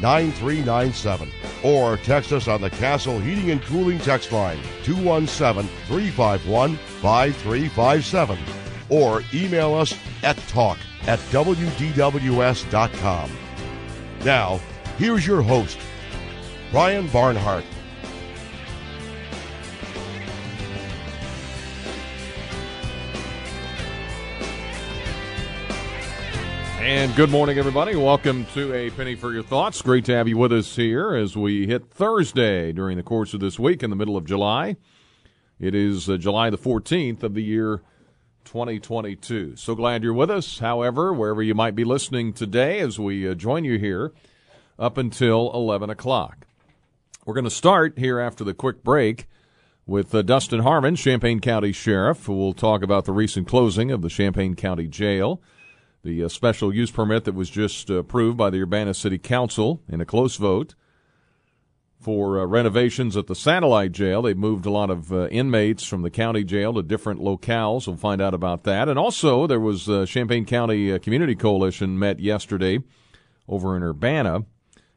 9397. 0.00 1.30
Or 1.62 1.96
text 1.98 2.32
us 2.32 2.48
on 2.48 2.60
the 2.60 2.70
Castle 2.70 3.18
Heating 3.18 3.50
and 3.50 3.62
Cooling 3.62 3.98
text 3.98 4.32
line 4.32 4.58
217 4.82 5.70
351 5.86 6.76
5357. 6.76 8.38
Or 8.88 9.22
email 9.32 9.74
us 9.74 9.94
at 10.22 10.36
talk 10.48 10.78
at 11.06 11.18
WDWS.com. 11.30 13.30
Now, 14.24 14.60
Here's 15.00 15.26
your 15.26 15.40
host, 15.40 15.78
Brian 16.70 17.08
Barnhart. 17.08 17.64
And 26.80 27.14
good 27.14 27.28
morning, 27.28 27.58
everybody. 27.58 27.94
Welcome 27.94 28.46
to 28.54 28.72
A 28.72 28.88
Penny 28.88 29.14
for 29.14 29.34
Your 29.34 29.42
Thoughts. 29.42 29.82
Great 29.82 30.06
to 30.06 30.14
have 30.14 30.26
you 30.26 30.38
with 30.38 30.50
us 30.50 30.76
here 30.76 31.14
as 31.14 31.36
we 31.36 31.66
hit 31.66 31.90
Thursday 31.90 32.72
during 32.72 32.96
the 32.96 33.02
course 33.02 33.34
of 33.34 33.40
this 33.40 33.58
week 33.58 33.82
in 33.82 33.90
the 33.90 33.96
middle 33.96 34.16
of 34.16 34.24
July. 34.24 34.76
It 35.60 35.74
is 35.74 36.08
uh, 36.08 36.16
July 36.16 36.48
the 36.48 36.56
14th 36.56 37.22
of 37.22 37.34
the 37.34 37.42
year 37.42 37.82
2022. 38.46 39.56
So 39.56 39.74
glad 39.74 40.02
you're 40.02 40.14
with 40.14 40.30
us. 40.30 40.60
However, 40.60 41.12
wherever 41.12 41.42
you 41.42 41.54
might 41.54 41.74
be 41.74 41.84
listening 41.84 42.32
today 42.32 42.80
as 42.80 42.98
we 42.98 43.28
uh, 43.28 43.34
join 43.34 43.64
you 43.64 43.78
here 43.78 44.12
up 44.78 44.96
until 44.96 45.52
11 45.52 45.90
o'clock. 45.90 46.46
We're 47.26 47.34
going 47.34 47.44
to 47.44 47.50
start 47.50 47.98
here 47.98 48.18
after 48.18 48.42
the 48.42 48.54
quick 48.54 48.82
break 48.82 49.28
with 49.86 50.14
uh, 50.14 50.22
Dustin 50.22 50.60
Harmon, 50.60 50.96
Champaign 50.96 51.40
County 51.40 51.72
Sheriff, 51.72 52.24
who 52.24 52.32
will 52.32 52.54
talk 52.54 52.82
about 52.82 53.04
the 53.04 53.12
recent 53.12 53.46
closing 53.46 53.90
of 53.90 54.00
the 54.00 54.08
Champaign 54.08 54.54
County 54.54 54.88
Jail, 54.88 55.42
the 56.02 56.24
uh, 56.24 56.28
special 56.28 56.74
use 56.74 56.90
permit 56.90 57.24
that 57.24 57.34
was 57.34 57.50
just 57.50 57.90
uh, 57.90 57.96
approved 57.96 58.36
by 58.36 58.50
the 58.50 58.62
Urbana 58.62 58.94
City 58.94 59.18
Council 59.18 59.82
in 59.88 60.00
a 60.00 60.04
close 60.04 60.36
vote 60.36 60.74
for 62.00 62.40
uh, 62.40 62.46
renovations 62.46 63.16
at 63.16 63.26
the 63.26 63.34
satellite 63.34 63.92
jail. 63.92 64.22
They've 64.22 64.36
moved 64.36 64.64
a 64.64 64.70
lot 64.70 64.90
of 64.90 65.12
uh, 65.12 65.28
inmates 65.28 65.84
from 65.84 66.02
the 66.02 66.10
county 66.10 66.44
jail 66.44 66.72
to 66.74 66.82
different 66.82 67.20
locales. 67.20 67.86
We'll 67.86 67.96
find 67.96 68.22
out 68.22 68.32
about 68.32 68.64
that. 68.64 68.88
And 68.88 68.98
also, 68.98 69.46
there 69.46 69.60
was 69.60 69.88
uh, 69.88 70.06
Champaign 70.06 70.46
County 70.46 70.98
Community 70.98 71.34
Coalition 71.34 71.98
met 71.98 72.20
yesterday 72.20 72.78
over 73.46 73.76
in 73.76 73.82
Urbana 73.82 74.44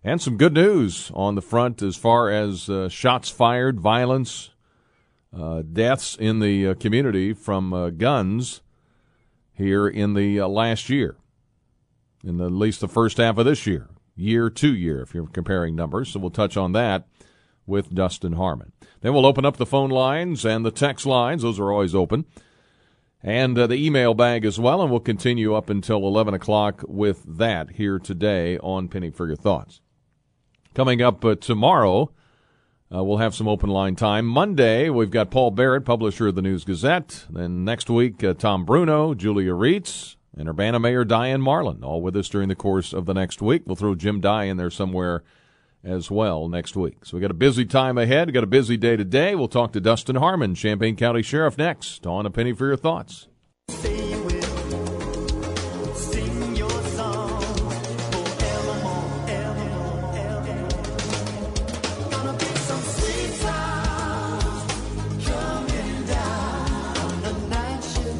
and 0.03 0.22
some 0.22 0.38
good 0.38 0.53
news 0.53 1.12
on 1.14 1.35
the 1.35 1.41
front 1.41 1.81
as 1.81 1.96
far 1.96 2.30
as 2.30 2.70
uh, 2.70 2.90
shots 2.90 3.30
fired, 3.30 3.80
violence, 3.80 4.52
uh, 5.35 5.62
deaths 5.62 6.16
in 6.16 6.40
the 6.40 6.68
uh, 6.68 6.74
community 6.75 7.34
from 7.34 7.74
uh, 7.74 7.90
guns 7.90 8.62
here 9.53 9.88
in 9.88 10.14
the 10.14 10.40
uh, 10.40 10.47
last 10.47 10.90
year, 10.90 11.16
in 12.24 12.38
the, 12.38 12.46
at 12.46 12.52
least 12.52 12.81
the 12.81 12.88
first 12.88 13.18
half 13.18 13.38
of 13.38 13.46
this 13.46 13.68
year, 13.68 13.90
year 14.16 14.50
to 14.50 14.74
year, 14.74 15.02
if 15.02 15.14
you're 15.14 15.28
comparing 15.28 15.75
numbers. 15.75 16.09
So 16.09 16.19
we'll 16.19 16.31
touch 16.31 16.58
on 16.58 16.72
that 16.74 17.08
with 17.66 17.94
Dustin 17.94 18.34
Harmon. 18.34 18.72
Then 19.02 19.14
we'll 19.14 19.25
open 19.25 19.46
up 19.46 19.58
the 19.58 19.66
phone 19.66 19.90
lines 19.90 20.46
and 20.46 20.66
the 20.66 20.72
text 20.72 21.06
lines. 21.06 21.44
Those 21.44 21.59
are 21.59 21.72
always 21.72 21.96
open. 21.96 22.25
And 23.22 23.58
uh, 23.58 23.68
the 23.68 23.75
email 23.75 24.14
bag 24.14 24.44
as 24.44 24.59
well, 24.59 24.81
and 24.81 24.91
we'll 24.91 25.00
continue 25.00 25.56
up 25.56 25.70
until 25.70 26.00
11 26.00 26.34
o'clock 26.34 26.84
with 26.85 27.24
that 27.38 27.72
here 27.72 27.97
today 27.97 28.58
on 28.58 28.90
Penny 28.90 29.12
for 29.12 29.28
Your 29.28 29.38
Thoughts. 29.38 29.80
Coming 30.74 31.02
up 31.02 31.24
uh, 31.24 31.35
tomorrow, 31.35 32.12
uh, 32.94 33.04
we'll 33.04 33.18
have 33.18 33.34
some 33.34 33.48
open 33.48 33.70
line 33.70 33.96
time. 33.96 34.26
Monday, 34.26 34.90
we've 34.90 35.09
got 35.09 35.31
Paul 35.31 35.52
Barrett, 35.52 35.86
publisher 35.86 36.28
of 36.28 36.36
the 36.36 36.42
News 36.42 36.64
Gazette. 36.64 37.26
Then 37.30 37.64
next 37.64 37.90
week, 37.90 38.24
uh, 38.24 38.34
Tom 38.34 38.66
Bruno, 38.66 39.14
Julia 39.14 39.54
Rietz, 39.54 40.16
and 40.38 40.48
Urbana 40.48 40.80
Mayor 40.80 41.03
Diane 41.03 41.42
Marlin, 41.42 41.84
all 41.84 42.02
with 42.02 42.16
us 42.16 42.30
during 42.30 42.50
the 42.50 42.56
course 42.56 42.94
of 42.94 43.06
the 43.06 43.14
next 43.14 43.42
week. 43.42 43.64
We'll 43.66 43.76
throw 43.76 43.96
Jim 43.96 44.20
Dey 44.20 44.50
in 44.50 44.58
there 44.58 44.70
somewhere 44.70 45.24
as 45.84 46.09
well 46.09 46.48
next 46.48 46.76
week. 46.76 47.06
So 47.06 47.18
we 47.18 47.22
got 47.22 47.32
a 47.32 47.36
busy 47.36 47.66
time 47.66 47.98
ahead. 47.98 48.28
We 48.28 48.34
got 48.34 48.44
a 48.44 48.48
busy 48.48 48.78
day 48.78 48.96
today. 48.96 49.36
We'll 49.36 49.48
talk 49.48 49.74
to 49.74 49.82
Dustin 49.82 50.16
Harmon, 50.16 50.56
Champaign 50.56 50.96
County 50.96 51.22
Sheriff, 51.22 51.58
next 51.58 52.06
on 52.08 52.26
A 52.26 52.30
Penny 52.30 52.53
for 52.53 52.68
Your 52.68 52.78
Thoughts. 52.78 53.28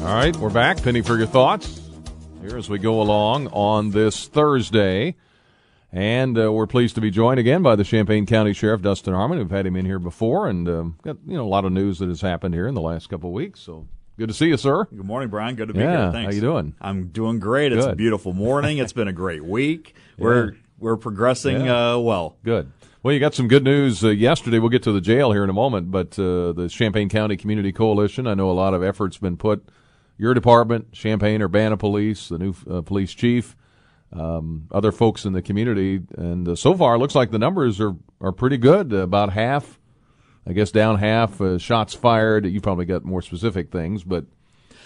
All 0.04 0.14
right, 0.14 0.36
we're 0.36 0.50
back. 0.50 0.82
Penny 0.82 1.00
for 1.00 1.16
your 1.16 1.26
thoughts 1.26 1.80
here 2.42 2.58
as 2.58 2.68
we 2.68 2.78
go 2.78 3.00
along 3.00 3.46
on 3.48 3.90
this 3.90 4.28
Thursday. 4.28 5.16
And 5.92 6.38
uh, 6.38 6.52
we're 6.52 6.66
pleased 6.66 6.96
to 6.96 7.00
be 7.00 7.10
joined 7.10 7.40
again 7.40 7.62
by 7.62 7.74
the 7.74 7.84
Champaign 7.84 8.26
County 8.26 8.52
Sheriff, 8.52 8.82
Dustin 8.82 9.14
Harmon. 9.14 9.38
We've 9.38 9.50
had 9.50 9.64
him 9.64 9.76
in 9.76 9.86
here 9.86 9.98
before 9.98 10.46
and 10.46 10.68
um, 10.68 10.98
got 11.02 11.16
you 11.26 11.38
know 11.38 11.46
a 11.46 11.48
lot 11.48 11.64
of 11.64 11.72
news 11.72 12.00
that 12.00 12.10
has 12.10 12.20
happened 12.20 12.52
here 12.52 12.66
in 12.66 12.74
the 12.74 12.82
last 12.82 13.08
couple 13.08 13.30
of 13.30 13.34
weeks. 13.34 13.60
So 13.60 13.88
good 14.18 14.28
to 14.28 14.34
see 14.34 14.48
you, 14.48 14.58
sir. 14.58 14.84
Good 14.84 15.06
morning, 15.06 15.30
Brian. 15.30 15.54
Good 15.54 15.68
to 15.68 15.74
be 15.74 15.80
yeah, 15.80 16.02
here. 16.02 16.12
Thanks. 16.12 16.32
How 16.32 16.34
you 16.34 16.40
doing? 16.42 16.74
I'm 16.82 17.06
doing 17.06 17.38
great. 17.38 17.72
It's 17.72 17.86
a 17.86 17.96
beautiful 17.96 18.34
morning. 18.34 18.76
it's 18.76 18.92
been 18.92 19.08
a 19.08 19.12
great 19.12 19.42
week. 19.42 19.96
We're 20.18 20.52
yeah. 20.52 20.58
we're 20.78 20.98
progressing 20.98 21.64
yeah. 21.64 21.94
uh, 21.94 21.98
well. 21.98 22.36
Good. 22.44 22.70
Well, 23.02 23.14
you 23.14 23.20
got 23.20 23.32
some 23.32 23.48
good 23.48 23.64
news 23.64 24.04
uh, 24.04 24.08
yesterday. 24.08 24.58
We'll 24.58 24.68
get 24.68 24.82
to 24.82 24.92
the 24.92 25.00
jail 25.00 25.32
here 25.32 25.44
in 25.44 25.48
a 25.48 25.54
moment, 25.54 25.90
but 25.90 26.18
uh, 26.18 26.52
the 26.52 26.68
Champaign 26.70 27.08
County 27.08 27.38
Community 27.38 27.72
Coalition. 27.72 28.26
I 28.26 28.34
know 28.34 28.50
a 28.50 28.52
lot 28.52 28.74
of 28.74 28.82
efforts 28.82 29.16
been 29.16 29.38
put 29.38 29.66
your 30.16 30.34
department, 30.34 30.92
Champaign 30.92 31.42
Urbana 31.42 31.76
Police, 31.76 32.28
the 32.28 32.38
new 32.38 32.54
uh, 32.70 32.82
police 32.82 33.12
chief, 33.12 33.56
um, 34.12 34.68
other 34.70 34.92
folks 34.92 35.24
in 35.24 35.32
the 35.32 35.42
community, 35.42 36.00
and 36.16 36.48
uh, 36.48 36.54
so 36.54 36.74
far 36.74 36.94
it 36.94 36.98
looks 36.98 37.14
like 37.14 37.30
the 37.30 37.38
numbers 37.38 37.80
are 37.80 37.96
are 38.20 38.32
pretty 38.32 38.56
good. 38.56 38.92
Uh, 38.92 38.98
about 38.98 39.32
half, 39.32 39.80
I 40.46 40.52
guess, 40.52 40.70
down 40.70 40.98
half 40.98 41.40
uh, 41.40 41.58
shots 41.58 41.94
fired. 41.94 42.46
You 42.46 42.60
probably 42.60 42.84
got 42.84 43.04
more 43.04 43.22
specific 43.22 43.70
things, 43.70 44.04
but 44.04 44.26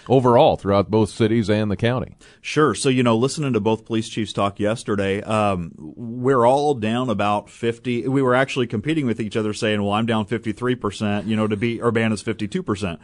overall 0.09 0.57
throughout 0.57 0.89
both 0.89 1.09
cities 1.09 1.49
and 1.49 1.69
the 1.69 1.77
county. 1.77 2.17
Sure. 2.41 2.73
So, 2.73 2.89
you 2.89 3.03
know, 3.03 3.15
listening 3.15 3.53
to 3.53 3.59
both 3.59 3.85
police 3.85 4.09
chiefs 4.09 4.33
talk 4.33 4.59
yesterday, 4.59 5.21
um, 5.21 5.71
we're 5.77 6.45
all 6.45 6.73
down 6.73 7.09
about 7.09 7.49
50. 7.49 8.07
We 8.07 8.21
were 8.21 8.35
actually 8.35 8.67
competing 8.67 9.05
with 9.05 9.21
each 9.21 9.37
other 9.37 9.53
saying, 9.53 9.81
well, 9.81 9.93
I'm 9.93 10.07
down 10.07 10.25
53%, 10.25 11.27
you 11.27 11.35
know, 11.35 11.47
to 11.47 11.55
beat 11.55 11.81
Urbana's 11.81 12.23
52%. 12.23 12.97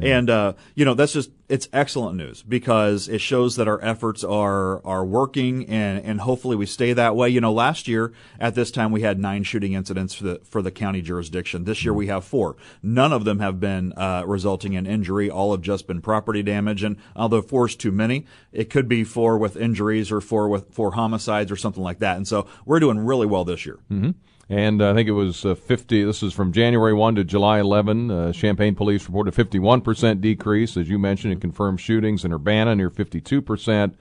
And, 0.00 0.30
uh, 0.30 0.52
you 0.74 0.84
know, 0.84 0.94
that's 0.94 1.12
just, 1.12 1.30
it's 1.52 1.68
excellent 1.70 2.16
news 2.16 2.42
because 2.42 3.10
it 3.10 3.20
shows 3.20 3.56
that 3.56 3.68
our 3.68 3.78
efforts 3.84 4.24
are, 4.24 4.82
are 4.86 5.04
working 5.04 5.68
and, 5.68 6.02
and 6.02 6.22
hopefully 6.22 6.56
we 6.56 6.64
stay 6.64 6.94
that 6.94 7.14
way. 7.14 7.28
You 7.28 7.42
know, 7.42 7.52
last 7.52 7.86
year 7.86 8.14
at 8.40 8.54
this 8.54 8.70
time 8.70 8.90
we 8.90 9.02
had 9.02 9.18
nine 9.18 9.42
shooting 9.42 9.74
incidents 9.74 10.14
for 10.14 10.24
the, 10.24 10.40
for 10.44 10.62
the 10.62 10.70
county 10.70 11.02
jurisdiction. 11.02 11.64
This 11.64 11.84
year 11.84 11.92
we 11.92 12.06
have 12.06 12.24
four. 12.24 12.56
None 12.82 13.12
of 13.12 13.26
them 13.26 13.40
have 13.40 13.60
been, 13.60 13.92
uh, 13.98 14.24
resulting 14.26 14.72
in 14.72 14.86
injury. 14.86 15.28
All 15.28 15.52
have 15.52 15.60
just 15.60 15.86
been 15.86 16.00
property 16.00 16.42
damage. 16.42 16.82
And 16.82 16.96
although 17.14 17.42
four's 17.42 17.76
too 17.76 17.92
many, 17.92 18.24
it 18.50 18.70
could 18.70 18.88
be 18.88 19.04
four 19.04 19.36
with 19.36 19.54
injuries 19.54 20.10
or 20.10 20.22
four 20.22 20.48
with 20.48 20.72
four 20.72 20.92
homicides 20.92 21.52
or 21.52 21.56
something 21.56 21.82
like 21.82 21.98
that. 21.98 22.16
And 22.16 22.26
so 22.26 22.46
we're 22.64 22.80
doing 22.80 22.98
really 22.98 23.26
well 23.26 23.44
this 23.44 23.66
year. 23.66 23.78
Mm-hmm. 23.90 24.12
And 24.48 24.82
I 24.82 24.92
think 24.92 25.08
it 25.08 25.12
was 25.12 25.44
uh, 25.44 25.54
50. 25.54 26.04
This 26.04 26.22
is 26.22 26.32
from 26.32 26.52
January 26.52 26.92
1 26.92 27.14
to 27.14 27.24
July 27.24 27.60
11. 27.60 28.10
Uh, 28.10 28.32
Champaign 28.32 28.74
police 28.74 29.06
reported 29.06 29.34
51% 29.34 30.20
decrease, 30.20 30.76
as 30.76 30.88
you 30.88 30.98
mentioned, 30.98 31.32
in 31.32 31.40
confirmed 31.40 31.80
shootings 31.80 32.24
in 32.24 32.32
Urbana 32.32 32.74
near 32.74 32.90
52%, 32.90 33.94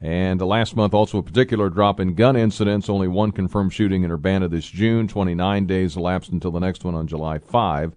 And 0.00 0.40
last 0.40 0.74
month, 0.74 0.94
also 0.94 1.18
a 1.18 1.22
particular 1.22 1.68
drop 1.68 2.00
in 2.00 2.14
gun 2.14 2.34
incidents. 2.34 2.88
Only 2.88 3.08
one 3.08 3.30
confirmed 3.30 3.72
shooting 3.72 4.02
in 4.02 4.10
Urbana 4.10 4.48
this 4.48 4.66
June. 4.66 5.06
29 5.06 5.66
days 5.66 5.96
elapsed 5.96 6.32
until 6.32 6.50
the 6.50 6.60
next 6.60 6.84
one 6.84 6.94
on 6.94 7.06
July 7.06 7.38
5. 7.38 7.94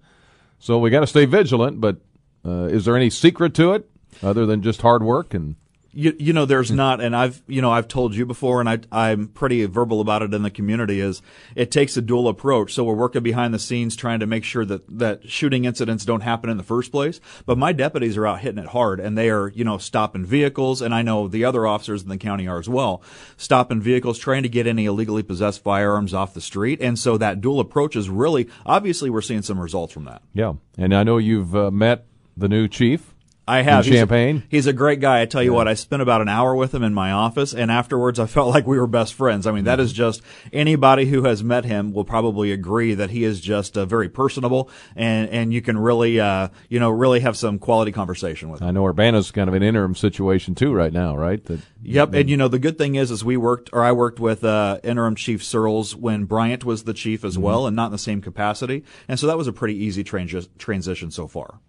So 0.59 0.77
we 0.79 0.89
got 0.89 1.01
to 1.01 1.07
stay 1.07 1.25
vigilant. 1.25 1.81
But 1.81 1.97
uh, 2.45 2.65
is 2.65 2.85
there 2.85 2.95
any 2.95 3.09
secret 3.09 3.53
to 3.55 3.73
it 3.73 3.89
other 4.21 4.45
than 4.45 4.61
just 4.61 4.81
hard 4.81 5.03
work 5.03 5.33
and 5.33 5.55
you, 5.91 6.15
you 6.19 6.33
know, 6.33 6.45
there's 6.45 6.71
not, 6.71 7.01
and 7.01 7.15
I've, 7.15 7.41
you 7.47 7.61
know, 7.61 7.71
I've 7.71 7.87
told 7.87 8.15
you 8.15 8.25
before, 8.25 8.59
and 8.59 8.69
I, 8.69 8.79
I'm 8.91 9.27
pretty 9.27 9.65
verbal 9.65 10.01
about 10.01 10.21
it 10.21 10.33
in 10.33 10.43
the 10.43 10.51
community. 10.51 10.99
Is 10.99 11.21
it 11.55 11.71
takes 11.71 11.97
a 11.97 12.01
dual 12.01 12.27
approach. 12.27 12.73
So 12.73 12.83
we're 12.83 12.93
working 12.93 13.23
behind 13.23 13.53
the 13.53 13.59
scenes 13.59 13.95
trying 13.95 14.19
to 14.19 14.27
make 14.27 14.43
sure 14.43 14.65
that 14.65 14.83
that 14.99 15.29
shooting 15.29 15.65
incidents 15.65 16.05
don't 16.05 16.21
happen 16.21 16.49
in 16.49 16.57
the 16.57 16.63
first 16.63 16.91
place. 16.91 17.19
But 17.45 17.57
my 17.57 17.73
deputies 17.73 18.17
are 18.17 18.27
out 18.27 18.41
hitting 18.41 18.63
it 18.63 18.69
hard, 18.69 18.99
and 18.99 19.17
they 19.17 19.29
are, 19.29 19.49
you 19.49 19.63
know, 19.63 19.77
stopping 19.77 20.25
vehicles, 20.25 20.81
and 20.81 20.93
I 20.93 21.01
know 21.01 21.27
the 21.27 21.45
other 21.45 21.65
officers 21.65 22.03
in 22.03 22.09
the 22.09 22.17
county 22.17 22.47
are 22.47 22.59
as 22.59 22.69
well, 22.69 23.01
stopping 23.35 23.81
vehicles, 23.81 24.19
trying 24.19 24.43
to 24.43 24.49
get 24.49 24.67
any 24.67 24.85
illegally 24.85 25.23
possessed 25.23 25.63
firearms 25.63 26.13
off 26.13 26.33
the 26.33 26.41
street. 26.41 26.81
And 26.81 26.97
so 26.97 27.17
that 27.17 27.41
dual 27.41 27.59
approach 27.59 27.95
is 27.95 28.09
really, 28.09 28.47
obviously, 28.65 29.09
we're 29.09 29.21
seeing 29.21 29.41
some 29.41 29.59
results 29.59 29.93
from 29.93 30.05
that. 30.05 30.21
Yeah, 30.33 30.53
and 30.77 30.93
I 30.93 31.03
know 31.03 31.17
you've 31.17 31.55
uh, 31.55 31.71
met 31.71 32.05
the 32.35 32.47
new 32.47 32.67
chief. 32.67 33.13
I 33.47 33.61
have. 33.61 33.85
He's 33.85 33.93
a, 34.01 34.43
he's 34.49 34.67
a 34.67 34.73
great 34.73 34.99
guy. 34.99 35.21
I 35.21 35.25
tell 35.25 35.41
you 35.41 35.51
yeah. 35.51 35.55
what, 35.55 35.67
I 35.69 35.73
spent 35.73 36.01
about 36.01 36.21
an 36.21 36.27
hour 36.27 36.53
with 36.53 36.75
him 36.75 36.83
in 36.83 36.93
my 36.93 37.11
office, 37.11 37.53
and 37.53 37.71
afterwards, 37.71 38.19
I 38.19 38.25
felt 38.25 38.49
like 38.53 38.67
we 38.67 38.77
were 38.77 38.87
best 38.87 39.13
friends. 39.13 39.47
I 39.47 39.51
mean, 39.53 39.63
that 39.63 39.79
is 39.79 39.93
just 39.93 40.21
anybody 40.51 41.05
who 41.05 41.23
has 41.23 41.43
met 41.43 41.63
him 41.63 41.93
will 41.93 42.03
probably 42.03 42.51
agree 42.51 42.93
that 42.95 43.09
he 43.09 43.23
is 43.23 43.39
just 43.39 43.77
uh, 43.77 43.85
very 43.85 44.09
personable, 44.09 44.69
and 44.97 45.29
and 45.29 45.53
you 45.53 45.61
can 45.61 45.77
really, 45.77 46.19
uh, 46.19 46.49
you 46.67 46.79
know, 46.79 46.89
really 46.89 47.21
have 47.21 47.37
some 47.37 47.57
quality 47.57 47.93
conversation 47.93 48.49
with 48.49 48.61
him. 48.61 48.67
I 48.67 48.71
know 48.71 48.83
Urbana's 48.83 49.31
kind 49.31 49.47
of 49.47 49.53
an 49.53 49.63
interim 49.63 49.95
situation 49.95 50.53
too 50.53 50.73
right 50.73 50.91
now, 50.91 51.15
right? 51.15 51.43
That, 51.45 51.61
yep, 51.81 52.13
and 52.13 52.29
you 52.29 52.35
know, 52.35 52.49
the 52.49 52.59
good 52.59 52.77
thing 52.77 52.95
is, 52.95 53.11
is 53.11 53.23
we 53.23 53.37
worked, 53.37 53.69
or 53.71 53.81
I 53.81 53.93
worked 53.93 54.19
with 54.19 54.43
uh, 54.43 54.79
interim 54.83 55.15
Chief 55.15 55.41
Surles 55.41 55.95
when 55.95 56.25
Bryant 56.25 56.65
was 56.65 56.83
the 56.83 56.93
chief 56.93 57.23
as 57.23 57.35
mm-hmm. 57.35 57.43
well, 57.43 57.67
and 57.67 57.77
not 57.77 57.87
in 57.87 57.91
the 57.93 57.97
same 57.97 58.21
capacity, 58.21 58.83
and 59.07 59.17
so 59.17 59.27
that 59.27 59.37
was 59.37 59.47
a 59.47 59.53
pretty 59.53 59.75
easy 59.75 60.03
transi- 60.03 60.49
transition 60.57 61.11
so 61.11 61.27
far. 61.27 61.59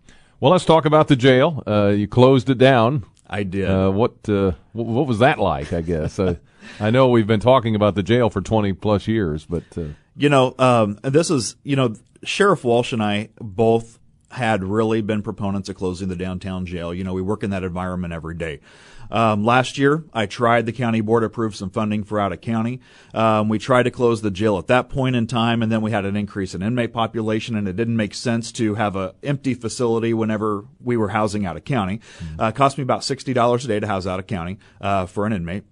Well, 0.41 0.53
let's 0.53 0.65
talk 0.65 0.85
about 0.85 1.09
the 1.09 1.17
jail. 1.17 1.63
Uh, 1.67 1.89
you 1.89 2.07
closed 2.07 2.49
it 2.49 2.59
down. 2.59 3.05
I 3.29 3.43
did. 3.43 3.69
Uh, 3.69 3.91
what 3.91 4.29
uh, 4.29 4.53
what 4.73 5.07
was 5.07 5.19
that 5.19 5.39
like? 5.39 5.73
I 5.73 5.81
guess 5.81 6.19
uh, 6.19 6.37
I 6.81 6.91
know 6.91 7.09
we've 7.09 7.27
been 7.27 7.41
talking 7.41 7.75
about 7.75 7.95
the 7.95 8.03
jail 8.03 8.31
for 8.31 8.41
twenty 8.41 8.73
plus 8.73 9.09
years, 9.09 9.45
but 9.45 9.65
uh, 9.77 9.89
you 10.17 10.29
know, 10.29 10.55
um, 10.59 10.99
this 11.03 11.31
is 11.31 11.57
you 11.65 11.77
know, 11.77 11.95
Sheriff 12.23 12.65
Walsh 12.65 12.93
and 12.93 13.03
I 13.03 13.31
both 13.41 13.99
had 14.31 14.63
really 14.63 15.01
been 15.01 15.23
proponents 15.23 15.69
of 15.69 15.77
closing 15.77 16.09
the 16.09 16.17
downtown 16.17 16.67
jail. 16.67 16.95
You 16.95 17.03
know, 17.03 17.15
we 17.15 17.23
work 17.23 17.43
in 17.43 17.51
that 17.51 17.65
environment 17.65 18.13
every 18.13 18.35
day. 18.35 18.61
Um, 19.11 19.45
last 19.45 19.79
year, 19.79 20.05
I 20.13 20.27
tried 20.27 20.67
the 20.67 20.73
county 20.73 21.01
board 21.01 21.25
approved 21.25 21.57
some 21.57 21.71
funding 21.71 22.05
for 22.05 22.21
out 22.21 22.33
of 22.33 22.41
county. 22.41 22.81
Um, 23.15 23.49
we 23.49 23.59
tried 23.59 23.85
to 23.85 23.91
close 23.91 24.23
the 24.23 24.31
jail 24.31 24.59
at 24.59 24.67
that 24.69 24.89
point 24.89 25.17
in 25.17 25.27
time, 25.27 25.63
and 25.63 25.71
then 25.71 25.83
we 25.83 25.91
had 25.91 26.05
an 26.05 26.17
increase 26.17 26.55
in 26.55 26.63
inmate 26.63 26.93
population, 26.93 27.57
and 27.57 27.69
it 27.69 27.77
didn't 27.77 27.97
make 27.97 28.15
sense 28.15 28.53
to 28.53 28.75
have 28.75 28.97
an 28.97 29.13
empty 29.23 29.55
facility 29.55 30.15
whenever 30.15 30.65
we 30.81 30.97
were 30.97 31.09
housing 31.09 31.47
out 31.47 31.57
of 31.57 31.65
county. 31.65 31.99
Mm-hmm. 31.99 32.41
Uh, 32.41 32.51
cost 32.53 32.79
me 32.79 32.83
about 32.83 33.05
sixty 33.05 33.33
dollars 33.33 33.65
a 33.65 33.69
day 33.69 33.81
to 33.81 33.87
house 33.87 34.07
out 34.07 34.19
of 34.19 34.27
county 34.27 34.59
uh, 34.81 35.07
for 35.07 35.27
an 35.27 35.33
inmate, 35.33 35.65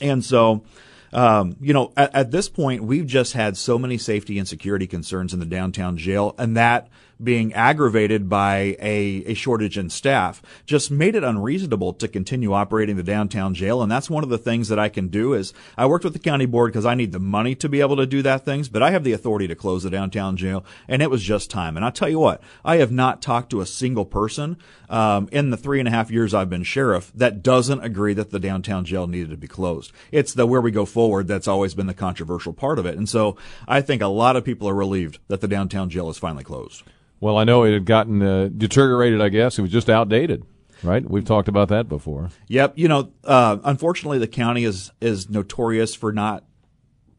and 0.00 0.24
so. 0.24 0.64
Um, 1.12 1.56
you 1.60 1.74
know, 1.74 1.92
at, 1.96 2.14
at, 2.14 2.30
this 2.30 2.48
point, 2.48 2.84
we've 2.84 3.04
just 3.04 3.32
had 3.32 3.56
so 3.56 3.80
many 3.80 3.98
safety 3.98 4.38
and 4.38 4.46
security 4.46 4.86
concerns 4.86 5.34
in 5.34 5.40
the 5.40 5.44
downtown 5.44 5.96
jail, 5.96 6.36
and 6.38 6.56
that 6.56 6.86
being 7.22 7.52
aggravated 7.52 8.28
by 8.28 8.76
a, 8.80 9.24
a 9.26 9.34
shortage 9.34 9.76
in 9.78 9.90
staff 9.90 10.42
just 10.66 10.90
made 10.90 11.14
it 11.14 11.24
unreasonable 11.24 11.92
to 11.94 12.08
continue 12.08 12.52
operating 12.52 12.96
the 12.96 13.02
downtown 13.02 13.54
jail. 13.54 13.82
And 13.82 13.90
that's 13.90 14.10
one 14.10 14.24
of 14.24 14.30
the 14.30 14.38
things 14.38 14.68
that 14.68 14.78
I 14.78 14.88
can 14.88 15.08
do 15.08 15.34
is 15.34 15.52
I 15.76 15.86
worked 15.86 16.04
with 16.04 16.12
the 16.12 16.18
county 16.18 16.46
board 16.46 16.72
because 16.72 16.86
I 16.86 16.94
need 16.94 17.12
the 17.12 17.18
money 17.18 17.54
to 17.56 17.68
be 17.68 17.80
able 17.80 17.96
to 17.96 18.06
do 18.06 18.22
that 18.22 18.44
things, 18.44 18.68
but 18.68 18.82
I 18.82 18.90
have 18.90 19.04
the 19.04 19.12
authority 19.12 19.48
to 19.48 19.54
close 19.54 19.82
the 19.82 19.90
downtown 19.90 20.36
jail. 20.36 20.64
And 20.88 21.02
it 21.02 21.10
was 21.10 21.22
just 21.22 21.50
time. 21.50 21.76
And 21.76 21.84
I'll 21.84 21.92
tell 21.92 22.08
you 22.08 22.18
what, 22.18 22.42
I 22.64 22.76
have 22.76 22.92
not 22.92 23.22
talked 23.22 23.50
to 23.50 23.60
a 23.60 23.66
single 23.66 24.04
person 24.04 24.56
um, 24.88 25.28
in 25.30 25.50
the 25.50 25.56
three 25.56 25.78
and 25.78 25.88
a 25.88 25.92
half 25.92 26.10
years 26.10 26.34
I've 26.34 26.50
been 26.50 26.64
sheriff 26.64 27.12
that 27.14 27.42
doesn't 27.42 27.82
agree 27.82 28.14
that 28.14 28.30
the 28.30 28.40
downtown 28.40 28.84
jail 28.84 29.06
needed 29.06 29.30
to 29.30 29.36
be 29.36 29.46
closed. 29.46 29.92
It's 30.10 30.34
the 30.34 30.46
where 30.46 30.60
we 30.60 30.70
go 30.70 30.84
forward 30.84 31.28
that's 31.28 31.48
always 31.48 31.74
been 31.74 31.86
the 31.86 31.94
controversial 31.94 32.52
part 32.52 32.78
of 32.78 32.86
it. 32.86 32.96
And 32.96 33.08
so 33.08 33.36
I 33.68 33.80
think 33.80 34.02
a 34.02 34.08
lot 34.08 34.36
of 34.36 34.44
people 34.44 34.68
are 34.68 34.74
relieved 34.74 35.18
that 35.28 35.40
the 35.40 35.48
downtown 35.48 35.90
jail 35.90 36.10
is 36.10 36.18
finally 36.18 36.44
closed. 36.44 36.82
Well, 37.20 37.36
I 37.36 37.44
know 37.44 37.64
it 37.64 37.72
had 37.72 37.84
gotten 37.84 38.22
uh, 38.22 38.48
deteriorated. 38.56 39.20
I 39.20 39.28
guess 39.28 39.58
it 39.58 39.62
was 39.62 39.70
just 39.70 39.90
outdated, 39.90 40.44
right? 40.82 41.08
We've 41.08 41.24
talked 41.24 41.48
about 41.48 41.68
that 41.68 41.88
before. 41.88 42.30
Yep. 42.48 42.74
You 42.76 42.88
know, 42.88 43.12
uh, 43.24 43.58
unfortunately, 43.62 44.18
the 44.18 44.28
county 44.28 44.64
is 44.64 44.90
is 45.00 45.28
notorious 45.28 45.94
for 45.94 46.12
not 46.12 46.44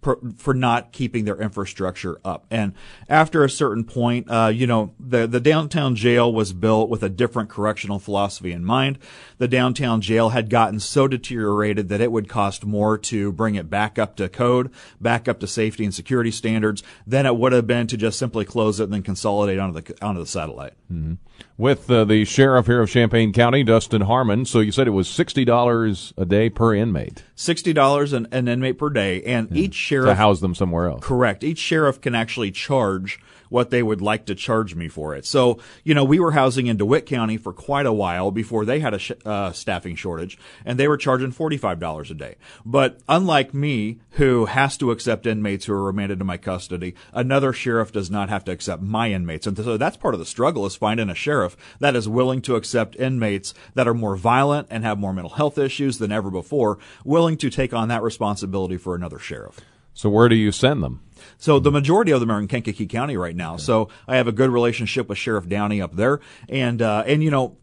for 0.02 0.54
not 0.54 0.92
keeping 0.92 1.26
their 1.26 1.40
infrastructure 1.40 2.20
up. 2.26 2.46
And 2.50 2.74
after 3.08 3.44
a 3.44 3.50
certain 3.50 3.84
point, 3.84 4.30
uh, 4.30 4.48
you 4.48 4.66
know, 4.66 4.94
the 5.00 5.28
the 5.28 5.40
downtown 5.40 5.96
jail 5.96 6.32
was 6.34 6.54
built 6.54 6.90
with 6.90 7.04
a 7.04 7.10
different 7.10 7.50
correctional 7.50 8.00
philosophy 8.00 8.52
in 8.52 8.66
mind. 8.66 8.98
The 9.38 9.48
downtown 9.48 10.02
jail 10.02 10.30
had 10.30 10.50
gotten 10.50 10.80
so 10.80 11.08
deteriorated 11.08 11.90
that 11.90 12.02
it 12.02 12.12
would 12.12 12.28
cost 12.28 12.66
more 12.66 12.98
to 12.98 13.32
bring 13.32 13.56
it 13.56 13.70
back 13.70 14.00
up 14.00 14.16
to 14.16 14.28
code, 14.28 14.72
back 15.00 15.28
up 15.28 15.40
to 15.42 15.48
safety 15.48 15.84
and 15.84 15.94
security 15.94 16.32
standards 16.32 16.82
than 17.06 17.26
it 17.26 17.36
would 17.36 17.54
have 17.54 17.68
been 17.68 17.88
to 17.88 17.98
just 17.98 18.18
simply 18.18 18.46
close 18.46 18.80
it 18.80 18.86
and 18.86 18.94
then 18.94 19.04
consolidate 19.04 19.60
onto 19.60 19.82
the 19.82 20.06
onto 20.06 20.22
the 20.22 20.28
satellite. 20.28 20.74
Mm-hmm. 20.92 21.14
With 21.58 21.90
uh, 21.92 22.06
the 22.06 22.26
sheriff 22.26 22.66
here 22.66 22.82
of 22.82 22.90
Champaign 22.90 23.34
County, 23.34 23.64
Dustin 23.64 24.02
Harmon. 24.02 24.46
So 24.46 24.60
you 24.60 24.72
said 24.72 24.88
it 24.88 24.92
was 24.92 25.08
sixty 25.08 25.46
dollars 25.46 26.14
a 26.18 26.26
day 26.26 26.50
per 26.50 26.74
inmate. 26.74 27.24
Sixty 27.36 27.74
dollars 27.74 28.14
an, 28.14 28.28
an 28.32 28.48
inmate 28.48 28.78
per 28.78 28.90
day, 28.90 29.22
and 29.24 29.50
yeah. 29.52 29.64
each 29.64 29.76
sheriff 29.76 30.10
to 30.10 30.16
house 30.16 30.40
them 30.40 30.56
somewhere 30.56 30.90
else. 30.90 31.04
Correct. 31.04 31.44
Each 31.44 31.60
sheriff 31.60 32.02
can 32.02 32.16
actually 32.16 32.52
charge 32.52 33.20
what 33.52 33.70
they 33.70 33.84
would 33.84 34.02
like 34.02 34.26
to 34.26 34.34
charge 34.34 34.76
me 34.76 34.88
for 34.88 35.14
it. 35.14 35.26
So, 35.26 35.60
you 35.84 35.94
know, 35.94 36.06
we 36.06 36.20
were 36.20 36.32
housing 36.32 36.68
in 36.68 36.78
DeWitt 36.78 37.06
County 37.06 37.36
for 37.36 37.52
quite 37.52 37.86
a 37.86 37.92
while 37.92 38.32
before 38.32 38.64
they 38.64 38.80
had 38.80 38.94
a 38.94 39.00
sh- 39.00 39.12
uh, 39.26 39.52
staffing 39.52 39.98
shortage, 39.98 40.38
and 40.66 40.80
they 40.80 40.88
were 40.88 40.96
charging 40.96 41.34
$45 41.34 42.10
a 42.10 42.14
day. 42.14 42.36
But 42.66 43.02
unlike 43.10 43.54
me, 43.54 44.00
who 44.12 44.46
has 44.46 44.78
to 44.78 44.92
accept 44.92 45.28
inmates 45.28 45.66
who 45.66 45.74
are 45.74 45.84
remanded 45.84 46.20
to 46.20 46.26
my 46.26 46.38
custody, 46.38 46.96
another 47.12 47.52
sheriff 47.52 47.92
does 47.92 48.10
not 48.10 48.30
have 48.30 48.46
to 48.46 48.54
accept 48.54 48.82
my 48.82 49.12
inmates. 49.12 49.46
And 49.46 49.58
so 49.58 49.76
that's 49.76 49.98
part 49.98 50.14
of 50.14 50.22
the 50.22 50.26
struggle 50.26 50.66
is 50.66 50.78
finding 50.78 51.10
a 51.10 51.16
sheriff 51.16 51.58
that 51.80 51.96
is 51.96 52.08
willing 52.08 52.42
to 52.44 52.56
accept 52.56 52.96
inmates 52.96 53.54
that 53.74 53.88
are 53.88 53.94
more 53.94 54.16
violent 54.16 54.70
and 54.72 54.86
have 54.86 54.98
more 54.98 55.14
mental 55.14 55.34
health 55.34 55.58
issues 55.58 55.98
than 55.98 56.14
ever 56.14 56.32
before, 56.32 56.80
willing 57.04 57.36
to 57.36 57.50
take 57.50 57.74
on 57.74 57.90
that 57.90 58.02
responsibility 58.02 58.78
for 58.78 58.96
another 58.96 59.20
sheriff. 59.20 59.60
So 59.94 60.10
where 60.10 60.30
do 60.30 60.36
you 60.36 60.52
send 60.52 60.84
them? 60.84 61.02
So 61.38 61.60
the 61.60 61.72
majority 61.72 62.12
of 62.12 62.20
them 62.20 62.32
are 62.32 62.40
in 62.40 62.48
Kankakee 62.48 62.88
County 62.88 63.18
right 63.18 63.36
now. 63.36 63.56
Okay. 63.56 63.64
So 63.64 63.90
I 64.08 64.18
have 64.18 64.28
a 64.28 64.32
good 64.32 64.50
relationship 64.50 65.10
with 65.10 65.18
Sheriff 65.18 65.48
Downey 65.48 65.82
up 65.82 65.96
there, 65.96 66.20
and 66.50 66.82
uh, 66.82 67.04
and 67.06 67.24
you 67.24 67.32
know, 67.32 67.58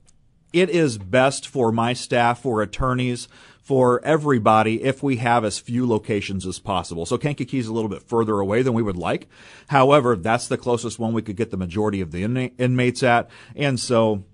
it 0.52 0.70
is 0.70 0.98
best 0.98 1.46
for 1.46 1.72
my 1.72 1.92
staff, 1.92 2.42
for 2.42 2.62
attorneys, 2.62 3.28
for 3.60 4.04
everybody 4.04 4.82
if 4.82 5.02
we 5.02 5.16
have 5.16 5.44
as 5.44 5.58
few 5.58 5.86
locations 5.86 6.46
as 6.46 6.58
possible. 6.58 7.06
So 7.06 7.18
Kankakee 7.18 7.58
is 7.58 7.66
a 7.66 7.72
little 7.72 7.90
bit 7.90 8.02
further 8.02 8.38
away 8.40 8.62
than 8.62 8.74
we 8.74 8.82
would 8.82 8.96
like. 8.96 9.28
However, 9.68 10.16
that's 10.16 10.48
the 10.48 10.58
closest 10.58 10.98
one 10.98 11.12
we 11.12 11.22
could 11.22 11.36
get 11.36 11.50
the 11.50 11.56
majority 11.56 12.00
of 12.00 12.12
the 12.12 12.22
inmates 12.58 13.02
at, 13.02 13.30
and 13.56 13.78
so. 13.78 14.24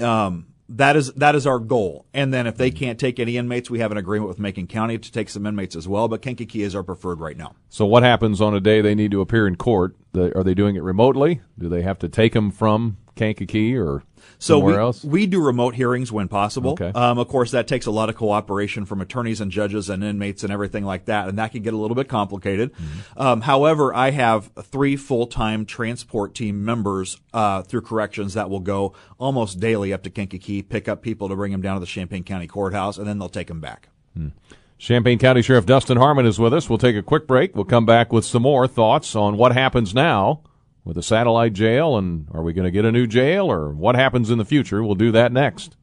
Um, 0.00 0.46
that 0.70 0.96
is 0.96 1.12
that 1.14 1.34
is 1.34 1.46
our 1.46 1.58
goal. 1.58 2.06
And 2.14 2.32
then 2.32 2.46
if 2.46 2.56
they 2.56 2.70
can't 2.70 2.98
take 2.98 3.18
any 3.18 3.36
inmates, 3.36 3.68
we 3.68 3.80
have 3.80 3.90
an 3.90 3.98
agreement 3.98 4.28
with 4.28 4.38
Macon 4.38 4.66
County 4.66 4.98
to 4.98 5.12
take 5.12 5.28
some 5.28 5.44
inmates 5.44 5.74
as 5.74 5.88
well. 5.88 6.08
But 6.08 6.22
Kankakee 6.22 6.62
is 6.62 6.74
our 6.74 6.82
preferred 6.82 7.20
right 7.20 7.36
now. 7.36 7.54
So 7.68 7.84
what 7.84 8.02
happens 8.02 8.40
on 8.40 8.54
a 8.54 8.60
day 8.60 8.80
they 8.80 8.94
need 8.94 9.10
to 9.10 9.20
appear 9.20 9.46
in 9.46 9.56
court? 9.56 9.96
are 10.12 10.42
they 10.42 10.54
doing 10.54 10.74
it 10.74 10.82
remotely? 10.82 11.40
Do 11.56 11.68
they 11.68 11.82
have 11.82 12.00
to 12.00 12.08
take 12.08 12.32
them 12.32 12.50
from 12.50 12.96
Kankakee 13.16 13.76
or 13.76 14.02
so 14.38 14.58
we, 14.58 14.74
else? 14.74 15.04
we 15.04 15.26
do 15.26 15.42
remote 15.42 15.74
hearings 15.74 16.10
when 16.10 16.28
possible. 16.28 16.72
Okay. 16.72 16.92
Um, 16.94 17.18
of 17.18 17.28
course, 17.28 17.50
that 17.50 17.66
takes 17.66 17.86
a 17.86 17.90
lot 17.90 18.08
of 18.08 18.16
cooperation 18.16 18.84
from 18.84 19.00
attorneys 19.00 19.40
and 19.40 19.50
judges 19.50 19.90
and 19.90 20.02
inmates 20.02 20.42
and 20.42 20.52
everything 20.52 20.84
like 20.84 21.06
that, 21.06 21.28
and 21.28 21.38
that 21.38 21.52
can 21.52 21.62
get 21.62 21.74
a 21.74 21.76
little 21.76 21.94
bit 21.94 22.08
complicated. 22.08 22.72
Mm-hmm. 22.72 23.20
Um, 23.20 23.40
however, 23.42 23.94
I 23.94 24.10
have 24.10 24.50
three 24.62 24.96
full-time 24.96 25.66
transport 25.66 26.34
team 26.34 26.64
members 26.64 27.18
uh, 27.32 27.62
through 27.62 27.82
corrections 27.82 28.34
that 28.34 28.48
will 28.50 28.60
go 28.60 28.94
almost 29.18 29.60
daily 29.60 29.92
up 29.92 30.02
to 30.04 30.10
Kankakee, 30.10 30.62
pick 30.62 30.88
up 30.88 31.02
people 31.02 31.28
to 31.28 31.36
bring 31.36 31.52
them 31.52 31.62
down 31.62 31.76
to 31.76 31.80
the 31.80 31.86
Champaign 31.86 32.24
County 32.24 32.46
Courthouse, 32.46 32.98
and 32.98 33.06
then 33.06 33.18
they'll 33.18 33.28
take 33.28 33.48
them 33.48 33.60
back. 33.60 33.88
Hmm. 34.16 34.28
Champaign 34.78 35.18
County 35.18 35.42
Sheriff 35.42 35.66
Dustin 35.66 35.98
Harmon 35.98 36.24
is 36.24 36.38
with 36.38 36.54
us. 36.54 36.70
We'll 36.70 36.78
take 36.78 36.96
a 36.96 37.02
quick 37.02 37.26
break. 37.26 37.54
We'll 37.54 37.66
come 37.66 37.84
back 37.84 38.14
with 38.14 38.24
some 38.24 38.42
more 38.42 38.66
thoughts 38.66 39.14
on 39.14 39.36
what 39.36 39.52
happens 39.52 39.94
now 39.94 40.40
with 40.84 40.96
a 40.96 41.02
satellite 41.02 41.52
jail, 41.52 41.96
and 41.96 42.26
are 42.32 42.42
we 42.42 42.52
going 42.52 42.64
to 42.64 42.70
get 42.70 42.84
a 42.84 42.92
new 42.92 43.06
jail, 43.06 43.50
or 43.50 43.70
what 43.70 43.94
happens 43.94 44.30
in 44.30 44.38
the 44.38 44.44
future? 44.44 44.82
We'll 44.82 44.94
do 44.94 45.12
that 45.12 45.32
next. 45.32 45.76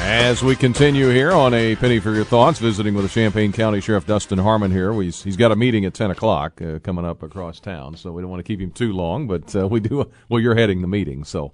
As 0.00 0.42
we 0.42 0.56
continue 0.56 1.10
here 1.10 1.32
on 1.32 1.54
a 1.54 1.76
penny 1.76 2.00
for 2.00 2.12
your 2.14 2.24
thoughts, 2.24 2.58
visiting 2.58 2.94
with 2.94 3.04
the 3.04 3.10
Champaign 3.10 3.52
County 3.52 3.80
Sheriff 3.80 4.06
Dustin 4.06 4.38
Harmon 4.38 4.70
here. 4.70 4.92
We, 4.92 5.10
he's 5.10 5.36
got 5.36 5.52
a 5.52 5.56
meeting 5.56 5.84
at 5.84 5.94
ten 5.94 6.10
o'clock 6.10 6.60
uh, 6.60 6.80
coming 6.80 7.04
up 7.04 7.22
across 7.22 7.60
town, 7.60 7.96
so 7.96 8.10
we 8.12 8.20
don't 8.20 8.30
want 8.30 8.40
to 8.40 8.44
keep 8.44 8.60
him 8.60 8.72
too 8.72 8.92
long. 8.92 9.26
But 9.26 9.54
uh, 9.54 9.68
we 9.68 9.80
do. 9.80 10.10
Well, 10.28 10.40
you're 10.40 10.56
heading 10.56 10.82
the 10.82 10.88
meeting, 10.88 11.24
so. 11.24 11.52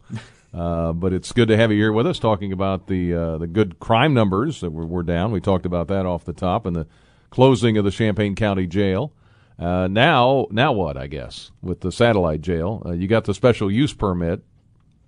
Uh, 0.54 0.92
but 0.92 1.12
it's 1.12 1.32
good 1.32 1.48
to 1.48 1.56
have 1.56 1.72
you 1.72 1.78
here 1.78 1.92
with 1.92 2.06
us, 2.06 2.18
talking 2.18 2.52
about 2.52 2.86
the 2.86 3.12
uh, 3.12 3.38
the 3.38 3.46
good 3.46 3.80
crime 3.80 4.14
numbers 4.14 4.60
that 4.60 4.70
we're, 4.70 4.86
we're, 4.86 5.02
down. 5.02 5.32
We 5.32 5.40
talked 5.40 5.66
about 5.66 5.88
that 5.88 6.06
off 6.06 6.24
the 6.24 6.32
top, 6.32 6.64
and 6.64 6.76
the 6.76 6.86
closing 7.30 7.76
of 7.76 7.84
the 7.84 7.90
Champaign 7.90 8.36
County 8.36 8.66
Jail. 8.66 9.12
Uh, 9.58 9.88
now, 9.88 10.46
now 10.50 10.72
what? 10.72 10.96
I 10.96 11.08
guess 11.08 11.50
with 11.60 11.80
the 11.80 11.90
satellite 11.90 12.40
jail, 12.40 12.82
uh, 12.86 12.92
you 12.92 13.08
got 13.08 13.24
the 13.24 13.34
special 13.34 13.70
use 13.70 13.94
permit 13.94 14.42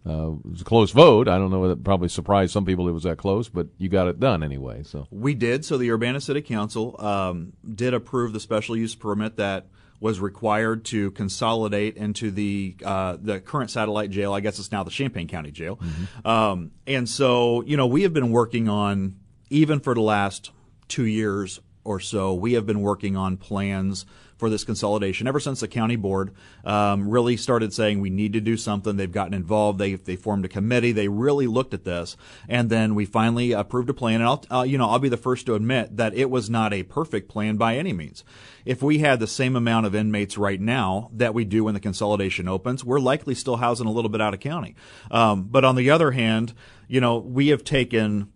uh, 0.07 0.33
it 0.33 0.51
was 0.51 0.61
a 0.61 0.65
close 0.65 0.93
vote. 0.93 1.27
I 1.27 1.37
don't 1.37 1.51
know. 1.51 1.65
It 1.65 1.83
probably 1.83 2.09
surprised 2.09 2.53
some 2.53 2.65
people 2.65 2.89
it 2.89 2.93
was 2.93 3.03
that 3.03 3.19
close, 3.19 3.49
but 3.49 3.67
you 3.77 3.89
got 3.89 4.07
it 4.07 4.21
done 4.21 4.45
anyway. 4.45 4.85
So 4.85 5.09
we 5.11 5.35
did. 5.35 5.65
So 5.65 5.77
the 5.77 5.91
Urbana 5.91 6.21
City 6.21 6.43
Council 6.43 6.95
um, 7.05 7.55
did 7.75 7.93
approve 7.93 8.33
the 8.33 8.39
special 8.39 8.77
use 8.77 8.95
permit 8.95 9.37
that 9.37 9.67
was 10.01 10.21
required 10.21 10.85
to 10.87 11.11
consolidate 11.13 11.97
into 11.97 12.31
the 12.31 12.77
uh, 12.85 13.17
the 13.21 13.41
current 13.41 13.71
satellite 13.71 14.11
jail. 14.11 14.33
I 14.33 14.41
guess 14.41 14.59
it's 14.59 14.73
now 14.73 14.83
the 14.85 14.91
Champaign 14.91 15.29
County 15.29 15.51
Jail. 15.51 15.77
Mm-hmm. 15.77 16.27
Um, 16.27 16.71
and 16.87 17.09
so 17.09 17.63
you 17.63 17.77
know 17.77 17.87
we 17.87 18.03
have 18.03 18.13
been 18.13 18.31
working 18.31 18.69
on 18.69 19.17
even 19.51 19.81
for 19.81 19.95
the 19.95 20.01
last 20.01 20.51
two 20.89 21.07
years 21.07 21.61
or 21.85 22.01
so. 22.01 22.35
We 22.35 22.55
have 22.55 22.67
been 22.67 22.81
working 22.81 23.17
on 23.17 23.37
plans 23.37 24.07
for 24.37 24.51
this 24.51 24.65
consolidation 24.65 25.27
ever 25.27 25.41
since 25.41 25.61
the 25.61 25.69
county 25.69 25.97
board 25.97 26.33
um, 26.65 27.09
really 27.09 27.37
started 27.37 27.73
saying 27.73 28.01
we 28.01 28.11
need 28.11 28.33
to 28.35 28.41
do 28.41 28.57
something. 28.57 28.97
They've 28.97 29.11
gotten 29.11 29.35
involved. 29.35 29.79
They 29.79 29.95
they 29.95 30.17
formed 30.17 30.45
a 30.45 30.49
committee. 30.49 30.93
They 30.93 31.09
really 31.09 31.47
looked 31.47 31.75
at 31.75 31.85
this, 31.85 32.17
and 32.49 32.71
then 32.71 32.95
we 32.95 33.07
finally 33.07 33.53
approved 33.53 33.91
a 33.91 33.95
plan. 33.95 34.21
And 34.21 34.25
I'll 34.25 34.45
uh, 34.51 34.63
you 34.63 34.79
know 34.79 34.89
I'll 34.89 34.99
be 34.99 35.09
the 35.09 35.17
first 35.17 35.47
to 35.47 35.55
admit 35.55 35.97
that 35.97 36.15
it 36.15 36.31
was 36.31 36.51
not 36.51 36.73
a 36.73 36.83
perfect 36.83 37.29
plan 37.29 37.57
by 37.57 37.77
any 37.77 37.93
means. 37.93 38.25
If 38.65 38.83
we 38.83 38.99
had 38.99 39.21
the 39.21 39.27
same 39.27 39.55
amount 39.57 39.87
of 39.87 39.95
inmates 39.95 40.37
right 40.37 40.61
now 40.61 41.11
that 41.13 41.35
we 41.35 41.45
do 41.45 41.65
when 41.65 41.75
the 41.75 41.81
consolidation 41.81 42.49
opens, 42.49 42.85
we're 42.85 42.99
likely 42.99 43.35
still 43.35 43.57
housing 43.57 43.87
a 43.87 43.93
little 43.93 44.11
bit 44.11 44.21
out 44.21 44.35
of 44.35 44.41
county. 44.41 44.75
Um, 45.11 45.45
but 45.45 45.65
on 45.65 45.77
the 45.77 45.91
other 45.91 46.11
hand, 46.11 46.53
you 46.89 47.01
know 47.01 47.19
we 47.19 47.49
have 47.49 47.65
taken 47.65 48.33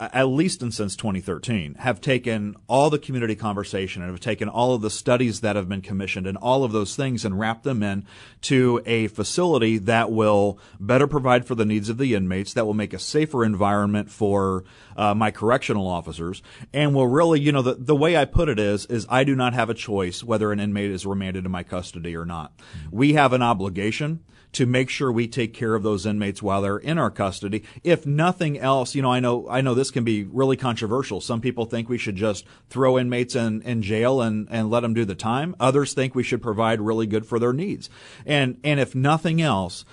at 0.00 0.24
least 0.24 0.62
in 0.62 0.70
since 0.70 0.96
2013, 0.96 1.74
have 1.76 2.00
taken 2.00 2.56
all 2.66 2.90
the 2.90 2.98
community 2.98 3.34
conversation 3.34 4.02
and 4.02 4.10
have 4.10 4.20
taken 4.20 4.48
all 4.48 4.74
of 4.74 4.82
the 4.82 4.90
studies 4.90 5.40
that 5.40 5.56
have 5.56 5.68
been 5.68 5.80
commissioned 5.80 6.26
and 6.26 6.36
all 6.38 6.64
of 6.64 6.72
those 6.72 6.96
things 6.96 7.24
and 7.24 7.38
wrapped 7.38 7.64
them 7.64 7.82
in 7.82 8.04
to 8.42 8.82
a 8.86 9.08
facility 9.08 9.78
that 9.78 10.10
will 10.10 10.58
better 10.80 11.06
provide 11.06 11.46
for 11.46 11.54
the 11.54 11.64
needs 11.64 11.88
of 11.88 11.98
the 11.98 12.14
inmates, 12.14 12.52
that 12.52 12.66
will 12.66 12.74
make 12.74 12.92
a 12.92 12.98
safer 12.98 13.44
environment 13.44 14.10
for 14.10 14.64
uh, 14.96 15.14
my 15.14 15.30
correctional 15.30 15.86
officers, 15.86 16.42
and 16.72 16.94
will 16.94 17.08
really, 17.08 17.40
you 17.40 17.52
know, 17.52 17.62
the, 17.62 17.74
the 17.74 17.96
way 17.96 18.16
I 18.16 18.24
put 18.24 18.48
it 18.48 18.58
is, 18.58 18.86
is 18.86 19.06
I 19.08 19.24
do 19.24 19.34
not 19.34 19.54
have 19.54 19.70
a 19.70 19.74
choice 19.74 20.22
whether 20.22 20.52
an 20.52 20.60
inmate 20.60 20.90
is 20.90 21.06
remanded 21.06 21.44
in 21.44 21.50
my 21.50 21.62
custody 21.62 22.16
or 22.16 22.24
not. 22.24 22.52
We 22.90 23.14
have 23.14 23.32
an 23.32 23.42
obligation 23.42 24.24
to 24.54 24.66
make 24.66 24.88
sure 24.88 25.12
we 25.12 25.28
take 25.28 25.52
care 25.52 25.74
of 25.74 25.82
those 25.82 26.06
inmates 26.06 26.42
while 26.42 26.62
they're 26.62 26.78
in 26.78 26.98
our 26.98 27.10
custody. 27.10 27.62
If 27.82 28.06
nothing 28.06 28.58
else, 28.58 28.94
you 28.94 29.02
know, 29.02 29.10
I 29.10 29.20
know 29.20 29.46
I 29.48 29.60
know 29.60 29.74
this 29.74 29.90
can 29.90 30.04
be 30.04 30.24
really 30.24 30.56
controversial. 30.56 31.20
Some 31.20 31.40
people 31.40 31.66
think 31.66 31.88
we 31.88 31.98
should 31.98 32.16
just 32.16 32.44
throw 32.70 32.98
inmates 32.98 33.34
in, 33.34 33.62
in 33.62 33.82
jail 33.82 34.20
and, 34.20 34.48
and 34.50 34.70
let 34.70 34.80
them 34.80 34.94
do 34.94 35.04
the 35.04 35.14
time. 35.14 35.54
Others 35.60 35.94
think 35.94 36.14
we 36.14 36.22
should 36.22 36.42
provide 36.42 36.80
really 36.80 37.06
good 37.06 37.26
for 37.26 37.38
their 37.38 37.52
needs. 37.52 37.90
And 38.24 38.58
and 38.64 38.80
if 38.80 38.94
nothing 38.94 39.42
else, 39.42 39.84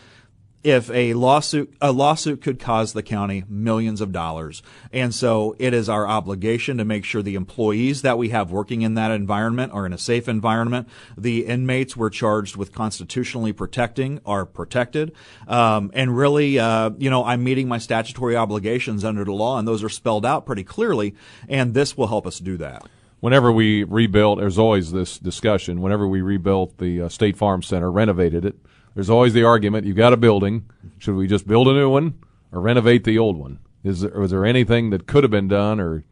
if 0.63 0.91
a 0.91 1.13
lawsuit 1.13 1.73
a 1.81 1.91
lawsuit 1.91 2.41
could 2.41 2.59
cause 2.59 2.93
the 2.93 3.01
county 3.01 3.43
millions 3.49 4.01
of 4.01 4.11
dollars. 4.11 4.61
And 4.93 5.13
so 5.13 5.55
it 5.57 5.73
is 5.73 5.89
our 5.89 6.07
obligation 6.07 6.77
to 6.77 6.85
make 6.85 7.03
sure 7.03 7.21
the 7.21 7.35
employees 7.35 8.03
that 8.03 8.17
we 8.17 8.29
have 8.29 8.51
working 8.51 8.83
in 8.83 8.93
that 8.93 9.11
environment 9.11 9.73
are 9.73 9.85
in 9.85 9.93
a 9.93 9.97
safe 9.97 10.27
environment. 10.27 10.87
The 11.17 11.45
inmates 11.45 11.97
we're 11.97 12.09
charged 12.09 12.55
with 12.55 12.73
constitutionally 12.73 13.53
protecting 13.53 14.21
are 14.25 14.45
protected. 14.45 15.13
Um, 15.47 15.91
and 15.93 16.15
really 16.15 16.59
uh, 16.59 16.91
you 16.97 17.09
know 17.09 17.23
i'm 17.23 17.43
meeting 17.43 17.67
my 17.67 17.77
statutory 17.77 18.35
obligations 18.35 19.03
under 19.03 19.23
the 19.23 19.33
law 19.33 19.57
and 19.57 19.67
those 19.67 19.83
are 19.83 19.89
spelled 19.89 20.25
out 20.25 20.45
pretty 20.45 20.63
clearly 20.63 21.15
and 21.49 21.73
this 21.73 21.97
will 21.97 22.07
help 22.07 22.27
us 22.27 22.39
do 22.39 22.57
that. 22.57 22.83
Whenever 23.19 23.51
we 23.51 23.83
rebuilt 23.83 24.39
there's 24.39 24.59
always 24.59 24.91
this 24.91 25.17
discussion 25.17 25.81
whenever 25.81 26.07
we 26.07 26.21
rebuilt 26.21 26.77
the 26.77 27.01
uh, 27.01 27.09
state 27.09 27.35
farm 27.35 27.63
center 27.63 27.91
renovated 27.91 28.45
it 28.45 28.55
there's 28.95 29.09
always 29.09 29.33
the 29.33 29.43
argument: 29.43 29.85
you've 29.85 29.97
got 29.97 30.13
a 30.13 30.17
building. 30.17 30.69
Should 30.97 31.15
we 31.15 31.27
just 31.27 31.47
build 31.47 31.67
a 31.67 31.73
new 31.73 31.89
one 31.89 32.19
or 32.51 32.61
renovate 32.61 33.03
the 33.03 33.17
old 33.17 33.37
one? 33.37 33.59
Is 33.83 34.01
there, 34.01 34.11
was 34.11 34.31
there 34.31 34.45
anything 34.45 34.89
that 34.91 35.07
could 35.07 35.23
have 35.23 35.31
been 35.31 35.47
done 35.47 35.79
or 35.79 36.03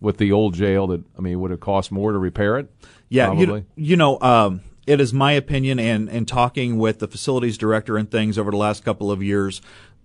with 0.00 0.18
the 0.18 0.30
old 0.32 0.54
jail 0.54 0.86
that 0.88 1.02
I 1.16 1.20
mean 1.20 1.40
would 1.40 1.50
have 1.50 1.60
cost 1.60 1.90
more 1.90 2.12
to 2.12 2.18
repair 2.18 2.58
it? 2.58 2.70
Yeah, 3.08 3.32
you, 3.32 3.64
you, 3.74 3.96
know, 3.96 4.20
um, 4.20 4.60
it 4.86 5.00
is 5.00 5.12
my 5.12 5.32
opinion, 5.32 5.78
and 5.78 6.08
and 6.08 6.28
talking 6.28 6.78
with 6.78 6.98
the 6.98 7.08
facilities 7.08 7.58
director 7.58 7.96
and 7.96 8.10
things 8.10 8.38
over 8.38 8.50
the 8.50 8.56
last 8.56 8.84
couple 8.84 9.10
of 9.10 9.22
years, 9.22 9.60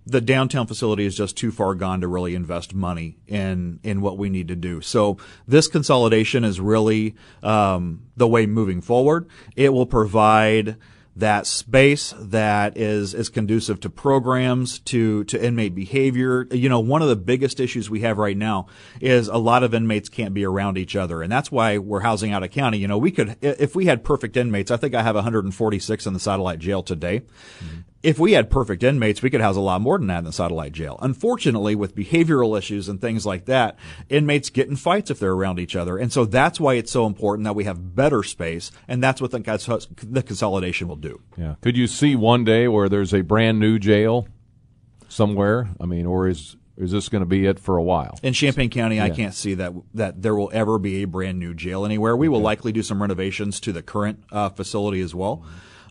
the 0.06 0.20
downtown 0.20 0.66
facility 0.66 1.06
is 1.06 1.16
just 1.16 1.36
too 1.36 1.50
far 1.50 1.74
gone 1.74 2.00
to 2.00 2.08
really 2.08 2.34
invest 2.34 2.74
money 2.74 3.16
in 3.26 3.78
in 3.82 4.00
what 4.00 4.18
we 4.18 4.28
need 4.28 4.48
to 4.48 4.56
do. 4.56 4.80
So 4.80 5.18
this 5.46 5.68
consolidation 5.68 6.44
is 6.44 6.60
really 6.60 7.14
um, 7.42 8.02
the 8.16 8.26
way 8.26 8.46
moving 8.46 8.80
forward. 8.80 9.28
It 9.54 9.72
will 9.72 9.86
provide 9.86 10.76
that 11.16 11.46
space 11.46 12.12
that 12.18 12.76
is 12.76 13.14
is 13.14 13.28
conducive 13.28 13.80
to 13.80 13.90
programs 13.90 14.80
to 14.80 15.24
to 15.24 15.42
inmate 15.42 15.74
behavior. 15.74 16.46
You 16.50 16.68
know 16.68 16.80
one 16.80 17.02
of 17.02 17.08
the 17.08 17.16
biggest 17.16 17.60
issues 17.60 17.88
we 17.88 18.00
have 18.00 18.18
right 18.18 18.36
now 18.36 18.66
is 19.00 19.28
a 19.28 19.36
lot 19.36 19.62
of 19.62 19.74
inmates 19.74 20.08
can't 20.08 20.34
be 20.34 20.44
around 20.44 20.76
each 20.76 20.96
other. 20.96 21.22
And 21.22 21.30
that's 21.30 21.52
why 21.52 21.78
we're 21.78 22.00
housing 22.00 22.32
out 22.32 22.42
of 22.42 22.50
county. 22.50 22.78
You 22.78 22.88
know 22.88 22.98
we 22.98 23.10
could 23.10 23.36
if 23.40 23.76
we 23.76 23.86
had 23.86 24.04
perfect 24.04 24.36
inmates 24.36 24.70
i 24.70 24.76
think 24.76 24.94
i 24.94 25.02
have 25.02 25.14
146 25.14 26.06
in 26.06 26.12
the 26.12 26.20
satellite 26.20 26.58
jail 26.58 26.82
today. 26.82 27.20
Mm-hmm 27.60 27.80
if 28.04 28.18
we 28.18 28.32
had 28.32 28.50
perfect 28.50 28.82
inmates, 28.82 29.22
we 29.22 29.30
could 29.30 29.40
house 29.40 29.56
a 29.56 29.60
lot 29.60 29.80
more 29.80 29.96
than 29.96 30.08
that 30.08 30.18
in 30.18 30.24
the 30.24 30.32
satellite 30.32 30.72
jail. 30.72 30.98
Unfortunately, 31.00 31.74
with 31.74 31.96
behavioral 31.96 32.56
issues 32.56 32.86
and 32.86 33.00
things 33.00 33.24
like 33.24 33.46
that, 33.46 33.78
inmates 34.10 34.50
get 34.50 34.68
in 34.68 34.76
fights 34.76 35.10
if 35.10 35.18
they're 35.18 35.32
around 35.32 35.58
each 35.58 35.74
other. 35.74 35.96
And 35.96 36.12
so 36.12 36.26
that's 36.26 36.60
why 36.60 36.74
it's 36.74 36.92
so 36.92 37.06
important 37.06 37.44
that 37.44 37.54
we 37.54 37.64
have 37.64 37.96
better 37.96 38.22
space, 38.22 38.70
and 38.86 39.02
that's 39.02 39.22
what 39.22 39.30
the, 39.30 39.88
the 40.02 40.22
consolidation 40.22 40.86
will 40.86 40.96
do. 40.96 41.22
Yeah. 41.38 41.54
Could 41.62 41.78
you 41.78 41.86
see 41.86 42.14
one 42.14 42.44
day 42.44 42.68
where 42.68 42.90
there's 42.90 43.14
a 43.14 43.22
brand 43.22 43.58
new 43.58 43.78
jail 43.78 44.28
somewhere? 45.08 45.70
I 45.80 45.86
mean, 45.86 46.04
or 46.04 46.28
is 46.28 46.56
is 46.76 46.90
this 46.90 47.08
going 47.08 47.22
to 47.22 47.26
be 47.26 47.46
it 47.46 47.58
for 47.58 47.76
a 47.76 47.82
while? 47.82 48.18
In 48.22 48.34
Champaign 48.34 48.68
County, 48.68 48.96
yeah. 48.96 49.04
I 49.04 49.10
can't 49.10 49.32
see 49.32 49.54
that 49.54 49.72
that 49.94 50.20
there 50.20 50.34
will 50.34 50.50
ever 50.52 50.78
be 50.78 51.02
a 51.02 51.06
brand 51.06 51.38
new 51.38 51.54
jail 51.54 51.86
anywhere. 51.86 52.14
We 52.16 52.28
will 52.28 52.40
likely 52.40 52.70
do 52.72 52.82
some 52.82 53.00
renovations 53.00 53.60
to 53.60 53.72
the 53.72 53.82
current 53.82 54.24
uh, 54.30 54.50
facility 54.50 55.00
as 55.00 55.14
well. 55.14 55.42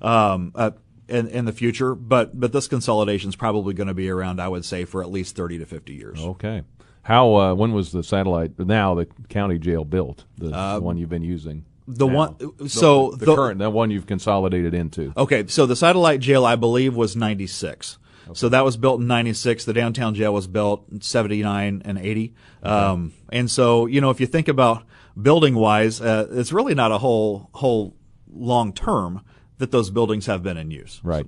Um, 0.02 0.52
uh, 0.54 0.72
in, 1.14 1.28
in 1.28 1.46
the 1.46 1.54
future, 1.54 1.96
but 1.96 2.40
but 2.40 2.52
this 2.52 2.68
consolidation 2.68 3.30
is 3.30 3.36
probably 3.36 3.74
going 3.74 3.88
to 3.88 3.94
be 3.94 4.10
around, 4.10 4.42
I 4.42 4.48
would 4.48 4.66
say, 4.66 4.86
for 4.86 5.02
at 5.02 5.12
least 5.12 5.36
thirty 5.36 5.58
to 5.60 5.66
fifty 5.66 5.94
years. 5.94 6.20
Okay. 6.20 6.64
How 7.04 7.36
uh, 7.36 7.54
when 7.54 7.74
was 7.74 7.92
the 7.92 8.04
satellite 8.04 8.58
now 8.58 8.96
the 8.96 9.08
county 9.30 9.60
jail 9.60 9.84
built 9.84 10.24
the, 10.38 10.52
uh, 10.52 10.80
one 10.80 10.98
you've 10.98 11.10
been 11.10 11.24
using? 11.24 11.66
The 11.88 12.08
now. 12.08 12.14
one 12.14 12.70
so 12.70 13.12
the, 13.12 13.18
the, 13.18 13.26
the, 13.26 13.36
current 13.36 13.60
the 13.60 13.70
one 13.70 13.92
you've 13.92 14.08
consolidated 14.08 14.74
into. 14.74 15.14
Okay, 15.16 15.46
so 15.48 15.66
the 15.66 15.76
satellite 15.76 16.22
jail 16.22 16.46
I 16.46 16.56
believe 16.56 16.96
was 16.96 17.16
ninety 17.16 17.48
six. 17.48 17.98
Okay. 18.26 18.34
So 18.36 18.50
that 18.50 18.64
was 18.64 18.78
built 18.78 19.02
in 19.02 19.08
'96. 19.08 19.66
The 19.66 19.74
downtown 19.74 20.16
jail 20.16 20.34
was 20.34 20.48
built 20.48 20.86
in 20.90 21.02
'79 21.02 21.82
and 21.84 21.98
'80. 21.98 22.34
Okay. 22.64 22.70
Um, 22.74 23.14
and 23.30 23.52
so, 23.52 23.86
you 23.86 24.00
know, 24.00 24.10
if 24.10 24.22
you 24.22 24.28
think 24.28 24.48
about 24.48 24.84
building 25.22 25.56
wise, 25.56 26.00
uh, 26.00 26.28
it's 26.32 26.54
really 26.54 26.74
not 26.74 26.94
a 26.94 27.00
whole 27.00 27.50
whole 27.54 27.98
long 28.32 28.72
term 28.72 29.22
that 29.58 29.72
those 29.72 29.90
buildings 29.90 30.26
have 30.26 30.44
been 30.44 30.58
in 30.58 30.72
use. 30.72 31.00
Right. 31.04 31.28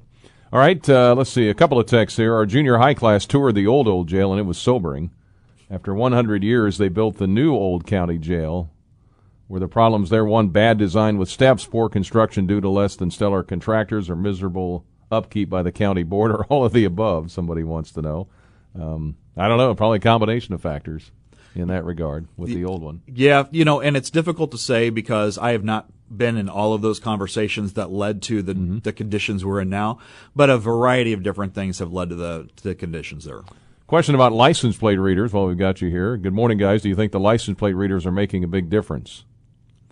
All 0.53 0.60
right, 0.60 0.89
uh, 0.89 1.15
let's 1.15 1.32
see. 1.32 1.50
A 1.50 1.53
couple 1.53 1.79
of 1.79 1.86
texts 1.86 2.17
here. 2.17 2.34
Our 2.34 2.46
junior 2.46 2.77
high 2.77 2.94
class 2.94 3.25
toured 3.25 3.55
the 3.55 3.67
old, 3.67 3.88
old 3.88 4.08
jail, 4.08 4.32
and 4.32 4.39
it 4.39 4.46
was 4.46 4.58
sobering. 4.58 5.12
After 5.70 5.94
100 5.94 6.44
years, 6.44 6.77
they 6.77 6.88
built 6.88 7.17
the 7.17 7.27
new 7.27 7.53
old 7.53 7.86
county 7.86 8.17
jail. 8.17 8.72
Were 9.48 9.60
the 9.60 9.67
problems 9.67 10.10
there 10.10 10.25
one, 10.25 10.50
bad 10.50 10.77
design 10.77 11.17
with 11.17 11.29
steps, 11.29 11.65
poor 11.65 11.89
construction 11.89 12.48
due 12.48 12.62
to 12.62 12.70
less 12.70 12.96
than 12.96 13.12
stellar 13.12 13.44
contractors, 13.44 14.10
or 14.10 14.15
miserable 14.15 14.86
upkeep 15.12 15.50
by 15.50 15.62
the 15.62 15.72
county 15.72 16.03
board, 16.03 16.32
or 16.32 16.46
all 16.46 16.63
of 16.63 16.74
the 16.74 16.86
above? 16.86 17.32
Somebody 17.32 17.63
wants 17.63 17.91
to 17.91 18.01
know. 18.01 18.27
Um, 18.79 19.17
I 19.36 19.48
don't 19.48 19.58
know. 19.58 19.74
Probably 19.75 19.98
a 19.98 20.01
combination 20.01 20.53
of 20.53 20.62
factors 20.62 21.12
in 21.55 21.67
that 21.70 21.86
regard 21.86 22.27
with 22.38 22.50
the 22.50 22.65
old 22.65 22.82
one. 22.82 23.01
Yeah, 23.08 23.46
you 23.51 23.65
know, 23.65 23.82
and 23.82 23.96
it's 23.98 24.10
difficult 24.10 24.51
to 24.51 24.58
say 24.58 24.89
because 24.89 25.38
I 25.38 25.51
have 25.51 25.63
not 25.63 25.89
been 26.10 26.38
in 26.38 26.50
all 26.50 26.74
of 26.74 26.82
those 26.82 27.00
conversations 27.00 27.74
that 27.74 27.92
led 27.92 28.22
to 28.24 28.42
the 28.42 28.54
mm-hmm. 28.54 28.80
the 28.80 28.94
conditions 28.94 29.44
we're 29.44 29.62
in 29.62 29.70
now, 29.70 30.00
but 30.36 30.50
a 30.50 30.58
variety 30.58 31.14
of 31.14 31.24
different 31.24 31.54
things 31.54 31.80
have 31.80 31.92
led 31.92 32.10
to 32.10 32.16
the 32.16 32.50
to 32.58 32.64
the 32.64 32.76
conditions 32.76 33.26
there. 33.26 33.42
Question 33.88 34.16
about 34.16 34.32
license 34.32 34.78
plate 34.78 34.98
readers. 34.98 35.32
While 35.32 35.48
we've 35.48 35.58
got 35.58 35.82
you 35.82 35.90
here, 35.90 36.18
good 36.18 36.34
morning, 36.34 36.58
guys. 36.58 36.82
Do 36.82 36.90
you 36.90 36.96
think 36.96 37.12
the 37.12 37.20
license 37.20 37.58
plate 37.58 37.74
readers 37.74 38.06
are 38.06 38.12
making 38.12 38.44
a 38.44 38.48
big 38.48 38.70
difference 38.70 39.26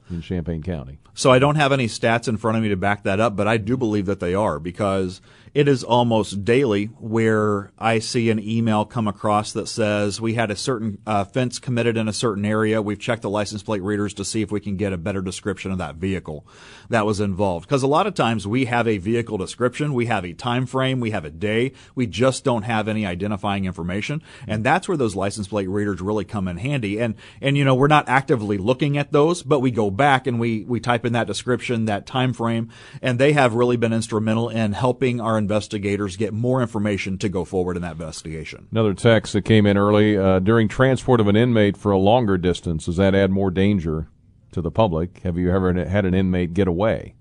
in 0.09 0.21
Champaign 0.21 0.63
County? 0.63 0.97
So 1.13 1.31
I 1.31 1.37
don't 1.37 1.57
have 1.57 1.71
any 1.71 1.87
stats 1.87 2.27
in 2.27 2.37
front 2.37 2.57
of 2.57 2.63
me 2.63 2.69
to 2.69 2.75
back 2.75 3.03
that 3.03 3.19
up, 3.19 3.35
but 3.35 3.47
I 3.47 3.57
do 3.57 3.77
believe 3.77 4.07
that 4.07 4.19
they 4.19 4.33
are 4.33 4.59
because 4.59 5.21
it 5.53 5.67
is 5.67 5.83
almost 5.83 6.43
daily 6.43 6.85
where 6.85 7.71
I 7.77 7.99
see 7.99 8.31
an 8.31 8.39
email 8.39 8.85
come 8.85 9.07
across 9.07 9.53
that 9.53 9.67
says 9.67 10.19
we 10.19 10.33
had 10.33 10.49
a 10.49 10.55
certain 10.55 10.97
uh, 11.05 11.25
fence 11.25 11.59
committed 11.59 11.95
in 11.95 12.07
a 12.07 12.13
certain 12.13 12.43
area. 12.43 12.81
We've 12.81 12.99
checked 12.99 13.21
the 13.21 13.29
license 13.29 13.61
plate 13.61 13.83
readers 13.83 14.15
to 14.15 14.25
see 14.25 14.41
if 14.41 14.51
we 14.51 14.59
can 14.59 14.77
get 14.77 14.93
a 14.93 14.97
better 14.97 15.21
description 15.21 15.71
of 15.71 15.77
that 15.77 15.95
vehicle 15.95 16.47
that 16.89 17.05
was 17.05 17.19
involved. 17.19 17.67
Because 17.67 17.83
a 17.83 17.87
lot 17.87 18.07
of 18.07 18.15
times 18.15 18.47
we 18.47 18.65
have 18.65 18.87
a 18.87 18.97
vehicle 18.97 19.37
description, 19.37 19.93
we 19.93 20.07
have 20.07 20.25
a 20.25 20.33
time 20.33 20.65
frame, 20.65 20.99
we 20.99 21.11
have 21.11 21.25
a 21.25 21.29
day, 21.29 21.73
we 21.93 22.07
just 22.07 22.43
don't 22.43 22.63
have 22.63 22.87
any 22.87 23.05
identifying 23.05 23.65
information, 23.65 24.23
and 24.47 24.63
that's 24.63 24.87
where 24.87 24.97
those 24.97 25.15
license 25.15 25.47
plate 25.47 25.69
readers 25.69 26.01
really 26.01 26.25
come 26.25 26.47
in 26.47 26.57
handy. 26.57 26.99
And 26.99 27.13
and 27.41 27.55
you 27.57 27.63
know 27.63 27.75
we're 27.75 27.87
not 27.87 28.09
actively 28.09 28.57
looking 28.57 28.97
at 28.97 29.11
those, 29.11 29.43
but 29.43 29.59
we 29.59 29.69
go 29.69 29.91
back 29.91 30.25
and 30.25 30.39
we 30.39 30.63
we 30.63 30.79
type 30.79 31.05
in 31.05 31.13
that 31.13 31.27
description, 31.27 31.85
that 31.85 32.07
time 32.07 32.33
frame, 32.33 32.69
and 33.03 33.19
they 33.19 33.33
have 33.33 33.53
really 33.53 33.77
been 33.77 33.93
instrumental 33.93 34.49
in 34.49 34.73
helping 34.73 35.21
our 35.21 35.42
investigators 35.43 36.17
get 36.17 36.33
more 36.33 36.61
information 36.61 37.17
to 37.19 37.29
go 37.29 37.45
forward 37.45 37.75
in 37.75 37.81
that 37.81 37.93
investigation. 37.93 38.67
Another 38.71 38.93
text 38.93 39.33
that 39.33 39.43
came 39.43 39.65
in 39.65 39.77
early 39.77 40.17
uh, 40.17 40.39
during 40.39 40.67
transport 40.67 41.19
of 41.19 41.27
an 41.27 41.35
inmate 41.35 41.77
for 41.77 41.91
a 41.91 41.97
longer 41.97 42.37
distance. 42.37 42.85
Does 42.85 42.97
that 42.97 43.13
add 43.13 43.29
more 43.29 43.51
danger 43.51 44.07
to 44.53 44.61
the 44.61 44.71
public? 44.71 45.19
Have 45.19 45.37
you 45.37 45.51
ever 45.51 45.73
had 45.85 46.05
an 46.05 46.13
inmate 46.13 46.53
get 46.53 46.67
away? 46.67 47.15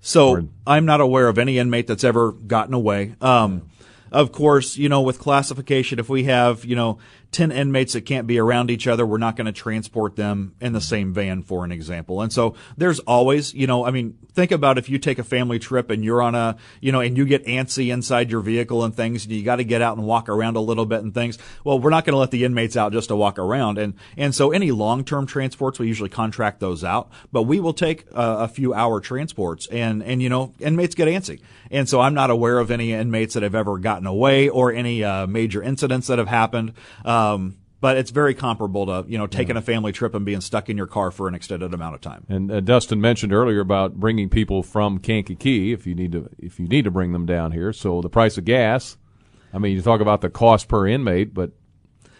So 0.00 0.28
or, 0.30 0.44
I'm 0.66 0.86
not 0.86 1.00
aware 1.00 1.28
of 1.28 1.38
any 1.38 1.58
inmate 1.58 1.86
that's 1.86 2.04
ever 2.04 2.32
gotten 2.32 2.74
away. 2.74 3.14
Um, 3.20 3.70
of 4.12 4.32
course, 4.32 4.76
you 4.76 4.88
know, 4.88 5.02
with 5.02 5.18
classification, 5.18 5.98
if 5.98 6.08
we 6.08 6.24
have, 6.24 6.64
you 6.64 6.74
know, 6.74 6.98
10 7.32 7.52
inmates 7.52 7.92
that 7.92 8.02
can't 8.02 8.26
be 8.26 8.38
around 8.38 8.70
each 8.70 8.86
other, 8.88 9.06
we're 9.06 9.18
not 9.18 9.36
going 9.36 9.46
to 9.46 9.52
transport 9.52 10.16
them 10.16 10.54
in 10.60 10.72
the 10.72 10.80
same 10.80 11.12
van, 11.12 11.42
for 11.42 11.64
an 11.64 11.70
example. 11.70 12.20
And 12.22 12.32
so 12.32 12.56
there's 12.76 12.98
always, 13.00 13.54
you 13.54 13.66
know, 13.68 13.86
I 13.86 13.92
mean, 13.92 14.18
think 14.32 14.50
about 14.50 14.78
if 14.78 14.88
you 14.88 14.98
take 14.98 15.18
a 15.18 15.24
family 15.24 15.58
trip 15.58 15.90
and 15.90 16.04
you're 16.04 16.22
on 16.22 16.34
a, 16.34 16.56
you 16.80 16.90
know, 16.90 17.00
and 17.00 17.16
you 17.16 17.24
get 17.24 17.46
antsy 17.46 17.92
inside 17.92 18.30
your 18.30 18.40
vehicle 18.40 18.82
and 18.82 18.94
things, 18.94 19.24
and 19.24 19.32
you 19.32 19.44
got 19.44 19.56
to 19.56 19.64
get 19.64 19.80
out 19.80 19.96
and 19.96 20.06
walk 20.06 20.28
around 20.28 20.56
a 20.56 20.60
little 20.60 20.86
bit 20.86 21.02
and 21.02 21.14
things. 21.14 21.38
Well, 21.62 21.78
we're 21.78 21.90
not 21.90 22.04
going 22.04 22.14
to 22.14 22.18
let 22.18 22.32
the 22.32 22.44
inmates 22.44 22.76
out 22.76 22.92
just 22.92 23.08
to 23.08 23.16
walk 23.16 23.38
around. 23.38 23.78
And, 23.78 23.94
and 24.16 24.34
so 24.34 24.50
any 24.50 24.72
long-term 24.72 25.26
transports, 25.26 25.78
we 25.78 25.86
usually 25.86 26.10
contract 26.10 26.58
those 26.58 26.82
out, 26.82 27.10
but 27.30 27.44
we 27.44 27.60
will 27.60 27.74
take 27.74 28.06
a, 28.10 28.38
a 28.40 28.48
few 28.48 28.74
hour 28.74 29.00
transports 29.00 29.68
and, 29.68 30.02
and, 30.02 30.20
you 30.20 30.28
know, 30.28 30.52
inmates 30.58 30.96
get 30.96 31.06
antsy. 31.06 31.40
And 31.70 31.88
so 31.88 32.00
I'm 32.00 32.14
not 32.14 32.30
aware 32.30 32.58
of 32.58 32.72
any 32.72 32.92
inmates 32.92 33.34
that 33.34 33.44
have 33.44 33.54
ever 33.54 33.78
gotten 33.78 34.06
away 34.06 34.48
or 34.48 34.72
any 34.72 35.04
uh, 35.04 35.28
major 35.28 35.62
incidents 35.62 36.08
that 36.08 36.18
have 36.18 36.26
happened. 36.26 36.72
Um, 37.20 37.56
but 37.80 37.96
it's 37.96 38.10
very 38.10 38.34
comparable 38.34 38.86
to 38.86 39.04
you 39.08 39.18
know 39.18 39.26
taking 39.26 39.56
yeah. 39.56 39.60
a 39.60 39.62
family 39.62 39.92
trip 39.92 40.14
and 40.14 40.24
being 40.24 40.40
stuck 40.40 40.68
in 40.68 40.76
your 40.76 40.86
car 40.86 41.10
for 41.10 41.28
an 41.28 41.34
extended 41.34 41.72
amount 41.72 41.94
of 41.94 42.00
time. 42.00 42.26
And 42.28 42.50
uh, 42.50 42.60
Dustin 42.60 43.00
mentioned 43.00 43.32
earlier 43.32 43.60
about 43.60 43.94
bringing 43.94 44.28
people 44.28 44.62
from 44.62 44.98
Kankakee 44.98 45.72
if 45.72 45.86
you 45.86 45.94
need 45.94 46.12
to 46.12 46.28
if 46.38 46.60
you 46.60 46.66
need 46.68 46.84
to 46.84 46.90
bring 46.90 47.12
them 47.12 47.26
down 47.26 47.52
here. 47.52 47.72
So 47.72 48.00
the 48.02 48.10
price 48.10 48.38
of 48.38 48.44
gas, 48.44 48.96
I 49.52 49.58
mean, 49.58 49.74
you 49.74 49.82
talk 49.82 50.00
about 50.00 50.20
the 50.20 50.30
cost 50.30 50.68
per 50.68 50.86
inmate, 50.86 51.32
but 51.34 51.52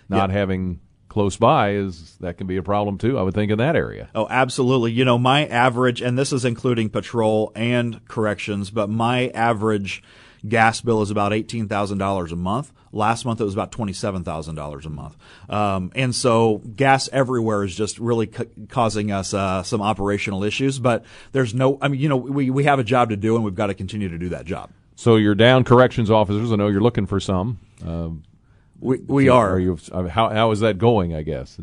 not 0.08 0.30
yeah. 0.30 0.36
having 0.36 0.80
close 1.08 1.36
by 1.36 1.72
is 1.72 2.16
that 2.20 2.38
can 2.38 2.46
be 2.46 2.56
a 2.56 2.62
problem 2.62 2.96
too. 2.96 3.18
I 3.18 3.22
would 3.22 3.34
think 3.34 3.52
in 3.52 3.58
that 3.58 3.76
area. 3.76 4.08
Oh, 4.14 4.26
absolutely. 4.30 4.92
You 4.92 5.04
know, 5.04 5.18
my 5.18 5.46
average, 5.46 6.00
and 6.00 6.18
this 6.18 6.32
is 6.32 6.44
including 6.44 6.88
patrol 6.88 7.52
and 7.54 8.02
corrections, 8.06 8.70
but 8.70 8.88
my 8.88 9.28
average 9.28 10.02
gas 10.48 10.80
bill 10.80 11.02
is 11.02 11.10
about 11.10 11.34
eighteen 11.34 11.68
thousand 11.68 11.98
dollars 11.98 12.32
a 12.32 12.36
month. 12.36 12.72
Last 12.92 13.24
month 13.24 13.40
it 13.40 13.44
was 13.44 13.54
about 13.54 13.70
twenty 13.70 13.92
seven 13.92 14.24
thousand 14.24 14.56
dollars 14.56 14.84
a 14.84 14.90
month, 14.90 15.16
um, 15.48 15.92
and 15.94 16.12
so 16.12 16.58
gas 16.74 17.08
everywhere 17.12 17.62
is 17.62 17.74
just 17.74 18.00
really 18.00 18.26
ca- 18.26 18.46
causing 18.68 19.12
us 19.12 19.32
uh, 19.32 19.62
some 19.62 19.80
operational 19.80 20.42
issues. 20.42 20.80
But 20.80 21.04
there's 21.30 21.54
no, 21.54 21.78
I 21.80 21.86
mean, 21.88 22.00
you 22.00 22.08
know, 22.08 22.16
we 22.16 22.50
we 22.50 22.64
have 22.64 22.80
a 22.80 22.84
job 22.84 23.10
to 23.10 23.16
do, 23.16 23.36
and 23.36 23.44
we've 23.44 23.54
got 23.54 23.68
to 23.68 23.74
continue 23.74 24.08
to 24.08 24.18
do 24.18 24.30
that 24.30 24.44
job. 24.44 24.70
So 24.96 25.16
you're 25.16 25.36
down 25.36 25.62
corrections 25.62 26.10
officers. 26.10 26.52
I 26.52 26.56
know 26.56 26.66
you're 26.66 26.80
looking 26.80 27.06
for 27.06 27.20
some. 27.20 27.60
Uh, 27.86 28.10
we 28.80 28.98
we 28.98 29.28
are. 29.28 29.50
Are 29.50 29.60
you? 29.60 29.78
How 29.92 30.28
how 30.30 30.50
is 30.50 30.60
that 30.60 30.78
going? 30.78 31.14
I 31.14 31.22
guess. 31.22 31.58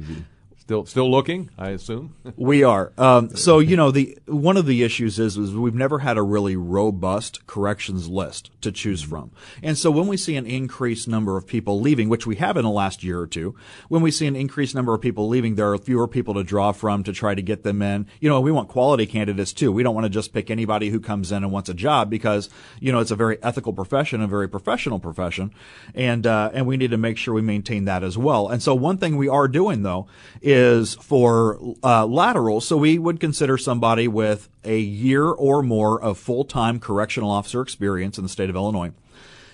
Still, 0.68 0.86
still 0.86 1.10
looking, 1.10 1.50
I 1.58 1.70
assume. 1.70 2.14
we 2.36 2.62
are. 2.62 2.92
Um, 2.98 3.34
so 3.38 3.60
you 3.60 3.78
know, 3.78 3.90
the 3.90 4.18
one 4.26 4.58
of 4.58 4.66
the 4.66 4.84
issues 4.84 5.18
is 5.18 5.38
is 5.38 5.54
we've 5.54 5.74
never 5.74 6.00
had 6.00 6.18
a 6.18 6.22
really 6.22 6.58
robust 6.58 7.48
corrections 7.48 8.10
list 8.10 8.52
to 8.60 8.74
choose 8.74 9.02
from, 9.02 9.32
and 9.64 9.78
so 9.78 9.90
when 9.90 10.08
we 10.08 10.18
see 10.18 10.36
an 10.36 10.46
increased 10.46 11.08
number 11.08 11.38
of 11.38 11.48
people 11.48 11.80
leaving, 11.80 12.10
which 12.10 12.28
we 12.28 12.36
have 12.36 12.58
in 12.58 12.66
the 12.66 12.70
last 12.70 13.02
year 13.02 13.18
or 13.18 13.28
two, 13.28 13.56
when 13.88 14.02
we 14.02 14.12
see 14.12 14.28
an 14.28 14.36
increased 14.36 14.76
number 14.76 14.94
of 14.94 15.00
people 15.00 15.30
leaving, 15.30 15.56
there 15.56 15.72
are 15.72 15.78
fewer 15.78 16.06
people 16.06 16.34
to 16.34 16.44
draw 16.44 16.74
from 16.74 17.02
to 17.06 17.14
try 17.14 17.34
to 17.34 17.42
get 17.42 17.64
them 17.64 17.82
in. 17.82 18.06
You 18.20 18.28
know, 18.28 18.42
we 18.42 18.52
want 18.52 18.68
quality 18.68 19.06
candidates 19.06 19.54
too. 19.54 19.72
We 19.72 19.84
don't 19.84 19.96
want 19.96 20.04
to 20.04 20.10
just 20.10 20.34
pick 20.34 20.52
anybody 20.52 20.90
who 20.90 21.00
comes 21.00 21.32
in 21.32 21.46
and 21.46 21.52
wants 21.54 21.70
a 21.70 21.74
job 21.74 22.10
because 22.10 22.50
you 22.82 22.92
know 22.92 23.00
it's 23.00 23.12
a 23.12 23.16
very 23.16 23.42
ethical 23.42 23.72
profession, 23.72 24.20
a 24.20 24.28
very 24.28 24.50
professional 24.50 25.00
profession, 25.00 25.54
and 25.96 26.28
uh, 26.28 26.52
and 26.54 26.68
we 26.68 26.76
need 26.76 26.92
to 26.92 26.98
make 26.98 27.18
sure 27.18 27.34
we 27.34 27.42
maintain 27.42 27.86
that 27.86 28.04
as 28.04 28.18
well. 28.18 28.50
And 28.50 28.62
so 28.62 28.76
one 28.76 28.98
thing 28.98 29.16
we 29.16 29.30
are 29.30 29.48
doing 29.48 29.84
though 29.84 30.08
is 30.42 30.57
is 30.58 30.96
for 30.96 31.60
uh, 31.84 32.06
lateral. 32.06 32.62
So 32.62 32.78
we 32.78 32.98
would 32.98 33.20
consider 33.20 33.58
somebody 33.58 34.08
with 34.08 34.50
a 34.64 34.80
year 34.80 35.26
or 35.26 35.62
more 35.62 36.02
of 36.02 36.18
full-time 36.18 36.80
correctional 36.80 37.30
officer 37.30 37.62
experience 37.62 38.18
in 38.18 38.24
the 38.24 38.30
state 38.30 38.50
of 38.50 38.56
Illinois. 38.56 38.92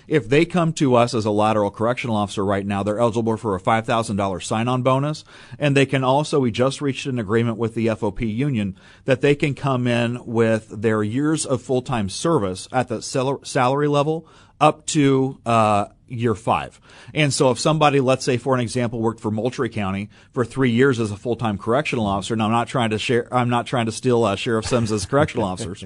If 0.06 0.28
they 0.28 0.44
come 0.44 0.72
to 0.74 0.94
us 0.94 1.14
as 1.14 1.24
a 1.24 1.30
lateral 1.30 1.70
correctional 1.70 2.16
officer 2.16 2.44
right 2.44 2.66
now, 2.66 2.82
they're 2.82 2.98
eligible 2.98 3.36
for 3.36 3.54
a 3.54 3.60
$5,000 3.60 4.42
sign-on 4.42 4.82
bonus. 4.82 5.24
And 5.58 5.74
they 5.74 5.86
can 5.86 6.04
also, 6.04 6.40
we 6.40 6.50
just 6.50 6.82
reached 6.82 7.06
an 7.06 7.18
agreement 7.18 7.56
with 7.56 7.74
the 7.74 7.86
FOP 7.86 8.20
union 8.20 8.76
that 9.06 9.22
they 9.22 9.34
can 9.34 9.54
come 9.54 9.86
in 9.86 10.24
with 10.26 10.68
their 10.68 11.02
years 11.02 11.46
of 11.46 11.62
full-time 11.62 12.08
service 12.08 12.68
at 12.70 12.88
the 12.88 13.00
salary 13.00 13.88
level 13.88 14.26
up 14.64 14.86
to 14.86 15.38
uh, 15.44 15.86
year 16.08 16.34
five. 16.34 16.80
And 17.12 17.32
so 17.34 17.50
if 17.50 17.58
somebody, 17.58 18.00
let's 18.00 18.24
say 18.24 18.38
for 18.38 18.54
an 18.54 18.60
example, 18.60 18.98
worked 18.98 19.20
for 19.20 19.30
Moultrie 19.30 19.68
County 19.68 20.08
for 20.32 20.42
three 20.42 20.70
years 20.70 20.98
as 20.98 21.10
a 21.10 21.18
full-time 21.18 21.58
correctional 21.58 22.06
officer, 22.06 22.34
now 22.34 22.46
I'm 22.46 22.50
not 22.50 22.66
trying 22.66 22.90
to 22.90 22.98
share, 22.98 23.32
I'm 23.32 23.50
not 23.50 23.66
trying 23.66 23.86
to 23.86 23.92
steal 23.92 24.24
uh, 24.24 24.36
Sheriff 24.36 24.64
Sims's 24.64 25.04
correctional 25.04 25.46
officers, 25.52 25.84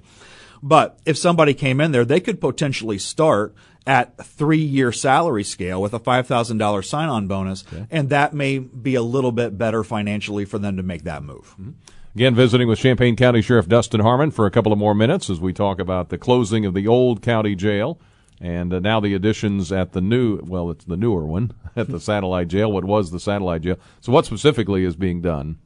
but 0.62 1.00
if 1.04 1.18
somebody 1.18 1.54
came 1.54 1.80
in 1.80 1.90
there, 1.90 2.04
they 2.04 2.20
could 2.20 2.40
potentially 2.40 2.98
start 2.98 3.52
at 3.84 4.16
three-year 4.24 4.92
salary 4.92 5.42
scale 5.44 5.82
with 5.82 5.94
a 5.94 6.00
$5,000 6.00 6.84
sign-on 6.84 7.26
bonus, 7.26 7.64
okay. 7.72 7.86
and 7.90 8.10
that 8.10 8.32
may 8.34 8.58
be 8.58 8.94
a 8.94 9.02
little 9.02 9.32
bit 9.32 9.58
better 9.58 9.82
financially 9.82 10.44
for 10.44 10.58
them 10.58 10.76
to 10.76 10.84
make 10.84 11.02
that 11.02 11.24
move. 11.24 11.56
Mm-hmm. 11.58 11.70
Again, 12.14 12.34
visiting 12.34 12.68
with 12.68 12.78
Champaign 12.78 13.16
County 13.16 13.42
Sheriff 13.42 13.68
Dustin 13.68 14.00
Harmon 14.00 14.30
for 14.30 14.46
a 14.46 14.50
couple 14.50 14.72
of 14.72 14.78
more 14.78 14.94
minutes 14.94 15.30
as 15.30 15.40
we 15.40 15.52
talk 15.52 15.78
about 15.78 16.10
the 16.10 16.18
closing 16.18 16.64
of 16.64 16.74
the 16.74 16.86
old 16.86 17.22
county 17.22 17.54
jail 17.54 17.98
and 18.40 18.72
uh, 18.72 18.78
now 18.78 19.00
the 19.00 19.14
additions 19.14 19.72
at 19.72 19.92
the 19.92 20.00
new, 20.00 20.40
well, 20.44 20.70
it's 20.70 20.84
the 20.84 20.96
newer 20.96 21.24
one 21.24 21.52
at 21.76 21.88
the 21.88 22.00
satellite 22.00 22.48
jail. 22.48 22.70
What 22.70 22.84
was 22.84 23.10
the 23.10 23.20
satellite 23.20 23.62
jail? 23.62 23.78
So, 24.00 24.12
what 24.12 24.26
specifically 24.26 24.84
is 24.84 24.96
being 24.96 25.20
done 25.20 25.58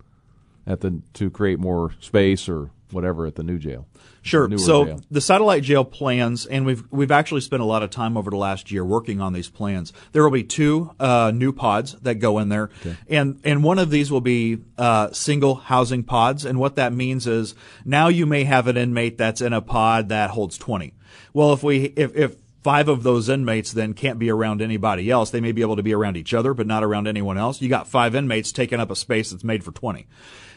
at 0.66 0.80
the 0.80 1.00
to 1.14 1.30
create 1.30 1.58
more 1.58 1.94
space 2.00 2.48
or 2.48 2.70
whatever 2.90 3.26
at 3.26 3.34
the 3.34 3.42
new 3.42 3.58
jail? 3.58 3.86
Sure. 4.22 4.56
So 4.56 4.84
jail. 4.84 5.00
the 5.10 5.20
satellite 5.20 5.64
jail 5.64 5.84
plans, 5.84 6.46
and 6.46 6.64
we've 6.64 6.84
we've 6.92 7.10
actually 7.10 7.40
spent 7.40 7.60
a 7.60 7.66
lot 7.66 7.82
of 7.82 7.90
time 7.90 8.16
over 8.16 8.30
the 8.30 8.36
last 8.36 8.70
year 8.70 8.84
working 8.84 9.20
on 9.20 9.32
these 9.32 9.48
plans. 9.48 9.92
There 10.12 10.22
will 10.22 10.30
be 10.30 10.44
two 10.44 10.92
uh, 11.00 11.32
new 11.34 11.52
pods 11.52 11.94
that 12.02 12.16
go 12.16 12.38
in 12.38 12.48
there, 12.48 12.70
okay. 12.80 12.96
and 13.08 13.40
and 13.42 13.64
one 13.64 13.80
of 13.80 13.90
these 13.90 14.12
will 14.12 14.20
be 14.20 14.58
uh, 14.78 15.10
single 15.10 15.56
housing 15.56 16.04
pods. 16.04 16.44
And 16.44 16.60
what 16.60 16.76
that 16.76 16.92
means 16.92 17.26
is 17.26 17.56
now 17.84 18.08
you 18.08 18.24
may 18.24 18.44
have 18.44 18.68
an 18.68 18.76
inmate 18.76 19.18
that's 19.18 19.40
in 19.40 19.52
a 19.52 19.60
pod 19.60 20.08
that 20.10 20.30
holds 20.30 20.56
twenty. 20.56 20.94
Well, 21.32 21.52
if 21.52 21.64
we 21.64 21.86
if 21.96 22.14
if 22.14 22.36
five 22.62 22.88
of 22.88 23.02
those 23.02 23.28
inmates 23.28 23.72
then 23.72 23.94
can't 23.94 24.18
be 24.18 24.30
around 24.30 24.62
anybody 24.62 25.10
else. 25.10 25.30
They 25.30 25.40
may 25.40 25.52
be 25.52 25.62
able 25.62 25.76
to 25.76 25.82
be 25.82 25.94
around 25.94 26.16
each 26.16 26.32
other, 26.32 26.54
but 26.54 26.66
not 26.66 26.84
around 26.84 27.08
anyone 27.08 27.38
else. 27.38 27.60
You 27.60 27.68
got 27.68 27.88
five 27.88 28.14
inmates 28.14 28.52
taking 28.52 28.80
up 28.80 28.90
a 28.90 28.96
space 28.96 29.30
that's 29.30 29.44
made 29.44 29.64
for 29.64 29.72
20. 29.72 30.06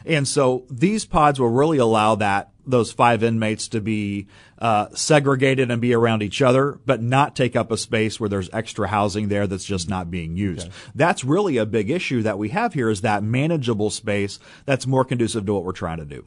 And 0.04 0.26
so 0.28 0.64
these 0.70 1.04
pods 1.04 1.40
will 1.40 1.48
really 1.48 1.78
allow 1.78 2.14
that, 2.16 2.52
those 2.64 2.92
five 2.92 3.24
inmates 3.24 3.66
to 3.68 3.80
be, 3.80 4.28
uh, 4.58 4.86
segregated 4.94 5.70
and 5.70 5.82
be 5.82 5.94
around 5.94 6.22
each 6.22 6.40
other, 6.40 6.78
but 6.86 7.02
not 7.02 7.34
take 7.34 7.56
up 7.56 7.72
a 7.72 7.76
space 7.76 8.20
where 8.20 8.28
there's 8.28 8.48
extra 8.52 8.86
housing 8.86 9.28
there 9.28 9.48
that's 9.48 9.64
just 9.64 9.88
not 9.88 10.10
being 10.10 10.36
used. 10.36 10.68
Okay. 10.68 10.76
That's 10.94 11.24
really 11.24 11.56
a 11.56 11.66
big 11.66 11.90
issue 11.90 12.22
that 12.22 12.38
we 12.38 12.50
have 12.50 12.74
here 12.74 12.88
is 12.88 13.00
that 13.00 13.24
manageable 13.24 13.90
space 13.90 14.38
that's 14.64 14.86
more 14.86 15.04
conducive 15.04 15.44
to 15.46 15.54
what 15.54 15.64
we're 15.64 15.72
trying 15.72 15.98
to 15.98 16.04
do. 16.04 16.24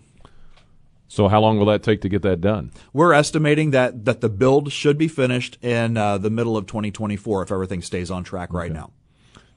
So 1.09 1.27
how 1.27 1.41
long 1.41 1.57
will 1.57 1.65
that 1.65 1.81
take 1.81 2.01
to 2.01 2.09
get 2.09 2.21
that 2.21 2.39
done? 2.39 2.71
We're 2.93 3.13
estimating 3.13 3.71
that 3.71 4.05
that 4.05 4.21
the 4.21 4.29
build 4.29 4.71
should 4.71 4.97
be 4.97 5.07
finished 5.07 5.57
in 5.61 5.97
uh, 5.97 6.19
the 6.19 6.29
middle 6.29 6.55
of 6.55 6.67
2024 6.67 7.43
if 7.43 7.51
everything 7.51 7.81
stays 7.81 8.11
on 8.11 8.23
track 8.23 8.53
right 8.53 8.71
now. 8.71 8.91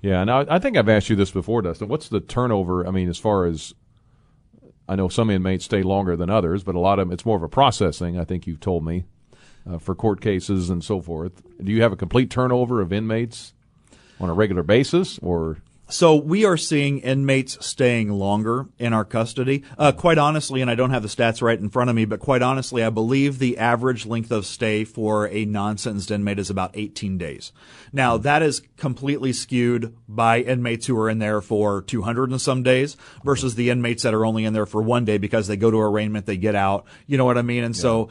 Yeah, 0.01 0.23
and 0.23 0.31
I, 0.31 0.47
I, 0.49 0.59
think 0.59 0.77
I've 0.77 0.89
asked 0.89 1.11
you 1.11 1.15
this 1.15 1.31
before, 1.31 1.63
Dustin. 1.63 1.87
What's 1.87 2.09
the 2.09 2.19
turnover? 2.19 2.85
I 2.85 2.91
mean, 2.91 3.09
as 3.09 3.19
far 3.19 3.47
as 3.47 3.73
I 4.89 4.97
know, 4.97 5.09
some 5.09 5.31
inmates 5.31 5.67
stay 5.67 5.83
longer 5.83 6.17
than 6.17 6.29
others, 6.29 6.65
but 6.65 6.75
a 6.75 6.81
lot 6.81 6.99
of 6.99 7.07
them, 7.07 7.13
it's 7.13 7.25
more 7.25 7.37
of 7.37 7.43
a 7.43 7.49
processing. 7.49 8.19
I 8.19 8.25
think 8.25 8.47
you've 8.47 8.59
told 8.59 8.85
me 8.85 9.05
uh, 9.71 9.79
for 9.79 9.95
court 9.95 10.21
cases 10.21 10.71
and 10.71 10.83
so 10.83 11.01
forth. 11.01 11.43
Do 11.63 11.71
you 11.71 11.83
have 11.83 11.93
a 11.93 11.97
complete 11.97 12.31
turnover 12.31 12.81
of 12.81 12.93
inmates 12.93 13.53
on 14.19 14.29
a 14.29 14.35
regular 14.35 14.63
basis, 14.63 15.19
or 15.21 15.59
So 15.93 16.17
we 16.17 16.47
are 16.47 16.57
seeing 16.57 17.01
inmates 17.01 17.65
staying 17.65 18.11
longer 18.11 18.67
in 18.79 18.95
our 18.95 19.05
custody. 19.05 19.63
Uh, 19.77 19.93
quite 19.93 20.17
honestly, 20.17 20.63
and 20.63 20.71
I 20.71 20.75
don't 20.75 20.89
have 20.89 21.03
the 21.03 21.09
stats 21.09 21.43
right 21.43 21.59
in 21.59 21.69
front 21.69 21.91
of 21.91 21.97
me, 21.97 22.07
but 22.07 22.19
quite 22.19 22.41
honestly, 22.41 22.83
I 22.83 22.89
believe 22.89 23.39
the 23.39 23.59
average 23.59 24.07
length 24.07 24.31
of 24.31 24.47
stay 24.47 24.85
for 24.85 25.29
a 25.29 25.45
non-sentenced 25.45 26.11
inmate 26.11 26.39
is 26.39 26.49
about 26.49 26.71
18 26.73 27.19
days. 27.19 27.53
Now 27.93 28.17
that 28.17 28.41
is 28.41 28.63
completely 28.79 29.35
skewed 29.35 29.95
by 30.09 30.41
inmates 30.41 30.87
who 30.87 30.99
are 30.99 31.11
in 31.11 31.19
there 31.19 31.43
for 31.43 31.83
200 31.83 32.31
and 32.31 32.41
some 32.41 32.63
days 32.63 32.97
versus 33.23 33.55
the 33.55 33.69
inmates 33.69 34.03
that 34.05 34.15
are 34.15 34.25
only 34.25 34.47
in 34.47 34.55
there 34.55 34.65
for 34.65 34.81
one 34.81 35.05
day 35.05 35.19
because 35.19 35.47
they 35.47 35.59
go 35.59 35.71
to 35.71 35.79
arraignment, 35.79 36.25
they 36.25 36.39
get 36.39 36.55
out. 36.55 36.87
You 37.07 37.19
know 37.19 37.27
what 37.27 37.37
I 37.37 37.43
mean? 37.43 37.65
And 37.65 37.77
yeah. 37.77 37.83
so 37.83 38.09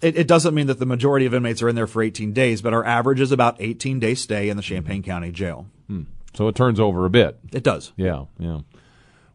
it, 0.00 0.16
it, 0.16 0.28
doesn't 0.28 0.54
mean 0.54 0.68
that 0.68 0.78
the 0.78 0.86
majority 0.86 1.26
of 1.26 1.34
inmates 1.34 1.60
are 1.60 1.68
in 1.68 1.74
there 1.74 1.88
for 1.88 2.02
18 2.02 2.32
days, 2.34 2.62
but 2.62 2.72
our 2.72 2.84
average 2.84 3.20
is 3.20 3.32
about 3.32 3.56
18 3.58 3.98
day 3.98 4.14
stay 4.14 4.48
in 4.48 4.56
the 4.56 4.62
Champaign 4.62 5.02
County 5.02 5.32
Jail. 5.32 5.66
Hmm. 5.88 6.02
So 6.36 6.48
it 6.48 6.54
turns 6.54 6.78
over 6.78 7.06
a 7.06 7.10
bit. 7.10 7.38
It 7.52 7.62
does. 7.62 7.92
Yeah, 7.96 8.26
yeah. 8.38 8.60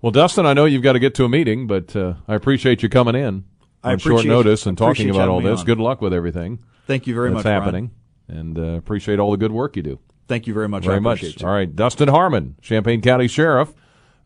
Well, 0.01 0.11
Dustin, 0.11 0.45
I 0.45 0.53
know 0.53 0.65
you've 0.65 0.83
got 0.83 0.93
to 0.93 0.99
get 0.99 1.15
to 1.15 1.25
a 1.25 1.29
meeting, 1.29 1.67
but 1.67 1.95
uh, 1.95 2.15
I 2.27 2.35
appreciate 2.35 2.83
you 2.83 2.89
coming 2.89 3.15
in 3.15 3.45
on 3.83 3.97
short 3.97 4.25
notice 4.25 4.65
and 4.65 4.77
talking 4.77 5.09
about 5.09 5.29
all 5.29 5.41
this. 5.41 5.63
Good 5.63 5.79
luck 5.79 6.01
with 6.01 6.13
everything. 6.13 6.63
Thank 6.87 7.07
you 7.07 7.13
very 7.13 7.29
that's 7.29 7.35
much. 7.35 7.43
That's 7.43 7.63
happening, 7.63 7.91
and 8.27 8.57
uh, 8.57 8.61
appreciate 8.77 9.19
all 9.19 9.31
the 9.31 9.37
good 9.37 9.51
work 9.51 9.75
you 9.75 9.83
do. 9.83 9.99
Thank 10.27 10.47
you 10.47 10.53
very 10.53 10.67
much. 10.67 10.85
Very 10.85 11.01
much. 11.01 11.23
You. 11.23 11.33
All 11.43 11.53
right, 11.53 11.75
Dustin 11.75 12.07
Harmon, 12.07 12.55
Champaign 12.61 13.01
County 13.01 13.27
Sheriff. 13.27 13.73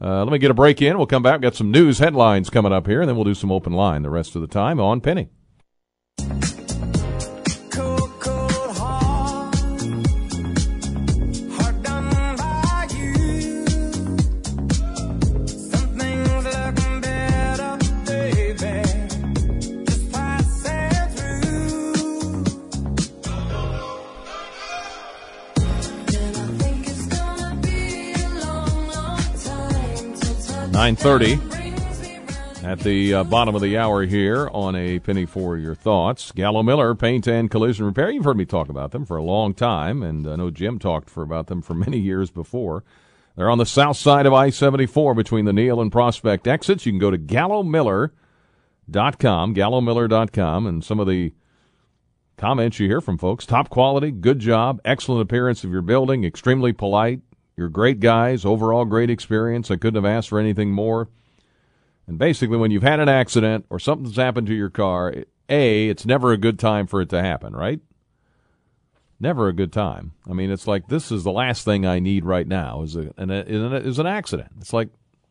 Uh, 0.01 0.23
let 0.23 0.31
me 0.31 0.37
get 0.37 0.51
a 0.51 0.53
break 0.53 0.81
in. 0.81 0.97
We'll 0.97 1.07
come 1.07 1.23
back. 1.23 1.41
Got 1.41 1.55
some 1.55 1.71
news 1.71 1.99
headlines 1.99 2.49
coming 2.49 2.73
up 2.73 2.87
here, 2.87 3.01
and 3.01 3.09
then 3.09 3.15
we'll 3.15 3.25
do 3.25 3.33
some 3.33 3.51
open 3.51 3.73
line 3.73 4.03
the 4.03 4.09
rest 4.09 4.35
of 4.35 4.41
the 4.41 4.47
time 4.47 4.79
on 4.79 5.01
Penny. 5.01 5.29
9.30 30.85 32.63
at 32.63 32.79
the 32.81 33.15
uh, 33.15 33.23
bottom 33.23 33.55
of 33.55 33.61
the 33.63 33.75
hour 33.75 34.05
here 34.05 34.47
on 34.49 34.75
a 34.75 34.99
penny 34.99 35.25
for 35.25 35.57
your 35.57 35.73
thoughts. 35.73 36.31
Gallo 36.31 36.61
Miller 36.61 36.93
Paint 36.93 37.25
and 37.25 37.49
Collision 37.49 37.87
Repair. 37.87 38.11
You've 38.11 38.23
heard 38.23 38.37
me 38.37 38.45
talk 38.45 38.69
about 38.69 38.91
them 38.91 39.03
for 39.03 39.17
a 39.17 39.23
long 39.23 39.55
time, 39.55 40.03
and 40.03 40.27
I 40.27 40.35
know 40.35 40.51
Jim 40.51 40.77
talked 40.77 41.09
for 41.09 41.23
about 41.23 41.47
them 41.47 41.63
for 41.63 41.73
many 41.73 41.97
years 41.97 42.29
before. 42.29 42.83
They're 43.35 43.49
on 43.49 43.57
the 43.57 43.65
south 43.65 43.97
side 43.97 44.27
of 44.27 44.33
I-74 44.33 45.15
between 45.15 45.45
the 45.45 45.53
Neil 45.53 45.81
and 45.81 45.91
Prospect 45.91 46.47
exits. 46.47 46.85
You 46.85 46.91
can 46.91 46.99
go 46.99 47.09
to 47.09 47.17
gallomiller.com, 47.17 49.55
gallomiller.com, 49.55 50.67
and 50.67 50.83
some 50.83 50.99
of 50.99 51.07
the 51.07 51.33
comments 52.37 52.79
you 52.79 52.87
hear 52.87 53.01
from 53.01 53.17
folks. 53.17 53.47
Top 53.47 53.69
quality, 53.69 54.11
good 54.11 54.37
job, 54.37 54.79
excellent 54.85 55.23
appearance 55.23 55.63
of 55.63 55.71
your 55.71 55.81
building, 55.81 56.23
extremely 56.23 56.73
polite, 56.73 57.21
you're 57.57 57.69
great 57.69 57.99
guys, 57.99 58.45
overall 58.45 58.85
great 58.85 59.09
experience. 59.09 59.71
I 59.71 59.77
couldn't 59.77 60.03
have 60.03 60.11
asked 60.11 60.29
for 60.29 60.39
anything 60.39 60.71
more. 60.71 61.09
And 62.07 62.17
basically, 62.17 62.57
when 62.57 62.71
you've 62.71 62.83
had 62.83 62.99
an 62.99 63.09
accident 63.09 63.65
or 63.69 63.79
something's 63.79 64.17
happened 64.17 64.47
to 64.47 64.53
your 64.53 64.69
car, 64.69 65.13
A, 65.49 65.87
it's 65.87 66.05
never 66.05 66.31
a 66.31 66.37
good 66.37 66.59
time 66.59 66.85
for 66.85 67.01
it 67.01 67.09
to 67.09 67.21
happen, 67.21 67.53
right? 67.53 67.79
Never 69.19 69.47
a 69.47 69.53
good 69.53 69.71
time. 69.71 70.11
I 70.29 70.33
mean, 70.33 70.51
it's 70.51 70.67
like 70.67 70.87
this 70.87 71.11
is 71.11 71.23
the 71.23 71.31
last 71.31 71.63
thing 71.63 71.85
I 71.85 71.99
need 71.99 72.25
right 72.25 72.47
now 72.47 72.81
is 72.83 72.95
a, 72.95 73.13
an, 73.17 73.31
is 73.31 73.97
an 73.97 74.05
accident. 74.05 74.51
It's 74.59 74.73
like 74.73 74.89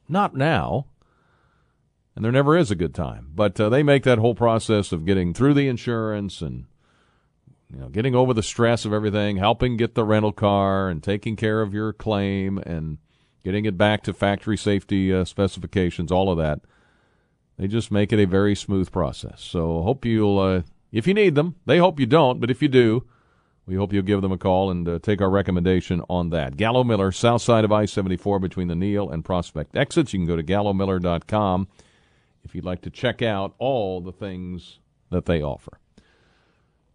not 0.09 0.35
now, 0.35 0.87
and 2.17 2.25
there 2.25 2.33
never 2.33 2.57
is 2.57 2.71
a 2.71 2.77
good 2.77 2.95
time. 2.95 3.31
But 3.35 3.61
uh, 3.61 3.69
they 3.69 3.83
make 3.83 4.03
that 4.05 4.19
whole 4.19 4.35
process 4.35 4.91
of 4.91 5.05
getting 5.05 5.35
through 5.35 5.55
the 5.55 5.69
insurance 5.69 6.41
and 6.41 6.65
you 7.73 7.79
know, 7.79 7.89
getting 7.89 8.15
over 8.15 8.35
the 8.35 8.43
stress 8.43 8.85
of 8.85 8.93
everything, 8.93 9.37
helping 9.37 9.77
get 9.77 9.95
the 9.95 10.05
rental 10.05 10.33
car 10.33 10.89
and 10.89 11.03
taking 11.03 11.37
care 11.37 11.61
of 11.61 11.75
your 11.75 11.93
claim 11.93 12.59
and 12.59 12.99
getting 13.43 13.65
it 13.65 13.77
back 13.77 14.03
to 14.03 14.13
factory 14.13 14.57
safety 14.57 15.13
uh, 15.13 15.25
specifications, 15.25 16.11
all 16.11 16.31
of 16.31 16.39
that. 16.39 16.61
They 17.59 17.69
just 17.69 17.91
make 17.91 18.13
it 18.13 18.21
a 18.21 18.27
very 18.27 18.55
smooth 18.55 18.91
process. 18.91 19.43
So 19.43 19.83
hope 19.83 20.05
you'll, 20.05 20.39
uh, 20.39 20.63
if 20.93 21.07
you 21.07 21.15
need 21.15 21.35
them, 21.35 21.57
they 21.67 21.79
hope 21.79 22.01
you 22.01 22.07
don't, 22.07 22.41
but 22.41 22.51
if 22.51 22.63
you 22.63 22.69
do, 22.69 23.05
we 23.67 23.77
hope 23.77 23.93
you'll 23.93 24.03
give 24.03 24.23
them 24.23 24.33
a 24.33 24.39
call 24.39 24.71
and 24.71 24.89
uh, 24.89 24.99
take 24.99 25.21
our 25.21 25.31
recommendation 25.31 26.03
on 26.11 26.31
that. 26.31 26.57
Gallo 26.57 26.85
Miller, 26.85 27.13
south 27.13 27.43
side 27.43 27.65
of 27.65 27.73
I 27.73 27.87
74 27.87 28.39
between 28.39 28.69
the 28.69 28.75
Neil 28.75 29.09
and 29.09 29.25
Prospect 29.25 29.77
exits. 29.77 30.13
You 30.13 30.19
can 30.21 30.27
go 30.27 30.37
to 30.37 30.43
gallomiller.com 30.43 31.69
if 32.45 32.55
you'd 32.55 32.65
like 32.65 32.83
to 32.83 32.91
check 32.91 33.23
out 33.23 33.55
all 33.59 34.01
the 34.01 34.13
things 34.13 34.81
that 35.11 35.25
they 35.27 35.43
offer. 35.43 35.79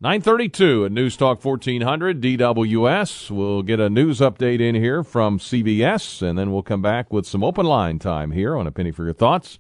932 0.01 0.85
at 0.85 0.93
News 0.93 1.17
Talk 1.17 1.43
1400 1.43 2.21
DWS. 2.21 3.31
We'll 3.31 3.63
get 3.63 3.81
a 3.81 3.89
news 3.89 4.21
update 4.21 4.62
in 4.62 4.73
here 4.73 5.03
from 5.03 5.39
CBS, 5.39 6.21
and 6.21 6.39
then 6.39 6.53
we'll 6.53 6.63
come 6.63 6.81
back 6.81 7.12
with 7.12 7.25
some 7.25 7.43
open 7.43 7.65
line 7.65 7.99
time 7.99 8.31
here 8.31 8.55
on 8.55 8.65
A 8.65 8.71
Penny 8.71 8.91
for 8.91 9.03
Your 9.03 9.12
Thoughts. 9.12 9.59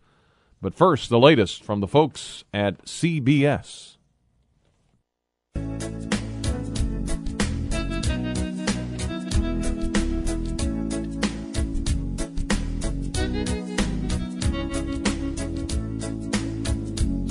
But 0.61 0.73
first, 0.73 1.09
the 1.09 1.19
latest 1.19 1.61
from 1.61 1.81
the 1.81 1.87
folks 1.87 2.45
at 2.53 2.85
CBS. 2.85 3.97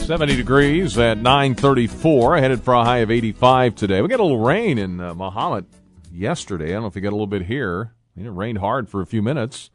70 0.08 0.36
degrees 0.36 0.96
at 0.96 1.18
934, 1.18 2.38
headed 2.38 2.62
for 2.62 2.72
a 2.72 2.82
high 2.82 3.00
of 3.00 3.10
85 3.10 3.74
today. 3.74 4.00
We 4.00 4.08
got 4.08 4.20
a 4.20 4.22
little 4.22 4.40
rain 4.40 4.78
in 4.78 5.00
uh, 5.00 5.12
Mahomet 5.12 5.66
yesterday. 6.10 6.70
I 6.70 6.72
don't 6.72 6.80
know 6.80 6.86
if 6.86 6.96
you 6.96 7.02
got 7.02 7.10
a 7.10 7.10
little 7.10 7.26
bit 7.26 7.42
here. 7.42 7.92
I 7.92 8.18
mean, 8.18 8.26
it 8.26 8.30
rained 8.30 8.56
hard 8.56 8.88
for 8.88 9.02
a 9.02 9.06
few 9.06 9.20
minutes. 9.20 9.68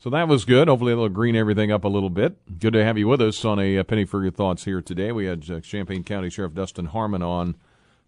So 0.00 0.10
that 0.10 0.26
was 0.26 0.44
good. 0.44 0.66
Hopefully 0.66 0.90
it'll 0.90 1.08
green 1.08 1.36
everything 1.36 1.70
up 1.70 1.84
a 1.84 1.88
little 1.88 2.10
bit. 2.10 2.58
Good 2.58 2.72
to 2.72 2.84
have 2.84 2.98
you 2.98 3.06
with 3.06 3.20
us 3.20 3.44
on 3.44 3.60
a, 3.60 3.76
a 3.76 3.84
penny 3.84 4.04
for 4.04 4.24
your 4.24 4.32
thoughts 4.32 4.64
here 4.64 4.82
today. 4.82 5.12
We 5.12 5.26
had 5.26 5.48
uh, 5.48 5.60
Champaign 5.60 6.02
County 6.02 6.30
Sheriff 6.30 6.54
Dustin 6.54 6.86
Harmon 6.86 7.22
on 7.22 7.54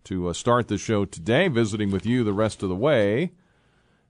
to 0.03 0.27
uh, 0.27 0.33
start 0.33 0.67
the 0.67 0.79
show 0.79 1.05
today, 1.05 1.47
visiting 1.47 1.93
with 1.93 2.05
you 2.05 2.25
the 2.25 2.33
rest 2.33 2.65
of 2.65 2.69
the 2.69 2.75
way. 2.75 3.31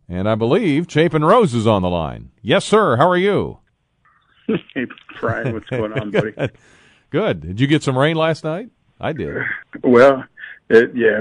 And 0.09 0.27
I 0.27 0.37
believe 0.37 0.87
Chapin 0.89 1.23
Rose 1.23 1.53
is 1.53 1.67
on 1.67 1.83
the 1.83 1.91
line. 1.91 2.31
Yes, 2.41 2.65
sir. 2.65 2.97
How 2.97 3.11
are 3.11 3.19
you? 3.19 3.59
Hey, 4.75 4.87
Brian, 5.21 5.53
what's 5.53 5.69
going 5.69 5.93
on, 5.93 6.13
buddy? 6.13 6.33
Good. 7.11 7.41
Did 7.41 7.61
you 7.61 7.67
get 7.67 7.83
some 7.83 7.97
rain 7.97 8.17
last 8.17 8.45
night? 8.45 8.71
I 9.01 9.13
did. 9.13 9.37
Well, 9.83 10.25
it, 10.69 10.91
yeah. 10.95 11.21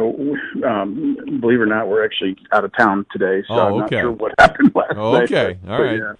Um, 0.67 1.15
believe 1.39 1.59
it 1.59 1.63
or 1.63 1.65
not, 1.67 1.87
we're 1.87 2.03
actually 2.03 2.37
out 2.51 2.65
of 2.65 2.75
town 2.75 3.05
today, 3.11 3.43
so 3.47 3.53
oh, 3.53 3.67
I'm 3.67 3.77
not 3.79 3.89
sure 3.89 4.11
what 4.11 4.33
happened 4.39 4.71
last 4.73 4.93
oh, 4.95 5.13
night. 5.13 5.31
Okay, 5.31 5.59
all 5.67 5.81
right. 5.81 5.99
Yeah. 5.99 6.13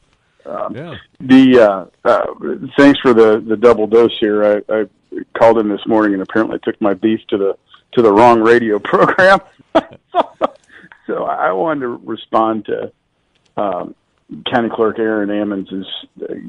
Um, 0.46 0.76
yeah. 0.76 0.96
The 1.20 1.60
uh, 1.60 1.86
uh, 2.08 2.26
thanks 2.78 3.00
for 3.00 3.14
the 3.14 3.40
the 3.40 3.58
double 3.58 3.88
dose 3.88 4.16
here. 4.20 4.64
I, 4.70 4.74
I 4.74 4.86
called 5.38 5.58
in 5.58 5.70
this 5.70 5.86
morning 5.88 6.14
and 6.14 6.22
apparently 6.22 6.60
took 6.60 6.80
my 6.80 6.94
beef 6.94 7.22
to 7.30 7.38
the 7.38 7.58
to 7.94 8.02
the 8.02 8.12
wrong 8.12 8.42
radio 8.42 8.78
program. 8.84 9.40
so 11.08 11.24
I 11.24 11.52
wanted 11.52 11.82
to 11.82 11.88
respond 11.88 12.66
to 12.66 12.92
um, 13.58 13.96
County 14.52 14.70
Clerk 14.70 14.98
Aaron 14.98 15.30
Ammons' 15.30 15.86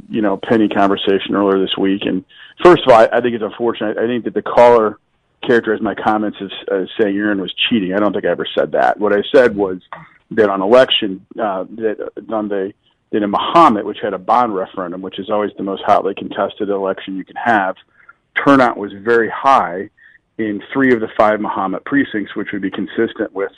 you 0.08 0.22
know 0.22 0.38
penny 0.38 0.68
conversation 0.68 1.34
earlier 1.34 1.60
this 1.60 1.76
week. 1.76 2.02
And 2.04 2.24
first 2.64 2.82
of 2.86 2.92
all, 2.92 3.00
I, 3.00 3.08
I 3.12 3.20
think 3.20 3.34
it's 3.34 3.44
unfortunate. 3.44 3.98
I 3.98 4.06
think 4.06 4.24
that 4.24 4.34
the 4.34 4.42
caller 4.42 4.98
characterized 5.46 5.82
my 5.82 5.94
comments 5.94 6.38
as, 6.40 6.50
as 6.72 6.88
saying 7.00 7.16
Aaron 7.16 7.40
was 7.40 7.54
cheating. 7.68 7.92
I 7.92 7.98
don't 7.98 8.12
think 8.12 8.24
I 8.24 8.30
ever 8.30 8.46
said 8.58 8.72
that. 8.72 8.98
What 8.98 9.12
I 9.12 9.22
said 9.34 9.54
was 9.54 9.80
that 10.32 10.48
on 10.48 10.62
election 10.62 11.24
uh, 11.38 11.64
that 11.76 12.10
on 12.30 12.48
the 12.48 12.72
that 13.12 13.22
in 13.22 13.30
Mahomet, 13.30 13.84
which 13.84 13.98
had 14.02 14.14
a 14.14 14.18
bond 14.18 14.54
referendum, 14.54 15.02
which 15.02 15.18
is 15.18 15.30
always 15.30 15.52
the 15.56 15.62
most 15.62 15.82
hotly 15.86 16.14
contested 16.14 16.70
election 16.70 17.16
you 17.16 17.24
can 17.24 17.36
have, 17.36 17.76
turnout 18.44 18.76
was 18.76 18.92
very 18.92 19.30
high 19.30 19.90
in 20.38 20.62
three 20.72 20.92
of 20.92 21.00
the 21.00 21.08
five 21.16 21.40
Mahomet 21.40 21.84
precincts, 21.84 22.34
which 22.34 22.48
would 22.52 22.62
be 22.62 22.70
consistent 22.70 23.32
with 23.34 23.52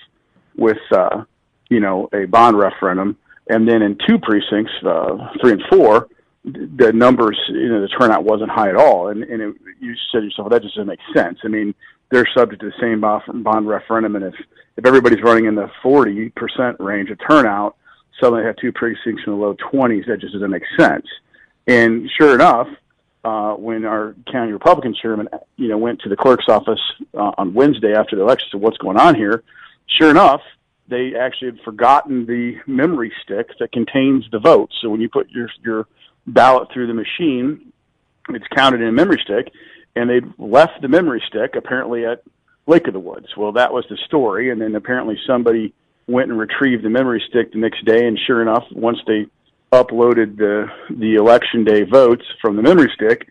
with 0.57 0.78
uh, 0.90 1.22
you 1.70 1.78
know 1.78 2.09
a 2.12 2.24
bond 2.26 2.59
referendum 2.59 3.16
and 3.49 3.69
then 3.69 3.83
in 3.83 3.99
two 4.07 4.19
precincts, 4.19 4.73
uh, 4.85 5.33
three 5.41 5.53
and 5.53 5.63
four, 5.71 6.09
the 6.45 6.93
numbers, 6.93 7.39
you 7.49 7.69
know, 7.69 7.81
the 7.81 7.89
turnout 7.89 8.25
wasn't 8.25 8.51
high 8.51 8.69
at 8.69 8.77
all. 8.77 9.09
And, 9.09 9.23
and 9.25 9.43
it, 9.43 9.55
you 9.81 9.95
said 10.13 10.21
to 10.21 10.25
yourself, 10.25 10.47
well, 10.47 10.59
that 10.59 10.63
just 10.63 10.77
doesn't 10.77 10.89
make 10.89 11.01
sense. 11.15 11.39
I 11.45 11.49
mean, 11.49 11.75
they're 12.11 12.27
subject 12.37 12.63
to 12.63 12.71
the 12.71 12.81
same 12.81 13.01
bond 13.01 13.69
referendum, 13.69 14.17
and 14.17 14.25
if 14.25 14.35
if 14.77 14.87
everybody's 14.87 15.23
running 15.23 15.47
in 15.47 15.57
the 15.57 15.69
40% 15.83 16.77
range 16.79 17.11
of 17.11 17.19
turnout, 17.29 17.77
suddenly 18.21 18.45
have 18.45 18.55
two 18.57 18.71
precincts 18.71 19.23
in 19.27 19.33
the 19.33 19.39
low 19.39 19.55
20s, 19.55 20.07
that 20.07 20.21
just 20.21 20.33
doesn't 20.35 20.51
make 20.51 20.63
sense. 20.79 21.05
And 21.67 22.09
sure 22.17 22.35
enough, 22.35 22.69
uh, 23.25 23.55
when 23.55 23.85
our 23.85 24.15
county 24.31 24.53
Republican 24.53 24.95
chairman, 24.95 25.29
you 25.57 25.67
know, 25.67 25.77
went 25.77 26.01
to 26.03 26.09
the 26.09 26.17
clerk's 26.17 26.49
office 26.49 26.81
uh, 27.13 27.33
on 27.37 27.55
Wednesday 27.55 27.93
after 27.93 28.15
the 28.15 28.23
election, 28.23 28.49
said, 28.53 28.61
"What's 28.61 28.79
going 28.79 28.97
on 28.97 29.17
here?" 29.17 29.43
Sure 29.99 30.11
enough, 30.11 30.41
they 30.88 31.12
actually 31.18 31.53
had 31.53 31.61
forgotten 31.64 32.27
the 32.27 32.57
memory 32.66 33.12
stick 33.22 33.51
that 33.61 33.72
contains 33.72 34.24
the 34.33 34.38
votes. 34.38 34.74
So 34.81 34.88
when 34.88 35.01
you 35.01 35.09
put 35.09 35.31
your 35.31 35.48
your 35.64 35.87
ballot 36.27 36.68
through 36.72 36.87
the 36.87 36.94
machine, 36.94 37.72
it's 38.31 38.46
counted 38.55 38.81
in 38.81 38.88
a 38.88 38.92
memory 38.92 39.20
stick, 39.22 39.53
and 39.96 40.09
they 40.09 40.20
left 40.38 40.81
the 40.83 40.88
memory 40.88 41.22
stick 41.29 41.55
apparently 41.57 42.05
at 42.05 42.22
Lake 42.66 42.87
of 42.87 42.92
the 42.92 43.01
Woods. 43.01 43.29
Well, 43.37 43.53
that 43.53 43.72
was 43.72 43.85
the 43.88 43.96
story, 44.07 44.51
and 44.51 44.61
then 44.61 44.74
apparently 44.74 45.18
somebody 45.27 45.72
went 46.07 46.31
and 46.31 46.38
retrieved 46.38 46.85
the 46.85 46.90
memory 46.90 47.22
stick 47.29 47.53
the 47.53 47.59
next 47.59 47.85
day, 47.85 48.07
and 48.07 48.18
sure 48.27 48.42
enough, 48.42 48.64
once 48.72 48.98
they 49.07 49.27
uploaded 49.72 50.37
the 50.37 50.66
the 50.90 51.14
election 51.14 51.64
day 51.64 51.83
votes 51.83 52.24
from 52.40 52.57
the 52.57 52.62
memory 52.62 52.90
stick, 52.94 53.29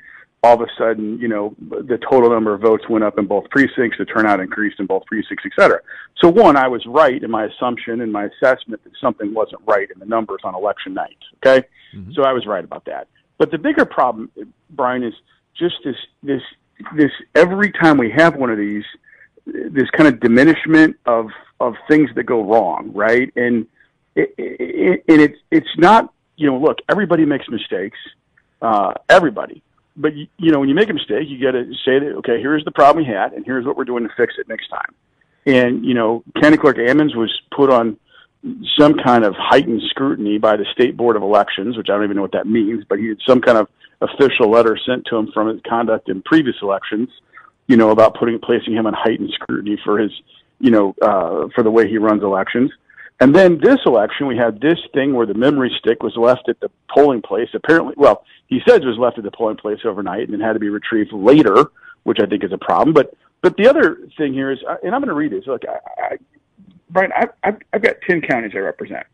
all 0.47 0.53
of 0.53 0.61
a 0.61 0.71
sudden, 0.77 1.19
you 1.19 1.27
know, 1.27 1.53
the 1.59 1.99
total 2.09 2.29
number 2.29 2.53
of 2.53 2.61
votes 2.61 2.85
went 2.87 3.03
up 3.03 3.19
in 3.19 3.25
both 3.25 3.49
precincts, 3.49 3.97
the 3.97 4.05
turnout 4.05 4.39
increased 4.39 4.79
in 4.79 4.85
both 4.85 5.05
precincts, 5.05 5.43
et 5.45 5.51
cetera. 5.59 5.79
So 6.21 6.29
one, 6.29 6.55
I 6.55 6.69
was 6.69 6.83
right 6.85 7.21
in 7.21 7.29
my 7.29 7.43
assumption 7.51 7.99
and 7.99 8.11
my 8.13 8.25
assessment 8.31 8.81
that 8.85 8.93
something 9.01 9.33
wasn't 9.33 9.61
right 9.65 9.89
in 9.93 9.99
the 9.99 10.05
numbers 10.05 10.39
on 10.45 10.55
election 10.55 10.93
night. 10.93 11.17
Okay. 11.37 11.67
Mm-hmm. 11.93 12.13
So 12.13 12.23
I 12.23 12.31
was 12.31 12.45
right 12.45 12.63
about 12.63 12.85
that. 12.85 13.09
But 13.37 13.51
the 13.51 13.57
bigger 13.57 13.83
problem, 13.83 14.31
Brian, 14.69 15.03
is 15.03 15.13
just 15.53 15.75
this, 15.83 15.97
this, 16.23 16.41
this 16.95 17.11
every 17.35 17.71
time 17.81 17.97
we 17.97 18.09
have 18.11 18.37
one 18.37 18.49
of 18.49 18.57
these, 18.57 18.85
this 19.45 19.89
kind 19.97 20.07
of 20.07 20.21
diminishment 20.21 20.95
of, 21.05 21.25
of 21.59 21.75
things 21.89 22.09
that 22.15 22.23
go 22.23 22.41
wrong, 22.41 22.91
right? 22.93 23.29
And, 23.35 23.67
it, 24.15 24.33
it, 24.37 25.03
and 25.09 25.19
it's, 25.21 25.39
it's 25.51 25.75
not, 25.77 26.13
you 26.37 26.47
know, 26.49 26.57
look, 26.57 26.77
everybody 26.89 27.25
makes 27.25 27.47
mistakes. 27.49 27.99
Uh, 28.61 28.93
everybody 29.09 29.61
but 29.97 30.15
you, 30.15 30.27
you 30.37 30.51
know, 30.51 30.59
when 30.59 30.69
you 30.69 30.75
make 30.75 30.89
a 30.89 30.93
mistake, 30.93 31.27
you 31.27 31.41
got 31.41 31.51
to 31.51 31.65
say 31.83 31.99
that 31.99 32.15
okay, 32.19 32.39
here's 32.39 32.63
the 32.63 32.71
problem 32.71 33.05
we 33.05 33.11
had, 33.11 33.33
and 33.33 33.45
here's 33.45 33.65
what 33.65 33.75
we're 33.75 33.85
doing 33.85 34.03
to 34.03 34.13
fix 34.15 34.35
it 34.37 34.47
next 34.47 34.69
time. 34.69 34.93
And 35.45 35.83
you 35.83 35.93
know, 35.93 36.23
County 36.41 36.57
Clerk 36.57 36.77
Ammons 36.77 37.15
was 37.15 37.33
put 37.55 37.71
on 37.71 37.97
some 38.77 38.93
kind 39.03 39.25
of 39.25 39.33
heightened 39.37 39.81
scrutiny 39.89 40.37
by 40.37 40.55
the 40.55 40.65
State 40.71 40.95
Board 40.95 41.15
of 41.15 41.23
Elections, 41.23 41.75
which 41.75 41.87
I 41.89 41.95
don't 41.95 42.03
even 42.03 42.15
know 42.15 42.21
what 42.21 42.33
that 42.33 42.47
means, 42.47 42.85
but 42.87 42.99
he 42.99 43.07
had 43.07 43.17
some 43.27 43.41
kind 43.41 43.57
of 43.57 43.67
official 44.01 44.49
letter 44.49 44.77
sent 44.85 45.05
to 45.07 45.17
him 45.17 45.31
from 45.33 45.47
his 45.47 45.59
conduct 45.67 46.07
in 46.07 46.21
previous 46.21 46.55
elections, 46.61 47.09
you 47.67 47.75
know, 47.77 47.89
about 47.89 48.15
putting 48.17 48.39
placing 48.39 48.73
him 48.73 48.85
on 48.85 48.93
heightened 48.93 49.31
scrutiny 49.33 49.79
for 49.83 49.99
his, 49.99 50.11
you 50.59 50.69
know, 50.69 50.95
uh, 51.01 51.47
for 51.55 51.63
the 51.63 51.71
way 51.71 51.87
he 51.87 51.97
runs 51.97 52.23
elections. 52.23 52.71
And 53.19 53.35
then 53.35 53.59
this 53.61 53.79
election, 53.85 54.27
we 54.27 54.37
had 54.37 54.61
this 54.61 54.77
thing 54.93 55.13
where 55.13 55.25
the 55.25 55.33
memory 55.33 55.75
stick 55.79 56.03
was 56.03 56.15
left 56.15 56.49
at 56.49 56.59
the 56.59 56.69
polling 56.93 57.21
place. 57.21 57.49
Apparently, 57.53 57.95
well, 57.97 58.23
he 58.45 58.59
says 58.67 58.81
it 58.81 58.85
was 58.85 58.99
left 58.99 59.17
at 59.17 59.23
the 59.23 59.31
polling 59.31 59.57
place 59.57 59.79
overnight 59.85 60.29
and 60.29 60.33
then 60.33 60.39
had 60.39 60.53
to 60.53 60.59
be 60.59 60.69
retrieved 60.69 61.11
later, 61.11 61.71
which 62.03 62.19
I 62.21 62.27
think 62.27 62.43
is 62.43 62.51
a 62.51 62.57
problem. 62.57 62.93
But 62.93 63.15
but 63.41 63.57
the 63.57 63.67
other 63.67 63.97
thing 64.17 64.33
here 64.33 64.51
is, 64.51 64.59
and 64.83 64.93
I'm 64.93 65.01
going 65.01 65.09
to 65.09 65.13
read 65.13 65.31
this. 65.31 65.47
Look, 65.47 65.63
I, 65.67 65.79
I, 66.01 66.17
Brian, 66.89 67.11
I, 67.15 67.27
I've, 67.43 67.57
I've 67.73 67.81
got 67.81 67.95
ten 68.07 68.21
counties 68.21 68.51
I 68.53 68.59
represent. 68.59 69.05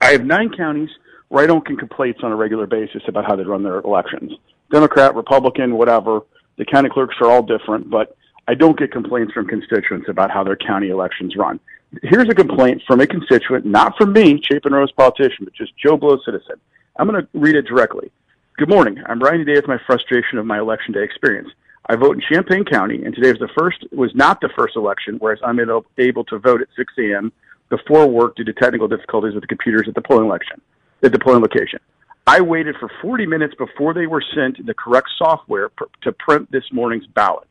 I 0.00 0.12
have 0.12 0.24
nine 0.24 0.50
counties 0.56 0.90
where 1.28 1.44
I 1.44 1.46
don't 1.46 1.66
get 1.66 1.78
complaints 1.78 2.20
on 2.22 2.32
a 2.32 2.36
regular 2.36 2.66
basis 2.66 3.02
about 3.06 3.26
how 3.26 3.36
they 3.36 3.44
run 3.44 3.62
their 3.62 3.80
elections. 3.80 4.32
Democrat, 4.70 5.14
Republican, 5.14 5.76
whatever. 5.76 6.20
The 6.56 6.64
county 6.64 6.88
clerks 6.88 7.16
are 7.20 7.30
all 7.30 7.42
different, 7.42 7.90
but 7.90 8.16
I 8.48 8.54
don't 8.54 8.78
get 8.78 8.92
complaints 8.92 9.32
from 9.32 9.46
constituents 9.46 10.08
about 10.08 10.30
how 10.30 10.42
their 10.42 10.56
county 10.56 10.88
elections 10.88 11.36
run 11.36 11.60
here's 12.02 12.28
a 12.28 12.34
complaint 12.34 12.82
from 12.86 13.00
a 13.00 13.06
constituent, 13.06 13.64
not 13.64 13.96
from 13.96 14.12
me, 14.12 14.40
Chapin 14.42 14.72
Rose 14.72 14.92
politician, 14.92 15.44
but 15.44 15.54
just 15.54 15.72
Joe 15.76 15.96
Blow 15.96 16.18
citizen. 16.24 16.56
I'm 16.96 17.08
going 17.08 17.22
to 17.22 17.28
read 17.34 17.56
it 17.56 17.66
directly. 17.66 18.10
Good 18.56 18.68
morning. 18.68 19.02
I'm 19.06 19.20
writing 19.20 19.46
today 19.46 19.58
with 19.58 19.68
my 19.68 19.78
frustration 19.86 20.38
of 20.38 20.46
my 20.46 20.58
election 20.58 20.92
day 20.92 21.02
experience. 21.02 21.48
I 21.86 21.96
vote 21.96 22.16
in 22.16 22.22
Champaign 22.30 22.64
County, 22.64 23.04
and 23.04 23.14
today 23.14 23.30
was 23.30 23.38
the 23.38 23.48
first 23.58 23.84
was 23.92 24.14
not 24.14 24.40
the 24.40 24.50
first 24.56 24.76
election, 24.76 25.16
whereas 25.18 25.40
I'm 25.42 25.58
able 25.98 26.24
to 26.24 26.38
vote 26.38 26.60
at 26.60 26.68
6 26.76 26.92
a.m. 26.98 27.32
before 27.68 28.06
work 28.06 28.36
due 28.36 28.44
to 28.44 28.52
technical 28.52 28.86
difficulties 28.86 29.34
with 29.34 29.42
the 29.42 29.48
computers 29.48 29.88
at 29.88 29.94
the 29.94 30.02
polling 30.02 30.26
election 30.26 30.60
at 31.02 31.12
the 31.12 31.18
polling 31.18 31.42
location. 31.42 31.80
I 32.26 32.40
waited 32.40 32.76
for 32.78 32.90
40 33.00 33.26
minutes 33.26 33.54
before 33.56 33.94
they 33.94 34.06
were 34.06 34.22
sent 34.34 34.64
the 34.64 34.74
correct 34.74 35.08
software 35.16 35.70
pr- 35.70 35.84
to 36.02 36.12
print 36.12 36.50
this 36.52 36.64
morning's 36.72 37.06
ballots. 37.06 37.46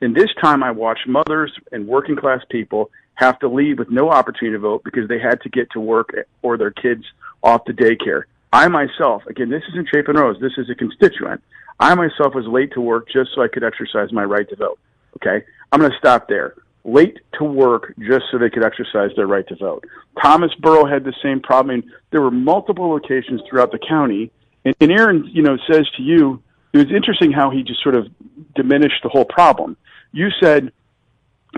In 0.00 0.14
this 0.14 0.30
time, 0.40 0.62
I 0.62 0.70
watched 0.70 1.06
mothers 1.06 1.52
and 1.72 1.86
working 1.86 2.16
class 2.16 2.40
people 2.50 2.90
have 3.18 3.38
to 3.40 3.48
leave 3.48 3.80
with 3.80 3.90
no 3.90 4.10
opportunity 4.10 4.54
to 4.54 4.60
vote 4.60 4.84
because 4.84 5.08
they 5.08 5.18
had 5.18 5.40
to 5.40 5.48
get 5.48 5.68
to 5.72 5.80
work 5.80 6.14
or 6.42 6.56
their 6.56 6.70
kids 6.70 7.04
off 7.42 7.64
to 7.64 7.72
daycare. 7.72 8.22
I 8.52 8.68
myself, 8.68 9.26
again, 9.26 9.50
this 9.50 9.64
isn't 9.70 9.88
Chapin 9.92 10.16
Rose, 10.16 10.36
this 10.40 10.52
is 10.56 10.70
a 10.70 10.74
constituent. 10.76 11.42
I 11.80 11.94
myself 11.96 12.34
was 12.34 12.46
late 12.46 12.72
to 12.74 12.80
work 12.80 13.08
just 13.12 13.30
so 13.34 13.42
I 13.42 13.48
could 13.48 13.64
exercise 13.64 14.12
my 14.12 14.22
right 14.22 14.48
to 14.48 14.54
vote. 14.54 14.78
Okay? 15.16 15.44
I'm 15.72 15.80
going 15.80 15.90
to 15.90 15.98
stop 15.98 16.28
there. 16.28 16.54
Late 16.84 17.18
to 17.38 17.44
work 17.44 17.92
just 17.98 18.26
so 18.30 18.38
they 18.38 18.50
could 18.50 18.64
exercise 18.64 19.10
their 19.16 19.26
right 19.26 19.46
to 19.48 19.56
vote. 19.56 19.84
Thomasboro 20.16 20.90
had 20.90 21.02
the 21.02 21.12
same 21.20 21.40
problem. 21.40 21.82
There 22.12 22.20
were 22.20 22.30
multiple 22.30 22.88
locations 22.88 23.40
throughout 23.50 23.72
the 23.72 23.80
county. 23.80 24.30
And, 24.64 24.76
and 24.80 24.92
Aaron, 24.92 25.28
you 25.32 25.42
know, 25.42 25.58
says 25.70 25.88
to 25.96 26.02
you, 26.02 26.40
it 26.72 26.78
was 26.78 26.92
interesting 26.92 27.32
how 27.32 27.50
he 27.50 27.64
just 27.64 27.82
sort 27.82 27.96
of 27.96 28.06
diminished 28.54 29.02
the 29.02 29.08
whole 29.08 29.24
problem. 29.24 29.76
You 30.12 30.28
said, 30.40 30.72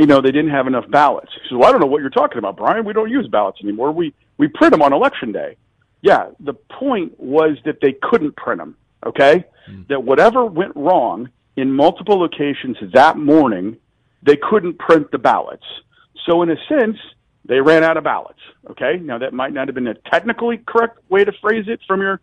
you 0.01 0.07
know, 0.07 0.23
they 0.23 0.33
didn't 0.33 0.51
have 0.51 0.67
enough 0.67 0.91
ballots. 0.91 1.29
He 1.35 1.49
says, 1.49 1.59
well, 1.59 1.69
I 1.69 1.73
don't 1.73 1.81
know 1.81 1.87
what 1.87 2.01
you're 2.01 2.09
talking 2.09 2.39
about, 2.39 2.57
Brian. 2.57 2.87
We 2.87 2.95
don't 2.95 3.11
use 3.11 3.29
ballots 3.29 3.59
anymore. 3.63 3.93
We, 3.93 4.15
we 4.39 4.49
print 4.49 4.73
them 4.73 4.81
on 4.81 4.95
election 4.95 5.31
day. 5.31 5.57
Yeah, 6.01 6.31
the 6.41 6.55
point 6.55 7.21
was 7.21 7.59
that 7.67 7.81
they 7.83 7.93
couldn't 7.93 8.35
print 8.35 8.61
them, 8.61 8.77
okay? 9.05 9.45
Mm. 9.71 9.89
That 9.89 10.03
whatever 10.03 10.47
went 10.47 10.75
wrong 10.75 11.29
in 11.57 11.71
multiple 11.71 12.19
locations 12.19 12.79
that 12.95 13.19
morning, 13.19 13.77
they 14.23 14.37
couldn't 14.37 14.79
print 14.79 15.11
the 15.11 15.19
ballots. 15.19 15.67
So 16.25 16.41
in 16.41 16.51
a 16.51 16.57
sense, 16.67 16.97
they 17.45 17.61
ran 17.61 17.85
out 17.85 17.99
of 17.99 18.05
ballots, 18.05 18.41
okay? 18.71 18.97
Now 18.97 19.19
that 19.19 19.35
might 19.35 19.53
not 19.53 19.69
have 19.69 19.75
been 19.75 19.87
a 19.87 19.95
technically 19.95 20.63
correct 20.67 20.99
way 21.11 21.25
to 21.25 21.33
phrase 21.43 21.67
it 21.69 21.81
from 21.87 22.01
your 22.01 22.21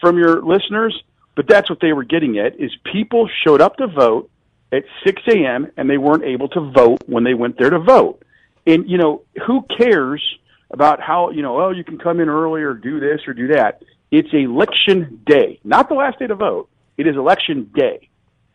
from 0.00 0.16
your 0.16 0.42
listeners, 0.42 1.00
but 1.36 1.46
that's 1.46 1.68
what 1.68 1.78
they 1.80 1.92
were 1.92 2.04
getting 2.04 2.38
at 2.38 2.58
is 2.58 2.70
people 2.90 3.28
showed 3.44 3.60
up 3.60 3.76
to 3.76 3.86
vote 3.86 4.30
at 4.72 4.84
6 5.04 5.22
a.m. 5.34 5.70
and 5.76 5.88
they 5.88 5.98
weren't 5.98 6.24
able 6.24 6.48
to 6.50 6.70
vote 6.70 7.02
when 7.06 7.24
they 7.24 7.34
went 7.34 7.58
there 7.58 7.70
to 7.70 7.78
vote. 7.78 8.22
And, 8.66 8.88
you 8.88 8.98
know, 8.98 9.22
who 9.46 9.62
cares 9.76 10.22
about 10.70 11.00
how, 11.00 11.30
you 11.30 11.42
know, 11.42 11.60
oh, 11.60 11.70
you 11.70 11.84
can 11.84 11.98
come 11.98 12.20
in 12.20 12.28
early 12.28 12.62
or 12.62 12.74
do 12.74 13.00
this 13.00 13.20
or 13.26 13.34
do 13.34 13.48
that. 13.48 13.82
It's 14.10 14.28
election 14.32 15.22
day, 15.26 15.60
not 15.64 15.88
the 15.88 15.94
last 15.94 16.18
day 16.18 16.26
to 16.26 16.34
vote. 16.34 16.68
It 16.96 17.06
is 17.06 17.16
election 17.16 17.70
day. 17.74 18.08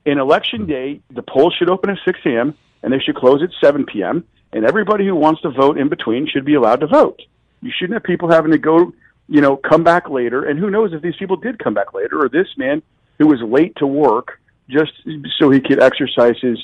In 0.05 0.19
election 0.19 0.67
day, 0.67 1.01
the 1.09 1.23
polls 1.23 1.55
should 1.57 1.69
open 1.69 1.89
at 1.89 1.97
6 2.05 2.19
a.m. 2.25 2.55
and 2.83 2.93
they 2.93 2.99
should 2.99 3.15
close 3.15 3.41
at 3.41 3.49
7 3.61 3.85
p.m. 3.85 4.23
And 4.53 4.65
everybody 4.65 5.05
who 5.05 5.15
wants 5.15 5.41
to 5.41 5.49
vote 5.49 5.77
in 5.77 5.89
between 5.89 6.27
should 6.27 6.45
be 6.45 6.53
allowed 6.53 6.81
to 6.81 6.87
vote. 6.87 7.21
You 7.61 7.71
shouldn't 7.75 7.95
have 7.95 8.03
people 8.03 8.29
having 8.29 8.51
to 8.51 8.57
go, 8.57 8.93
you 9.27 9.41
know, 9.41 9.57
come 9.57 9.83
back 9.83 10.09
later. 10.09 10.43
And 10.43 10.59
who 10.59 10.69
knows 10.69 10.93
if 10.93 11.01
these 11.01 11.15
people 11.17 11.37
did 11.37 11.59
come 11.59 11.73
back 11.73 11.93
later 11.93 12.21
or 12.21 12.29
this 12.29 12.47
man 12.57 12.83
who 13.17 13.27
was 13.27 13.41
late 13.41 13.75
to 13.77 13.87
work 13.87 14.39
just 14.69 14.91
so 15.37 15.49
he 15.49 15.59
could 15.59 15.81
exercise 15.81 16.35
his 16.41 16.59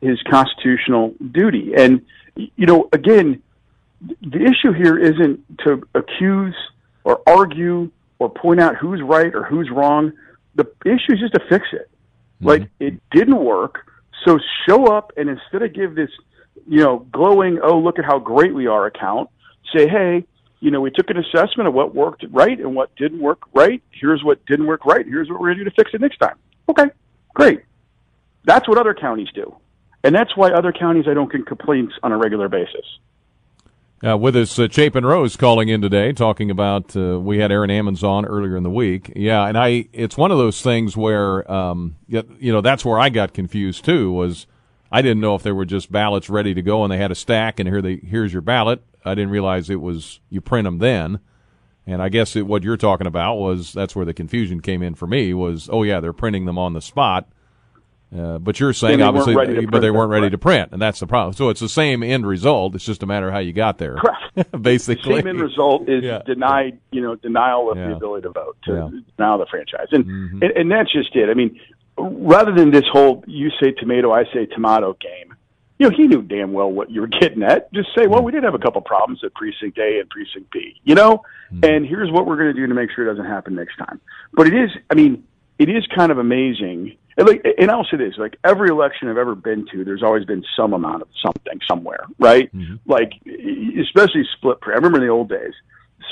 his 0.00 0.20
constitutional 0.28 1.14
duty. 1.32 1.72
And 1.76 2.04
you 2.36 2.66
know, 2.66 2.88
again, 2.92 3.42
the 4.00 4.42
issue 4.42 4.72
here 4.72 4.98
isn't 4.98 5.58
to 5.64 5.82
accuse 5.94 6.54
or 7.04 7.22
argue 7.26 7.90
or 8.18 8.28
point 8.28 8.60
out 8.60 8.76
who's 8.76 9.00
right 9.02 9.34
or 9.34 9.44
who's 9.44 9.70
wrong. 9.70 10.12
The 10.54 10.70
issue 10.84 11.14
is 11.14 11.20
just 11.20 11.34
to 11.34 11.40
fix 11.48 11.66
it. 11.72 11.90
Mm-hmm. 11.90 12.46
Like 12.46 12.70
it 12.80 13.00
didn't 13.10 13.42
work, 13.42 13.86
so 14.24 14.38
show 14.68 14.86
up 14.86 15.12
and 15.16 15.28
instead 15.28 15.62
of 15.62 15.72
give 15.72 15.94
this, 15.94 16.10
you 16.66 16.80
know, 16.80 17.06
glowing, 17.12 17.60
oh 17.62 17.78
look 17.78 17.98
at 17.98 18.04
how 18.04 18.18
great 18.18 18.54
we 18.54 18.66
are 18.66 18.86
account, 18.86 19.30
say, 19.74 19.88
hey, 19.88 20.24
you 20.60 20.70
know, 20.70 20.80
we 20.80 20.90
took 20.90 21.10
an 21.10 21.18
assessment 21.18 21.68
of 21.68 21.74
what 21.74 21.94
worked 21.94 22.24
right 22.30 22.58
and 22.58 22.74
what 22.74 22.94
didn't 22.96 23.20
work 23.20 23.42
right. 23.52 23.82
Here's 23.90 24.24
what 24.24 24.44
didn't 24.46 24.66
work 24.66 24.86
right. 24.86 25.04
Here's 25.06 25.28
what 25.28 25.40
we're 25.40 25.48
going 25.48 25.58
to 25.58 25.64
do 25.64 25.70
to 25.70 25.76
fix 25.76 25.90
it 25.92 26.00
next 26.00 26.18
time. 26.18 26.36
Okay, 26.68 26.86
Great. 27.34 27.60
That's 28.44 28.68
what 28.68 28.78
other 28.78 28.94
counties 28.94 29.28
do. 29.34 29.54
And 30.02 30.14
that's 30.14 30.36
why 30.36 30.50
other 30.50 30.72
counties 30.72 31.06
I 31.08 31.14
don't 31.14 31.30
get 31.30 31.46
complaints 31.46 31.94
on 32.02 32.12
a 32.12 32.16
regular 32.16 32.48
basis. 32.48 32.84
Uh, 34.06 34.18
with 34.18 34.36
us, 34.36 34.58
uh, 34.58 34.68
Chapin 34.70 35.06
Rose 35.06 35.34
calling 35.34 35.70
in 35.70 35.80
today, 35.80 36.12
talking 36.12 36.50
about 36.50 36.94
uh, 36.94 37.18
we 37.18 37.38
had 37.38 37.50
Aaron 37.50 37.70
Ammons 37.70 38.02
on 38.02 38.26
earlier 38.26 38.54
in 38.54 38.62
the 38.62 38.70
week. 38.70 39.10
Yeah, 39.16 39.46
and 39.46 39.56
I 39.56 39.88
it's 39.94 40.18
one 40.18 40.30
of 40.30 40.36
those 40.36 40.60
things 40.60 40.94
where 40.94 41.50
um, 41.50 41.96
you 42.06 42.52
know 42.52 42.60
that's 42.60 42.84
where 42.84 42.98
I 42.98 43.08
got 43.08 43.32
confused 43.32 43.84
too. 43.86 44.12
Was 44.12 44.46
I 44.92 45.00
didn't 45.00 45.20
know 45.20 45.34
if 45.36 45.42
they 45.42 45.52
were 45.52 45.64
just 45.64 45.90
ballots 45.90 46.28
ready 46.28 46.52
to 46.52 46.60
go 46.60 46.84
and 46.84 46.92
they 46.92 46.98
had 46.98 47.12
a 47.12 47.14
stack 47.14 47.58
and 47.58 47.66
here 47.66 47.80
they 47.80 47.96
here's 47.96 48.32
your 48.32 48.42
ballot. 48.42 48.82
I 49.06 49.14
didn't 49.14 49.30
realize 49.30 49.70
it 49.70 49.80
was 49.80 50.20
you 50.28 50.42
print 50.42 50.66
them 50.66 50.78
then. 50.78 51.20
And 51.86 52.00
I 52.00 52.08
guess 52.08 52.34
it, 52.34 52.46
what 52.46 52.62
you're 52.62 52.76
talking 52.76 53.06
about 53.06 53.36
was 53.36 53.72
that's 53.72 53.94
where 53.94 54.06
the 54.06 54.14
confusion 54.14 54.60
came 54.60 54.82
in 54.82 54.94
for 54.94 55.06
me 55.06 55.34
was, 55.34 55.68
oh 55.70 55.82
yeah, 55.82 56.00
they're 56.00 56.12
printing 56.12 56.46
them 56.46 56.58
on 56.58 56.72
the 56.72 56.80
spot. 56.80 57.28
Uh, 58.16 58.38
but 58.38 58.60
you're 58.60 58.72
saying 58.72 59.02
obviously, 59.02 59.34
but 59.66 59.80
they 59.80 59.90
weren't 59.90 60.10
ready 60.10 60.30
to 60.30 60.38
print, 60.38 60.70
and 60.70 60.80
that's 60.80 61.00
the 61.00 61.06
problem. 61.06 61.32
So 61.32 61.48
it's 61.48 61.58
the 61.58 61.68
same 61.68 62.02
end 62.04 62.24
result. 62.24 62.76
It's 62.76 62.84
just 62.84 63.02
a 63.02 63.06
matter 63.06 63.26
of 63.26 63.32
how 63.32 63.40
you 63.40 63.52
got 63.52 63.78
there. 63.78 63.96
Correct. 63.96 64.62
Basically, 64.62 65.14
the 65.14 65.20
same 65.20 65.26
end 65.26 65.40
result 65.40 65.88
is 65.88 66.04
yeah. 66.04 66.22
denied. 66.24 66.78
You 66.92 67.00
know, 67.00 67.16
denial 67.16 67.72
of 67.72 67.76
yeah. 67.76 67.88
the 67.88 67.96
ability 67.96 68.22
to 68.22 68.30
vote, 68.30 68.56
to 68.64 68.72
yeah. 68.72 69.00
denial 69.16 69.40
of 69.42 69.46
the 69.46 69.50
franchise, 69.50 69.88
and, 69.90 70.04
mm-hmm. 70.04 70.42
and 70.42 70.52
and 70.52 70.70
that's 70.70 70.92
just 70.92 71.16
it. 71.16 71.28
I 71.28 71.34
mean, 71.34 71.58
rather 71.98 72.54
than 72.54 72.70
this 72.70 72.84
whole 72.92 73.24
"you 73.26 73.50
say 73.60 73.72
tomato, 73.72 74.12
I 74.12 74.24
say 74.32 74.46
tomato" 74.46 74.92
game, 75.00 75.33
you 75.78 75.88
know, 75.88 75.96
he 75.96 76.06
knew 76.06 76.22
damn 76.22 76.52
well 76.52 76.70
what 76.70 76.90
you 76.90 77.00
were 77.00 77.06
getting 77.06 77.42
at. 77.42 77.72
Just 77.72 77.88
say, 77.96 78.06
well, 78.06 78.22
we 78.22 78.32
did 78.32 78.44
have 78.44 78.54
a 78.54 78.58
couple 78.58 78.80
problems 78.80 79.20
at 79.24 79.34
precinct 79.34 79.78
A 79.78 80.00
and 80.00 80.08
precinct 80.08 80.50
B, 80.52 80.80
you 80.84 80.94
know, 80.94 81.22
mm-hmm. 81.52 81.64
and 81.64 81.86
here's 81.86 82.10
what 82.10 82.26
we're 82.26 82.36
going 82.36 82.54
to 82.54 82.60
do 82.60 82.66
to 82.66 82.74
make 82.74 82.90
sure 82.94 83.08
it 83.08 83.12
doesn't 83.12 83.30
happen 83.30 83.54
next 83.54 83.76
time. 83.76 84.00
But 84.32 84.46
it 84.46 84.54
is, 84.54 84.70
I 84.90 84.94
mean, 84.94 85.24
it 85.58 85.68
is 85.68 85.86
kind 85.94 86.10
of 86.12 86.18
amazing. 86.18 86.96
And, 87.16 87.28
like, 87.28 87.46
and 87.58 87.70
I'll 87.70 87.86
say 87.90 87.96
this: 87.96 88.14
like 88.18 88.36
every 88.42 88.68
election 88.68 89.08
I've 89.08 89.18
ever 89.18 89.34
been 89.34 89.66
to, 89.72 89.84
there's 89.84 90.02
always 90.02 90.24
been 90.24 90.44
some 90.56 90.72
amount 90.72 91.02
of 91.02 91.08
something 91.24 91.60
somewhere, 91.68 92.06
right? 92.18 92.54
Mm-hmm. 92.54 92.76
Like, 92.86 93.12
especially 93.80 94.24
split. 94.36 94.60
Pre- 94.60 94.74
I 94.74 94.76
remember 94.76 94.98
in 94.98 95.04
the 95.04 95.12
old 95.12 95.28
days, 95.28 95.54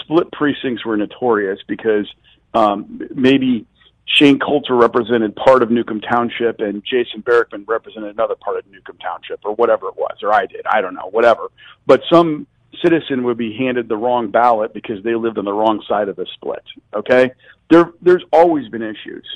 split 0.01 0.31
precincts 0.33 0.85
were 0.85 0.97
notorious 0.97 1.59
because 1.67 2.09
um, 2.55 3.03
maybe 3.15 3.67
Shane 4.13 4.39
Cultra 4.39 4.77
represented 4.77 5.35
part 5.37 5.63
of 5.63 5.71
Newcomb 5.71 6.03
Township 6.03 6.61
and 6.61 6.85
Jason 6.85 7.23
Barickman 7.23 7.65
represented 7.67 8.15
another 8.15 8.35
part 8.35 8.59
of 8.59 8.67
Newcomb 8.71 8.99
Township 8.99 9.41
or 9.45 9.55
whatever 9.55 9.89
it 9.89 9.97
was, 9.97 10.19
or 10.23 10.33
I 10.35 10.45
did. 10.47 10.67
I 10.71 10.83
don't 10.83 10.95
know, 10.95 11.09
whatever. 11.11 11.51
But 11.87 12.03
some 12.11 12.47
citizen 12.83 13.25
would 13.25 13.39
be 13.39 13.57
handed 13.57 13.89
the 13.89 13.97
wrong 13.97 14.31
ballot 14.31 14.75
because 14.75 15.03
they 15.03 15.15
lived 15.15 15.39
on 15.39 15.47
the 15.47 15.53
wrong 15.53 15.83
side 15.89 16.09
of 16.09 16.17
the 16.17 16.27
split. 16.35 16.63
Okay? 16.93 17.33
There, 17.71 17.91
there's 18.03 18.25
always 18.33 18.69
been 18.69 18.83
issues. 18.83 19.27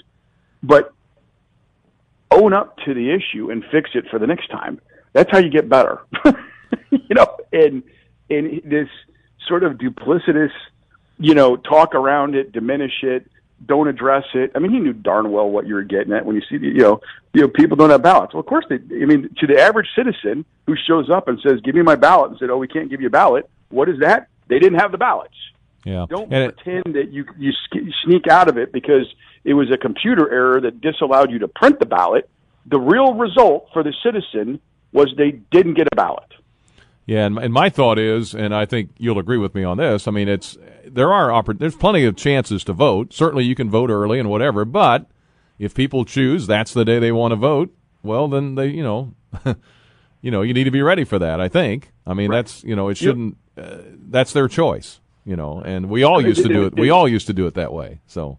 But 0.62 0.93
own 2.31 2.53
up 2.53 2.77
to 2.85 2.93
the 2.93 3.11
issue 3.11 3.51
and 3.51 3.65
fix 3.71 3.91
it 3.95 4.05
for 4.11 4.19
the 4.19 4.27
next 4.27 4.49
time. 4.49 4.81
That's 5.15 5.31
how 5.31 5.39
you 5.39 5.49
get 5.49 5.71
better. 5.71 6.01
you 6.91 7.15
know, 7.15 7.35
and, 7.51 7.83
and 8.29 8.61
this 8.65 8.89
sort 9.49 9.65
of 9.65 9.75
duplicitous, 9.75 10.51
you 11.19 11.35
know, 11.35 11.57
talk 11.57 11.95
around 11.95 12.35
it, 12.35 12.53
diminish 12.53 13.03
it, 13.03 13.31
don't 13.64 13.88
address 13.88 14.25
it. 14.35 14.53
I 14.55 14.59
mean, 14.59 14.71
he 14.71 14.79
knew 14.79 14.92
darn 14.92 15.31
well 15.33 15.49
what 15.49 15.66
you 15.66 15.75
were 15.75 15.83
getting 15.83 16.12
at 16.12 16.27
when 16.27 16.37
you 16.37 16.42
see, 16.49 16.59
the, 16.59 16.66
you 16.66 16.81
know, 16.81 17.01
you 17.33 17.42
know, 17.42 17.49
people 17.49 17.77
don't 17.77 17.90
have 17.90 18.03
ballots. 18.03 18.35
Well, 18.35 18.40
of 18.40 18.47
course 18.47 18.66
they. 18.69 18.77
I 18.77 19.07
mean, 19.07 19.31
to 19.38 19.47
the 19.47 19.59
average 19.61 19.88
citizen 19.97 20.45
who 20.66 20.77
shows 20.77 21.09
up 21.11 21.29
and 21.29 21.38
says, 21.40 21.61
"Give 21.62 21.75
me 21.75 21.83
my 21.83 21.97
ballot," 21.97 22.31
and 22.31 22.38
said, 22.38 22.51
"Oh, 22.51 22.59
we 22.59 22.69
can't 22.69 22.90
give 22.90 23.01
you 23.01 23.07
a 23.07 23.11
ballot." 23.11 23.49
What 23.71 23.88
is 23.88 24.01
that? 24.01 24.29
They 24.49 24.59
didn't 24.59 24.79
have 24.79 24.92
the 24.92 24.99
ballots. 24.99 25.35
Yeah. 25.85 26.07
Don't 26.09 26.33
and 26.33 26.55
pretend 26.55 26.88
it, 26.88 26.92
that 26.95 27.12
you 27.12 27.25
you 27.38 27.53
sneak 28.05 28.27
out 28.29 28.49
of 28.49 28.59
it 28.59 28.73
because 28.73 29.07
it 29.45 29.55
was 29.55 29.71
a 29.71 29.77
computer 29.77 30.31
error 30.31 30.61
that 30.61 30.81
disallowed 30.81 31.31
you 31.31 31.38
to 31.38 31.49
print 31.49 31.79
the 31.79 31.87
ballot. 31.87 32.29
The 32.66 32.81
real 32.81 33.14
result 33.14 33.69
for 33.73 33.83
the 33.83 33.95
citizen 34.03 34.61
was 34.92 35.14
they 35.16 35.33
didn't 35.53 35.75
get 35.75 35.87
a 35.92 35.97
ballot. 35.97 36.33
Yeah, 37.07 37.27
and, 37.27 37.38
and 37.38 37.53
my 37.53 37.71
thought 37.71 38.01
is, 38.01 38.35
and 38.35 38.53
I 38.53 38.66
think 38.66 38.90
you'll 38.99 39.21
agree 39.21 39.38
with 39.38 39.55
me 39.55 39.62
on 39.62 39.77
this. 39.77 40.09
I 40.09 40.11
mean, 40.11 40.29
it's 40.29 40.59
there 40.85 41.12
are 41.12 41.29
oppor- 41.29 41.59
there's 41.59 41.77
plenty 41.77 42.05
of 42.05 42.16
chances 42.16 42.64
to 42.64 42.73
vote. 42.73 43.12
Certainly, 43.12 43.45
you 43.45 43.55
can 43.55 43.71
vote 43.71 43.90
early 43.90 44.19
and 44.19 44.29
whatever. 44.29 44.64
But 44.64 45.07
if 45.57 45.73
people 45.73 46.05
choose 46.05 46.49
that's 46.49 46.75
the 46.75 46.85
day 46.85 46.99
they 46.99 47.12
want 47.12 47.31
to 47.31 47.37
vote, 47.37 47.73
well, 48.03 48.27
then 48.27 48.57
they, 48.57 48.69
you 48.69 48.83
know, 48.83 49.14
you 50.21 50.33
know, 50.33 50.42
you 50.42 50.53
need 50.53 50.64
to 50.64 50.73
be 50.73 50.83
ready 50.83 51.05
for 51.05 51.21
that. 51.21 51.40
I 51.40 51.49
think. 51.49 51.92
I 52.05 52.12
mean, 52.12 52.31
right. 52.31 52.38
that's 52.38 52.64
you 52.64 52.75
know, 52.75 52.88
it 52.88 52.97
shouldn't. 52.97 53.37
Uh, 53.57 53.79
that's 54.09 54.33
their 54.33 54.49
choice. 54.49 55.01
You 55.25 55.37
know, 55.37 55.61
and 55.61 55.88
we 55.88 56.03
all 56.03 56.21
used 56.21 56.42
to 56.42 56.49
do 56.49 56.66
it. 56.66 56.75
We 56.75 56.90
all 56.90 57.07
used 57.07 57.29
to 57.29 57.33
do 57.33 57.47
it 57.47 57.55
that 57.55 57.73
way. 57.73 58.01
So. 58.07 58.38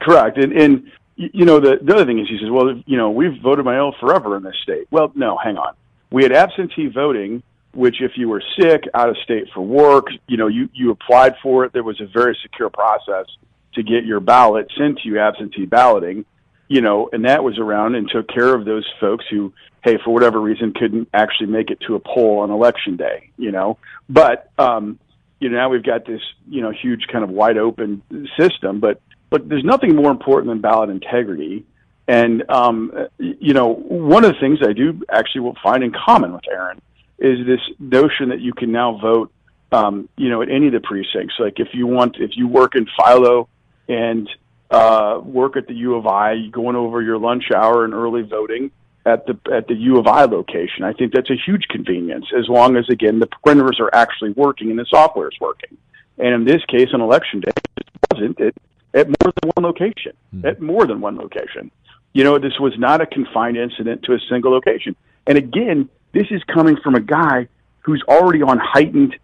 Correct, 0.00 0.38
and 0.38 0.52
and 0.52 0.90
you 1.16 1.44
know 1.44 1.60
the 1.60 1.78
the 1.80 1.94
other 1.94 2.04
thing 2.04 2.18
is 2.18 2.28
he 2.28 2.36
says, 2.38 2.50
well, 2.50 2.82
you 2.84 2.96
know, 2.96 3.10
we've 3.10 3.40
voted 3.40 3.64
mail 3.64 3.94
forever 4.00 4.36
in 4.36 4.42
this 4.42 4.56
state. 4.62 4.88
Well, 4.90 5.12
no, 5.14 5.38
hang 5.38 5.56
on. 5.56 5.74
We 6.10 6.24
had 6.24 6.32
absentee 6.32 6.88
voting 6.88 7.42
which 7.74 7.96
if 8.00 8.12
you 8.16 8.28
were 8.28 8.42
sick, 8.60 8.84
out 8.94 9.08
of 9.08 9.16
state 9.24 9.48
for 9.54 9.60
work, 9.62 10.06
you 10.26 10.36
know, 10.36 10.46
you, 10.46 10.68
you 10.74 10.90
applied 10.90 11.34
for 11.42 11.64
it. 11.64 11.72
There 11.72 11.82
was 11.82 12.00
a 12.00 12.06
very 12.06 12.36
secure 12.42 12.70
process 12.70 13.26
to 13.74 13.82
get 13.82 14.04
your 14.04 14.20
ballot 14.20 14.70
sent 14.76 14.98
to 14.98 15.08
you 15.08 15.18
absentee 15.18 15.66
balloting, 15.66 16.24
you 16.68 16.80
know, 16.80 17.08
and 17.12 17.24
that 17.24 17.42
was 17.42 17.58
around 17.58 17.94
and 17.94 18.08
took 18.08 18.28
care 18.28 18.54
of 18.54 18.64
those 18.64 18.86
folks 19.00 19.24
who, 19.30 19.52
hey, 19.82 19.98
for 20.04 20.12
whatever 20.12 20.40
reason 20.40 20.72
couldn't 20.72 21.08
actually 21.14 21.46
make 21.46 21.70
it 21.70 21.80
to 21.86 21.94
a 21.94 22.00
poll 22.00 22.40
on 22.40 22.50
election 22.50 22.96
day, 22.96 23.30
you 23.36 23.50
know. 23.50 23.78
But 24.08 24.50
um, 24.58 24.98
you 25.40 25.48
know, 25.48 25.56
now 25.56 25.68
we've 25.70 25.82
got 25.82 26.06
this, 26.06 26.20
you 26.48 26.60
know, 26.60 26.70
huge 26.70 27.06
kind 27.10 27.24
of 27.24 27.30
wide 27.30 27.56
open 27.56 28.02
system, 28.38 28.80
but 28.80 29.00
but 29.30 29.48
there's 29.48 29.64
nothing 29.64 29.96
more 29.96 30.10
important 30.10 30.48
than 30.50 30.60
ballot 30.60 30.90
integrity. 30.90 31.64
And 32.06 32.48
um, 32.50 32.92
you 33.18 33.54
know, 33.54 33.74
one 33.74 34.24
of 34.24 34.34
the 34.34 34.40
things 34.40 34.58
I 34.62 34.72
do 34.72 35.02
actually 35.10 35.42
will 35.42 35.56
find 35.62 35.82
in 35.82 35.92
common 35.92 36.32
with 36.32 36.44
Aaron 36.50 36.80
is 37.22 37.46
this 37.46 37.60
notion 37.78 38.30
that 38.30 38.40
you 38.40 38.52
can 38.52 38.72
now 38.72 38.98
vote, 38.98 39.32
um, 39.70 40.08
you 40.16 40.28
know, 40.28 40.42
at 40.42 40.50
any 40.50 40.66
of 40.66 40.72
the 40.72 40.80
precincts. 40.80 41.34
Like 41.38 41.60
if 41.60 41.68
you 41.72 41.86
want, 41.86 42.16
if 42.18 42.32
you 42.34 42.48
work 42.48 42.74
in 42.74 42.86
Philo 42.98 43.48
and 43.88 44.28
uh, 44.70 45.20
work 45.22 45.56
at 45.56 45.68
the 45.68 45.74
U 45.74 45.94
of 45.94 46.06
I, 46.06 46.48
going 46.50 46.74
over 46.76 47.00
your 47.00 47.18
lunch 47.18 47.44
hour 47.54 47.84
and 47.84 47.94
early 47.94 48.22
voting 48.22 48.72
at 49.06 49.26
the 49.26 49.38
at 49.52 49.68
the 49.68 49.74
U 49.74 49.98
of 49.98 50.06
I 50.06 50.24
location. 50.24 50.82
I 50.84 50.92
think 50.92 51.12
that's 51.12 51.30
a 51.30 51.36
huge 51.36 51.64
convenience 51.68 52.26
as 52.36 52.48
long 52.48 52.76
as 52.76 52.88
again 52.88 53.20
the 53.20 53.28
printers 53.44 53.78
are 53.80 53.90
actually 53.92 54.30
working 54.30 54.70
and 54.70 54.78
the 54.78 54.86
software 54.88 55.28
is 55.28 55.38
working. 55.40 55.76
And 56.18 56.34
in 56.34 56.44
this 56.44 56.64
case, 56.66 56.88
on 56.92 57.00
election 57.00 57.40
day, 57.40 57.52
it 57.76 57.86
wasn't 58.12 58.40
it 58.40 58.56
at 58.94 59.08
more 59.08 59.32
than 59.40 59.50
one 59.54 59.64
location. 59.64 60.12
Mm-hmm. 60.34 60.46
At 60.46 60.60
more 60.60 60.86
than 60.86 61.00
one 61.00 61.16
location. 61.16 61.70
You 62.12 62.24
know, 62.24 62.38
this 62.38 62.58
was 62.58 62.74
not 62.78 63.00
a 63.00 63.06
confined 63.06 63.56
incident 63.56 64.02
to 64.04 64.12
a 64.12 64.18
single 64.28 64.52
location. 64.52 64.96
And 65.26 65.38
again, 65.38 65.88
this 66.12 66.26
is 66.30 66.42
coming 66.44 66.76
from 66.76 66.94
a 66.94 67.00
guy 67.00 67.48
who's 67.80 68.02
already 68.08 68.42
on 68.42 68.58
heightened 68.58 69.16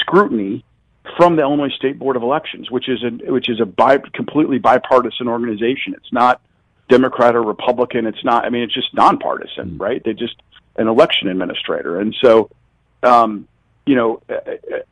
scrutiny 0.00 0.64
from 1.16 1.36
the 1.36 1.42
Illinois 1.42 1.70
State 1.70 1.98
Board 1.98 2.16
of 2.16 2.22
Elections, 2.22 2.70
which 2.70 2.88
is 2.88 3.02
a 3.02 3.10
which 3.30 3.48
is 3.48 3.60
a 3.60 3.66
bi- 3.66 3.98
completely 4.12 4.58
bipartisan 4.58 5.28
organization. 5.28 5.94
It's 5.94 6.12
not 6.12 6.40
Democrat 6.88 7.34
or 7.34 7.42
Republican. 7.42 8.06
It's 8.06 8.24
not. 8.24 8.44
I 8.44 8.50
mean, 8.50 8.62
it's 8.62 8.74
just 8.74 8.92
nonpartisan, 8.94 9.72
mm. 9.72 9.80
right? 9.80 10.02
They're 10.04 10.12
just 10.12 10.36
an 10.76 10.88
election 10.88 11.28
administrator, 11.28 12.00
and 12.00 12.14
so, 12.22 12.50
um, 13.02 13.48
you 13.86 13.96
know, 13.96 14.22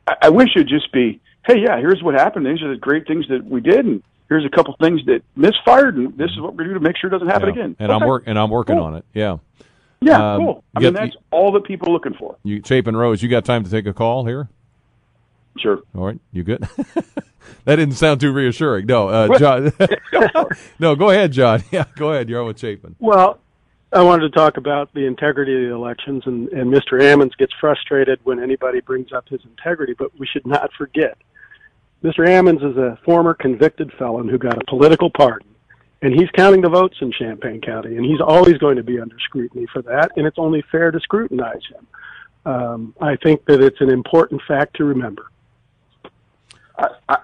I, 0.07 0.15
I 0.23 0.29
wish 0.29 0.49
it'd 0.55 0.67
just 0.67 0.91
be, 0.91 1.19
hey, 1.45 1.59
yeah, 1.59 1.77
here's 1.79 2.03
what 2.03 2.15
happened. 2.15 2.45
These 2.45 2.61
are 2.61 2.69
the 2.69 2.79
great 2.79 3.07
things 3.07 3.27
that 3.29 3.45
we 3.45 3.61
did, 3.61 3.85
and 3.85 4.03
here's 4.27 4.45
a 4.45 4.49
couple 4.49 4.75
things 4.79 5.01
that 5.05 5.21
misfired, 5.35 5.95
and 5.97 6.17
this 6.17 6.31
is 6.31 6.39
what 6.39 6.53
we're 6.53 6.65
going 6.65 6.69
to 6.69 6.73
do 6.75 6.79
to 6.79 6.85
make 6.85 6.97
sure 6.97 7.09
it 7.09 7.11
doesn't 7.11 7.27
happen 7.27 7.47
yeah. 7.49 7.53
again. 7.53 7.75
And 7.79 7.91
okay. 7.91 8.01
I'm 8.01 8.07
work 8.07 8.23
and 8.25 8.37
I'm 8.37 8.49
working 8.49 8.75
cool. 8.75 8.85
on 8.85 8.95
it. 8.95 9.05
Yeah. 9.13 9.37
Yeah, 10.01 10.33
um, 10.33 10.41
cool. 10.41 10.63
I 10.75 10.79
mean, 10.79 10.93
that's 10.93 11.13
you, 11.13 11.19
all 11.31 11.51
that 11.53 11.65
people 11.65 11.89
are 11.89 11.91
looking 11.91 12.13
for. 12.13 12.37
You, 12.43 12.61
Chapin 12.63 12.95
Rose, 12.95 13.21
you 13.21 13.29
got 13.29 13.45
time 13.45 13.63
to 13.63 13.69
take 13.69 13.85
a 13.85 13.93
call 13.93 14.25
here? 14.25 14.49
Sure. 15.57 15.81
All 15.95 16.05
right, 16.05 16.19
you 16.31 16.43
good? 16.43 16.61
that 17.65 17.75
didn't 17.75 17.95
sound 17.95 18.21
too 18.21 18.31
reassuring. 18.31 18.85
No, 18.85 19.09
uh, 19.09 19.37
John. 19.37 19.73
no, 20.79 20.95
go 20.95 21.09
ahead, 21.09 21.31
John. 21.33 21.63
Yeah, 21.71 21.85
go 21.95 22.13
ahead. 22.13 22.29
You're 22.29 22.41
on 22.41 22.47
with 22.47 22.59
Chapin. 22.59 22.95
Well, 22.99 23.39
I 23.91 24.03
wanted 24.03 24.31
to 24.31 24.37
talk 24.37 24.57
about 24.57 24.93
the 24.93 25.05
integrity 25.05 25.53
of 25.55 25.69
the 25.69 25.75
elections, 25.75 26.23
and, 26.25 26.47
and 26.49 26.71
Mr. 26.71 27.01
Ammons 27.01 27.35
gets 27.37 27.51
frustrated 27.59 28.19
when 28.23 28.41
anybody 28.41 28.79
brings 28.81 29.11
up 29.11 29.27
his 29.27 29.41
integrity, 29.43 29.95
but 29.97 30.17
we 30.17 30.27
should 30.27 30.45
not 30.45 30.71
forget. 30.77 31.17
Mr. 32.03 32.25
Ammons 32.25 32.63
is 32.63 32.77
a 32.77 32.97
former 33.03 33.33
convicted 33.33 33.91
felon 33.99 34.29
who 34.29 34.37
got 34.37 34.61
a 34.61 34.65
political 34.65 35.09
pardon 35.09 35.47
and 36.01 36.13
he's 36.13 36.29
counting 36.31 36.61
the 36.61 36.69
votes 36.69 36.97
in 37.01 37.11
Champaign 37.11 37.61
County, 37.61 37.97
and 37.97 38.05
he's 38.05 38.21
always 38.21 38.57
going 38.57 38.77
to 38.77 38.83
be 38.83 38.99
under 38.99 39.17
scrutiny 39.19 39.65
for 39.71 39.81
that, 39.83 40.11
and 40.15 40.25
it's 40.25 40.39
only 40.39 40.63
fair 40.71 40.91
to 40.91 40.99
scrutinize 40.99 41.61
him. 41.69 41.87
Um, 42.45 42.95
I 43.01 43.17
think 43.17 43.45
that 43.45 43.61
it's 43.61 43.81
an 43.81 43.89
important 43.89 44.41
fact 44.47 44.77
to 44.77 44.85
remember. 44.85 45.29
I, 46.77 46.87
I, 47.09 47.17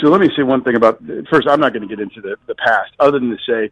so 0.00 0.08
let 0.08 0.20
me 0.20 0.30
say 0.34 0.42
one 0.42 0.64
thing 0.64 0.76
about 0.76 1.02
first. 1.30 1.46
I'm 1.46 1.60
not 1.60 1.74
going 1.74 1.86
to 1.86 1.88
get 1.88 2.00
into 2.00 2.22
the, 2.22 2.36
the 2.46 2.54
past, 2.54 2.92
other 2.98 3.18
than 3.18 3.30
to 3.30 3.38
say 3.46 3.70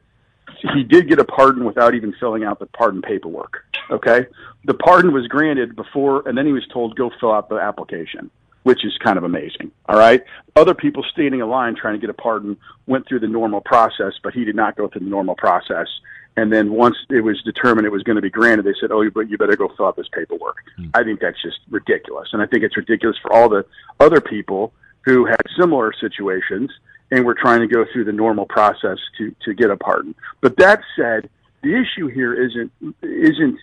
he 0.75 0.85
did 0.85 1.09
get 1.09 1.19
a 1.19 1.25
pardon 1.25 1.65
without 1.65 1.95
even 1.95 2.15
filling 2.21 2.45
out 2.45 2.59
the 2.59 2.67
pardon 2.67 3.01
paperwork. 3.01 3.65
Okay, 3.91 4.27
the 4.65 4.75
pardon 4.75 5.15
was 5.15 5.27
granted 5.29 5.75
before, 5.75 6.29
and 6.29 6.37
then 6.37 6.45
he 6.45 6.53
was 6.53 6.67
told 6.71 6.95
go 6.97 7.11
fill 7.19 7.33
out 7.33 7.49
the 7.49 7.57
application 7.57 8.31
which 8.63 8.85
is 8.85 8.97
kind 8.99 9.19
of 9.19 9.25
amazing. 9.25 9.73
All 9.89 9.99
right. 9.99 10.23
Other 10.57 10.75
people 10.75 11.05
standing 11.13 11.41
in 11.41 11.49
line 11.49 11.75
trying 11.75 11.95
to 11.95 12.01
get 12.01 12.11
a 12.11 12.15
pardon 12.15 12.57
went 12.87 13.09
through 13.09 13.21
the 13.21 13.29
normal 13.29 13.61
process, 13.61 14.13
but 14.23 14.35
he 14.35 14.45
did 14.45 14.57
not 14.57 14.77
go 14.77 14.89
through 14.89 15.01
the 15.01 15.11
normal 15.11 15.35
process. 15.35 15.89
And 16.37 16.53
then 16.53 16.73
once 16.73 16.97
it 17.11 17.21
was 17.21 17.43
determined 17.43 17.87
it 17.87 17.93
was 17.93 18.03
going 18.03 18.17
to 18.17 18.23
be 18.23 18.31
granted, 18.31 18.65
they 18.65 18.75
said, 18.81 18.91
"Oh, 18.91 19.09
but 19.11 19.29
you 19.29 19.37
better 19.37 19.57
go 19.57 19.69
fill 19.77 19.87
out 19.87 19.97
this 19.97 20.09
paperwork." 20.13 20.57
Mm. 20.79 20.91
I 20.95 21.03
think 21.05 21.21
that's 21.21 21.41
just 21.43 21.59
ridiculous, 21.71 22.29
and 22.33 22.41
I 22.41 22.47
think 22.47 22.65
it's 22.65 22.77
ridiculous 22.77 23.19
for 23.21 23.33
all 23.33 23.51
the 23.51 23.67
other 24.01 24.21
people 24.21 24.73
who 25.03 25.27
had 25.27 25.43
similar 25.61 25.93
situations 25.93 26.71
and 27.11 27.27
were 27.27 27.35
trying 27.35 27.61
to 27.61 27.67
go 27.67 27.85
through 27.93 28.05
the 28.05 28.13
normal 28.13 28.47
process 28.47 28.99
to 29.19 29.35
to 29.45 29.53
get 29.53 29.71
a 29.71 29.77
pardon. 29.77 30.15
But 30.41 30.57
that 30.57 30.81
said, 30.97 31.29
the 31.63 31.75
issue 31.75 32.09
here 32.09 32.33
isn't 32.33 32.73
isn't 33.03 33.59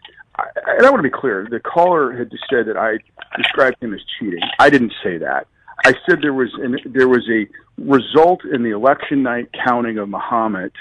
and 0.77 0.85
I 0.85 0.89
want 0.89 0.99
to 0.99 1.09
be 1.09 1.15
clear. 1.15 1.47
The 1.49 1.59
caller 1.59 2.15
had 2.15 2.31
said 2.49 2.67
that 2.67 2.77
I 2.77 2.97
described 3.37 3.81
him 3.81 3.93
as 3.93 4.01
cheating. 4.17 4.41
I 4.59 4.69
didn't 4.69 4.93
say 5.03 5.17
that. 5.17 5.47
I 5.85 5.93
said 6.05 6.21
there 6.21 6.33
was 6.33 6.53
an, 6.55 6.77
there 6.85 7.07
was 7.07 7.27
a 7.29 7.47
result 7.77 8.43
in 8.45 8.63
the 8.63 8.71
election 8.71 9.23
night 9.23 9.49
counting 9.65 9.97
of 9.97 10.09
Mahomet 10.09 10.73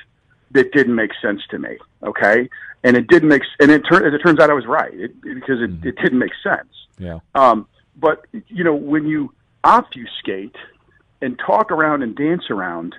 that 0.53 0.73
didn't 0.73 0.95
make 0.95 1.13
sense 1.23 1.41
to 1.51 1.59
me. 1.59 1.79
Okay, 2.03 2.49
and 2.85 2.97
it 2.97 3.07
didn't 3.09 3.29
make 3.29 3.43
and 3.61 3.71
it 3.71 3.83
turns 3.91 4.07
as 4.07 4.15
it 4.15 4.19
turns 4.25 4.41
out 4.41 4.51
I 4.51 4.55
was 4.55 4.67
right 4.67 4.93
it, 4.93 5.21
because 5.23 5.61
it, 5.61 5.71
mm-hmm. 5.71 5.89
it 5.89 5.97
didn't 5.97 6.19
make 6.19 6.33
sense. 6.43 6.69
Yeah. 6.99 7.21
Um, 7.35 7.67
but 7.97 8.27
you 8.49 8.65
know 8.65 8.75
when 8.75 9.07
you 9.07 9.33
obfuscate 9.65 10.57
and 11.21 11.39
talk 11.39 11.71
around 11.71 12.03
and 12.03 12.17
dance 12.17 12.45
around, 12.51 12.95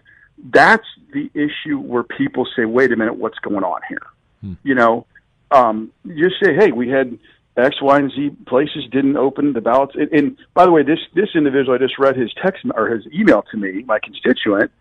that's 0.54 0.88
the 1.14 1.30
issue 1.34 1.80
where 1.80 2.04
people 2.04 2.48
say, 2.56 2.66
"Wait 2.66 2.92
a 2.92 2.96
minute, 2.96 3.16
what's 3.16 3.40
going 3.40 3.64
on 3.64 3.82
here?" 3.88 4.08
Hmm. 4.42 4.54
You 4.64 4.76
know, 4.76 5.06
um, 5.52 5.91
just 6.08 6.36
say, 6.43 6.54
hey, 6.56 6.72
we 6.72 6.89
had 6.89 7.18
X, 7.58 7.82
Y, 7.82 7.97
and 7.97 8.12
Z 8.12 8.32
places 8.47 8.86
didn't 8.91 9.18
open 9.18 9.54
the 9.54 9.62
ballots. 9.62 9.95
And, 9.95 10.12
and 10.12 10.38
by 10.54 10.66
the 10.66 10.72
way, 10.72 10.84
this 10.84 11.00
this 11.14 11.30
individual 11.36 11.76
I 11.76 11.78
just 11.78 12.00
read 12.00 12.16
his 12.16 12.32
text 12.41 12.66
or 12.76 12.89
his 12.89 13.06
email 13.14 13.43
to 13.52 13.58
me, 13.58 13.84
my 13.84 14.00
constituent. 14.00 14.72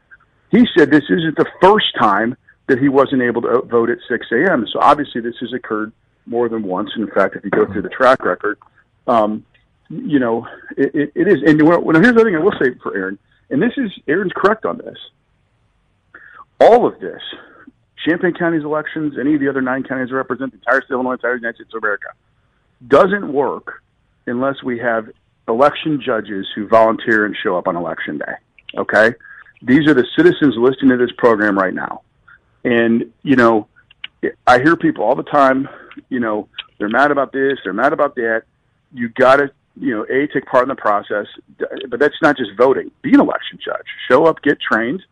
He 0.50 0.64
said 0.76 0.90
this 0.90 1.04
isn't 1.10 1.36
the 1.36 1.50
first 1.60 1.94
time 1.98 2.36
that 2.68 2.78
he 2.78 2.88
wasn't 2.88 3.22
able 3.22 3.42
to 3.42 3.62
vote 3.62 3.90
at 3.90 3.98
6 4.08 4.26
a.m. 4.32 4.66
So 4.72 4.78
obviously 4.80 5.20
this 5.20 5.34
has 5.40 5.52
occurred 5.52 5.92
more 6.26 6.48
than 6.48 6.62
once. 6.62 6.90
And 6.94 7.08
in 7.08 7.14
fact, 7.14 7.36
if 7.36 7.44
you 7.44 7.50
go 7.50 7.66
through 7.66 7.82
the 7.82 7.88
track 7.88 8.24
record, 8.24 8.58
um, 9.06 9.44
you 9.88 10.18
know 10.18 10.46
it, 10.76 10.94
it, 10.94 11.12
it 11.14 11.28
is. 11.28 11.42
And 11.46 11.62
well, 11.66 11.82
here's 11.82 12.14
the 12.14 12.24
thing 12.24 12.36
I 12.36 12.40
will 12.40 12.52
say 12.60 12.74
for 12.82 12.96
Aaron, 12.96 13.18
and 13.50 13.62
this 13.62 13.72
is 13.76 13.90
Aaron's 14.06 14.32
correct 14.34 14.64
on 14.64 14.78
this. 14.78 14.98
All 16.60 16.86
of 16.86 16.98
this, 17.00 17.22
Champaign 18.06 18.34
County's 18.34 18.64
elections, 18.64 19.14
any 19.18 19.34
of 19.34 19.40
the 19.40 19.48
other 19.48 19.62
nine 19.62 19.82
counties 19.82 20.08
that 20.10 20.14
represent 20.14 20.52
the 20.52 20.58
entire 20.58 20.80
state 20.80 20.90
of 20.90 20.96
Illinois, 20.96 21.12
entire 21.12 21.36
United 21.36 21.56
States 21.56 21.74
of 21.74 21.82
America, 21.82 22.08
doesn't 22.86 23.32
work 23.32 23.82
unless 24.26 24.62
we 24.62 24.78
have 24.78 25.08
election 25.48 26.00
judges 26.04 26.46
who 26.54 26.68
volunteer 26.68 27.24
and 27.26 27.36
show 27.42 27.56
up 27.56 27.66
on 27.66 27.76
election 27.76 28.18
day. 28.18 28.34
Okay? 28.76 29.14
These 29.62 29.88
are 29.88 29.94
the 29.94 30.06
citizens 30.16 30.54
listening 30.56 30.90
to 30.90 30.96
this 30.96 31.14
program 31.16 31.58
right 31.58 31.74
now. 31.74 32.02
And, 32.64 33.12
you 33.22 33.36
know, 33.36 33.66
I 34.46 34.58
hear 34.58 34.76
people 34.76 35.04
all 35.04 35.14
the 35.14 35.22
time, 35.22 35.68
you 36.08 36.20
know, 36.20 36.48
they're 36.78 36.88
mad 36.88 37.10
about 37.10 37.32
this, 37.32 37.58
they're 37.64 37.72
mad 37.72 37.92
about 37.92 38.14
that. 38.16 38.42
You 38.92 39.08
got 39.08 39.36
to, 39.36 39.50
you 39.80 39.94
know, 39.94 40.06
A, 40.10 40.26
take 40.28 40.46
part 40.46 40.64
in 40.64 40.68
the 40.68 40.76
process, 40.76 41.26
but 41.88 41.98
that's 41.98 42.20
not 42.22 42.36
just 42.36 42.50
voting. 42.56 42.90
Be 43.02 43.14
an 43.14 43.20
election 43.20 43.58
judge. 43.64 43.86
Show 44.08 44.26
up, 44.26 44.42
get 44.42 44.58
trained, 44.60 45.02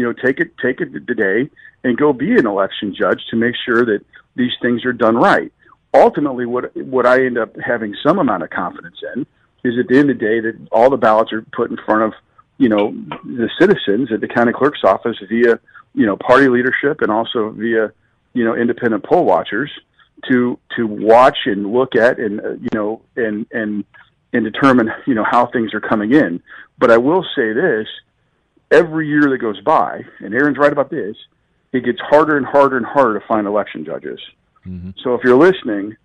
you 0.00 0.06
know, 0.06 0.12
take 0.12 0.40
it, 0.40 0.56
take 0.58 0.80
it 0.80 1.06
today 1.06 1.50
and 1.84 1.96
go 1.96 2.12
be 2.12 2.32
an 2.32 2.46
election 2.46 2.94
judge 2.98 3.22
to 3.30 3.36
make 3.36 3.54
sure 3.64 3.84
that 3.84 4.04
these 4.34 4.52
things 4.62 4.84
are 4.84 4.92
done 4.92 5.16
right 5.16 5.52
ultimately 5.94 6.46
what 6.46 6.74
what 6.76 7.06
I 7.06 7.24
end 7.24 7.38
up 7.38 7.54
having 7.60 7.94
some 8.04 8.18
amount 8.18 8.42
of 8.42 8.50
confidence 8.50 8.96
in 9.14 9.26
is 9.64 9.78
at 9.78 9.88
the 9.88 9.98
end 9.98 10.10
of 10.10 10.18
the 10.18 10.24
day 10.24 10.40
that 10.40 10.68
all 10.72 10.90
the 10.90 10.96
ballots 10.96 11.32
are 11.32 11.42
put 11.52 11.70
in 11.70 11.76
front 11.84 12.02
of 12.02 12.12
you 12.58 12.68
know 12.68 12.94
the 13.24 13.50
citizens 13.58 14.12
at 14.12 14.20
the 14.20 14.28
county 14.28 14.52
clerk's 14.52 14.84
office 14.84 15.16
via 15.28 15.58
you 15.94 16.06
know 16.06 16.16
party 16.16 16.48
leadership 16.48 17.00
and 17.00 17.10
also 17.10 17.50
via 17.50 17.92
you 18.32 18.44
know 18.44 18.54
independent 18.54 19.04
poll 19.04 19.24
watchers 19.24 19.70
to 20.28 20.58
to 20.76 20.86
watch 20.86 21.38
and 21.46 21.72
look 21.72 21.96
at 21.96 22.18
and 22.18 22.40
uh, 22.40 22.50
you 22.50 22.68
know 22.74 23.02
and 23.16 23.46
and 23.50 23.84
and 24.32 24.44
determine 24.44 24.90
you 25.06 25.14
know 25.14 25.24
how 25.28 25.46
things 25.46 25.74
are 25.74 25.80
coming 25.80 26.12
in. 26.12 26.42
But 26.78 26.90
I 26.90 26.98
will 26.98 27.24
say 27.34 27.52
this: 27.52 27.88
every 28.70 29.08
year 29.08 29.28
that 29.30 29.38
goes 29.38 29.60
by, 29.60 30.02
and 30.20 30.34
Aaron's 30.34 30.58
right 30.58 30.72
about 30.72 30.90
this, 30.90 31.16
it 31.72 31.84
gets 31.84 32.00
harder 32.00 32.36
and 32.36 32.46
harder 32.46 32.76
and 32.76 32.86
harder 32.86 33.18
to 33.20 33.26
find 33.26 33.46
election 33.46 33.84
judges. 33.84 34.18
Mm-hmm. 34.66 34.90
So 35.02 35.14
if 35.14 35.22
you're 35.24 35.36
listening, 35.36 35.96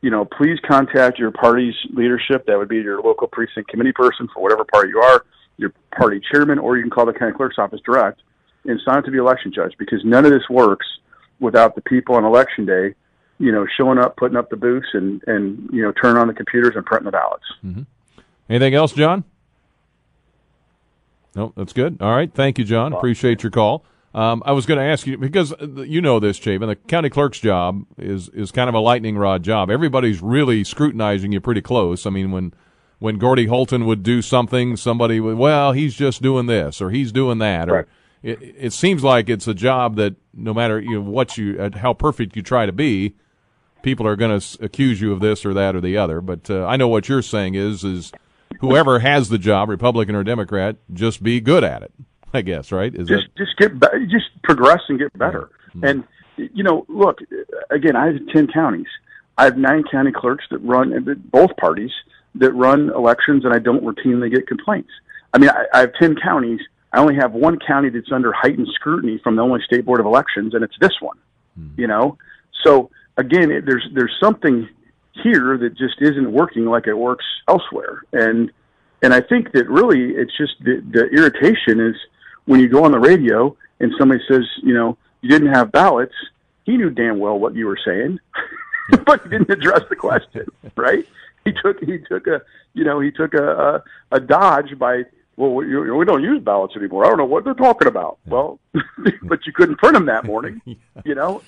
you 0.00 0.10
know, 0.10 0.24
please 0.24 0.58
contact 0.66 1.18
your 1.18 1.30
party's 1.30 1.74
leadership. 1.92 2.46
That 2.46 2.58
would 2.58 2.68
be 2.68 2.76
your 2.76 3.02
local 3.02 3.26
precinct 3.26 3.68
committee 3.68 3.92
person 3.92 4.28
for 4.32 4.42
whatever 4.42 4.64
party 4.64 4.90
you 4.90 5.00
are, 5.00 5.24
your 5.56 5.72
party 5.96 6.20
chairman, 6.32 6.58
or 6.58 6.76
you 6.76 6.82
can 6.82 6.90
call 6.90 7.06
the 7.06 7.12
county 7.12 7.32
clerk's 7.32 7.58
office 7.58 7.80
direct 7.84 8.20
and 8.64 8.80
sign 8.84 8.98
up 8.98 9.04
to 9.04 9.10
be 9.10 9.18
election 9.18 9.52
judge 9.52 9.74
because 9.78 10.04
none 10.04 10.24
of 10.24 10.30
this 10.30 10.48
works 10.48 10.86
without 11.40 11.74
the 11.74 11.80
people 11.82 12.14
on 12.14 12.24
election 12.24 12.64
day, 12.64 12.94
you 13.38 13.52
know, 13.52 13.66
showing 13.76 13.98
up, 13.98 14.16
putting 14.16 14.36
up 14.36 14.50
the 14.50 14.56
booths, 14.56 14.88
and 14.92 15.22
and 15.26 15.68
you 15.72 15.82
know, 15.82 15.92
turning 15.92 16.20
on 16.20 16.28
the 16.28 16.34
computers 16.34 16.72
and 16.76 16.84
printing 16.84 17.06
the 17.06 17.12
ballots. 17.12 17.44
Mm-hmm. 17.64 17.82
Anything 18.48 18.74
else, 18.74 18.92
John? 18.92 19.24
No, 21.34 21.52
that's 21.56 21.72
good. 21.72 21.98
All 22.00 22.14
right, 22.14 22.32
thank 22.32 22.58
you, 22.58 22.64
John. 22.64 22.92
Appreciate 22.92 23.42
your 23.42 23.50
call. 23.50 23.84
Um, 24.14 24.42
I 24.46 24.52
was 24.52 24.66
going 24.66 24.78
to 24.78 24.84
ask 24.84 25.06
you 25.06 25.18
because 25.18 25.54
you 25.60 26.00
know 26.00 26.18
this, 26.18 26.38
Chapin. 26.38 26.68
The 26.68 26.76
county 26.76 27.10
clerk's 27.10 27.38
job 27.38 27.84
is 27.98 28.28
is 28.30 28.50
kind 28.50 28.68
of 28.68 28.74
a 28.74 28.80
lightning 28.80 29.18
rod 29.18 29.42
job. 29.42 29.70
Everybody's 29.70 30.22
really 30.22 30.64
scrutinizing 30.64 31.30
you 31.30 31.40
pretty 31.40 31.60
close. 31.60 32.06
I 32.06 32.10
mean, 32.10 32.30
when 32.30 32.54
when 32.98 33.18
Gordy 33.18 33.46
Holton 33.46 33.84
would 33.84 34.02
do 34.02 34.22
something, 34.22 34.76
somebody 34.76 35.20
would, 35.20 35.36
well, 35.36 35.72
he's 35.72 35.94
just 35.94 36.20
doing 36.22 36.46
this 36.46 36.80
or 36.80 36.90
he's 36.90 37.12
doing 37.12 37.38
that, 37.38 37.68
right. 37.68 37.84
or 37.84 37.88
it, 38.22 38.38
it 38.42 38.72
seems 38.72 39.04
like 39.04 39.28
it's 39.28 39.46
a 39.46 39.54
job 39.54 39.96
that 39.96 40.16
no 40.34 40.52
matter 40.52 40.80
you 40.80 40.94
know 40.94 41.00
what 41.02 41.36
you 41.36 41.60
uh, 41.60 41.78
how 41.78 41.92
perfect 41.92 42.34
you 42.34 42.42
try 42.42 42.66
to 42.66 42.72
be, 42.72 43.14
people 43.82 44.06
are 44.06 44.16
going 44.16 44.40
to 44.40 44.64
accuse 44.64 45.00
you 45.00 45.12
of 45.12 45.20
this 45.20 45.44
or 45.44 45.54
that 45.54 45.76
or 45.76 45.80
the 45.80 45.96
other. 45.96 46.20
But 46.20 46.50
uh, 46.50 46.66
I 46.66 46.76
know 46.76 46.88
what 46.88 47.08
you're 47.08 47.22
saying 47.22 47.54
is 47.54 47.84
is 47.84 48.10
whoever 48.60 48.98
has 49.00 49.28
the 49.28 49.38
job, 49.38 49.68
Republican 49.68 50.14
or 50.14 50.24
Democrat, 50.24 50.76
just 50.92 51.22
be 51.22 51.40
good 51.40 51.64
at 51.64 51.82
it. 51.82 51.92
I 52.32 52.42
guess, 52.42 52.72
right? 52.72 52.94
Is 52.94 53.08
just 53.08 53.26
that... 53.36 53.44
just 53.44 53.56
get 53.56 53.72
just 54.08 54.26
progress 54.42 54.80
and 54.88 54.98
get 54.98 55.16
better. 55.16 55.50
Mm-hmm. 55.70 55.84
And 55.84 56.04
you 56.36 56.62
know, 56.62 56.84
look 56.88 57.18
again. 57.70 57.96
I 57.96 58.06
have 58.06 58.16
ten 58.32 58.46
counties. 58.48 58.86
I 59.36 59.44
have 59.44 59.56
nine 59.56 59.84
county 59.90 60.12
clerks 60.12 60.44
that 60.50 60.58
run 60.58 60.92
both 61.30 61.56
parties 61.56 61.92
that 62.34 62.52
run 62.52 62.90
elections, 62.90 63.44
and 63.44 63.54
I 63.54 63.58
don't 63.58 63.82
routinely 63.82 64.32
get 64.32 64.46
complaints. 64.46 64.90
I 65.32 65.38
mean, 65.38 65.50
I, 65.50 65.64
I 65.72 65.80
have 65.80 65.94
ten 65.94 66.16
counties. 66.16 66.60
I 66.92 67.00
only 67.00 67.16
have 67.16 67.32
one 67.32 67.58
county 67.58 67.90
that's 67.90 68.10
under 68.12 68.32
heightened 68.32 68.68
scrutiny 68.74 69.18
from 69.22 69.36
the 69.36 69.42
only 69.42 69.60
state 69.62 69.84
board 69.84 70.00
of 70.00 70.06
elections, 70.06 70.54
and 70.54 70.62
it's 70.64 70.76
this 70.80 71.00
one. 71.00 71.18
Mm-hmm. 71.58 71.80
You 71.80 71.86
know, 71.86 72.18
so 72.64 72.90
again, 73.16 73.50
it, 73.50 73.66
there's 73.66 73.86
there's 73.94 74.16
something 74.20 74.68
here 75.22 75.58
that 75.58 75.76
just 75.76 76.00
isn't 76.00 76.32
working 76.32 76.64
like 76.66 76.86
it 76.86 76.94
works 76.94 77.24
elsewhere, 77.48 78.02
and 78.12 78.50
and 79.02 79.14
I 79.14 79.20
think 79.20 79.52
that 79.52 79.68
really 79.68 80.10
it's 80.10 80.36
just 80.36 80.54
the, 80.60 80.82
the 80.90 81.06
irritation 81.08 81.80
is 81.80 81.96
when 82.46 82.60
you 82.60 82.68
go 82.68 82.84
on 82.84 82.92
the 82.92 82.98
radio 82.98 83.56
and 83.80 83.92
somebody 83.98 84.20
says, 84.28 84.42
you 84.62 84.74
know, 84.74 84.96
you 85.20 85.28
didn't 85.28 85.52
have 85.54 85.70
ballots, 85.70 86.14
he 86.64 86.76
knew 86.76 86.90
damn 86.90 87.18
well 87.18 87.38
what 87.38 87.54
you 87.54 87.66
were 87.66 87.78
saying, 87.84 88.18
but 89.06 89.22
he 89.22 89.28
didn't 89.28 89.50
address 89.50 89.82
the 89.88 89.96
question, 89.96 90.46
right? 90.76 91.06
He 91.44 91.52
took 91.52 91.80
he 91.80 91.98
took 91.98 92.26
a 92.26 92.42
you 92.74 92.84
know 92.84 93.00
he 93.00 93.10
took 93.10 93.34
a 93.34 93.82
a, 94.12 94.16
a 94.16 94.20
dodge 94.20 94.78
by 94.78 95.04
well 95.36 95.54
we, 95.54 95.66
we 95.90 96.04
don't 96.04 96.22
use 96.22 96.42
ballots 96.42 96.74
anymore. 96.76 97.04
I 97.04 97.08
don't 97.08 97.18
know 97.18 97.24
what 97.24 97.44
they're 97.44 97.54
talking 97.54 97.88
about. 97.88 98.18
Well, 98.26 98.58
but 99.22 99.46
you 99.46 99.52
couldn't 99.52 99.76
print 99.76 99.94
them 99.94 100.06
that 100.06 100.24
morning, 100.24 100.60
you 101.04 101.14
know. 101.14 101.42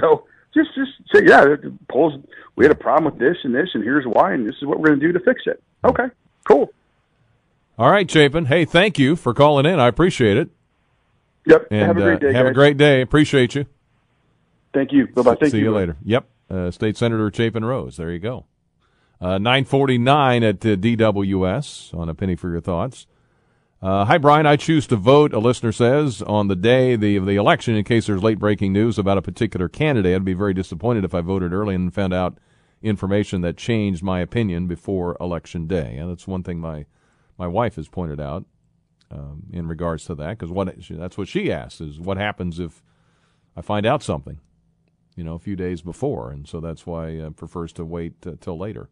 So 0.00 0.26
just 0.56 0.74
just 0.74 0.90
say 1.14 1.22
yeah, 1.26 1.44
polls 1.90 2.14
we 2.56 2.64
had 2.64 2.72
a 2.72 2.78
problem 2.78 3.04
with 3.12 3.20
this 3.20 3.36
and 3.44 3.54
this 3.54 3.68
and 3.74 3.84
here's 3.84 4.06
why 4.06 4.32
and 4.32 4.46
this 4.46 4.56
is 4.56 4.64
what 4.64 4.80
we're 4.80 4.88
going 4.88 5.00
to 5.00 5.06
do 5.06 5.12
to 5.12 5.20
fix 5.20 5.42
it. 5.46 5.62
Okay, 5.84 6.06
cool. 6.44 6.72
All 7.78 7.90
right, 7.90 8.10
Chapin. 8.10 8.46
Hey, 8.46 8.64
thank 8.64 8.98
you 8.98 9.16
for 9.16 9.34
calling 9.34 9.66
in. 9.66 9.78
I 9.78 9.86
appreciate 9.88 10.38
it. 10.38 10.48
Yep. 11.46 11.68
And, 11.70 11.86
have 11.86 11.96
a 11.96 12.00
great 12.00 12.20
day. 12.20 12.28
Uh, 12.30 12.32
have 12.32 12.46
guys. 12.46 12.50
a 12.50 12.54
great 12.54 12.76
day. 12.76 13.02
Appreciate 13.02 13.54
you. 13.54 13.66
Thank 14.72 14.92
you. 14.92 15.06
Bye 15.08 15.22
bye. 15.22 15.36
Thank 15.38 15.52
See 15.52 15.58
you. 15.58 15.64
you 15.64 15.70
later. 15.72 15.96
Yep. 16.04 16.26
Uh, 16.50 16.70
State 16.70 16.96
Senator 16.96 17.30
Chapin 17.32 17.64
Rose. 17.64 17.96
There 17.96 18.10
you 18.10 18.18
go. 18.18 18.46
Uh, 19.20 19.38
949 19.38 20.42
at 20.42 20.56
uh, 20.56 20.68
DWS 20.76 21.94
on 21.94 22.08
a 22.08 22.14
penny 22.14 22.36
for 22.36 22.50
your 22.50 22.60
thoughts. 22.60 23.06
Uh, 23.82 24.06
hi, 24.06 24.16
Brian. 24.16 24.46
I 24.46 24.56
choose 24.56 24.86
to 24.86 24.96
vote, 24.96 25.34
a 25.34 25.38
listener 25.38 25.70
says, 25.70 26.22
on 26.22 26.48
the 26.48 26.56
day 26.56 26.94
of 26.94 27.00
the 27.00 27.36
election 27.36 27.76
in 27.76 27.84
case 27.84 28.06
there's 28.06 28.22
late 28.22 28.38
breaking 28.38 28.72
news 28.72 28.98
about 28.98 29.18
a 29.18 29.22
particular 29.22 29.68
candidate. 29.68 30.14
I'd 30.14 30.24
be 30.24 30.32
very 30.32 30.54
disappointed 30.54 31.04
if 31.04 31.14
I 31.14 31.20
voted 31.20 31.52
early 31.52 31.74
and 31.74 31.92
found 31.92 32.14
out 32.14 32.38
information 32.82 33.42
that 33.42 33.58
changed 33.58 34.02
my 34.02 34.20
opinion 34.20 34.66
before 34.66 35.16
election 35.20 35.66
day. 35.66 35.96
And 35.98 36.10
that's 36.10 36.26
one 36.26 36.42
thing 36.42 36.58
my 36.58 36.86
my 37.38 37.46
wife 37.46 37.76
has 37.76 37.86
pointed 37.86 38.18
out 38.18 38.46
um, 39.10 39.42
in 39.52 39.68
regards 39.68 40.06
to 40.06 40.14
that 40.14 40.38
because 40.38 40.50
what 40.50 40.74
that's 40.88 41.18
what 41.18 41.28
she 41.28 41.52
asks 41.52 41.82
is 41.82 42.00
what 42.00 42.16
happens 42.16 42.58
if 42.58 42.82
I 43.54 43.60
find 43.60 43.84
out 43.84 44.02
something, 44.02 44.40
you 45.16 45.22
know, 45.22 45.34
a 45.34 45.38
few 45.38 45.54
days 45.54 45.82
before, 45.82 46.30
and 46.30 46.48
so 46.48 46.60
that's 46.60 46.86
why 46.86 47.18
uh, 47.18 47.30
prefers 47.30 47.74
to 47.74 47.84
wait 47.84 48.26
uh, 48.26 48.32
till 48.40 48.58
later. 48.58 48.88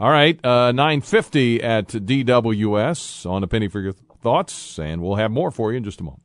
All 0.00 0.10
right, 0.10 0.38
uh, 0.46 0.70
nine 0.70 1.00
fifty 1.00 1.60
at 1.60 1.88
DWS 1.88 3.28
on 3.28 3.42
a 3.42 3.48
penny 3.48 3.66
for 3.66 3.80
your 3.80 3.94
thoughts, 4.22 4.78
and 4.78 5.02
we'll 5.02 5.16
have 5.16 5.32
more 5.32 5.50
for 5.50 5.72
you 5.72 5.78
in 5.78 5.82
just 5.82 6.00
a 6.00 6.04
moment. 6.04 6.22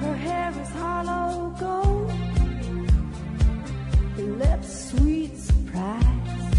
Her 0.00 0.14
hair 0.14 0.52
is 0.60 0.68
hollow 0.68 1.54
gold, 1.58 2.12
lips 4.38 4.90
sweet 4.90 5.38
surprise. 5.38 6.54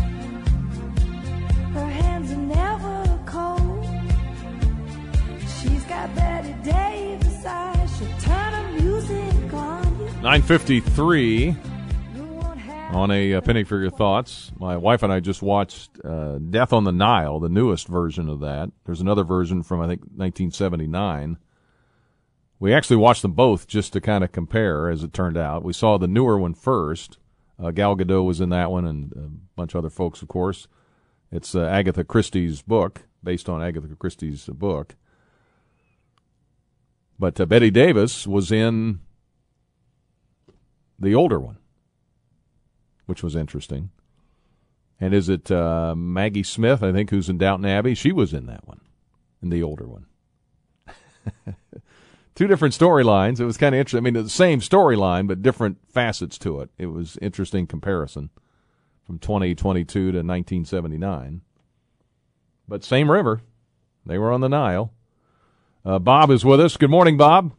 Her 1.73 1.87
hands 1.87 2.31
are 2.31 2.37
never 2.37 3.19
cold. 3.27 3.85
She's 5.61 5.83
got 5.83 6.15
Bette 6.15 6.55
Davis 6.63 7.45
eyes. 7.45 7.97
She'll 7.99 8.07
turn 8.21 8.53
her 8.53 8.71
music 8.81 9.53
on 9.53 9.99
you. 9.99 10.09
Nine 10.23 10.41
fifty 10.41 10.79
three 10.79 11.45
You 11.45 11.53
won't 11.53 11.63
have 11.63 11.68
on 12.89 13.11
a 13.11 13.35
uh, 13.35 13.41
penny 13.41 13.63
for 13.63 13.79
your 13.79 13.91
thoughts. 13.91 14.51
My 14.57 14.75
wife 14.75 15.03
and 15.03 15.13
I 15.13 15.19
just 15.19 15.41
watched 15.41 15.91
uh, 16.03 16.39
Death 16.39 16.73
on 16.73 16.83
the 16.83 16.91
Nile, 16.91 17.39
the 17.39 17.49
newest 17.49 17.87
version 17.87 18.27
of 18.27 18.39
that. 18.39 18.71
There's 18.85 19.01
another 19.01 19.23
version 19.23 19.61
from 19.63 19.81
I 19.81 19.87
think 19.87 20.01
1979. 20.01 21.37
We 22.59 22.73
actually 22.73 22.97
watched 22.97 23.21
them 23.21 23.33
both 23.33 23.67
just 23.67 23.93
to 23.93 24.01
kind 24.01 24.23
of 24.23 24.31
compare, 24.31 24.89
as 24.89 25.03
it 25.03 25.13
turned 25.13 25.37
out. 25.37 25.63
We 25.63 25.71
saw 25.71 25.97
the 25.97 26.07
newer 26.07 26.37
one 26.37 26.53
first. 26.53 27.17
Uh, 27.61 27.71
Gal 27.71 27.95
Gadot 27.95 28.25
was 28.25 28.41
in 28.41 28.49
that 28.49 28.71
one, 28.71 28.85
and 28.85 29.13
a 29.13 29.55
bunch 29.55 29.73
of 29.73 29.79
other 29.79 29.89
folks, 29.89 30.21
of 30.21 30.27
course. 30.27 30.67
It's 31.31 31.55
uh, 31.55 31.65
Agatha 31.65 32.03
Christie's 32.03 32.61
book, 32.61 33.03
based 33.23 33.47
on 33.47 33.63
Agatha 33.63 33.95
Christie's 33.95 34.45
book. 34.45 34.95
But 37.17 37.39
uh, 37.39 37.45
Bette 37.45 37.69
Davis 37.69 38.25
was 38.25 38.51
in 38.51 38.99
the 40.97 41.15
older 41.15 41.39
one, 41.39 41.57
which 43.09 43.23
was 43.23 43.35
interesting. 43.35 43.89
And 45.01 45.13
is 45.15 45.29
it 45.29 45.49
uh, 45.49 45.95
Maggie 45.95 46.43
Smith? 46.43 46.83
I 46.83 46.91
think 46.91 47.09
who's 47.09 47.27
in 47.27 47.39
Downton 47.39 47.65
Abbey. 47.65 47.95
She 47.95 48.11
was 48.11 48.33
in 48.33 48.45
that 48.45 48.67
one, 48.67 48.81
in 49.41 49.49
the 49.49 49.63
older 49.63 49.87
one. 49.87 50.05
Two 52.35 52.47
different 52.47 52.75
storylines. 52.77 53.39
It 53.39 53.45
was 53.45 53.57
kind 53.57 53.73
of 53.73 53.79
interesting. 53.79 53.97
I 53.97 54.01
mean, 54.01 54.13
the 54.13 54.29
same 54.29 54.59
storyline, 54.59 55.27
but 55.27 55.41
different 55.41 55.77
facets 55.91 56.37
to 56.39 56.61
it. 56.61 56.69
It 56.77 56.85
was 56.85 57.17
interesting 57.21 57.65
comparison 57.65 58.29
from 59.03 59.17
2022 59.17 59.85
to 59.85 60.05
1979. 60.05 61.41
But 62.67 62.83
same 62.83 63.09
river. 63.09 63.41
They 64.05 64.19
were 64.19 64.31
on 64.31 64.41
the 64.41 64.49
Nile. 64.49 64.93
Uh, 65.83 65.97
Bob 65.97 66.29
is 66.29 66.45
with 66.45 66.59
us. 66.59 66.77
Good 66.77 66.91
morning, 66.91 67.17
Bob. 67.17 67.53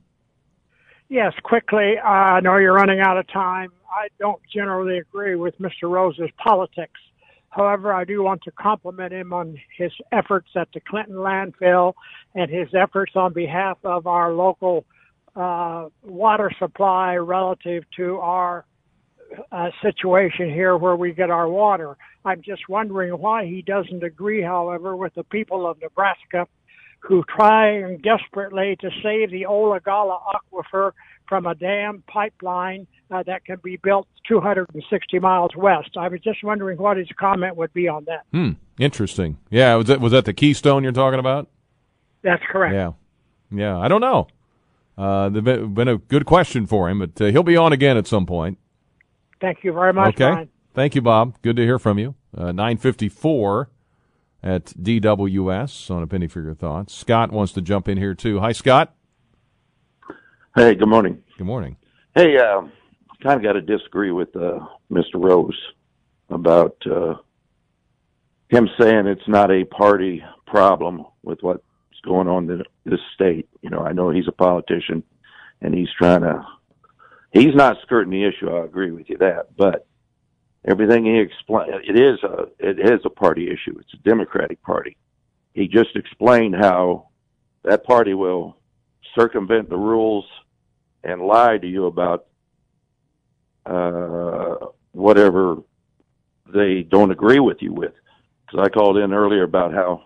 Yes, 1.09 1.33
quickly. 1.43 1.99
Uh, 1.99 2.09
I 2.09 2.41
know 2.41 2.57
you're 2.57 2.73
running 2.73 3.01
out 3.01 3.19
of 3.19 3.27
time. 3.27 3.73
I 3.91 4.09
don't 4.19 4.41
generally 4.53 4.99
agree 4.99 5.35
with 5.35 5.59
Mr. 5.59 5.91
Rose's 5.91 6.31
politics. 6.39 7.01
However, 7.51 7.93
I 7.93 8.05
do 8.05 8.23
want 8.23 8.43
to 8.45 8.53
compliment 8.53 9.13
him 9.13 9.33
on 9.33 9.59
his 9.77 9.91
efforts 10.13 10.49
at 10.55 10.69
the 10.73 10.81
Clinton 10.81 11.17
landfill 11.17 11.95
and 12.35 12.49
his 12.49 12.69
efforts 12.75 13.13
on 13.17 13.33
behalf 13.33 13.79
of 13.83 14.07
our 14.07 14.33
local 14.33 14.85
uh, 15.35 15.89
water 16.05 16.51
supply 16.59 17.17
relative 17.17 17.85
to 17.97 18.19
our 18.19 18.65
uh, 19.51 19.71
situation 19.83 20.51
here 20.51 20.77
where 20.77 20.97
we 20.97 21.13
get 21.13 21.31
our 21.31 21.49
water. 21.49 21.97
I'm 22.25 22.43
just 22.43 22.69
wondering 22.69 23.13
why 23.13 23.47
he 23.47 23.63
doesn't 23.63 24.03
agree, 24.03 24.43
however, 24.43 24.97
with 24.97 25.15
the 25.15 25.25
people 25.25 25.69
of 25.69 25.81
Nebraska 25.81 26.47
who 27.01 27.25
try 27.25 27.97
desperately 27.97 28.77
to 28.81 28.91
save 29.03 29.31
the 29.31 29.47
Ogallala 29.47 30.21
aquifer 30.35 30.93
from 31.31 31.47
a 31.47 31.55
dam 31.55 32.03
pipeline 32.09 32.87
uh, 33.11 33.23
that 33.23 33.45
can 33.47 33.57
be 33.63 33.77
built 33.77 34.07
260 34.29 35.19
miles 35.21 35.57
west. 35.57 35.91
I 35.97 36.09
was 36.09 36.21
just 36.21 36.43
wondering 36.43 36.77
what 36.77 36.97
his 36.97 37.09
comment 37.19 37.57
would 37.57 37.73
be 37.73 37.89
on 37.89 38.05
that. 38.07 38.25
Hmm. 38.33 38.51
Interesting. 38.79 39.39
Yeah. 39.49 39.77
Was 39.77 39.87
that 39.87 40.01
was 40.01 40.13
that 40.13 40.27
the 40.27 40.35
Keystone 40.35 40.83
you're 40.83 40.93
talking 40.93 41.21
about? 41.21 41.49
That's 42.23 42.43
correct. 42.51 42.75
Yeah. 42.75 42.93
Yeah. 43.51 43.79
I 43.79 43.89
don't 43.89 44.01
know. 44.01 44.27
Uh, 44.99 45.29
been 45.31 45.89
a 45.89 45.97
good 45.97 46.27
question 46.27 46.67
for 46.67 46.91
him, 46.91 46.99
but 46.99 47.19
uh, 47.23 47.31
he'll 47.31 47.43
be 47.43 47.57
on 47.57 47.73
again 47.73 47.97
at 47.97 48.07
some 48.07 48.27
point. 48.27 48.59
Thank 49.41 49.65
you 49.65 49.73
very 49.73 49.95
much. 49.95 50.15
Okay. 50.17 50.31
Brian. 50.31 50.49
Thank 50.75 50.95
you, 50.95 51.01
Bob. 51.01 51.41
Good 51.41 51.57
to 51.57 51.63
hear 51.63 51.79
from 51.79 51.99
you. 51.99 52.17
Uh, 52.37 52.53
954 52.53 53.71
at 54.43 54.67
DWS 54.67 55.91
on 55.91 56.03
a 56.03 56.07
penny 56.07 56.27
for 56.27 56.43
your 56.43 56.55
thoughts. 56.55 56.95
Scott 56.95 57.33
wants 57.33 57.53
to 57.53 57.63
jump 57.63 57.89
in 57.89 57.99
here 57.99 58.15
too. 58.15 58.41
Hi, 58.41 58.53
Scott. 58.53 58.95
Hey, 60.57 60.75
good 60.75 60.89
morning. 60.89 61.23
Good 61.39 61.47
morning. 61.47 61.77
Hey, 62.13 62.37
uh, 62.37 62.63
kind 63.23 63.37
of 63.37 63.43
got 63.45 63.53
to 63.53 63.61
disagree 63.61 64.11
with 64.11 64.35
uh, 64.35 64.59
Mr. 64.91 65.15
Rose 65.15 65.57
about 66.29 66.77
uh, 66.91 67.15
him 68.49 68.69
saying 68.77 69.07
it's 69.07 69.29
not 69.29 69.53
a 69.53 69.65
party 69.65 70.25
problem 70.49 71.07
with 71.23 71.39
what's 71.43 71.63
going 72.05 72.27
on 72.27 72.51
in 72.51 72.65
this 72.85 72.99
state. 73.15 73.49
You 73.63 73.71
know, 73.71 73.79
I 73.79 73.93
know 73.93 74.11
he's 74.11 74.27
a 74.27 74.33
politician 74.33 75.05
and 75.61 75.73
he's 75.73 75.89
trying 75.97 76.23
to. 76.23 76.45
He's 77.33 77.55
not 77.55 77.77
skirting 77.83 78.11
the 78.11 78.25
issue. 78.25 78.51
I 78.51 78.65
agree 78.65 78.91
with 78.91 79.09
you 79.09 79.19
that, 79.19 79.57
but 79.57 79.87
everything 80.67 81.05
he 81.05 81.21
explained, 81.21 81.75
it 81.85 81.97
is 81.97 82.19
a 82.25 82.49
it 82.59 82.81
is 82.81 83.03
a 83.05 83.11
party 83.11 83.47
issue. 83.47 83.79
It's 83.79 83.95
a 83.95 84.09
Democratic 84.09 84.61
Party. 84.65 84.97
He 85.55 85.69
just 85.69 85.95
explained 85.95 86.57
how 86.57 87.11
that 87.63 87.85
party 87.85 88.15
will 88.15 88.57
circumvent 89.15 89.69
the 89.69 89.77
rules 89.77 90.25
and 91.05 91.23
lie 91.23 91.59
to 91.59 91.67
you 91.67 91.87
about 91.87 92.27
uh, 93.67 94.67
whatever 94.93 95.57
they 96.53 96.83
don't 96.83 97.11
agree 97.11 97.41
with 97.41 97.59
you 97.61 97.73
with. 97.73 97.93
Because 98.47 98.67
I 98.67 98.69
called 98.69 98.97
in 98.99 99.13
earlier 99.13 99.45
about 99.45 99.73
how 99.73 100.05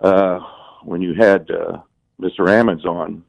uh, 0.00 0.40
when 0.82 1.02
you 1.02 1.14
had 1.14 1.50
uh, 1.50 1.78
Mr. 2.20 2.48
Ammons 2.48 2.84
on 2.84 3.24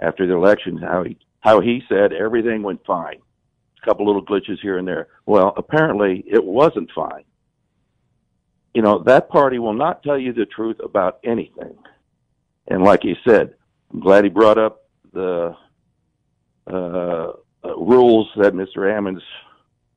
after 0.00 0.26
the 0.26 0.34
election, 0.34 0.78
how 0.78 1.04
he 1.04 1.16
how 1.40 1.60
he 1.60 1.82
said 1.88 2.12
everything 2.12 2.62
went 2.62 2.84
fine. 2.86 3.20
A 3.82 3.84
couple 3.84 4.06
little 4.06 4.24
glitches 4.24 4.60
here 4.62 4.78
and 4.78 4.86
there. 4.86 5.08
Well, 5.26 5.52
apparently 5.56 6.24
it 6.26 6.44
wasn't 6.44 6.90
fine. 6.94 7.24
You 8.74 8.82
know 8.82 9.02
that 9.04 9.28
party 9.28 9.58
will 9.58 9.74
not 9.74 10.02
tell 10.02 10.18
you 10.18 10.32
the 10.32 10.46
truth 10.46 10.78
about 10.82 11.18
anything. 11.24 11.76
And 12.68 12.84
like 12.84 13.02
he 13.02 13.16
said, 13.26 13.54
I'm 13.92 14.00
glad 14.00 14.24
he 14.24 14.30
brought 14.30 14.58
up 14.58 14.84
the 15.12 15.54
uh, 16.66 16.72
uh, 16.72 17.32
rules 17.76 18.28
that 18.36 18.54
Mr. 18.54 18.78
Ammons 18.78 19.20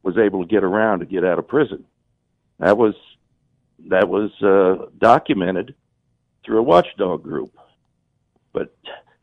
was 0.03 0.17
able 0.17 0.41
to 0.43 0.47
get 0.47 0.63
around 0.63 0.99
to 0.99 1.05
get 1.05 1.23
out 1.23 1.39
of 1.39 1.47
prison. 1.47 1.85
That 2.59 2.77
was 2.77 2.95
that 3.87 4.07
was 4.07 4.31
uh, 4.41 4.87
documented 4.97 5.75
through 6.45 6.59
a 6.59 6.63
watchdog 6.63 7.23
group. 7.23 7.57
But 8.53 8.75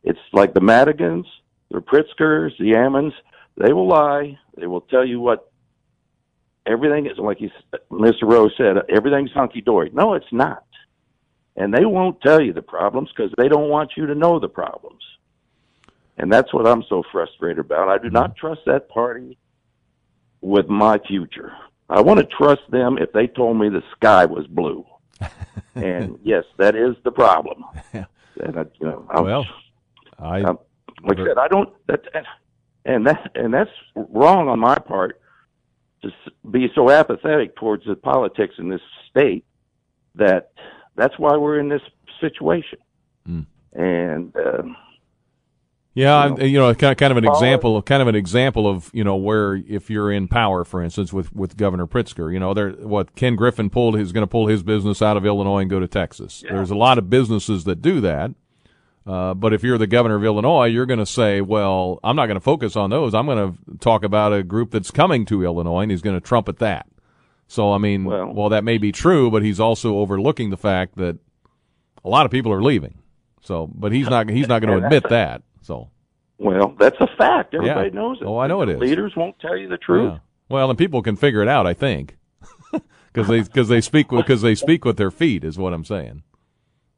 it's 0.02 0.18
like 0.32 0.54
the 0.54 0.60
Madigans, 0.60 1.26
the 1.70 1.80
Pritzkers, 1.80 2.56
the 2.58 2.72
Ammons. 2.72 3.12
They 3.56 3.72
will 3.72 3.88
lie. 3.88 4.38
They 4.56 4.66
will 4.66 4.82
tell 4.82 5.06
you 5.06 5.20
what 5.20 5.50
everything 6.66 7.06
is. 7.06 7.18
Like 7.18 7.38
he, 7.38 7.50
Mr. 7.90 8.22
Rose 8.22 8.52
said, 8.56 8.76
everything's 8.88 9.32
hunky 9.32 9.60
dory. 9.60 9.90
No, 9.92 10.14
it's 10.14 10.32
not. 10.32 10.64
And 11.56 11.72
they 11.72 11.84
won't 11.84 12.20
tell 12.22 12.40
you 12.40 12.52
the 12.52 12.62
problems 12.62 13.10
because 13.14 13.32
they 13.36 13.48
don't 13.48 13.68
want 13.68 13.92
you 13.96 14.06
to 14.06 14.14
know 14.14 14.38
the 14.38 14.48
problems. 14.48 15.02
And 16.16 16.32
that's 16.32 16.52
what 16.52 16.66
I'm 16.66 16.82
so 16.88 17.02
frustrated 17.12 17.58
about. 17.58 17.88
I 17.88 17.98
do 17.98 18.04
mm-hmm. 18.04 18.14
not 18.14 18.36
trust 18.36 18.62
that 18.66 18.88
party 18.88 19.38
with 20.40 20.68
my 20.68 20.98
future. 21.06 21.52
I 21.88 22.00
want 22.00 22.20
to 22.20 22.26
trust 22.26 22.62
them 22.70 22.96
if 22.98 23.12
they 23.12 23.26
told 23.26 23.58
me 23.58 23.68
the 23.68 23.82
sky 23.96 24.24
was 24.24 24.46
blue. 24.46 24.84
and 25.74 26.18
yes, 26.22 26.44
that 26.56 26.74
is 26.74 26.96
the 27.04 27.12
problem. 27.12 27.64
And 28.40 28.58
I, 28.58 28.64
you 28.80 28.86
know, 28.86 29.06
I'm, 29.10 29.24
Well, 29.24 29.46
I 30.18 30.38
I'm- 30.38 30.58
like 31.04 31.18
I 31.18 31.26
said, 31.26 31.38
I 31.38 31.48
don't. 31.48 31.68
That, 31.86 32.04
and 32.84 33.06
that 33.06 33.30
and 33.34 33.52
that's 33.52 33.70
wrong 33.94 34.48
on 34.48 34.58
my 34.58 34.76
part 34.76 35.20
to 36.02 36.08
s- 36.08 36.32
be 36.50 36.70
so 36.74 36.90
apathetic 36.90 37.56
towards 37.56 37.84
the 37.84 37.94
politics 37.94 38.54
in 38.58 38.68
this 38.68 38.80
state. 39.10 39.44
That 40.14 40.52
that's 40.96 41.18
why 41.18 41.36
we're 41.36 41.58
in 41.58 41.68
this 41.68 41.82
situation. 42.20 42.78
Hmm. 43.26 43.40
And 43.72 44.36
uh, 44.36 44.62
Yeah, 45.94 46.26
you 46.28 46.36
I- 46.36 46.44
you 46.44 46.58
know, 46.58 46.74
kind 46.74 46.92
of, 46.92 46.96
kind 46.98 47.10
of 47.10 47.16
an 47.18 47.24
example, 47.26 47.80
kind 47.82 48.02
of 48.02 48.08
an 48.08 48.14
example 48.14 48.66
of 48.68 48.90
you 48.94 49.04
know 49.04 49.16
where 49.16 49.54
if 49.54 49.90
you're 49.90 50.10
in 50.12 50.28
power, 50.28 50.64
for 50.64 50.82
instance, 50.82 51.12
with 51.12 51.34
with 51.34 51.56
Governor 51.56 51.86
Pritzker, 51.86 52.32
you 52.32 52.38
know, 52.40 52.54
there 52.54 52.70
what 52.70 53.14
Ken 53.14 53.36
Griffin 53.36 53.70
pulled, 53.70 53.98
he's 53.98 54.12
going 54.12 54.22
to 54.22 54.26
pull 54.30 54.46
his 54.46 54.62
business 54.62 55.02
out 55.02 55.16
of 55.16 55.26
Illinois 55.26 55.58
and 55.60 55.70
go 55.70 55.80
to 55.80 55.88
Texas. 55.88 56.42
There's 56.56 56.70
a 56.70 56.74
lot 56.76 56.98
of 56.98 57.10
businesses 57.10 57.64
that 57.64 57.82
do 57.82 58.00
that, 58.02 58.30
uh, 59.06 59.34
but 59.34 59.52
if 59.52 59.62
you're 59.62 59.78
the 59.78 59.86
governor 59.86 60.16
of 60.16 60.24
Illinois, 60.24 60.66
you're 60.66 60.86
going 60.86 60.98
to 61.00 61.06
say, 61.06 61.40
well, 61.40 61.98
I'm 62.04 62.16
not 62.16 62.26
going 62.26 62.36
to 62.36 62.40
focus 62.40 62.74
on 62.76 62.90
those. 62.90 63.14
I'm 63.14 63.26
going 63.26 63.52
to 63.54 63.78
talk 63.78 64.02
about 64.04 64.32
a 64.32 64.42
group 64.42 64.70
that's 64.70 64.90
coming 64.90 65.24
to 65.26 65.44
Illinois, 65.44 65.82
and 65.82 65.90
he's 65.90 66.02
going 66.02 66.16
to 66.16 66.20
trumpet 66.26 66.58
that. 66.60 66.86
So 67.52 67.70
I 67.70 67.76
mean, 67.76 68.04
Well- 68.04 68.32
well, 68.32 68.48
that 68.48 68.64
may 68.64 68.78
be 68.78 68.92
true, 68.92 69.30
but 69.30 69.42
he's 69.42 69.60
also 69.60 69.96
overlooking 69.98 70.48
the 70.48 70.56
fact 70.56 70.96
that 70.96 71.18
a 72.02 72.08
lot 72.08 72.24
of 72.24 72.32
people 72.32 72.50
are 72.50 72.62
leaving. 72.62 72.94
So, 73.42 73.68
but 73.74 73.92
he's 73.92 74.08
not 74.08 74.30
he's 74.30 74.48
not 74.48 74.62
going 74.62 74.78
to 74.80 74.84
admit 74.86 75.04
that. 75.10 75.42
So. 75.60 75.90
well, 76.38 76.74
that's 76.78 76.96
a 77.00 77.06
fact. 77.18 77.52
Everybody 77.54 77.90
Yeah. 77.90 77.94
knows 77.94 78.18
it. 78.22 78.24
Oh, 78.24 78.38
I 78.38 78.46
know 78.46 78.62
it 78.62 78.70
is. 78.70 78.78
Leaders 78.80 79.12
won't 79.16 79.38
tell 79.38 79.54
you 79.54 79.68
the 79.68 79.76
truth. 79.76 80.12
Yeah. 80.14 80.18
Well, 80.48 80.70
and 80.70 80.78
people 80.78 81.02
can 81.02 81.14
figure 81.14 81.42
it 81.42 81.48
out, 81.48 81.66
I 81.66 81.74
think, 81.74 82.16
because 83.12 83.28
they 83.28 83.42
because 83.42 83.68
they 83.68 83.82
speak 83.82 84.08
because 84.08 84.40
they 84.40 84.54
speak 84.54 84.86
with 84.86 84.96
their 84.96 85.10
feet 85.10 85.44
is 85.44 85.58
what 85.58 85.74
I'm 85.74 85.84
saying. 85.84 86.22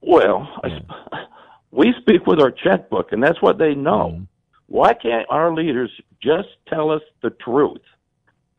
Well, 0.02 0.48
I- 0.62 1.24
we 1.72 1.92
speak 2.00 2.28
with 2.28 2.38
our 2.40 2.52
checkbook, 2.52 3.11
and 3.11 3.20
that's 3.20 3.42
what 3.42 3.59
they 3.59 3.74
know. 3.74 4.11
Mm-hmm. 4.14 4.24
Why 4.68 4.94
can't 4.94 5.26
our 5.30 5.52
leaders 5.52 5.90
just 6.22 6.48
tell 6.68 6.90
us 6.92 7.02
the 7.22 7.30
truth? 7.30 7.82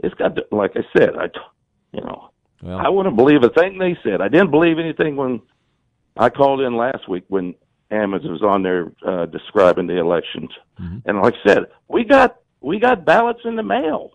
It's 0.02 0.14
got 0.16 0.36
to, 0.36 0.46
like 0.52 0.74
I 0.76 0.84
said, 0.98 1.16
I, 1.18 1.30
you 1.96 2.02
know, 2.02 2.30
Well, 2.62 2.78
I 2.78 2.90
wouldn't 2.90 3.16
believe 3.16 3.44
a 3.44 3.50
thing 3.50 3.78
they 3.78 3.98
said. 4.04 4.22
I 4.22 4.28
didn't 4.28 4.52
believe 4.52 4.78
anything 4.80 5.16
when 5.16 5.42
I 6.18 6.30
called 6.30 6.62
in 6.62 6.76
last 6.78 7.08
week 7.10 7.24
when 7.30 7.56
Ammons 7.92 8.30
was 8.30 8.42
on 8.42 8.64
there 8.64 8.92
uh, 9.06 9.26
describing 9.28 9.88
the 9.88 9.98
elections, 10.00 10.50
Mm-hmm. 10.82 10.98
and 11.08 11.22
like 11.22 11.34
I 11.46 11.48
said, 11.48 11.64
we 11.88 12.04
got 12.04 12.36
we 12.60 12.80
got 12.80 13.06
ballots 13.06 13.40
in 13.46 13.56
the 13.56 13.64
mail. 13.64 14.12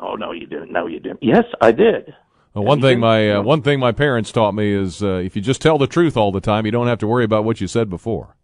Oh 0.00 0.16
no, 0.16 0.32
you 0.32 0.46
didn't. 0.46 0.70
No, 0.72 0.86
you 0.86 1.00
didn't. 1.00 1.22
Yes, 1.22 1.44
I 1.62 1.72
did. 1.72 2.12
well, 2.52 2.64
one 2.64 2.80
thing 2.82 3.00
my 3.00 3.30
uh, 3.32 3.42
one 3.42 3.62
thing 3.62 3.80
my 3.80 3.92
parents 3.92 4.32
taught 4.32 4.52
me 4.52 4.70
is 4.72 5.02
uh, 5.02 5.22
if 5.24 5.34
you 5.36 5.40
just 5.40 5.62
tell 5.62 5.78
the 5.78 5.86
truth 5.86 6.16
all 6.16 6.30
the 6.32 6.40
time, 6.42 6.66
you 6.66 6.72
don't 6.72 6.88
have 6.88 6.98
to 6.98 7.06
worry 7.06 7.24
about 7.24 7.44
what 7.44 7.60
you 7.60 7.66
said 7.68 7.88
before. 7.88 8.36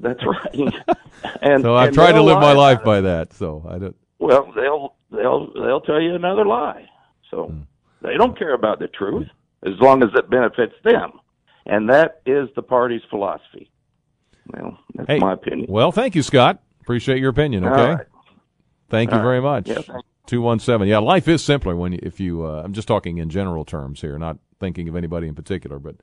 That's 0.00 0.20
right. 0.26 0.54
and 1.42 1.62
So 1.62 1.74
I've 1.76 1.88
and 1.88 1.94
tried 1.94 2.12
to 2.12 2.22
live 2.22 2.40
my 2.40 2.52
life 2.52 2.82
by 2.84 3.00
that. 3.02 3.32
So 3.32 3.64
I 3.68 3.78
don't. 3.78 3.96
Well, 4.18 4.52
they'll 4.54 4.94
they'll 5.10 5.52
they'll 5.54 5.80
tell 5.80 6.00
you 6.00 6.14
another 6.14 6.44
lie. 6.44 6.86
So 7.34 7.46
Hmm. 7.46 7.60
they 8.02 8.16
don't 8.16 8.38
care 8.38 8.54
about 8.54 8.78
the 8.78 8.86
truth 8.88 9.26
as 9.64 9.72
long 9.80 10.02
as 10.02 10.10
it 10.14 10.30
benefits 10.30 10.74
them, 10.84 11.12
and 11.66 11.88
that 11.90 12.20
is 12.26 12.48
the 12.54 12.62
party's 12.62 13.02
philosophy. 13.10 13.70
Well, 14.52 14.78
that's 14.94 15.08
Hey, 15.08 15.18
my 15.18 15.32
opinion. 15.32 15.66
well, 15.68 15.90
thank 15.90 16.14
you, 16.14 16.22
Scott. 16.22 16.62
Appreciate 16.82 17.18
your 17.18 17.30
opinion. 17.30 17.64
Okay. 17.64 17.94
right. 17.94 18.06
Thank 18.90 19.10
you 19.12 19.18
very 19.20 19.40
much. 19.40 19.68
Yeah, 19.68 19.78
Two 20.26 20.40
one 20.42 20.58
seven. 20.58 20.86
Yeah, 20.86 20.98
life 20.98 21.26
is 21.28 21.42
simpler 21.42 21.74
when 21.74 21.92
you, 21.92 21.98
if 22.02 22.20
you. 22.20 22.46
Uh, 22.46 22.62
I'm 22.64 22.72
just 22.72 22.86
talking 22.88 23.18
in 23.18 23.28
general 23.30 23.64
terms 23.64 24.00
here, 24.00 24.18
not 24.18 24.38
thinking 24.60 24.88
of 24.88 24.94
anybody 24.96 25.26
in 25.26 25.34
particular, 25.34 25.78
but 25.78 25.96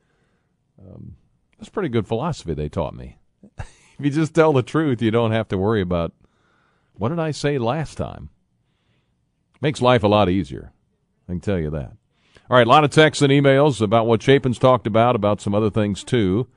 um, 0.79 1.15
that's 1.57 1.69
pretty 1.69 1.89
good 1.89 2.07
philosophy 2.07 2.53
they 2.53 2.67
taught 2.69 2.93
me. 2.95 3.17
if 3.57 3.99
you 3.99 4.09
just 4.09 4.33
tell 4.35 4.51
the 4.53 4.61
truth, 4.63 5.01
you 5.01 5.11
don't 5.11 5.31
have 5.31 5.47
to 5.49 5.57
worry 5.57 5.81
about 5.81 6.11
what 6.93 7.09
did 7.09 7.19
I 7.19 7.31
say 7.31 7.57
last 7.57 7.95
time. 7.97 8.29
Makes 9.61 9.81
life 9.81 10.03
a 10.03 10.07
lot 10.07 10.27
easier. 10.29 10.71
I 11.31 11.35
can 11.35 11.39
tell 11.39 11.59
you 11.59 11.69
that. 11.69 11.93
All 12.49 12.57
right, 12.57 12.67
a 12.67 12.69
lot 12.69 12.83
of 12.83 12.91
texts 12.91 13.21
and 13.21 13.31
emails 13.31 13.79
about 13.79 14.05
what 14.05 14.19
Chapin's 14.19 14.59
talked 14.59 14.85
about, 14.85 15.15
about 15.15 15.39
some 15.39 15.55
other 15.55 15.69
things 15.69 16.03
too. 16.03 16.47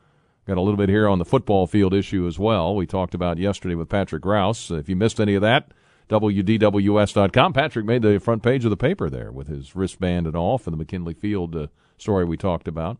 Got 0.48 0.56
a 0.56 0.60
little 0.60 0.76
bit 0.76 0.88
here 0.88 1.08
on 1.08 1.20
the 1.20 1.24
football 1.24 1.68
field 1.68 1.94
issue 1.94 2.26
as 2.26 2.40
well. 2.40 2.74
We 2.74 2.84
talked 2.84 3.14
about 3.14 3.38
yesterday 3.38 3.76
with 3.76 3.88
Patrick 3.88 4.24
Rouse. 4.24 4.72
If 4.72 4.88
you 4.88 4.96
missed 4.96 5.20
any 5.20 5.36
of 5.36 5.42
that, 5.42 5.70
WDWS.com. 6.08 7.52
Patrick 7.52 7.86
made 7.86 8.02
the 8.02 8.18
front 8.18 8.42
page 8.42 8.64
of 8.64 8.70
the 8.70 8.76
paper 8.76 9.08
there 9.08 9.30
with 9.30 9.46
his 9.46 9.76
wristband 9.76 10.26
and 10.26 10.34
all 10.34 10.58
for 10.58 10.72
the 10.72 10.76
McKinley 10.76 11.14
Field 11.14 11.54
uh, 11.54 11.68
story 11.96 12.24
we 12.24 12.36
talked 12.36 12.66
about. 12.66 12.98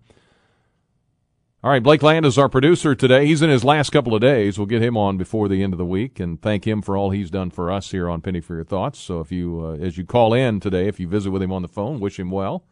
All 1.65 1.71
right, 1.71 1.83
Blake 1.83 2.03
Land 2.03 2.27
is 2.27 2.37
our 2.37 2.51
producer 2.51 2.95
today. 2.95 3.25
He's 3.25 3.41
in 3.41 3.49
his 3.49 3.65
last 3.65 3.89
couple 3.89 4.15
of 4.15 4.21
days. 4.21 4.59
We'll 4.59 4.67
get 4.67 4.83
him 4.83 4.99
on 4.99 5.17
before 5.17 5.49
the 5.49 5.63
end 5.63 5.73
of 5.73 5.79
the 5.79 5.87
week 5.87 6.21
and 6.21 6.39
thank 6.43 6.67
him 6.67 6.83
for 6.83 6.95
all 6.95 7.09
he's 7.09 7.31
done 7.31 7.49
for 7.49 7.73
us 7.73 7.91
here 7.91 8.07
on 8.07 8.21
Penny 8.21 8.43
for 8.43 8.55
Your 8.55 8.65
Thoughts. 8.65 8.99
So 8.99 9.21
if 9.21 9.33
you, 9.33 9.65
uh, 9.65 9.83
as 9.83 9.97
you 9.97 10.05
call 10.05 10.35
in 10.35 10.61
today, 10.61 10.89
if 10.89 11.01
you 11.01 11.09
visit 11.09 11.31
with 11.31 11.41
him 11.41 11.53
on 11.53 11.63
the 11.63 11.69
phone, 11.69 12.01
wish 12.01 12.19
him 12.19 12.31
well 12.31 12.67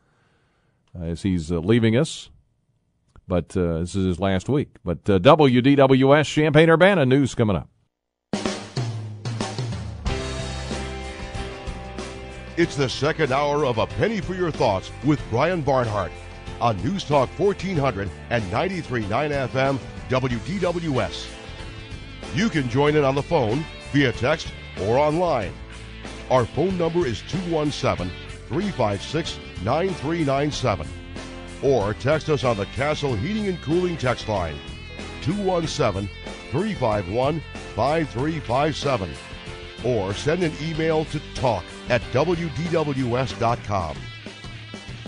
uh, 0.94 1.04
as 1.04 1.22
he's 1.22 1.50
uh, 1.50 1.60
leaving 1.60 1.96
us. 1.96 2.28
But 3.26 3.56
uh, 3.56 3.78
this 3.78 3.94
is 3.94 4.04
his 4.04 4.20
last 4.20 4.50
week. 4.50 4.76
But 4.84 5.08
uh, 5.08 5.18
WDWS 5.20 6.30
Champaign 6.30 6.68
Urbana 6.68 7.06
news 7.06 7.34
coming 7.34 7.56
up. 7.56 7.70
It's 12.58 12.76
the 12.76 12.90
second 12.90 13.32
hour 13.32 13.64
of 13.64 13.78
A 13.78 13.86
Penny 13.86 14.20
for 14.20 14.34
Your 14.34 14.50
Thoughts 14.50 14.90
with 15.02 15.18
Brian 15.30 15.62
Barnhart 15.62 16.12
on 16.62 16.82
News 16.82 17.02
Talk 17.02 17.28
1400 17.38 18.08
and 18.30 18.42
93.9 18.44 19.08
FM 19.08 19.78
WDWS. 20.08 21.28
You 22.34 22.48
can 22.48 22.68
join 22.70 22.94
in 22.96 23.04
on 23.04 23.16
the 23.16 23.22
phone, 23.22 23.64
via 23.92 24.12
text, 24.12 24.52
or 24.82 24.96
online. 24.96 25.52
Our 26.30 26.46
phone 26.46 26.78
number 26.78 27.04
is 27.04 27.20
217 27.22 28.10
356 28.48 29.38
9397. 29.64 30.86
Or 31.62 31.94
text 31.94 32.30
us 32.30 32.44
on 32.44 32.56
the 32.56 32.66
Castle 32.66 33.14
Heating 33.14 33.48
and 33.48 33.60
Cooling 33.60 33.96
text 33.96 34.28
line 34.28 34.56
217 35.22 36.08
351 36.50 37.42
5357 37.74 39.10
or 39.84 40.14
send 40.14 40.44
an 40.44 40.52
email 40.62 41.04
to 41.06 41.20
talk 41.34 41.64
at 41.88 42.00
WDWS.com. 42.12 43.96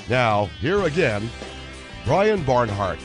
Now, 0.09 0.47
here 0.61 0.83
again, 0.83 1.31
Brian 2.05 2.43
Barnhart. 2.45 2.99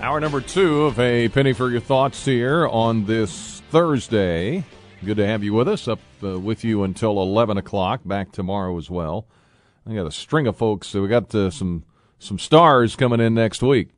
Hour 0.00 0.20
number 0.20 0.40
two 0.40 0.82
of 0.82 0.98
a 0.98 1.28
penny 1.28 1.52
for 1.52 1.70
your 1.70 1.80
thoughts 1.80 2.24
here 2.24 2.66
on 2.66 3.06
this 3.06 3.62
Thursday. 3.70 4.64
Good 5.04 5.16
to 5.18 5.26
have 5.26 5.44
you 5.44 5.54
with 5.54 5.68
us. 5.68 5.86
Up 5.88 6.00
uh, 6.22 6.38
with 6.38 6.64
you 6.64 6.82
until 6.82 7.22
eleven 7.22 7.56
o'clock. 7.56 8.00
Back 8.04 8.32
tomorrow 8.32 8.76
as 8.76 8.90
well. 8.90 9.26
I 9.88 9.94
got 9.94 10.06
a 10.06 10.10
string 10.10 10.46
of 10.46 10.56
folks. 10.56 10.88
So 10.88 11.02
we 11.02 11.08
got 11.08 11.34
uh, 11.34 11.50
some 11.50 11.84
some 12.18 12.38
stars 12.38 12.96
coming 12.96 13.20
in 13.20 13.32
next 13.34 13.62
week. 13.62 13.90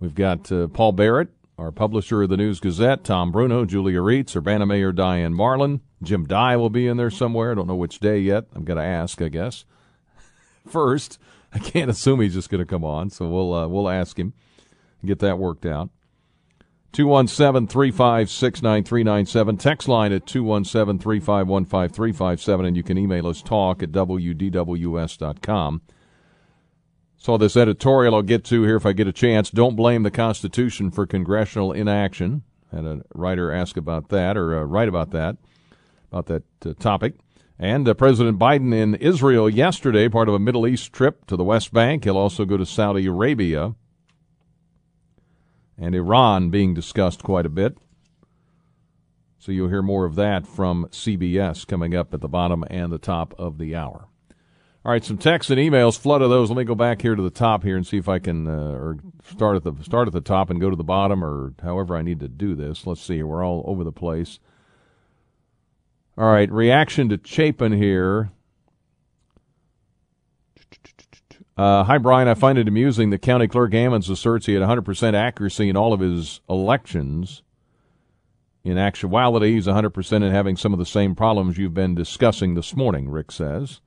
We've 0.00 0.14
got 0.14 0.50
uh, 0.50 0.68
Paul 0.68 0.92
Barrett, 0.92 1.28
our 1.60 1.70
publisher 1.70 2.22
of 2.22 2.30
the 2.30 2.38
News 2.38 2.58
Gazette, 2.58 3.04
Tom 3.04 3.30
Bruno, 3.30 3.66
Julia 3.66 4.00
Rietz, 4.00 4.34
Urbana 4.34 4.64
Mayor 4.64 4.92
Diane 4.92 5.34
Marlin. 5.34 5.82
Jim 6.02 6.24
Dey 6.24 6.56
will 6.56 6.70
be 6.70 6.86
in 6.86 6.96
there 6.96 7.10
somewhere. 7.10 7.52
I 7.52 7.54
don't 7.54 7.66
know 7.66 7.76
which 7.76 8.00
day 8.00 8.18
yet. 8.18 8.46
I'm 8.54 8.64
going 8.64 8.78
to 8.78 8.82
ask, 8.82 9.20
I 9.20 9.28
guess. 9.28 9.66
First, 10.66 11.18
I 11.52 11.58
can't 11.58 11.90
assume 11.90 12.22
he's 12.22 12.32
just 12.32 12.48
going 12.48 12.60
to 12.60 12.64
come 12.64 12.84
on, 12.84 13.10
so 13.10 13.28
we'll 13.28 13.52
uh, 13.52 13.68
we'll 13.68 13.90
ask 13.90 14.18
him 14.18 14.32
and 15.02 15.08
get 15.08 15.18
that 15.18 15.38
worked 15.38 15.66
out. 15.66 15.90
217-356-9397. 16.94 19.60
Text 19.60 19.86
line 19.86 20.12
at 20.12 20.26
217-351-5357, 20.26 22.66
and 22.66 22.76
you 22.76 22.82
can 22.82 22.98
email 22.98 23.28
us 23.28 23.42
talk 23.42 23.80
at 23.82 23.92
wdws.com. 23.92 25.82
Saw 27.20 27.36
this 27.36 27.54
editorial 27.54 28.14
I'll 28.14 28.22
get 28.22 28.44
to 28.44 28.62
here 28.62 28.76
if 28.76 28.86
I 28.86 28.94
get 28.94 29.06
a 29.06 29.12
chance. 29.12 29.50
Don't 29.50 29.76
blame 29.76 30.04
the 30.04 30.10
Constitution 30.10 30.90
for 30.90 31.06
congressional 31.06 31.70
inaction. 31.70 32.44
Had 32.72 32.86
a 32.86 33.02
writer 33.14 33.52
ask 33.52 33.76
about 33.76 34.08
that, 34.08 34.38
or 34.38 34.58
uh, 34.58 34.62
write 34.62 34.88
about 34.88 35.10
that, 35.10 35.36
about 36.10 36.26
that 36.26 36.44
uh, 36.64 36.72
topic. 36.80 37.16
And 37.58 37.86
uh, 37.86 37.92
President 37.92 38.38
Biden 38.38 38.72
in 38.72 38.94
Israel 38.94 39.50
yesterday, 39.50 40.08
part 40.08 40.30
of 40.30 40.34
a 40.34 40.38
Middle 40.38 40.66
East 40.66 40.94
trip 40.94 41.26
to 41.26 41.36
the 41.36 41.44
West 41.44 41.74
Bank. 41.74 42.04
He'll 42.04 42.16
also 42.16 42.46
go 42.46 42.56
to 42.56 42.64
Saudi 42.64 43.04
Arabia 43.04 43.74
and 45.76 45.94
Iran 45.94 46.48
being 46.48 46.72
discussed 46.72 47.22
quite 47.22 47.44
a 47.44 47.50
bit. 47.50 47.76
So 49.38 49.52
you'll 49.52 49.68
hear 49.68 49.82
more 49.82 50.06
of 50.06 50.14
that 50.14 50.46
from 50.46 50.86
CBS 50.86 51.66
coming 51.66 51.94
up 51.94 52.14
at 52.14 52.22
the 52.22 52.28
bottom 52.28 52.64
and 52.70 52.90
the 52.90 52.98
top 52.98 53.34
of 53.38 53.58
the 53.58 53.76
hour. 53.76 54.09
All 54.82 54.92
right, 54.92 55.04
some 55.04 55.18
texts 55.18 55.50
and 55.50 55.60
emails, 55.60 55.98
flood 55.98 56.22
of 56.22 56.30
those. 56.30 56.48
Let 56.48 56.56
me 56.56 56.64
go 56.64 56.74
back 56.74 57.02
here 57.02 57.14
to 57.14 57.22
the 57.22 57.28
top 57.28 57.64
here 57.64 57.76
and 57.76 57.86
see 57.86 57.98
if 57.98 58.08
I 58.08 58.18
can, 58.18 58.48
uh, 58.48 58.72
or 58.72 58.96
start 59.30 59.56
at 59.56 59.62
the 59.62 59.74
start 59.84 60.08
at 60.08 60.14
the 60.14 60.22
top 60.22 60.48
and 60.48 60.58
go 60.58 60.70
to 60.70 60.76
the 60.76 60.82
bottom, 60.82 61.22
or 61.22 61.52
however 61.62 61.96
I 61.96 62.02
need 62.02 62.18
to 62.20 62.28
do 62.28 62.54
this. 62.54 62.86
Let's 62.86 63.02
see. 63.02 63.22
We're 63.22 63.44
all 63.44 63.62
over 63.66 63.84
the 63.84 63.92
place. 63.92 64.38
All 66.16 66.32
right, 66.32 66.50
reaction 66.50 67.10
to 67.10 67.20
Chapin 67.22 67.72
here. 67.72 68.30
Uh, 71.58 71.84
hi, 71.84 71.98
Brian. 71.98 72.26
I 72.26 72.32
find 72.32 72.56
it 72.56 72.66
amusing 72.66 73.10
that 73.10 73.20
County 73.20 73.48
Clerk 73.48 73.72
Ammons 73.72 74.08
asserts 74.08 74.46
he 74.46 74.54
had 74.54 74.62
100% 74.62 75.12
accuracy 75.12 75.68
in 75.68 75.76
all 75.76 75.92
of 75.92 76.00
his 76.00 76.40
elections. 76.48 77.42
In 78.64 78.78
actuality, 78.78 79.52
he's 79.52 79.66
100% 79.66 80.12
in 80.12 80.32
having 80.32 80.56
some 80.56 80.72
of 80.72 80.78
the 80.78 80.86
same 80.86 81.14
problems 81.14 81.58
you've 81.58 81.74
been 81.74 81.94
discussing 81.94 82.54
this 82.54 82.74
morning, 82.74 83.10
Rick 83.10 83.30
says. 83.30 83.82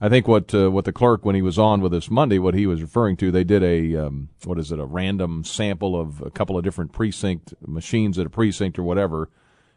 I 0.00 0.08
think 0.08 0.28
what 0.28 0.54
uh, 0.54 0.70
what 0.70 0.84
the 0.84 0.92
clerk, 0.92 1.24
when 1.24 1.34
he 1.34 1.42
was 1.42 1.58
on 1.58 1.80
with 1.80 1.94
us 1.94 2.10
Monday, 2.10 2.38
what 2.38 2.54
he 2.54 2.66
was 2.66 2.82
referring 2.82 3.16
to, 3.18 3.30
they 3.30 3.44
did 3.44 3.62
a, 3.62 3.96
um, 3.96 4.28
what 4.44 4.58
is 4.58 4.70
it, 4.70 4.78
a 4.78 4.84
random 4.84 5.42
sample 5.42 5.98
of 5.98 6.20
a 6.20 6.30
couple 6.30 6.58
of 6.58 6.64
different 6.64 6.92
precinct 6.92 7.54
machines 7.66 8.18
at 8.18 8.26
a 8.26 8.30
precinct 8.30 8.78
or 8.78 8.82
whatever. 8.82 9.30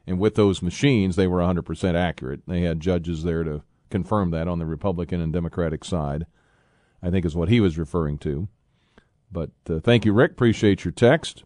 And 0.06 0.20
with 0.20 0.36
those 0.36 0.62
machines, 0.62 1.16
they 1.16 1.28
were 1.28 1.40
100% 1.40 1.94
accurate. 1.94 2.42
They 2.48 2.62
had 2.62 2.80
judges 2.80 3.24
there 3.24 3.44
to 3.44 3.62
confirm 3.90 4.32
that 4.32 4.48
on 4.48 4.60
the 4.60 4.66
Republican 4.66 5.22
and 5.22 5.32
Democratic 5.32 5.86
side. 5.86 6.26
I 7.02 7.10
think 7.10 7.26
is 7.26 7.36
what 7.36 7.50
he 7.50 7.62
was 7.62 7.78
referring 7.78 8.18
to. 8.20 8.50
But 9.32 9.52
uh, 9.70 9.80
thank 9.80 10.06
you, 10.06 10.14
Rick. 10.14 10.32
Appreciate 10.32 10.84
your 10.84 10.92
text. 10.92 11.44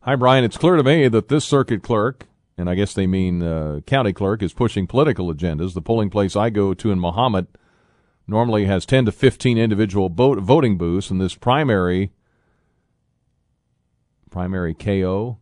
Hi, 0.00 0.14
Brian. 0.14 0.44
It's 0.44 0.56
clear 0.58 0.76
to 0.76 0.84
me 0.84 1.08
that 1.08 1.28
this 1.28 1.44
circuit 1.44 1.82
clerk, 1.82 2.26
and 2.58 2.70
I 2.70 2.74
guess 2.74 2.94
they 2.94 3.06
mean 3.06 3.42
uh, 3.42 3.80
county 3.86 4.12
clerk, 4.12 4.42
is 4.42 4.52
pushing 4.52 4.86
political 4.86 5.32
agendas. 5.32 5.74
The 5.74 5.82
polling 5.82 6.10
place 6.10 6.36
I 6.36 6.50
go 6.50 6.72
to 6.74 6.90
in 6.90 6.98
Mahomet 6.98 7.46
normally 8.26 8.64
has 8.64 8.86
10 8.86 9.04
to 9.06 9.12
15 9.12 9.58
individual 9.58 10.08
vote, 10.08 10.38
voting 10.38 10.78
booths, 10.78 11.10
and 11.10 11.20
this 11.20 11.34
primary, 11.34 12.12
primary 14.30 14.74
KO, 14.74 15.38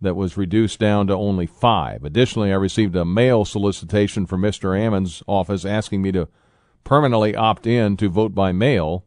that 0.00 0.16
was 0.16 0.36
reduced 0.36 0.78
down 0.78 1.06
to 1.08 1.14
only 1.14 1.46
five. 1.46 2.04
Additionally, 2.04 2.50
I 2.50 2.56
received 2.56 2.96
a 2.96 3.04
mail 3.04 3.44
solicitation 3.44 4.26
from 4.26 4.40
Mr. 4.40 4.74
Ammons' 4.74 5.22
office 5.26 5.66
asking 5.66 6.00
me 6.00 6.10
to 6.12 6.28
permanently 6.84 7.36
opt 7.36 7.66
in 7.66 7.98
to 7.98 8.08
vote 8.08 8.34
by 8.34 8.52
mail. 8.52 9.04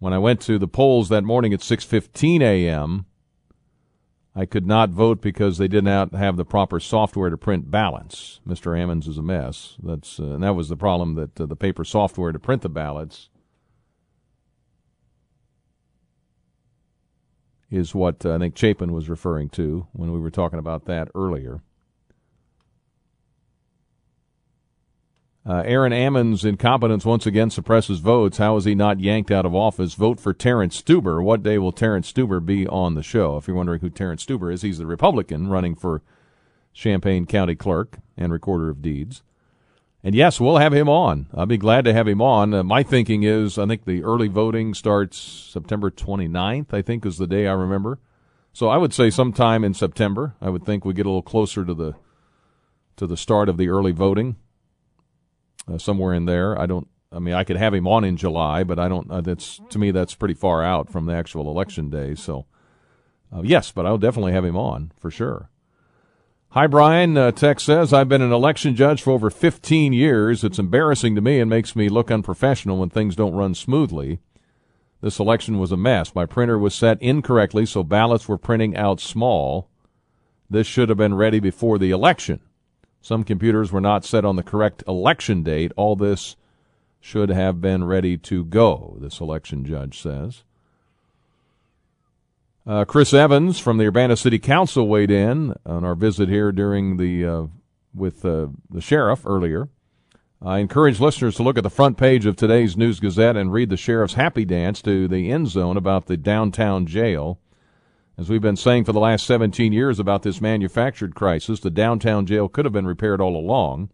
When 0.00 0.12
I 0.12 0.18
went 0.18 0.40
to 0.42 0.58
the 0.58 0.66
polls 0.66 1.08
that 1.08 1.22
morning 1.22 1.54
at 1.54 1.60
6:15 1.60 2.42
a.m., 2.42 3.06
I 4.36 4.46
could 4.46 4.66
not 4.66 4.90
vote 4.90 5.20
because 5.20 5.58
they 5.58 5.68
did 5.68 5.84
not 5.84 6.12
have 6.12 6.36
the 6.36 6.44
proper 6.44 6.80
software 6.80 7.30
to 7.30 7.36
print 7.36 7.70
ballots. 7.70 8.40
Mr. 8.46 8.76
Ammons 8.76 9.06
is 9.06 9.16
a 9.16 9.22
mess. 9.22 9.76
That's 9.80 10.18
uh, 10.18 10.24
and 10.24 10.42
that 10.42 10.56
was 10.56 10.68
the 10.68 10.76
problem 10.76 11.14
that 11.14 11.40
uh, 11.40 11.46
the 11.46 11.54
paper 11.56 11.84
software 11.84 12.32
to 12.32 12.38
print 12.38 12.62
the 12.62 12.68
ballots 12.68 13.28
is 17.70 17.94
what 17.94 18.26
uh, 18.26 18.34
I 18.34 18.38
think 18.38 18.56
Chapin 18.56 18.92
was 18.92 19.08
referring 19.08 19.50
to 19.50 19.86
when 19.92 20.12
we 20.12 20.18
were 20.18 20.30
talking 20.30 20.58
about 20.58 20.86
that 20.86 21.08
earlier. 21.14 21.62
Uh, 25.46 25.62
Aaron 25.66 25.92
Ammons' 25.92 26.44
incompetence 26.44 27.04
once 27.04 27.26
again 27.26 27.50
suppresses 27.50 27.98
votes. 27.98 28.38
How 28.38 28.56
is 28.56 28.64
he 28.64 28.74
not 28.74 29.00
yanked 29.00 29.30
out 29.30 29.44
of 29.44 29.54
office? 29.54 29.92
Vote 29.92 30.18
for 30.18 30.32
Terrence 30.32 30.80
Stuber. 30.80 31.22
What 31.22 31.42
day 31.42 31.58
will 31.58 31.72
Terrence 31.72 32.10
Stuber 32.10 32.44
be 32.44 32.66
on 32.66 32.94
the 32.94 33.02
show? 33.02 33.36
If 33.36 33.46
you're 33.46 33.56
wondering 33.56 33.80
who 33.80 33.90
Terrence 33.90 34.24
Stuber 34.24 34.50
is, 34.50 34.62
he's 34.62 34.78
the 34.78 34.86
Republican 34.86 35.48
running 35.48 35.74
for 35.74 36.02
Champaign 36.72 37.26
County 37.26 37.54
Clerk 37.54 37.98
and 38.16 38.32
Recorder 38.32 38.70
of 38.70 38.80
Deeds. 38.80 39.22
And 40.02 40.14
yes, 40.14 40.40
we'll 40.40 40.56
have 40.56 40.72
him 40.72 40.88
on. 40.88 41.26
I'll 41.34 41.46
be 41.46 41.58
glad 41.58 41.84
to 41.84 41.92
have 41.92 42.08
him 42.08 42.22
on. 42.22 42.54
Uh, 42.54 42.62
my 42.62 42.82
thinking 42.82 43.22
is 43.22 43.58
I 43.58 43.66
think 43.66 43.84
the 43.84 44.02
early 44.02 44.28
voting 44.28 44.72
starts 44.72 45.18
September 45.18 45.90
29th, 45.90 46.72
I 46.72 46.80
think 46.80 47.04
is 47.04 47.18
the 47.18 47.26
day 47.26 47.46
I 47.46 47.52
remember. 47.52 47.98
So 48.54 48.68
I 48.68 48.78
would 48.78 48.94
say 48.94 49.10
sometime 49.10 49.62
in 49.62 49.74
September. 49.74 50.36
I 50.40 50.48
would 50.48 50.64
think 50.64 50.84
we 50.84 50.94
get 50.94 51.06
a 51.06 51.10
little 51.10 51.22
closer 51.22 51.64
to 51.64 51.74
the 51.74 51.94
to 52.96 53.06
the 53.06 53.16
start 53.16 53.48
of 53.48 53.56
the 53.56 53.68
early 53.68 53.92
voting. 53.92 54.36
Uh, 55.72 55.78
somewhere 55.78 56.14
in 56.14 56.26
there. 56.26 56.58
I 56.58 56.66
don't. 56.66 56.88
I 57.10 57.20
mean, 57.20 57.34
I 57.34 57.44
could 57.44 57.56
have 57.56 57.72
him 57.72 57.86
on 57.86 58.04
in 58.04 58.16
July, 58.16 58.64
but 58.64 58.78
I 58.78 58.88
don't. 58.88 59.10
Uh, 59.10 59.20
that's 59.20 59.60
to 59.70 59.78
me 59.78 59.90
that's 59.90 60.14
pretty 60.14 60.34
far 60.34 60.62
out 60.62 60.90
from 60.90 61.06
the 61.06 61.14
actual 61.14 61.50
election 61.50 61.90
day. 61.90 62.14
So 62.14 62.46
uh, 63.34 63.42
yes, 63.42 63.72
but 63.72 63.86
I'll 63.86 63.98
definitely 63.98 64.32
have 64.32 64.44
him 64.44 64.56
on 64.56 64.92
for 64.98 65.10
sure. 65.10 65.50
Hi, 66.50 66.68
Brian. 66.68 67.16
Uh, 67.16 67.32
Tex 67.32 67.64
says, 67.64 67.92
I've 67.92 68.08
been 68.08 68.22
an 68.22 68.30
election 68.30 68.76
judge 68.76 69.02
for 69.02 69.10
over 69.10 69.28
15 69.28 69.92
years. 69.92 70.44
It's 70.44 70.60
embarrassing 70.60 71.16
to 71.16 71.20
me 71.20 71.40
and 71.40 71.50
makes 71.50 71.74
me 71.74 71.88
look 71.88 72.12
unprofessional 72.12 72.78
when 72.78 72.90
things 72.90 73.16
don't 73.16 73.34
run 73.34 73.56
smoothly. 73.56 74.20
This 75.00 75.18
election 75.18 75.58
was 75.58 75.72
a 75.72 75.76
mess. 75.76 76.14
My 76.14 76.26
printer 76.26 76.56
was 76.56 76.72
set 76.72 77.02
incorrectly, 77.02 77.66
so 77.66 77.82
ballots 77.82 78.28
were 78.28 78.38
printing 78.38 78.76
out 78.76 79.00
small. 79.00 79.68
This 80.48 80.68
should 80.68 80.90
have 80.90 80.98
been 80.98 81.14
ready 81.14 81.40
before 81.40 81.76
the 81.76 81.90
election. 81.90 82.38
Some 83.04 83.22
computers 83.22 83.70
were 83.70 83.82
not 83.82 84.06
set 84.06 84.24
on 84.24 84.36
the 84.36 84.42
correct 84.42 84.82
election 84.88 85.42
date. 85.42 85.72
All 85.76 85.94
this 85.94 86.36
should 87.02 87.28
have 87.28 87.60
been 87.60 87.84
ready 87.84 88.16
to 88.16 88.46
go, 88.46 88.96
this 88.98 89.20
election 89.20 89.62
judge 89.62 90.00
says. 90.00 90.42
Uh, 92.66 92.86
Chris 92.86 93.12
Evans 93.12 93.58
from 93.58 93.76
the 93.76 93.84
Urbana 93.84 94.16
City 94.16 94.38
Council 94.38 94.88
weighed 94.88 95.10
in 95.10 95.54
on 95.66 95.84
our 95.84 95.94
visit 95.94 96.30
here 96.30 96.50
during 96.50 96.96
the 96.96 97.26
uh, 97.26 97.42
with 97.94 98.24
uh, 98.24 98.46
the 98.70 98.80
sheriff 98.80 99.26
earlier. 99.26 99.68
I 100.40 100.60
encourage 100.60 100.98
listeners 100.98 101.36
to 101.36 101.42
look 101.42 101.58
at 101.58 101.62
the 101.62 101.68
front 101.68 101.98
page 101.98 102.24
of 102.24 102.36
today's 102.36 102.74
News 102.74 103.00
Gazette 103.00 103.36
and 103.36 103.52
read 103.52 103.68
the 103.68 103.76
sheriff's 103.76 104.14
happy 104.14 104.46
dance 104.46 104.80
to 104.80 105.08
the 105.08 105.30
end 105.30 105.48
zone 105.48 105.76
about 105.76 106.06
the 106.06 106.16
downtown 106.16 106.86
jail. 106.86 107.38
As 108.16 108.28
we've 108.28 108.40
been 108.40 108.56
saying 108.56 108.84
for 108.84 108.92
the 108.92 109.00
last 109.00 109.26
17 109.26 109.72
years 109.72 109.98
about 109.98 110.22
this 110.22 110.40
manufactured 110.40 111.16
crisis, 111.16 111.58
the 111.58 111.70
downtown 111.70 112.26
jail 112.26 112.48
could 112.48 112.64
have 112.64 112.72
been 112.72 112.86
repaired 112.86 113.20
all 113.20 113.36
along. 113.36 113.90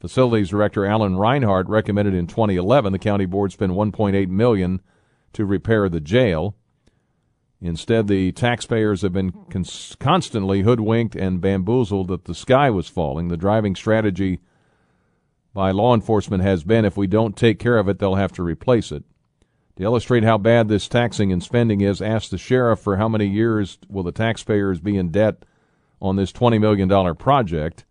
Facilities 0.00 0.48
Director 0.48 0.86
Alan 0.86 1.16
Reinhardt 1.16 1.68
recommended 1.68 2.14
in 2.14 2.26
2011 2.26 2.92
the 2.92 2.98
county 2.98 3.26
board 3.26 3.52
spend 3.52 3.72
1.8 3.72 4.28
million 4.28 4.80
to 5.34 5.44
repair 5.44 5.88
the 5.88 6.00
jail. 6.00 6.56
Instead, 7.60 8.06
the 8.06 8.32
taxpayers 8.32 9.02
have 9.02 9.12
been 9.12 9.32
cons- 9.50 9.96
constantly 9.98 10.62
hoodwinked 10.62 11.14
and 11.14 11.40
bamboozled 11.40 12.08
that 12.08 12.24
the 12.24 12.34
sky 12.34 12.70
was 12.70 12.88
falling. 12.88 13.28
The 13.28 13.36
driving 13.36 13.74
strategy 13.74 14.40
by 15.52 15.72
law 15.72 15.94
enforcement 15.94 16.42
has 16.42 16.62
been 16.62 16.84
if 16.84 16.96
we 16.96 17.06
don't 17.06 17.36
take 17.36 17.58
care 17.58 17.76
of 17.76 17.88
it, 17.88 17.98
they'll 17.98 18.14
have 18.14 18.32
to 18.32 18.42
replace 18.42 18.92
it. 18.92 19.04
To 19.78 19.84
illustrate 19.84 20.24
how 20.24 20.38
bad 20.38 20.66
this 20.66 20.88
taxing 20.88 21.30
and 21.30 21.40
spending 21.40 21.82
is, 21.82 22.02
ask 22.02 22.30
the 22.30 22.36
sheriff 22.36 22.80
for 22.80 22.96
how 22.96 23.08
many 23.08 23.26
years 23.26 23.78
will 23.88 24.02
the 24.02 24.10
taxpayers 24.10 24.80
be 24.80 24.96
in 24.96 25.10
debt 25.10 25.44
on 26.02 26.16
this 26.16 26.32
$20 26.32 26.60
million 26.60 27.14
project. 27.14 27.84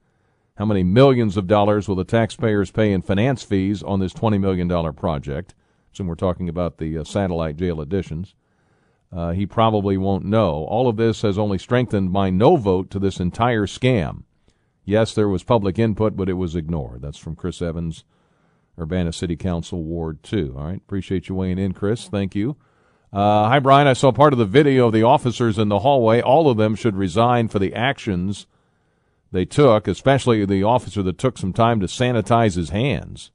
How 0.57 0.65
many 0.65 0.83
millions 0.83 1.37
of 1.37 1.47
dollars 1.47 1.87
will 1.87 1.95
the 1.95 2.03
taxpayers 2.03 2.71
pay 2.71 2.91
in 2.91 3.01
finance 3.01 3.41
fees 3.41 3.81
on 3.83 4.01
this 4.01 4.11
$20 4.11 4.37
million 4.37 4.93
project? 4.95 5.55
So 5.93 6.03
we're 6.03 6.15
talking 6.15 6.49
about 6.49 6.77
the 6.77 6.97
uh, 6.97 7.05
satellite 7.05 7.55
jail 7.55 7.79
additions. 7.79 8.35
Uh, 9.09 9.31
he 9.31 9.45
probably 9.45 9.97
won't 9.97 10.25
know. 10.25 10.65
All 10.65 10.89
of 10.89 10.97
this 10.97 11.21
has 11.21 11.37
only 11.37 11.57
strengthened 11.57 12.11
my 12.11 12.29
no 12.29 12.57
vote 12.57 12.89
to 12.91 12.99
this 12.99 13.21
entire 13.21 13.65
scam. 13.65 14.23
Yes, 14.83 15.15
there 15.15 15.29
was 15.29 15.43
public 15.43 15.79
input, 15.79 16.17
but 16.17 16.27
it 16.27 16.33
was 16.33 16.53
ignored. 16.53 17.01
That's 17.01 17.17
from 17.17 17.37
Chris 17.37 17.61
Evans, 17.61 18.03
Urbana 18.79 19.11
City 19.11 19.35
Council, 19.35 19.83
Ward 19.83 20.21
2. 20.23 20.55
All 20.57 20.65
right. 20.65 20.77
Appreciate 20.77 21.29
you 21.29 21.35
weighing 21.35 21.57
in, 21.57 21.73
Chris. 21.73 22.07
Thank 22.07 22.35
you. 22.35 22.57
Uh, 23.11 23.47
hi, 23.47 23.59
Brian. 23.59 23.87
I 23.87 23.93
saw 23.93 24.11
part 24.11 24.33
of 24.33 24.39
the 24.39 24.45
video 24.45 24.87
of 24.87 24.93
the 24.93 25.03
officers 25.03 25.57
in 25.57 25.69
the 25.69 25.79
hallway. 25.79 26.21
All 26.21 26.49
of 26.49 26.57
them 26.57 26.75
should 26.75 26.95
resign 26.95 27.47
for 27.47 27.59
the 27.59 27.73
actions 27.73 28.45
they 29.31 29.45
took, 29.45 29.87
especially 29.87 30.45
the 30.45 30.63
officer 30.63 31.01
that 31.03 31.17
took 31.17 31.37
some 31.37 31.53
time 31.53 31.79
to 31.79 31.87
sanitize 31.87 32.55
his 32.55 32.69
hands. 32.69 33.31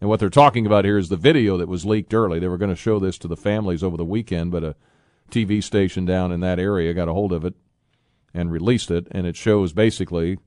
And 0.00 0.10
what 0.10 0.20
they're 0.20 0.28
talking 0.28 0.66
about 0.66 0.84
here 0.84 0.98
is 0.98 1.08
the 1.08 1.16
video 1.16 1.56
that 1.56 1.68
was 1.68 1.86
leaked 1.86 2.12
early. 2.12 2.38
They 2.38 2.48
were 2.48 2.58
going 2.58 2.70
to 2.70 2.76
show 2.76 2.98
this 2.98 3.16
to 3.18 3.28
the 3.28 3.36
families 3.36 3.82
over 3.82 3.96
the 3.96 4.04
weekend, 4.04 4.50
but 4.50 4.64
a 4.64 4.76
TV 5.30 5.62
station 5.62 6.04
down 6.04 6.30
in 6.30 6.40
that 6.40 6.58
area 6.58 6.92
got 6.92 7.08
a 7.08 7.14
hold 7.14 7.32
of 7.32 7.44
it 7.44 7.54
and 8.34 8.52
released 8.52 8.90
it. 8.90 9.06
And 9.10 9.26
it 9.26 9.36
shows 9.36 9.72
basically 9.72 10.38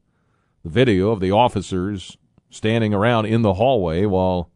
the 0.63 0.69
video 0.69 1.11
of 1.11 1.21
the 1.21 1.31
officers 1.31 2.17
standing 2.49 2.93
around 2.93 3.25
in 3.25 3.41
the 3.41 3.53
hallway 3.53 4.05
while 4.05 4.49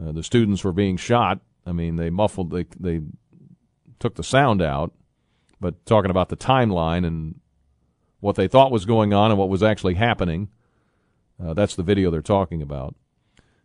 uh, 0.00 0.12
the 0.12 0.22
students 0.22 0.64
were 0.64 0.72
being 0.72 0.96
shot. 0.96 1.40
I 1.66 1.72
mean, 1.72 1.96
they 1.96 2.10
muffled, 2.10 2.50
they, 2.50 2.66
they 2.78 3.00
took 3.98 4.16
the 4.16 4.24
sound 4.24 4.62
out, 4.62 4.92
but 5.60 5.84
talking 5.86 6.10
about 6.10 6.28
the 6.28 6.36
timeline 6.36 7.06
and 7.06 7.40
what 8.20 8.36
they 8.36 8.48
thought 8.48 8.72
was 8.72 8.84
going 8.84 9.12
on 9.12 9.30
and 9.30 9.38
what 9.38 9.48
was 9.48 9.62
actually 9.62 9.94
happening. 9.94 10.48
Uh, 11.42 11.54
that's 11.54 11.74
the 11.76 11.82
video 11.82 12.10
they're 12.10 12.22
talking 12.22 12.62
about. 12.62 12.94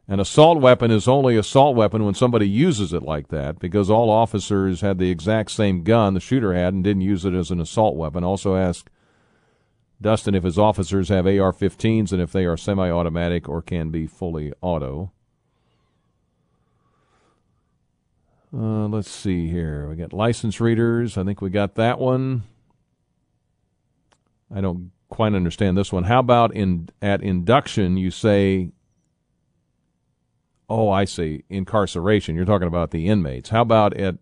An 0.08 0.20
assault 0.20 0.62
weapon 0.62 0.90
is 0.90 1.08
only 1.08 1.36
assault 1.36 1.76
weapon 1.76 2.06
when 2.06 2.14
somebody 2.14 2.48
uses 2.48 2.94
it 2.94 3.04
like 3.04 3.28
that 3.28 3.60
because 3.60 3.90
all 3.90 4.10
officers 4.10 4.80
had 4.80 5.00
the 5.00 5.12
exact 5.12 5.52
same 5.52 5.84
gun 5.84 6.14
the 6.14 6.22
shooter 6.22 6.54
had 6.54 6.74
and 6.74 6.84
didn't 6.84 7.02
use 7.02 7.26
it 7.26 7.34
as 7.34 7.52
an 7.52 7.60
assault 7.60 7.98
weapon. 7.98 8.24
Also 8.24 8.56
ask 8.56 8.90
Dustin 10.02 10.36
if 10.36 10.44
his 10.44 10.60
officers 10.60 11.10
have 11.10 11.26
AR-15s 11.26 12.12
and 12.12 12.22
if 12.22 12.32
they 12.32 12.46
are 12.46 12.58
semi-automatic 12.58 13.50
or 13.50 13.62
can 13.62 13.90
be 13.90 14.06
fully 14.06 14.54
auto. 14.62 15.12
Uh, 18.54 18.88
let's 18.88 19.10
see 19.10 19.50
here. 19.50 19.88
We 19.90 19.96
got 19.96 20.14
license 20.14 20.62
readers. 20.62 21.18
I 21.18 21.24
think 21.24 21.42
we 21.42 21.50
got 21.50 21.76
that 21.76 22.00
one. 22.00 22.44
I 24.54 24.62
don't 24.62 24.92
quite 25.10 25.34
understand 25.34 25.78
this 25.78 25.92
one. 25.92 26.06
How 26.06 26.20
about 26.20 26.54
in 26.56 26.90
at 27.02 27.22
induction 27.22 27.98
you 27.98 28.12
say 28.12 28.72
Oh, 30.70 30.90
I 30.90 31.06
see. 31.06 31.44
Incarceration. 31.50 32.36
You're 32.36 32.46
talking 32.46 32.68
about 32.68 32.92
the 32.92 33.08
inmates. 33.08 33.50
How 33.50 33.62
about 33.62 33.96
at 33.96 34.16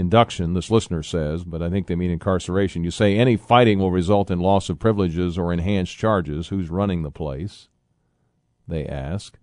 induction? 0.00 0.54
This 0.54 0.70
listener 0.70 1.02
says, 1.02 1.44
but 1.44 1.62
I 1.62 1.70
think 1.70 1.86
they 1.86 1.94
mean 1.94 2.10
incarceration. 2.10 2.82
You 2.82 2.90
say 2.90 3.16
any 3.16 3.36
fighting 3.36 3.78
will 3.78 3.92
result 3.92 4.30
in 4.30 4.40
loss 4.40 4.68
of 4.68 4.80
privileges 4.80 5.38
or 5.38 5.52
enhanced 5.52 5.96
charges. 5.96 6.48
Who's 6.48 6.70
running 6.70 7.02
the 7.02 7.10
place? 7.10 7.68
They 8.66 8.86
ask. 8.86 9.38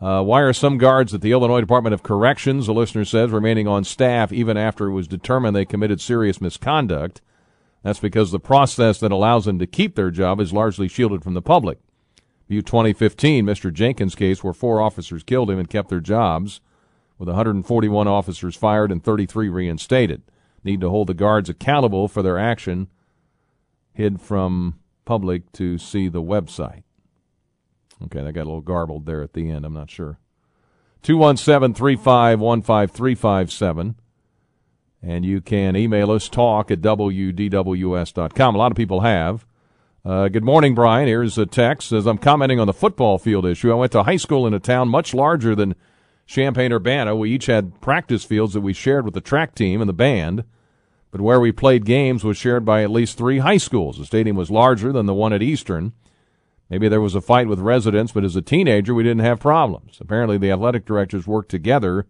Uh, 0.00 0.22
why 0.22 0.40
are 0.40 0.52
some 0.52 0.78
guards 0.78 1.14
at 1.14 1.20
the 1.20 1.32
Illinois 1.32 1.60
Department 1.60 1.94
of 1.94 2.02
Corrections, 2.02 2.66
the 2.66 2.74
listener 2.74 3.04
says, 3.04 3.30
remaining 3.30 3.68
on 3.68 3.84
staff 3.84 4.32
even 4.32 4.56
after 4.56 4.88
it 4.88 4.92
was 4.92 5.06
determined 5.06 5.54
they 5.54 5.64
committed 5.64 6.00
serious 6.00 6.40
misconduct? 6.40 7.20
That's 7.82 8.00
because 8.00 8.30
the 8.30 8.40
process 8.40 8.98
that 9.00 9.12
allows 9.12 9.44
them 9.44 9.58
to 9.58 9.66
keep 9.66 9.94
their 9.94 10.10
job 10.10 10.40
is 10.40 10.52
largely 10.52 10.88
shielded 10.88 11.22
from 11.22 11.34
the 11.34 11.42
public. 11.42 11.78
View 12.48 12.62
2015, 12.62 13.46
Mr. 13.46 13.72
Jenkins' 13.72 14.14
case, 14.14 14.42
where 14.42 14.52
four 14.52 14.80
officers 14.80 15.22
killed 15.22 15.50
him 15.50 15.58
and 15.58 15.70
kept 15.70 15.88
their 15.88 16.00
jobs, 16.00 16.60
with 17.18 17.28
141 17.28 18.08
officers 18.08 18.56
fired 18.56 18.90
and 18.90 19.02
33 19.02 19.48
reinstated. 19.48 20.22
Need 20.64 20.80
to 20.80 20.90
hold 20.90 21.08
the 21.08 21.14
guards 21.14 21.48
accountable 21.48 22.08
for 22.08 22.22
their 22.22 22.38
action. 22.38 22.88
Hid 23.92 24.20
from 24.20 24.78
public 25.04 25.52
to 25.52 25.78
see 25.78 26.08
the 26.08 26.22
website. 26.22 26.82
Okay, 28.04 28.22
that 28.22 28.32
got 28.32 28.42
a 28.42 28.50
little 28.50 28.60
garbled 28.60 29.06
there 29.06 29.22
at 29.22 29.32
the 29.32 29.50
end. 29.50 29.64
I'm 29.64 29.74
not 29.74 29.90
sure. 29.90 30.18
217 31.02 31.74
351 31.74 32.62
5357. 32.62 33.96
And 35.04 35.24
you 35.24 35.40
can 35.40 35.74
email 35.74 36.12
us 36.12 36.28
talk 36.28 36.70
at 36.70 36.80
WDWS.com. 36.80 38.54
A 38.54 38.58
lot 38.58 38.70
of 38.70 38.76
people 38.76 39.00
have. 39.00 39.44
Uh, 40.04 40.28
good 40.28 40.44
morning, 40.44 40.74
Brian. 40.74 41.08
Here's 41.08 41.38
a 41.38 41.46
text. 41.46 41.92
As 41.92 42.06
I'm 42.06 42.18
commenting 42.18 42.60
on 42.60 42.66
the 42.66 42.72
football 42.72 43.18
field 43.18 43.44
issue, 43.46 43.72
I 43.72 43.74
went 43.74 43.92
to 43.92 44.04
high 44.04 44.16
school 44.16 44.46
in 44.46 44.54
a 44.54 44.60
town 44.60 44.88
much 44.88 45.12
larger 45.12 45.54
than 45.54 45.74
Champaign 46.26 46.72
Urbana. 46.72 47.14
We 47.14 47.30
each 47.30 47.46
had 47.46 47.80
practice 47.80 48.24
fields 48.24 48.54
that 48.54 48.60
we 48.60 48.72
shared 48.72 49.04
with 49.04 49.14
the 49.14 49.20
track 49.20 49.54
team 49.54 49.80
and 49.80 49.88
the 49.88 49.94
band, 49.94 50.44
but 51.10 51.20
where 51.20 51.40
we 51.40 51.52
played 51.52 51.84
games 51.84 52.24
was 52.24 52.36
shared 52.36 52.64
by 52.64 52.82
at 52.82 52.90
least 52.90 53.18
three 53.18 53.38
high 53.38 53.58
schools. 53.58 53.98
The 53.98 54.06
stadium 54.06 54.36
was 54.36 54.50
larger 54.50 54.92
than 54.92 55.06
the 55.06 55.14
one 55.14 55.32
at 55.32 55.42
Eastern. 55.42 55.92
Maybe 56.70 56.88
there 56.88 57.02
was 57.02 57.14
a 57.14 57.20
fight 57.20 57.48
with 57.48 57.58
residents, 57.58 58.12
but 58.12 58.24
as 58.24 58.34
a 58.34 58.40
teenager, 58.40 58.94
we 58.94 59.02
didn't 59.02 59.24
have 59.24 59.40
problems. 59.40 59.98
Apparently, 60.00 60.38
the 60.38 60.50
athletic 60.50 60.86
directors 60.86 61.26
worked 61.26 61.50
together 61.50 62.06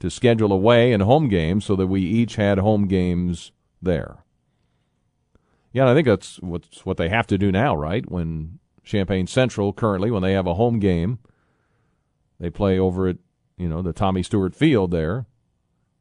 to 0.00 0.10
schedule 0.10 0.50
away 0.50 0.92
and 0.92 1.02
home 1.02 1.28
games 1.28 1.66
so 1.66 1.76
that 1.76 1.88
we 1.88 2.00
each 2.00 2.36
had 2.36 2.58
home 2.58 2.88
games 2.88 3.52
there. 3.82 4.24
Yeah, 5.72 5.90
I 5.90 5.94
think 5.94 6.06
that's 6.06 6.40
what's 6.40 6.84
what 6.86 6.96
they 6.96 7.08
have 7.08 7.26
to 7.28 7.38
do 7.38 7.52
now, 7.52 7.76
right? 7.76 8.10
When 8.10 8.58
Champaign 8.82 9.26
Central 9.26 9.72
currently, 9.72 10.10
when 10.10 10.22
they 10.22 10.32
have 10.32 10.46
a 10.46 10.54
home 10.54 10.78
game, 10.78 11.18
they 12.40 12.50
play 12.50 12.78
over 12.78 13.08
at 13.08 13.18
you 13.62 13.68
know 13.68 13.80
the 13.80 13.92
Tommy 13.92 14.24
Stewart 14.24 14.54
Field 14.56 14.90
there 14.90 15.26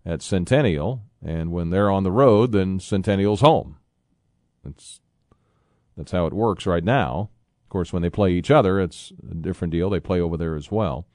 at 0.04 0.24
Centennial, 0.24 1.04
and 1.24 1.52
when 1.52 1.70
they're 1.70 1.92
on 1.92 2.04
the 2.04 2.12
road, 2.12 2.52
then 2.52 2.80
Centennial's 2.80 3.42
home. 3.42 3.78
That's 4.64 5.00
that's 5.96 6.12
how 6.12 6.26
it 6.26 6.34
works 6.34 6.66
right 6.66 6.84
now. 6.84 7.30
Of 7.66 7.70
course, 7.70 7.94
when 7.94 8.02
they 8.02 8.10
play 8.10 8.34
each 8.34 8.50
other, 8.50 8.80
it's 8.80 9.14
a 9.30 9.36
different 9.36 9.72
deal. 9.72 9.90
They 9.90 10.00
play 10.00 10.20
over 10.20 10.38
there 10.38 10.56
as 10.56 10.72
well. 10.72 11.06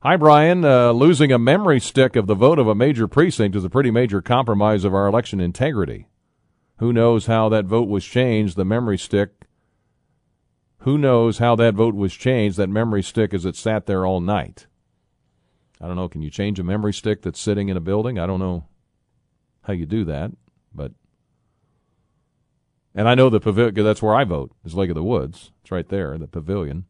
Hi, 0.00 0.16
Brian. 0.16 0.64
Uh, 0.64 0.92
losing 0.92 1.32
a 1.32 1.38
memory 1.38 1.80
stick 1.80 2.14
of 2.14 2.26
the 2.26 2.34
vote 2.34 2.58
of 2.58 2.68
a 2.68 2.74
major 2.74 3.08
precinct 3.08 3.56
is 3.56 3.64
a 3.64 3.70
pretty 3.70 3.90
major 3.90 4.22
compromise 4.22 4.84
of 4.84 4.94
our 4.94 5.06
election 5.06 5.40
integrity. 5.40 6.08
Who 6.78 6.92
knows 6.92 7.26
how 7.26 7.48
that 7.48 7.64
vote 7.64 7.88
was 7.88 8.04
changed? 8.04 8.56
The 8.56 8.64
memory 8.64 8.98
stick. 8.98 9.30
Who 10.82 10.98
knows 10.98 11.38
how 11.38 11.56
that 11.56 11.74
vote 11.74 11.96
was 11.96 12.14
changed? 12.14 12.58
That 12.58 12.68
memory 12.68 13.02
stick 13.02 13.34
as 13.34 13.44
it 13.44 13.56
sat 13.56 13.86
there 13.86 14.06
all 14.06 14.20
night. 14.20 14.67
I 15.80 15.86
don't 15.86 15.96
know. 15.96 16.08
Can 16.08 16.22
you 16.22 16.30
change 16.30 16.58
a 16.58 16.64
memory 16.64 16.92
stick 16.92 17.22
that's 17.22 17.40
sitting 17.40 17.68
in 17.68 17.76
a 17.76 17.80
building? 17.80 18.18
I 18.18 18.26
don't 18.26 18.40
know 18.40 18.66
how 19.62 19.72
you 19.72 19.86
do 19.86 20.04
that, 20.06 20.32
but. 20.74 20.92
And 22.94 23.08
I 23.08 23.14
know 23.14 23.30
the 23.30 23.38
pavilion, 23.38 23.84
that's 23.84 24.02
where 24.02 24.14
I 24.14 24.24
vote, 24.24 24.50
is 24.64 24.74
Lake 24.74 24.90
of 24.90 24.96
the 24.96 25.04
Woods. 25.04 25.52
It's 25.62 25.70
right 25.70 25.88
there, 25.88 26.18
the 26.18 26.26
pavilion. 26.26 26.86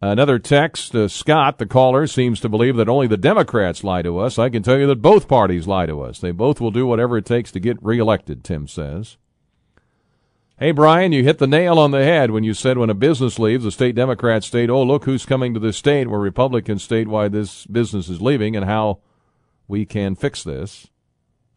Another 0.00 0.40
text, 0.40 0.96
uh, 0.96 1.06
Scott, 1.06 1.58
the 1.58 1.66
caller, 1.66 2.08
seems 2.08 2.40
to 2.40 2.48
believe 2.48 2.76
that 2.76 2.88
only 2.88 3.06
the 3.06 3.16
Democrats 3.16 3.84
lie 3.84 4.02
to 4.02 4.18
us. 4.18 4.36
I 4.36 4.48
can 4.48 4.64
tell 4.64 4.76
you 4.76 4.88
that 4.88 5.00
both 5.00 5.28
parties 5.28 5.68
lie 5.68 5.86
to 5.86 6.02
us. 6.02 6.18
They 6.18 6.32
both 6.32 6.60
will 6.60 6.72
do 6.72 6.88
whatever 6.88 7.16
it 7.16 7.24
takes 7.24 7.52
to 7.52 7.60
get 7.60 7.82
reelected, 7.82 8.42
Tim 8.42 8.66
says. 8.66 9.16
Hey, 10.58 10.70
Brian, 10.70 11.12
you 11.12 11.24
hit 11.24 11.38
the 11.38 11.46
nail 11.46 11.78
on 11.78 11.90
the 11.90 12.04
head 12.04 12.30
when 12.30 12.44
you 12.44 12.54
said 12.54 12.78
when 12.78 12.90
a 12.90 12.94
business 12.94 13.38
leaves, 13.38 13.64
the 13.64 13.72
state 13.72 13.94
Democrats 13.94 14.46
state, 14.46 14.70
oh, 14.70 14.82
look 14.82 15.04
who's 15.04 15.26
coming 15.26 15.54
to 15.54 15.60
this 15.60 15.76
state, 15.76 16.08
where 16.08 16.20
Republicans 16.20 16.82
state 16.82 17.08
why 17.08 17.28
this 17.28 17.66
business 17.66 18.08
is 18.08 18.20
leaving 18.22 18.54
and 18.54 18.66
how 18.66 19.00
we 19.66 19.84
can 19.84 20.14
fix 20.14 20.44
this. 20.44 20.88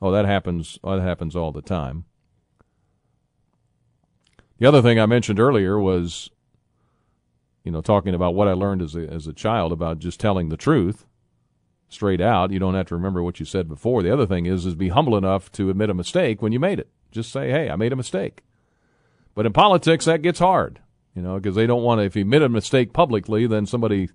Oh, 0.01 0.11
that 0.11 0.25
happens, 0.25 0.79
oh, 0.83 0.95
that 0.95 1.03
happens 1.03 1.35
all 1.35 1.51
the 1.51 1.61
time. 1.61 2.05
The 4.57 4.65
other 4.65 4.81
thing 4.81 4.99
I 4.99 5.05
mentioned 5.05 5.39
earlier 5.39 5.79
was 5.79 6.31
you 7.65 7.71
know, 7.71 7.81
talking 7.81 8.13
about 8.13 8.35
what 8.35 8.47
I 8.47 8.53
learned 8.53 8.83
as 8.83 8.95
a, 8.95 9.07
as 9.11 9.27
a 9.27 9.33
child 9.33 9.71
about 9.73 9.99
just 9.99 10.19
telling 10.19 10.49
the 10.49 10.55
truth 10.55 11.05
straight 11.89 12.21
out. 12.21 12.51
You 12.51 12.59
don't 12.59 12.75
have 12.75 12.85
to 12.87 12.95
remember 12.95 13.23
what 13.23 13.39
you 13.39 13.45
said 13.45 13.67
before. 13.67 14.03
The 14.03 14.13
other 14.13 14.27
thing 14.27 14.45
is, 14.45 14.65
is 14.67 14.75
be 14.75 14.89
humble 14.89 15.17
enough 15.17 15.51
to 15.53 15.71
admit 15.71 15.89
a 15.89 15.95
mistake 15.95 16.41
when 16.41 16.51
you 16.51 16.59
made 16.59 16.79
it. 16.79 16.89
Just 17.11 17.31
say, 17.31 17.49
hey, 17.49 17.69
I 17.69 17.75
made 17.75 17.91
a 17.91 17.97
mistake. 17.97 18.43
But 19.35 19.45
in 19.45 19.53
politics, 19.53 20.05
that 20.05 20.21
gets 20.21 20.39
hard, 20.39 20.79
you 21.13 21.21
know, 21.21 21.35
because 21.35 21.55
they 21.55 21.67
don't 21.67 21.83
want 21.83 21.99
to, 21.99 22.05
if 22.05 22.15
you 22.15 22.21
admit 22.21 22.41
a 22.41 22.49
mistake 22.49 22.93
publicly, 22.93 23.45
then 23.45 23.65
somebody 23.65 24.09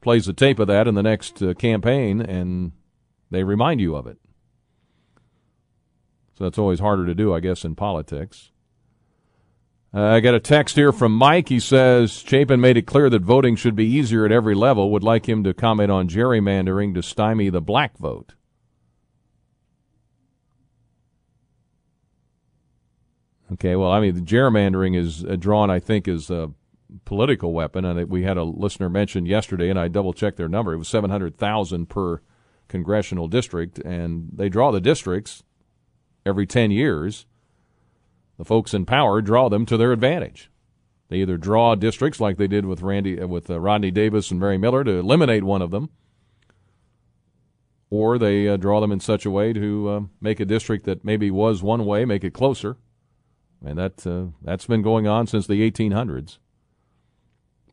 plays 0.00 0.26
the 0.26 0.32
tape 0.32 0.58
of 0.58 0.66
that 0.66 0.88
in 0.88 0.94
the 0.94 1.02
next 1.02 1.40
uh, 1.40 1.54
campaign 1.54 2.20
and 2.20 2.72
they 3.30 3.44
remind 3.44 3.80
you 3.80 3.94
of 3.94 4.06
it. 4.06 4.18
So 6.36 6.44
that's 6.44 6.58
always 6.58 6.80
harder 6.80 7.06
to 7.06 7.14
do, 7.14 7.32
I 7.32 7.40
guess, 7.40 7.64
in 7.64 7.76
politics. 7.76 8.50
Uh, 9.94 10.02
I 10.02 10.20
got 10.20 10.34
a 10.34 10.40
text 10.40 10.74
here 10.74 10.90
from 10.90 11.14
Mike. 11.14 11.48
He 11.48 11.60
says 11.60 12.12
Chapin 12.26 12.60
made 12.60 12.78
it 12.78 12.86
clear 12.86 13.10
that 13.10 13.22
voting 13.22 13.56
should 13.56 13.76
be 13.76 13.86
easier 13.86 14.24
at 14.24 14.32
every 14.32 14.54
level. 14.54 14.90
Would 14.90 15.04
like 15.04 15.28
him 15.28 15.44
to 15.44 15.54
comment 15.54 15.90
on 15.90 16.08
gerrymandering 16.08 16.94
to 16.94 17.02
stymie 17.02 17.50
the 17.50 17.60
black 17.60 17.98
vote. 17.98 18.34
Okay, 23.52 23.76
well, 23.76 23.90
I 23.90 24.00
mean, 24.00 24.14
the 24.14 24.20
gerrymandering 24.20 24.96
is 24.96 25.24
uh, 25.24 25.36
drawn, 25.36 25.70
I 25.70 25.78
think, 25.78 26.08
as 26.08 26.30
a 26.30 26.50
political 27.04 27.52
weapon. 27.52 27.84
And 27.84 28.08
we 28.08 28.22
had 28.22 28.36
a 28.36 28.44
listener 28.44 28.88
mention 28.88 29.26
yesterday, 29.26 29.68
and 29.68 29.78
I 29.78 29.88
double 29.88 30.12
checked 30.12 30.36
their 30.36 30.48
number. 30.48 30.72
It 30.72 30.78
was 30.78 30.88
700,000 30.88 31.88
per 31.88 32.22
congressional 32.68 33.28
district, 33.28 33.78
and 33.78 34.30
they 34.32 34.48
draw 34.48 34.70
the 34.70 34.80
districts 34.80 35.42
every 36.24 36.46
10 36.46 36.70
years 36.70 37.26
the 38.38 38.44
folks 38.44 38.74
in 38.74 38.84
power 38.84 39.20
draw 39.20 39.48
them 39.48 39.66
to 39.66 39.76
their 39.76 39.92
advantage. 39.92 40.50
They 41.08 41.18
either 41.18 41.36
draw 41.36 41.74
districts 41.74 42.18
like 42.18 42.38
they 42.38 42.48
did 42.48 42.64
with 42.66 42.82
Randy 42.82 43.20
uh, 43.20 43.26
with 43.26 43.50
uh, 43.50 43.60
Rodney 43.60 43.90
Davis 43.90 44.30
and 44.30 44.40
Mary 44.40 44.58
Miller 44.58 44.82
to 44.82 44.98
eliminate 44.98 45.44
one 45.44 45.62
of 45.62 45.70
them, 45.70 45.90
or 47.90 48.18
they 48.18 48.48
uh, 48.48 48.56
draw 48.56 48.80
them 48.80 48.90
in 48.90 49.00
such 49.00 49.26
a 49.26 49.30
way 49.30 49.52
to 49.52 49.88
uh, 49.88 50.00
make 50.20 50.40
a 50.40 50.44
district 50.44 50.86
that 50.86 51.04
maybe 51.04 51.30
was 51.30 51.62
one 51.62 51.84
way, 51.84 52.04
make 52.04 52.24
it 52.24 52.32
closer, 52.32 52.78
and 53.64 53.78
that 53.78 54.06
uh, 54.06 54.26
that's 54.42 54.66
been 54.66 54.82
going 54.82 55.06
on 55.06 55.26
since 55.26 55.46
the 55.46 55.70
1800s. 55.70 56.38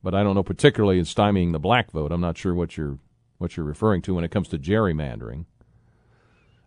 But 0.04 0.16
I 0.16 0.24
don't 0.24 0.36
know 0.36 0.44
particularly 0.44 1.00
in 1.00 1.06
stymieing 1.06 1.52
the 1.52 1.60
black 1.60 1.92
vote. 1.92 2.12
I'm 2.12 2.22
not 2.22 2.38
sure 2.38 2.54
what 2.54 2.78
you're 2.78 3.00
what 3.38 3.58
you're 3.58 3.66
referring 3.66 4.02
to 4.04 4.14
when 4.14 4.24
it 4.24 4.32
comes 4.32 4.50
to 4.50 4.58
gerrymandering. 4.58 5.46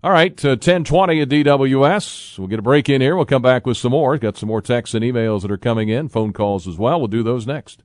All 0.05 0.11
right, 0.11 0.45
uh, 0.45 0.51
1020 0.51 1.21
at 1.21 1.29
DWS. 1.29 2.39
We'll 2.39 2.49
get 2.49 2.59
a 2.59 2.63
break 2.63 2.89
in 2.89 3.01
here. 3.01 3.15
We'll 3.15 3.25
come 3.25 3.43
back 3.43 3.67
with 3.67 3.77
some 3.77 3.93
more. 3.93 4.19
Got 4.19 4.37
some 4.37 4.49
more 4.49 4.61
texts 4.61 4.95
and 4.95 5.05
emails 5.05 5.43
that 5.43 5.51
are 5.53 5.57
coming 5.57 5.91
in, 5.91 6.09
phone 6.09 6.33
calls 6.33 6.67
as 6.67 6.77
well. 6.77 6.99
We'll 6.99 7.07
do 7.07 7.23
those 7.23 7.47
next. 7.47 7.85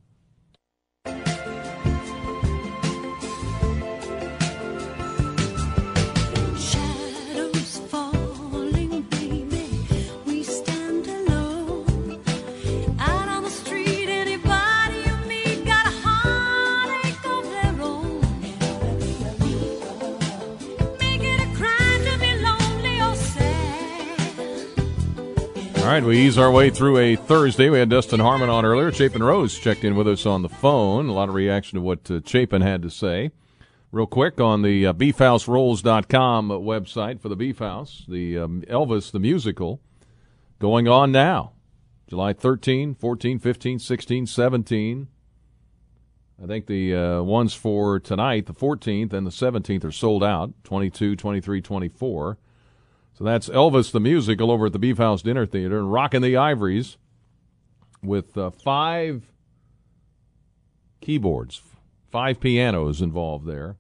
All 25.87 25.93
right, 25.93 26.03
we 26.03 26.17
ease 26.17 26.37
our 26.37 26.51
way 26.51 26.69
through 26.69 26.97
a 26.97 27.15
Thursday. 27.15 27.69
We 27.69 27.79
had 27.79 27.87
Dustin 27.87 28.19
Heuerman 28.19 28.49
on 28.49 28.65
earlier. 28.65 28.91
Chapin 28.91 29.23
Rose 29.23 29.57
checked 29.57 29.85
in 29.85 29.95
with 29.95 30.05
us 30.05 30.25
on 30.25 30.41
the 30.41 30.49
phone. 30.49 31.07
A 31.07 31.13
lot 31.13 31.29
of 31.29 31.35
reaction 31.35 31.77
to 31.77 31.81
what 31.81 32.11
uh, 32.11 32.19
Chapin 32.25 32.61
had 32.61 32.81
to 32.81 32.89
say. 32.89 33.31
Real 33.93 34.05
quick 34.05 34.41
on 34.41 34.63
the 34.63 34.87
uh, 34.87 34.91
beefhouserolls.com 34.91 36.49
website 36.49 37.21
for 37.21 37.29
the 37.29 37.37
Beef 37.37 37.59
House, 37.59 38.03
the 38.05 38.37
um, 38.37 38.63
Elvis 38.63 39.13
the 39.13 39.19
musical 39.19 39.79
going 40.59 40.89
on 40.89 41.13
now. 41.13 41.53
July 42.09 42.33
13, 42.33 42.93
14, 42.93 43.39
15, 43.39 43.79
16, 43.79 44.27
17. 44.27 45.07
I 46.43 46.45
think 46.47 46.65
the 46.65 46.95
uh, 46.95 47.21
ones 47.21 47.53
for 47.53 47.97
tonight, 48.01 48.45
the 48.45 48.53
14th 48.53 49.13
and 49.13 49.25
the 49.25 49.31
17th, 49.31 49.85
are 49.85 49.91
sold 49.93 50.21
out 50.21 50.51
22, 50.65 51.15
23, 51.15 51.61
24. 51.61 52.37
So 53.17 53.23
that's 53.23 53.49
Elvis 53.49 53.91
the 53.91 53.99
Musical 53.99 54.51
over 54.51 54.67
at 54.67 54.73
the 54.73 54.79
Beef 54.79 54.99
House 54.99 55.23
Dinner 55.23 55.47
Theater 55.47 55.79
and 55.79 55.91
Rockin' 55.91 56.21
the 56.21 56.37
Ivories 56.37 56.97
with 58.03 58.37
uh, 58.37 58.51
five 58.51 59.33
keyboards, 61.01 61.63
five 62.11 62.39
pianos 62.39 63.01
involved 63.01 63.47
there. 63.47 63.77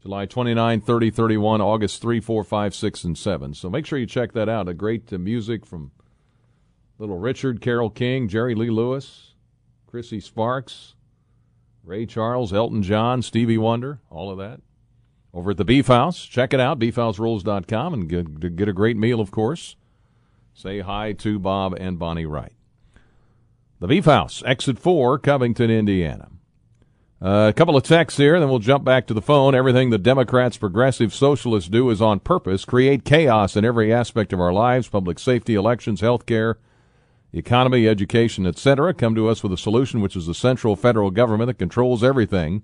July 0.00 0.24
29, 0.24 0.80
30, 0.80 1.10
31, 1.10 1.60
August 1.60 2.00
3, 2.00 2.20
4, 2.20 2.42
5, 2.42 2.74
6, 2.74 3.04
and 3.04 3.18
7. 3.18 3.52
So 3.52 3.68
make 3.68 3.84
sure 3.84 3.98
you 3.98 4.06
check 4.06 4.32
that 4.32 4.48
out. 4.48 4.66
A 4.66 4.74
great 4.74 5.12
uh, 5.12 5.18
music 5.18 5.66
from 5.66 5.90
Little 6.98 7.18
Richard, 7.18 7.60
Carole 7.60 7.90
King, 7.90 8.28
Jerry 8.28 8.54
Lee 8.54 8.70
Lewis, 8.70 9.34
Chrissy 9.86 10.20
Sparks, 10.20 10.94
Ray 11.82 12.06
Charles, 12.06 12.54
Elton 12.54 12.82
John, 12.82 13.20
Stevie 13.20 13.58
Wonder, 13.58 14.00
all 14.08 14.30
of 14.30 14.38
that 14.38 14.62
over 15.34 15.50
at 15.50 15.56
the 15.56 15.64
Beef 15.64 15.88
House. 15.88 16.24
Check 16.24 16.54
it 16.54 16.60
out, 16.60 16.78
beefhouserolls.com, 16.78 17.92
and 17.92 18.08
get, 18.08 18.56
get 18.56 18.68
a 18.68 18.72
great 18.72 18.96
meal, 18.96 19.20
of 19.20 19.30
course. 19.30 19.76
Say 20.54 20.80
hi 20.80 21.12
to 21.14 21.38
Bob 21.38 21.74
and 21.78 21.98
Bonnie 21.98 22.24
Wright. 22.24 22.52
The 23.80 23.88
Beef 23.88 24.04
House, 24.04 24.42
exit 24.46 24.78
4, 24.78 25.18
Covington, 25.18 25.70
Indiana. 25.70 26.28
Uh, 27.20 27.48
a 27.48 27.52
couple 27.52 27.76
of 27.76 27.82
texts 27.82 28.18
here, 28.18 28.38
then 28.38 28.48
we'll 28.48 28.58
jump 28.58 28.84
back 28.84 29.06
to 29.06 29.14
the 29.14 29.22
phone. 29.22 29.54
Everything 29.54 29.90
the 29.90 29.98
Democrats, 29.98 30.56
progressive 30.56 31.12
socialists 31.12 31.70
do 31.70 31.90
is 31.90 32.00
on 32.00 32.20
purpose, 32.20 32.64
create 32.64 33.04
chaos 33.04 33.56
in 33.56 33.64
every 33.64 33.92
aspect 33.92 34.32
of 34.32 34.40
our 34.40 34.52
lives 34.52 34.88
public 34.88 35.18
safety, 35.18 35.54
elections, 35.54 36.02
health 36.02 36.26
care, 36.26 36.58
economy, 37.32 37.88
education, 37.88 38.46
etc. 38.46 38.94
Come 38.94 39.14
to 39.14 39.28
us 39.28 39.42
with 39.42 39.52
a 39.52 39.58
solution, 39.58 40.00
which 40.00 40.16
is 40.16 40.26
the 40.26 40.34
central 40.34 40.76
federal 40.76 41.10
government 41.10 41.48
that 41.48 41.58
controls 41.58 42.04
everything. 42.04 42.62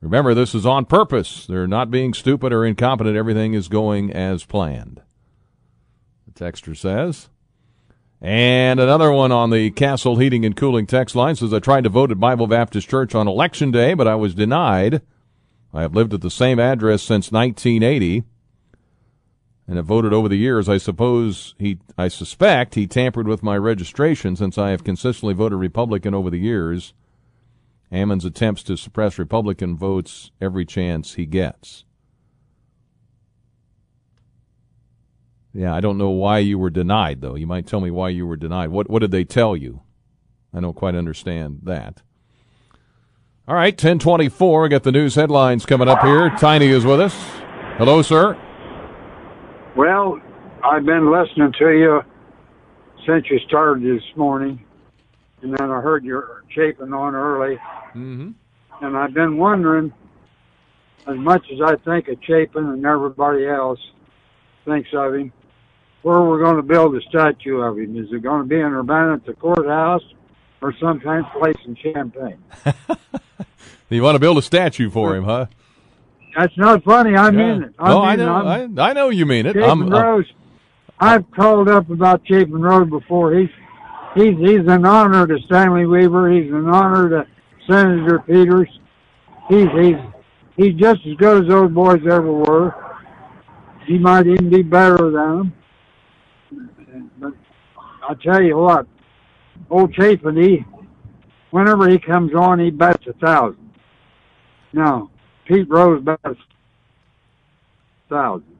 Remember, 0.00 0.32
this 0.32 0.54
is 0.54 0.64
on 0.64 0.84
purpose. 0.84 1.46
They're 1.46 1.66
not 1.66 1.90
being 1.90 2.14
stupid 2.14 2.52
or 2.52 2.64
incompetent. 2.64 3.16
Everything 3.16 3.54
is 3.54 3.68
going 3.68 4.12
as 4.12 4.44
planned. 4.44 5.02
The 6.26 6.44
texter 6.44 6.76
says. 6.76 7.28
And 8.20 8.80
another 8.80 9.12
one 9.12 9.32
on 9.32 9.50
the 9.50 9.70
Castle 9.70 10.16
Heating 10.16 10.44
and 10.44 10.56
Cooling 10.56 10.86
text 10.86 11.14
line 11.14 11.36
says 11.36 11.52
I 11.52 11.60
tried 11.60 11.84
to 11.84 11.90
vote 11.90 12.10
at 12.10 12.18
Bible 12.18 12.46
Baptist 12.46 12.88
Church 12.88 13.14
on 13.14 13.28
election 13.28 13.70
day, 13.70 13.94
but 13.94 14.08
I 14.08 14.16
was 14.16 14.34
denied. 14.34 15.02
I 15.72 15.82
have 15.82 15.94
lived 15.94 16.14
at 16.14 16.20
the 16.20 16.30
same 16.30 16.58
address 16.58 17.02
since 17.02 17.30
1980 17.30 18.24
and 19.68 19.76
have 19.76 19.86
voted 19.86 20.12
over 20.12 20.28
the 20.28 20.36
years. 20.36 20.68
I 20.68 20.78
suppose 20.78 21.54
he, 21.58 21.78
I 21.96 22.08
suspect 22.08 22.74
he 22.74 22.86
tampered 22.86 23.28
with 23.28 23.42
my 23.42 23.56
registration 23.56 24.34
since 24.34 24.58
I 24.58 24.70
have 24.70 24.82
consistently 24.82 25.34
voted 25.34 25.58
Republican 25.58 26.14
over 26.14 26.30
the 26.30 26.38
years. 26.38 26.94
Ammons 27.92 28.24
attempts 28.24 28.62
to 28.64 28.76
suppress 28.76 29.18
Republican 29.18 29.76
votes 29.76 30.30
every 30.40 30.64
chance 30.64 31.14
he 31.14 31.26
gets. 31.26 31.84
Yeah, 35.54 35.74
I 35.74 35.80
don't 35.80 35.98
know 35.98 36.10
why 36.10 36.38
you 36.38 36.58
were 36.58 36.70
denied, 36.70 37.20
though. 37.20 37.34
You 37.34 37.46
might 37.46 37.66
tell 37.66 37.80
me 37.80 37.90
why 37.90 38.10
you 38.10 38.26
were 38.26 38.36
denied. 38.36 38.68
What 38.70 38.90
what 38.90 39.00
did 39.00 39.10
they 39.10 39.24
tell 39.24 39.56
you? 39.56 39.82
I 40.52 40.60
don't 40.60 40.76
quite 40.76 40.94
understand 40.94 41.60
that. 41.64 42.02
All 43.46 43.54
right, 43.54 43.72
1024. 43.72 44.66
I 44.66 44.68
Got 44.68 44.82
the 44.82 44.92
news 44.92 45.14
headlines 45.14 45.64
coming 45.64 45.88
up 45.88 46.02
here. 46.02 46.30
Tiny 46.38 46.66
is 46.66 46.84
with 46.84 47.00
us. 47.00 47.14
Hello, 47.78 48.02
sir. 48.02 48.36
Well, 49.74 50.20
I've 50.62 50.84
been 50.84 51.10
listening 51.10 51.52
to 51.58 51.70
you 51.70 52.02
since 53.06 53.24
you 53.30 53.38
started 53.46 53.82
this 53.82 54.02
morning, 54.16 54.62
and 55.42 55.52
then 55.56 55.70
I 55.70 55.80
heard 55.80 56.04
you're 56.04 56.42
Chapin 56.50 56.92
on 56.92 57.14
early, 57.14 57.56
Mm-hmm. 57.94 58.30
and 58.84 58.96
I've 58.96 59.14
been 59.14 59.36
wondering, 59.38 59.92
as 61.06 61.16
much 61.16 61.44
as 61.52 61.60
I 61.64 61.76
think 61.76 62.08
of 62.08 62.18
Chapin 62.22 62.66
and 62.66 62.84
everybody 62.84 63.46
else 63.46 63.80
thinks 64.64 64.90
of 64.92 65.14
him, 65.14 65.32
where 66.02 66.20
we're 66.20 66.42
going 66.42 66.56
to 66.56 66.62
build 66.62 66.94
a 66.96 67.00
statue 67.08 67.58
of 67.58 67.78
him. 67.78 67.96
Is 67.96 68.12
it 68.12 68.22
going 68.22 68.42
to 68.42 68.48
be 68.48 68.56
in 68.56 68.72
Urbana 68.72 69.14
at 69.14 69.24
the 69.26 69.32
courthouse 69.34 70.02
or 70.60 70.72
some 70.80 71.00
kind 71.00 71.24
of 71.24 71.32
place 71.40 71.56
in 71.64 71.74
Champaign? 71.76 72.38
You 73.90 74.02
want 74.02 74.16
to 74.16 74.18
build 74.18 74.36
a 74.36 74.42
statue 74.42 74.90
for 74.90 75.16
him, 75.16 75.24
huh? 75.24 75.46
That's 76.36 76.54
not 76.58 76.84
funny. 76.84 77.16
I 77.16 77.30
mean 77.30 77.62
it. 77.62 77.74
I 77.78 77.90
oh, 77.92 78.00
mean 78.00 78.08
I 78.08 78.16
know. 78.16 78.34
I'm- 78.34 78.78
I, 78.78 78.90
I 78.90 78.92
know 78.92 79.08
you 79.08 79.24
mean 79.24 79.46
it. 79.46 79.54
Chapin 79.54 79.70
I'm, 79.70 79.82
I'm- 79.94 80.02
Rose. 80.04 80.26
I've 81.00 81.30
called 81.30 81.68
up 81.70 81.88
about 81.88 82.20
Chapin 82.26 82.60
Road 82.60 82.90
before. 82.90 83.32
He's 83.34 83.48
he's 84.18 84.36
he's 84.38 84.66
an 84.66 84.84
honor 84.84 85.26
to 85.26 85.38
Stanley 85.46 85.86
Weaver. 85.86 86.30
He's 86.30 86.50
an 86.50 86.68
honor 86.68 87.08
to 87.08 87.26
Senator 87.66 88.18
Peters. 88.20 88.68
He's 89.48 89.68
he's 89.80 89.96
he's 90.56 90.74
just 90.74 91.00
as 91.06 91.16
good 91.16 91.44
as 91.44 91.48
those 91.48 91.70
boys 91.70 92.02
ever 92.04 92.32
were. 92.32 92.74
He 93.86 93.98
might 93.98 94.26
even 94.26 94.50
be 94.50 94.62
better 94.62 95.10
than 95.10 95.12
them. 95.12 95.52
But 97.18 97.32
I 98.08 98.14
tell 98.22 98.42
you 98.42 98.58
what, 98.58 98.86
old 99.70 99.94
Chapin, 99.94 100.36
he 100.36 100.64
whenever 101.50 101.88
he 101.88 101.98
comes 101.98 102.34
on, 102.34 102.58
he 102.58 102.70
bets 102.70 103.06
a 103.06 103.12
thousand. 103.14 103.72
Now, 104.72 105.10
Pete 105.46 105.68
Rose 105.70 106.02
bets 106.02 106.20
a 106.24 106.34
thousand 108.10 108.56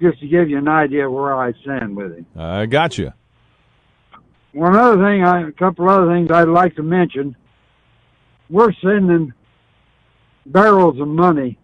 just 0.00 0.18
to 0.18 0.26
give 0.26 0.50
you 0.50 0.58
an 0.58 0.66
idea 0.66 1.08
where 1.08 1.36
I 1.36 1.52
stand 1.62 1.96
with 1.96 2.16
him. 2.16 2.26
I 2.36 2.66
got 2.66 2.98
you. 2.98 3.12
One 4.52 4.76
other 4.76 4.96
thing, 5.02 5.24
I, 5.24 5.48
a 5.48 5.52
couple 5.52 5.88
other 5.88 6.08
things 6.12 6.30
I'd 6.30 6.48
like 6.48 6.76
to 6.76 6.82
mention. 6.82 7.36
We're 8.50 8.72
sending 8.82 9.32
barrels 10.44 11.00
of 11.00 11.08
money 11.08 11.58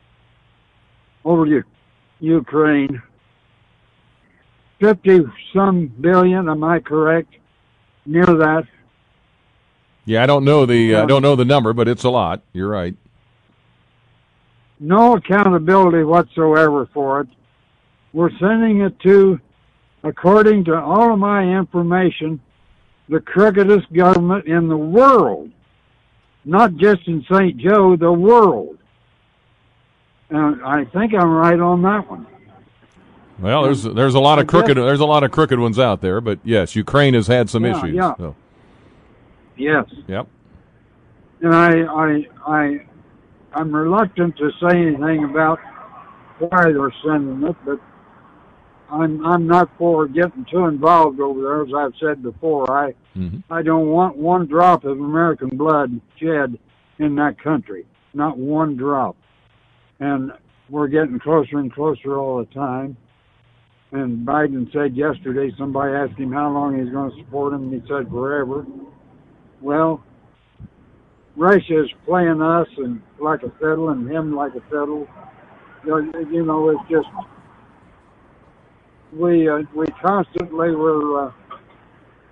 over 1.25 1.45
to 1.45 1.63
Ukraine. 2.21 3.03
Fifty 4.81 5.21
some 5.53 5.89
billion, 5.89 6.49
am 6.49 6.65
I 6.65 6.79
correct? 6.79 7.35
Near 8.07 8.25
that. 8.25 8.65
Yeah, 10.07 10.23
I 10.23 10.27
don't 10.27 10.45
know 10.45 10.65
the 10.65 10.95
uh, 10.95 11.03
I 11.03 11.07
don't 11.07 11.21
know 11.21 11.37
the 11.37 11.45
number, 11.45 11.73
but 11.75 11.89
it's 11.89 12.05
a 12.05 12.11
lot. 12.11 12.43
You're 12.55 12.69
right. 12.69 12.95
no 14.81 15.17
accountability 15.17 16.05
whatsoever 16.05 16.89
for 16.95 17.23
it. 17.23 17.29
We're 18.13 18.31
sending 18.39 18.81
it 18.81 18.99
to, 19.01 19.39
according 20.03 20.65
to 20.67 20.81
all 20.81 21.13
of 21.13 21.19
my 21.19 21.43
information, 21.43 22.41
the 23.09 23.21
crookedest 23.21 23.93
government 23.93 24.47
in 24.47 24.69
the 24.69 24.77
world. 24.77 25.51
Not 26.45 26.77
just 26.77 27.07
in 27.07 27.25
St. 27.31 27.57
Joe, 27.59 27.97
the 27.97 28.13
world. 28.13 28.79
And 30.31 30.63
I 30.63 30.85
think 30.87 31.15
I'm 31.15 31.31
right 31.31 31.59
on 31.59 31.83
that 31.83 32.09
one. 32.09 32.27
Well, 33.39 33.63
there's 33.63 33.83
there's 33.85 34.15
a 34.15 34.21
lot 34.21 34.39
of 34.39 34.47
crooked 34.47 34.77
there's 34.77 35.01
a 35.01 35.05
lot 35.07 35.23
of 35.23 35.31
crooked 35.31 35.59
ones 35.59 35.79
out 35.79 36.01
there, 36.01 36.21
but 36.21 36.39
yes, 36.43 36.75
Ukraine 36.75 37.15
has 37.15 37.27
had 37.29 37.49
some 37.49 37.65
Yeah, 37.65 37.79
issues. 37.79 37.95
yeah. 37.95 38.15
so, 38.17 38.35
Yes. 39.57 39.85
yep. 40.07 40.27
And 41.41 41.55
I, 41.55 41.83
I, 41.83 42.27
I, 42.47 42.87
I'm 43.55 43.73
reluctant 43.75 44.37
to 44.39 44.51
say 44.61 44.77
anything 44.77 45.25
about 45.25 45.61
why 46.39 46.65
they're 46.73 46.93
sending 47.05 47.49
it, 47.49 47.57
but 47.65 47.81
I'm, 48.91 49.25
I'm 49.25 49.47
not 49.47 49.71
for 49.77 50.07
getting 50.09 50.47
too 50.51 50.65
involved 50.65 51.21
over 51.21 51.41
there. 51.43 51.63
As 51.63 51.69
I've 51.77 51.99
said 52.01 52.23
before, 52.23 52.71
I, 52.71 52.95
Mhm. 53.17 53.43
I 53.51 53.63
don't 53.63 53.89
want 53.89 54.17
one 54.17 54.47
drop 54.47 54.85
of 54.85 54.99
American 55.01 55.51
blood 55.51 56.01
shed 56.17 56.59
in 56.99 57.15
that 57.17 57.39
country. 57.39 57.87
Not 58.15 58.39
one 58.39 58.77
drop. 58.77 59.17
And 60.01 60.33
we're 60.71 60.89
getting 60.89 61.19
closer 61.19 61.59
and 61.59 61.73
closer 61.73 62.17
all 62.17 62.39
the 62.39 62.47
time. 62.47 62.97
And 63.91 64.27
Biden 64.27 64.71
said 64.73 64.97
yesterday, 64.97 65.51
somebody 65.57 65.95
asked 65.95 66.19
him 66.19 66.33
how 66.33 66.51
long 66.51 66.79
he's 66.79 66.93
going 66.93 67.11
to 67.11 67.17
support 67.19 67.55
him, 67.55 67.73
and 67.73 67.83
he 67.83 67.89
said 67.89 68.09
forever. 68.11 68.67
Well, 69.63 70.03
Russia 71.37 71.85
is 71.85 71.91
playing 72.05 72.43
us 72.43 72.69
and 72.77 73.01
like 73.19 73.43
a 73.43 73.51
fiddle, 73.59 73.89
and 73.89 74.09
him 74.11 74.35
like 74.35 74.55
a 74.55 74.61
fiddle. 74.63 75.09
You 75.85 75.91
know, 76.13 76.19
you 76.31 76.45
know, 76.45 76.69
it's 76.69 76.91
just 76.91 77.09
we 79.13 79.49
uh, 79.49 79.63
we 79.75 79.87
constantly 80.03 80.75
were 80.75 81.29
uh, 81.29 81.33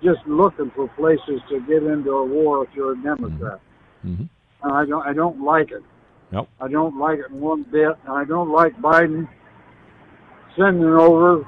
just 0.03 0.19
looking 0.27 0.71
for 0.75 0.87
places 0.89 1.41
to 1.49 1.59
get 1.61 1.83
into 1.83 2.11
a 2.11 2.25
war 2.25 2.63
if 2.63 2.69
you're 2.75 2.93
a 2.93 3.01
Democrat. 3.01 3.59
Mhm. 4.05 4.29
And 4.63 4.73
I 4.73 4.85
don't 4.85 5.05
I 5.05 5.13
don't 5.13 5.41
like 5.41 5.71
it. 5.71 5.83
Nope. 6.31 6.49
I 6.59 6.67
don't 6.67 6.97
like 6.99 7.19
it 7.19 7.31
one 7.31 7.63
bit. 7.63 7.95
And 8.05 8.13
I 8.13 8.25
don't 8.25 8.49
like 8.51 8.75
Biden 8.77 9.27
sending 10.55 10.83
over 10.83 11.45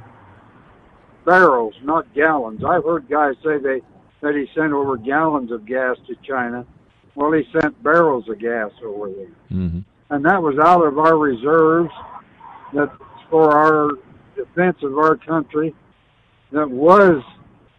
barrels, 1.26 1.76
not 1.84 2.12
gallons. 2.14 2.64
I've 2.64 2.84
heard 2.84 3.10
guys 3.10 3.36
say 3.44 3.58
they 3.58 3.82
that 4.22 4.36
he 4.36 4.48
sent 4.54 4.74
over 4.74 4.98
gallons 4.98 5.52
of 5.52 5.66
gas 5.66 5.96
to 6.08 6.16
China. 6.28 6.66
Well, 7.16 7.32
he 7.32 7.44
sent 7.60 7.82
barrels 7.84 8.30
of 8.30 8.40
gas 8.40 8.72
over 8.84 9.10
there, 9.10 9.28
hmm 9.50 9.80
and 10.10 10.26
that 10.26 10.42
was 10.42 10.58
out 10.58 10.86
of 10.86 10.98
our 10.98 11.18
reserves. 11.18 11.92
That's 12.74 12.92
for 13.30 13.52
our 13.52 13.92
defense 14.46 14.78
of 14.84 14.98
our 14.98 15.16
country. 15.18 15.76
That 16.52 16.70
was 16.70 17.24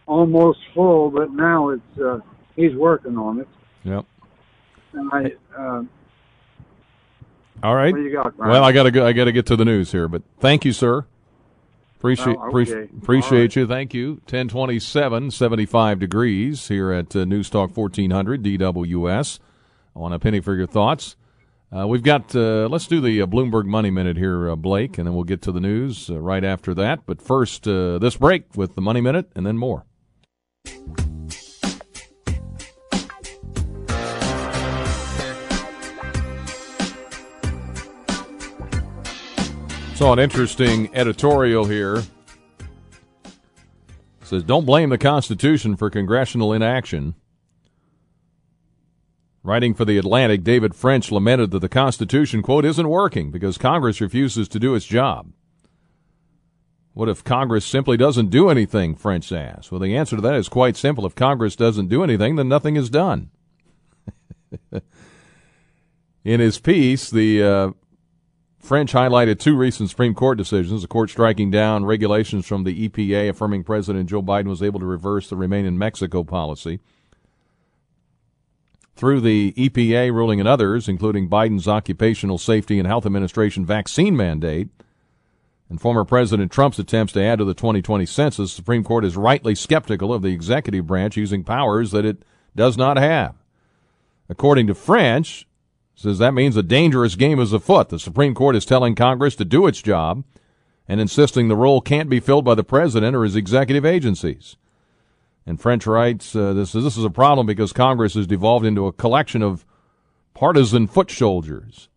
almost 0.05 0.59
full, 0.73 1.09
but 1.09 1.31
now 1.31 1.69
it's 1.69 1.99
uh, 1.99 2.19
he's 2.55 2.75
working 2.75 3.17
on 3.17 3.39
it. 3.39 3.47
Yep. 3.83 4.05
And 4.93 5.09
I, 5.13 5.31
uh, 5.57 5.83
All 7.63 7.75
right. 7.75 7.93
got, 8.11 8.37
Well, 8.37 8.63
I 8.63 8.71
gotta 8.71 8.91
go. 8.91 9.05
I 9.05 9.13
gotta 9.13 9.31
get 9.31 9.45
to 9.47 9.55
the 9.55 9.65
news 9.65 9.91
here, 9.91 10.07
but 10.07 10.21
thank 10.39 10.65
you, 10.65 10.73
sir. 10.73 11.05
Appreciate 11.97 12.37
Oh, 12.39 12.47
okay. 12.47 12.89
appreciate 12.97 13.55
you. 13.55 13.67
Thank 13.67 13.93
you. 13.93 14.13
1027, 14.25 15.29
75 15.29 15.99
degrees 15.99 16.67
here 16.67 16.91
at 16.91 17.15
uh, 17.15 17.25
News 17.25 17.49
Talk 17.49 17.77
1400 17.77 18.41
DWS. 18.41 19.39
On 19.95 20.11
a 20.11 20.17
penny 20.17 20.39
for 20.39 20.55
your 20.55 20.65
thoughts. 20.65 21.15
Uh, 21.73 21.87
we've 21.87 22.03
got. 22.03 22.35
Uh, 22.35 22.67
let's 22.69 22.85
do 22.85 22.99
the 22.99 23.21
uh, 23.21 23.25
Bloomberg 23.25 23.65
Money 23.65 23.91
Minute 23.91 24.17
here, 24.17 24.49
uh, 24.49 24.55
Blake, 24.57 24.97
and 24.97 25.07
then 25.07 25.13
we'll 25.15 25.23
get 25.23 25.41
to 25.43 25.53
the 25.53 25.61
news 25.61 26.09
uh, 26.09 26.19
right 26.19 26.43
after 26.43 26.73
that. 26.73 27.05
But 27.05 27.21
first, 27.21 27.65
uh, 27.65 27.97
this 27.97 28.17
break 28.17 28.57
with 28.57 28.75
the 28.75 28.81
Money 28.81 28.99
Minute, 28.99 29.31
and 29.37 29.45
then 29.45 29.57
more. 29.57 29.85
Saw 39.95 40.11
an 40.11 40.19
interesting 40.19 40.93
editorial 40.93 41.63
here. 41.63 42.03
It 43.23 43.27
says, 44.23 44.43
"Don't 44.43 44.65
blame 44.65 44.89
the 44.89 44.97
Constitution 44.97 45.77
for 45.77 45.89
congressional 45.89 46.51
inaction." 46.51 47.15
Writing 49.43 49.73
for 49.73 49.85
the 49.85 49.97
Atlantic, 49.97 50.43
David 50.43 50.75
French 50.75 51.11
lamented 51.11 51.49
that 51.51 51.59
the 51.59 51.69
Constitution 51.69 52.43
quote 52.43 52.63
isn't 52.63 52.87
working 52.87 53.31
because 53.31 53.57
Congress 53.57 53.99
refuses 53.99 54.47
to 54.49 54.59
do 54.59 54.75
its 54.75 54.85
job. 54.85 55.31
What 56.93 57.09
if 57.09 57.23
Congress 57.23 57.65
simply 57.65 57.97
doesn't 57.97 58.29
do 58.29 58.49
anything? 58.49 58.95
French 58.95 59.31
asked. 59.31 59.71
Well, 59.71 59.79
the 59.79 59.95
answer 59.95 60.17
to 60.17 60.21
that 60.21 60.35
is 60.35 60.49
quite 60.49 60.75
simple. 60.75 61.05
If 61.05 61.15
Congress 61.15 61.55
doesn't 61.55 61.87
do 61.87 62.03
anything, 62.03 62.35
then 62.35 62.49
nothing 62.49 62.75
is 62.75 62.89
done. 62.89 63.31
In 66.23 66.39
his 66.39 66.59
piece, 66.59 67.09
the 67.09 67.41
uh, 67.41 67.71
French 68.59 68.93
highlighted 68.93 69.39
two 69.39 69.55
recent 69.55 69.89
Supreme 69.89 70.13
Court 70.13 70.37
decisions, 70.37 70.83
the 70.83 70.87
court 70.87 71.09
striking 71.09 71.49
down 71.49 71.85
regulations 71.85 72.45
from 72.45 72.63
the 72.63 72.87
EPA 72.87 73.29
affirming 73.29 73.63
President 73.63 74.07
Joe 74.07 74.21
Biden 74.21 74.47
was 74.47 74.61
able 74.61 74.79
to 74.81 74.85
reverse 74.85 75.29
the 75.29 75.35
Remain 75.35 75.65
in 75.65 75.79
Mexico 75.79 76.23
policy. 76.23 76.79
Through 79.01 79.21
the 79.21 79.51
EPA 79.53 80.13
ruling 80.13 80.39
and 80.39 80.47
others, 80.47 80.87
including 80.87 81.27
Biden's 81.27 81.67
Occupational 81.67 82.37
Safety 82.37 82.77
and 82.77 82.87
Health 82.87 83.07
Administration 83.07 83.65
vaccine 83.65 84.15
mandate 84.15 84.69
and 85.71 85.81
former 85.81 86.05
President 86.05 86.51
Trump's 86.51 86.77
attempts 86.77 87.11
to 87.13 87.23
add 87.23 87.39
to 87.39 87.43
the 87.43 87.55
2020 87.55 88.05
census, 88.05 88.51
the 88.51 88.55
Supreme 88.55 88.83
Court 88.83 89.03
is 89.03 89.17
rightly 89.17 89.55
skeptical 89.55 90.13
of 90.13 90.21
the 90.21 90.31
executive 90.31 90.85
branch 90.85 91.17
using 91.17 91.43
powers 91.43 91.89
that 91.89 92.05
it 92.05 92.23
does 92.55 92.77
not 92.77 92.97
have. 92.97 93.33
According 94.29 94.67
to 94.67 94.75
French, 94.75 95.47
says 95.95 96.19
that 96.19 96.35
means 96.35 96.55
a 96.55 96.61
dangerous 96.61 97.15
game 97.15 97.39
is 97.39 97.53
afoot. 97.53 97.89
The 97.89 97.97
Supreme 97.97 98.35
Court 98.35 98.55
is 98.55 98.65
telling 98.65 98.93
Congress 98.93 99.35
to 99.37 99.45
do 99.45 99.65
its 99.65 99.81
job 99.81 100.23
and 100.87 101.01
insisting 101.01 101.47
the 101.47 101.55
role 101.55 101.81
can't 101.81 102.07
be 102.07 102.19
filled 102.19 102.45
by 102.45 102.53
the 102.53 102.63
president 102.63 103.15
or 103.15 103.23
his 103.23 103.35
executive 103.35 103.83
agencies. 103.83 104.57
And 105.45 105.59
French 105.59 105.87
writes, 105.87 106.35
uh, 106.35 106.53
this, 106.53 106.75
is, 106.75 106.83
this 106.83 106.97
is 106.97 107.03
a 107.03 107.09
problem 107.09 107.47
because 107.47 107.73
Congress 107.73 108.13
has 108.13 108.27
devolved 108.27 108.65
into 108.65 108.85
a 108.85 108.93
collection 108.93 109.41
of 109.41 109.65
partisan 110.33 110.87
foot 110.87 111.09
soldiers. 111.09 111.89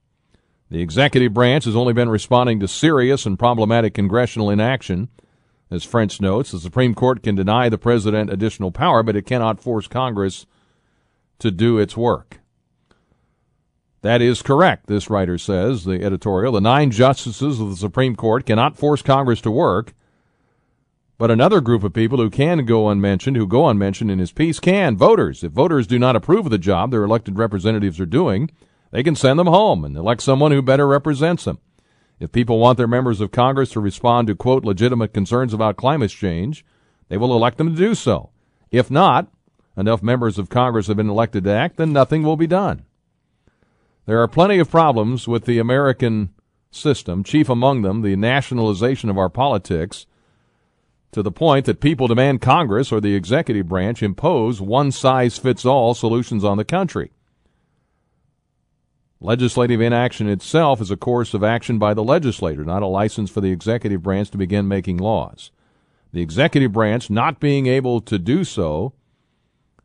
The 0.70 0.80
executive 0.80 1.34
branch 1.34 1.66
has 1.66 1.76
only 1.76 1.92
been 1.92 2.08
responding 2.08 2.58
to 2.60 2.68
serious 2.68 3.26
and 3.26 3.38
problematic 3.38 3.94
congressional 3.94 4.50
inaction. 4.50 5.08
As 5.70 5.84
French 5.84 6.20
notes, 6.20 6.52
the 6.52 6.58
Supreme 6.58 6.94
Court 6.94 7.22
can 7.22 7.34
deny 7.34 7.68
the 7.68 7.78
president 7.78 8.30
additional 8.30 8.70
power, 8.70 9.02
but 9.02 9.16
it 9.16 9.26
cannot 9.26 9.60
force 9.60 9.86
Congress 9.86 10.46
to 11.38 11.50
do 11.50 11.78
its 11.78 11.96
work. 11.96 12.40
That 14.02 14.20
is 14.20 14.42
correct, 14.42 14.86
this 14.86 15.08
writer 15.08 15.38
says, 15.38 15.84
the 15.84 16.04
editorial. 16.04 16.52
The 16.52 16.60
nine 16.60 16.90
justices 16.90 17.60
of 17.60 17.70
the 17.70 17.76
Supreme 17.76 18.16
Court 18.16 18.44
cannot 18.44 18.76
force 18.76 19.00
Congress 19.00 19.40
to 19.42 19.50
work, 19.50 19.94
but 21.16 21.30
another 21.30 21.60
group 21.60 21.84
of 21.84 21.92
people 21.92 22.18
who 22.18 22.30
can 22.30 22.64
go 22.64 22.88
unmentioned, 22.88 23.36
who 23.36 23.46
go 23.46 23.68
unmentioned 23.68 24.10
in 24.10 24.18
his 24.18 24.32
piece, 24.32 24.58
can. 24.58 24.96
Voters. 24.96 25.44
If 25.44 25.52
voters 25.52 25.86
do 25.86 25.98
not 25.98 26.16
approve 26.16 26.46
of 26.46 26.50
the 26.50 26.58
job 26.58 26.90
their 26.90 27.04
elected 27.04 27.38
representatives 27.38 28.00
are 28.00 28.06
doing, 28.06 28.50
they 28.90 29.02
can 29.02 29.14
send 29.14 29.38
them 29.38 29.46
home 29.46 29.84
and 29.84 29.96
elect 29.96 30.22
someone 30.22 30.52
who 30.52 30.62
better 30.62 30.86
represents 30.86 31.44
them. 31.44 31.58
If 32.20 32.32
people 32.32 32.58
want 32.58 32.78
their 32.78 32.86
members 32.86 33.20
of 33.20 33.32
Congress 33.32 33.70
to 33.70 33.80
respond 33.80 34.28
to, 34.28 34.34
quote, 34.34 34.64
legitimate 34.64 35.12
concerns 35.12 35.52
about 35.52 35.76
climate 35.76 36.10
change, 36.10 36.64
they 37.08 37.16
will 37.16 37.34
elect 37.34 37.58
them 37.58 37.70
to 37.70 37.76
do 37.76 37.94
so. 37.94 38.30
If 38.70 38.90
not, 38.90 39.28
enough 39.76 40.02
members 40.02 40.38
of 40.38 40.48
Congress 40.48 40.86
have 40.86 40.96
been 40.96 41.10
elected 41.10 41.44
to 41.44 41.50
act, 41.50 41.76
then 41.76 41.92
nothing 41.92 42.22
will 42.22 42.36
be 42.36 42.46
done. 42.46 42.84
There 44.06 44.20
are 44.20 44.28
plenty 44.28 44.58
of 44.58 44.70
problems 44.70 45.26
with 45.26 45.44
the 45.44 45.58
American 45.58 46.30
system, 46.70 47.24
chief 47.24 47.48
among 47.48 47.82
them 47.82 48.02
the 48.02 48.16
nationalization 48.16 49.08
of 49.08 49.18
our 49.18 49.28
politics, 49.28 50.06
to 51.14 51.22
the 51.22 51.32
point 51.32 51.64
that 51.64 51.80
people 51.80 52.08
demand 52.08 52.40
Congress 52.40 52.90
or 52.92 53.00
the 53.00 53.14
executive 53.14 53.68
branch 53.68 54.02
impose 54.02 54.60
one 54.60 54.90
size 54.90 55.38
fits 55.38 55.64
all 55.64 55.94
solutions 55.94 56.44
on 56.44 56.56
the 56.56 56.64
country. 56.64 57.12
Legislative 59.20 59.80
inaction 59.80 60.28
itself 60.28 60.80
is 60.80 60.90
a 60.90 60.96
course 60.96 61.32
of 61.32 61.44
action 61.44 61.78
by 61.78 61.94
the 61.94 62.04
legislator, 62.04 62.64
not 62.64 62.82
a 62.82 62.86
license 62.86 63.30
for 63.30 63.40
the 63.40 63.52
executive 63.52 64.02
branch 64.02 64.30
to 64.30 64.36
begin 64.36 64.66
making 64.66 64.98
laws. 64.98 65.52
The 66.12 66.20
executive 66.20 66.72
branch 66.72 67.08
not 67.08 67.38
being 67.40 67.66
able 67.66 68.00
to 68.02 68.18
do 68.18 68.44
so 68.44 68.92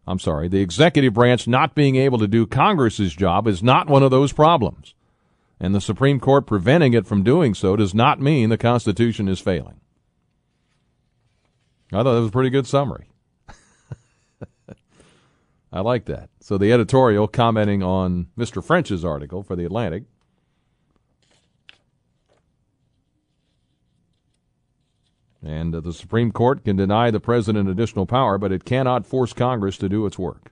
I'm 0.08 0.18
sorry, 0.18 0.48
the 0.48 0.62
executive 0.62 1.14
branch 1.14 1.48
not 1.48 1.76
being 1.76 1.96
able 1.96 2.18
to 2.18 2.28
do 2.28 2.48
Congress's 2.48 3.16
job 3.16 3.48
is 3.48 3.62
not 3.62 3.88
one 3.88 4.02
of 4.02 4.10
those 4.10 4.34
problems. 4.34 4.96
And 5.60 5.76
the 5.76 5.82
Supreme 5.82 6.20
Court 6.20 6.48
preventing 6.48 6.94
it 6.94 7.06
from 7.06 7.22
doing 7.22 7.54
so 7.54 7.76
does 7.76 7.94
not 7.94 8.20
mean 8.20 8.50
the 8.50 8.58
Constitution 8.58 9.28
is 9.28 9.40
failing. 9.40 9.80
I 11.92 11.98
thought 11.98 12.14
that 12.14 12.20
was 12.20 12.30
a 12.30 12.32
pretty 12.32 12.50
good 12.50 12.68
summary. 12.68 13.10
I 15.72 15.82
like 15.82 16.06
that. 16.06 16.30
So 16.40 16.58
the 16.58 16.72
editorial 16.72 17.28
commenting 17.28 17.84
on 17.84 18.28
Mr. 18.38 18.64
French's 18.64 19.04
article 19.04 19.44
for 19.44 19.56
The 19.56 19.66
Atlantic 19.66 20.04
And 25.42 25.74
uh, 25.74 25.80
the 25.80 25.94
Supreme 25.94 26.32
Court 26.32 26.66
can 26.66 26.76
deny 26.76 27.12
the 27.12 27.20
president 27.20 27.70
additional 27.70 28.06
power, 28.06 28.38
but 28.38 28.52
it 28.52 28.66
cannot 28.66 29.06
force 29.06 29.34
Congress 29.34 29.78
to 29.78 29.90
do 29.90 30.06
its 30.06 30.20
work. 30.20 30.52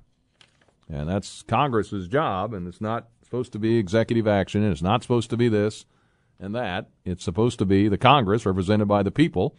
And 0.90 1.10
that's 1.10 1.44
Congress's 1.44 2.08
job, 2.08 2.54
and 2.54 2.68
it's 2.68 2.80
not 2.80 3.10
supposed 3.22 3.52
to 3.54 3.60
be 3.60 3.78
executive 3.78 4.28
action, 4.28 4.64
and 4.64 4.72
it's 4.72 4.82
not 4.82 5.02
supposed 5.02 5.30
to 5.32 5.38
be 5.38 5.50
this 5.50 5.86
and 6.40 6.56
that. 6.56 6.90
It's 7.04 7.24
supposed 7.24 7.60
to 7.60 7.66
be 7.66 7.90
the 7.90 7.98
Congress 7.98 8.46
represented 8.46 8.88
by 8.88 9.04
the 9.04 9.12
people, 9.12 9.56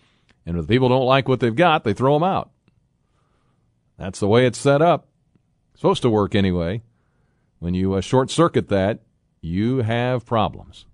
and 0.48 0.56
if 0.56 0.66
the 0.66 0.74
people 0.74 0.88
don't 0.88 1.04
like 1.04 1.28
what 1.28 1.40
they've 1.40 1.54
got, 1.54 1.84
they 1.84 1.92
throw 1.92 2.14
them 2.14 2.22
out. 2.22 2.50
That's 3.98 4.18
the 4.18 4.26
way 4.26 4.46
it's 4.46 4.58
set 4.58 4.80
up. 4.80 5.06
It's 5.72 5.82
supposed 5.82 6.00
to 6.02 6.10
work 6.10 6.34
anyway. 6.34 6.80
When 7.58 7.74
you 7.74 7.92
uh, 7.92 8.00
short 8.00 8.30
circuit 8.30 8.70
that, 8.70 9.00
you 9.42 9.82
have 9.82 10.24
problems. 10.24 10.86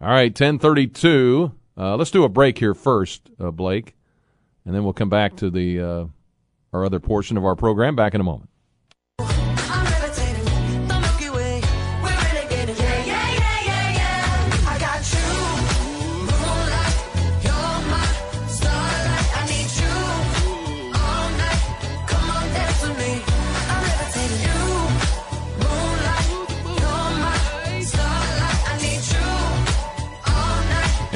All 0.00 0.08
right, 0.08 0.32
1032. 0.32 1.52
Uh, 1.78 1.96
let's 1.96 2.10
do 2.10 2.24
a 2.24 2.28
break 2.28 2.58
here 2.58 2.74
first, 2.74 3.30
uh, 3.38 3.52
Blake, 3.52 3.94
and 4.66 4.74
then 4.74 4.82
we'll 4.82 4.92
come 4.94 5.08
back 5.08 5.36
to 5.36 5.48
the 5.48 5.80
uh, 5.80 6.04
our 6.72 6.84
other 6.84 6.98
portion 6.98 7.36
of 7.36 7.44
our 7.44 7.54
program. 7.54 7.94
Back 7.94 8.14
in 8.14 8.20
a 8.20 8.24
moment. 8.24 8.50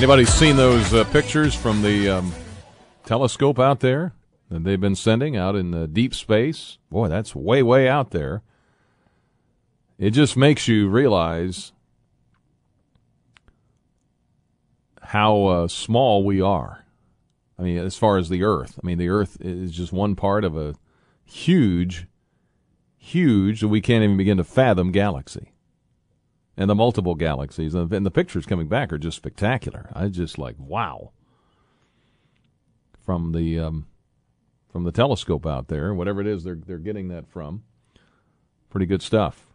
Anybody 0.07 0.25
seen 0.25 0.55
those 0.55 0.95
uh, 0.95 1.03
pictures 1.07 1.53
from 1.53 1.83
the 1.83 2.09
um, 2.09 2.33
telescope 3.05 3.59
out 3.59 3.81
there 3.81 4.13
that 4.49 4.63
they've 4.63 4.81
been 4.81 4.95
sending 4.95 5.37
out 5.37 5.57
in 5.57 5.73
the 5.73 5.89
deep 5.89 6.15
space? 6.15 6.79
Boy, 6.93 7.09
that's 7.09 7.35
way, 7.35 7.61
way 7.61 7.89
out 7.89 8.13
there. 8.13 8.43
It 9.99 10.11
just 10.11 10.37
makes 10.37 10.69
you 10.69 10.89
realize 10.89 11.73
how 15.03 15.45
uh, 15.47 15.67
small 15.67 16.23
we 16.23 16.41
are. 16.41 16.85
I 17.59 17.63
mean, 17.63 17.79
as 17.79 17.97
far 17.97 18.17
as 18.17 18.29
the 18.29 18.45
Earth, 18.45 18.79
I 18.81 18.87
mean, 18.87 18.99
the 18.99 19.09
Earth 19.09 19.37
is 19.41 19.73
just 19.73 19.93
one 19.93 20.15
part 20.15 20.45
of 20.45 20.57
a 20.57 20.77
huge, 21.25 22.07
huge, 22.97 23.65
we 23.65 23.81
can't 23.81 24.05
even 24.05 24.17
begin 24.17 24.37
to 24.37 24.45
fathom 24.45 24.93
galaxy 24.93 25.51
and 26.57 26.71
the 26.71 26.75
multiple 26.75 27.15
galaxies. 27.15 27.75
And 27.75 28.07
the 28.07 28.11
pictures 28.11 28.47
coming 28.47 28.69
back 28.69 28.93
are 28.93 28.99
just 28.99 29.17
spectacular. 29.17 29.91
I 29.93 30.09
just 30.09 30.39
like 30.39 30.57
wow 30.59 31.13
from 33.05 33.33
the 33.33 33.59
um, 33.59 33.87
from 34.71 34.85
the 34.85 34.93
telescope 34.93 35.47
out 35.47 35.69
there, 35.69 35.95
whatever 35.95 36.21
it 36.21 36.27
is 36.27 36.45
they're 36.45 36.57
they're 36.57 36.79
getting 36.79 37.09
that 37.09 37.29
from. 37.29 37.63
Pretty 38.69 38.87
good 38.87 39.03
stuff. 39.03 39.47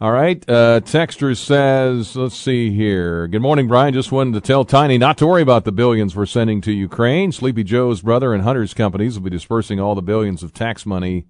All 0.00 0.12
right. 0.12 0.44
Uh, 0.46 0.80
Texter 0.80 1.34
says, 1.34 2.14
let's 2.14 2.36
see 2.36 2.70
here. 2.70 3.26
Good 3.28 3.40
morning, 3.40 3.68
Brian. 3.68 3.94
Just 3.94 4.12
wanted 4.12 4.34
to 4.34 4.40
tell 4.40 4.64
Tiny 4.64 4.98
not 4.98 5.16
to 5.18 5.26
worry 5.26 5.40
about 5.40 5.64
the 5.64 5.72
billions 5.72 6.14
we're 6.14 6.26
sending 6.26 6.60
to 6.62 6.72
Ukraine. 6.72 7.32
Sleepy 7.32 7.64
Joe's 7.64 8.02
brother 8.02 8.34
and 8.34 8.42
Hunter's 8.42 8.74
companies 8.74 9.16
will 9.16 9.24
be 9.24 9.30
dispersing 9.30 9.80
all 9.80 9.94
the 9.94 10.02
billions 10.02 10.42
of 10.42 10.52
tax 10.52 10.84
money 10.84 11.26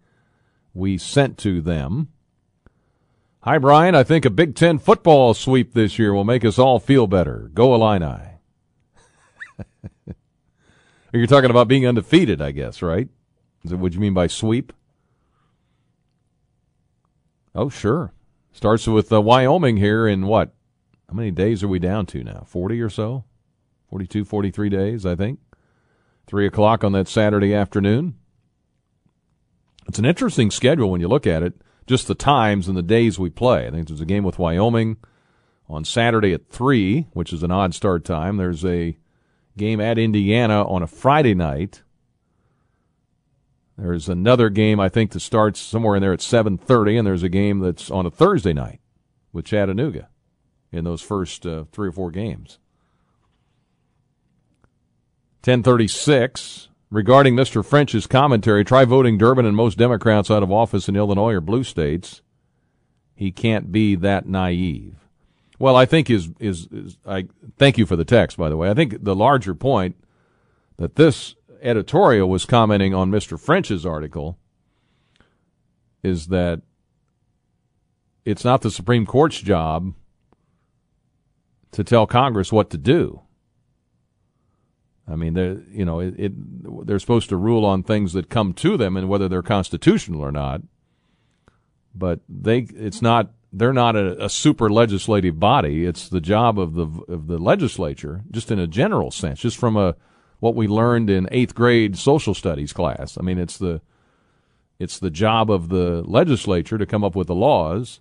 we 0.75 0.99
sent 0.99 1.39
to 1.39 1.61
them. 1.61 2.09
Hi, 3.43 3.59
Brian. 3.59 3.95
I 3.95 4.03
think 4.03 4.25
a 4.25 4.31
Big 4.31 4.55
Ten 4.55 4.79
football 4.79 5.33
sweep 5.35 5.73
this 5.73 5.99
year 5.99 6.13
will 6.13 6.25
make 6.25 6.45
us 6.45 6.59
all 6.59 6.79
feel 6.79 7.07
better. 7.07 7.51
Go 7.55 7.75
Illini. 7.75 8.41
You're 11.13 11.27
talking 11.27 11.51
about 11.51 11.69
being 11.69 11.87
undefeated, 11.87 12.43
I 12.43 12.51
guess, 12.51 12.83
right? 12.83 13.09
Is 13.63 13.71
that 13.71 13.77
what 13.77 13.93
do 13.93 13.97
you 13.97 14.01
mean 14.01 14.15
by 14.15 14.27
sweep? 14.27 14.73
Oh, 17.55 17.69
sure. 17.69 18.13
Starts 18.53 18.87
with 18.89 19.13
uh, 19.13 19.21
Wyoming 19.21 19.77
here 19.77 20.09
in 20.09 20.27
what? 20.27 20.55
How 21.09 21.15
many 21.15 21.31
days 21.31 21.63
are 21.63 21.69
we 21.69 21.79
down 21.79 22.07
to 22.07 22.25
now? 22.25 22.45
40 22.49 22.81
or 22.81 22.91
so? 22.91 23.25
42, 23.91 24.25
43 24.25 24.69
days, 24.69 25.07
I 25.07 25.15
think. 25.15 25.39
3 26.27 26.47
o'clock 26.47 26.83
on 26.83 26.93
that 26.93 27.07
Saturday 27.07 27.55
afternoon. 27.55 28.15
It's 29.89 29.99
an 29.99 30.05
interesting 30.05 30.51
schedule 30.51 30.91
when 30.91 31.01
you 31.01 31.09
look 31.09 31.27
at 31.27 31.43
it, 31.43 31.55
just 31.87 32.09
the 32.09 32.15
times 32.15 32.69
and 32.69 32.77
the 32.77 32.83
days 32.83 33.19
we 33.19 33.31
play. 33.31 33.67
I 33.67 33.71
think 33.71 33.89
there's 33.89 34.01
a 34.01 34.07
game 34.07 34.25
with 34.25 34.39
Wyoming 34.39 34.97
on 35.69 35.85
Saturday 35.85 36.33
at 36.33 36.49
3, 36.49 37.09
which 37.13 37.33
is 37.33 37.43
an 37.43 37.51
odd 37.51 37.75
start 37.75 38.05
time. 38.05 38.37
There's 38.37 38.65
a 38.65 38.97
game 39.57 39.81
at 39.81 39.99
Indiana 39.99 40.67
on 40.67 40.83
a 40.83 40.87
Friday 40.87 41.35
night. 41.35 41.83
There's 43.77 44.09
another 44.09 44.51
game 44.51 44.79
I 44.79 44.89
think 44.89 45.13
that 45.13 45.21
starts 45.21 45.61
somewhere 45.61 45.97
in 45.97 46.03
there 46.03 46.13
at 46.13 46.21
7:30 46.21 46.99
and 46.99 47.07
there's 47.07 47.25
a 47.25 47.29
game 47.29 47.59
that's 47.59 47.91
on 47.91 48.07
a 48.07 48.11
Thursday 48.11 48.53
night 48.53 48.81
with 49.33 49.47
Chattanooga 49.47 50.09
in 50.71 50.85
those 50.85 51.03
first 51.03 51.45
uh, 51.45 51.65
3 51.73 51.89
or 51.89 51.93
4 51.93 52.11
games. 52.13 52.59
1036 55.45 56.69
regarding 56.95 57.35
Mr. 57.35 57.65
French's 57.65 58.07
commentary, 58.07 58.65
try 58.65 58.85
voting 58.85 59.19
Durbin 59.19 59.45
and 59.45 59.57
most 59.57 59.77
Democrats 59.77 60.31
out 60.31 60.45
of 60.45 60.53
office 60.53 60.89
in 60.89 60.95
Illinois 60.95 61.33
or 61.33 61.41
blue 61.41 61.65
states. 61.65 62.23
He 63.17 63.33
can't 63.33 63.73
be 63.73 63.97
that 63.97 64.27
naive. 64.27 64.97
Well, 65.59 65.75
I 65.75 65.87
think 65.87 66.09
is, 66.09 66.31
is, 66.39 66.69
I 67.05 67.27
thank 67.59 67.79
you 67.79 67.87
for 67.87 67.97
the 67.97 68.05
text, 68.05 68.37
by 68.37 68.49
the 68.49 68.57
way. 68.57 68.71
I 68.71 68.75
think 68.75 69.03
the 69.03 69.17
larger 69.17 69.55
point 69.55 69.97
that 70.77 70.95
this 70.95 71.35
editorial 71.63 72.29
was 72.29 72.45
commenting 72.45 72.95
on 72.95 73.11
Mr. 73.11 73.41
French's 73.41 73.85
article 73.85 74.39
is 76.03 76.29
that 76.29 76.63
it's 78.25 78.45
not 78.45 78.63
the 78.63 78.71
Supreme 78.71 79.05
Court's 79.05 79.41
job 79.41 79.95
to 81.73 81.83
tell 81.83 82.07
Congress 82.07 82.53
what 82.53 82.71
to 82.71 82.79
do. 82.79 83.24
I 85.07 85.17
mean, 85.17 85.35
they're 85.35 85.61
you 85.71 85.85
know 85.85 86.01
it, 86.01 86.15
it, 86.17 86.87
they're 86.87 86.99
supposed 86.99 87.29
to 87.29 87.37
rule 87.37 87.65
on 87.65 87.83
things 87.83 88.13
that 88.15 88.31
come 88.31 88.55
to 88.55 88.77
them 88.77 88.97
and 88.97 89.09
whether 89.09 89.29
they're 89.29 89.43
constitutional 89.43 90.21
or 90.21 90.33
not. 90.33 90.63
But 91.95 92.21
they 92.29 92.61
it's 92.75 93.03
not 93.03 93.33
they're 93.53 93.73
not 93.73 93.97
a, 93.97 94.25
a 94.25 94.29
super 94.29 94.71
legislative 94.71 95.39
body. 95.39 95.85
It's 95.85 96.09
the 96.09 96.21
job 96.21 96.59
of 96.59 96.75
the 96.75 96.87
of 97.09 97.27
the 97.27 97.39
legislature, 97.39 98.23
just 98.31 98.51
in 98.51 98.59
a 98.59 98.67
general 98.67 99.11
sense, 99.11 99.41
just 99.41 99.59
from 99.59 99.77
a 99.77 99.95
what 100.41 100.55
we 100.55 100.67
learned 100.67 101.11
in 101.11 101.29
eighth 101.31 101.55
grade 101.55 101.97
social 101.97 102.35
studies 102.35 102.73
class. 102.73 103.17
I 103.19 103.23
mean, 103.23 103.39
it's 103.39 103.59
the 103.59 103.83
it's 104.79 104.99
the 104.99 105.11
job 105.11 105.51
of 105.51 105.69
the 105.69 106.03
legislature 106.03 106.79
to 106.79 106.87
come 106.87 107.05
up 107.05 107.15
with 107.15 107.29
the 107.29 107.35
laws, 107.35 108.01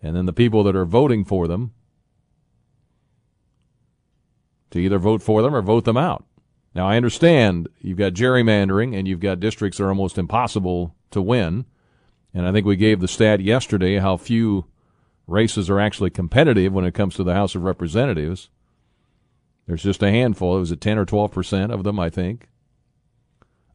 and 0.00 0.16
then 0.16 0.26
the 0.26 0.32
people 0.32 0.62
that 0.64 0.76
are 0.76 0.86
voting 0.86 1.24
for 1.24 1.48
them 1.48 1.72
to 4.72 4.80
either 4.80 4.98
vote 4.98 5.22
for 5.22 5.42
them 5.42 5.54
or 5.54 5.62
vote 5.62 5.84
them 5.84 5.96
out. 5.96 6.24
Now, 6.74 6.88
I 6.88 6.96
understand 6.96 7.68
you've 7.80 7.98
got 7.98 8.14
gerrymandering 8.14 8.96
and 8.98 9.06
you've 9.06 9.20
got 9.20 9.40
districts 9.40 9.78
that 9.78 9.84
are 9.84 9.90
almost 9.90 10.18
impossible 10.18 10.94
to 11.10 11.22
win. 11.22 11.66
And 12.34 12.46
I 12.46 12.52
think 12.52 12.66
we 12.66 12.76
gave 12.76 13.00
the 13.00 13.08
stat 13.08 13.40
yesterday 13.40 13.98
how 13.98 14.16
few 14.16 14.64
races 15.26 15.68
are 15.68 15.78
actually 15.78 16.10
competitive 16.10 16.72
when 16.72 16.86
it 16.86 16.94
comes 16.94 17.14
to 17.14 17.24
the 17.24 17.34
House 17.34 17.54
of 17.54 17.62
Representatives. 17.62 18.48
There's 19.66 19.82
just 19.82 20.02
a 20.02 20.10
handful. 20.10 20.56
It 20.56 20.60
was 20.60 20.72
at 20.72 20.80
10 20.80 20.98
or 20.98 21.04
12 21.04 21.30
percent 21.30 21.72
of 21.72 21.84
them, 21.84 22.00
I 22.00 22.10
think. 22.10 22.48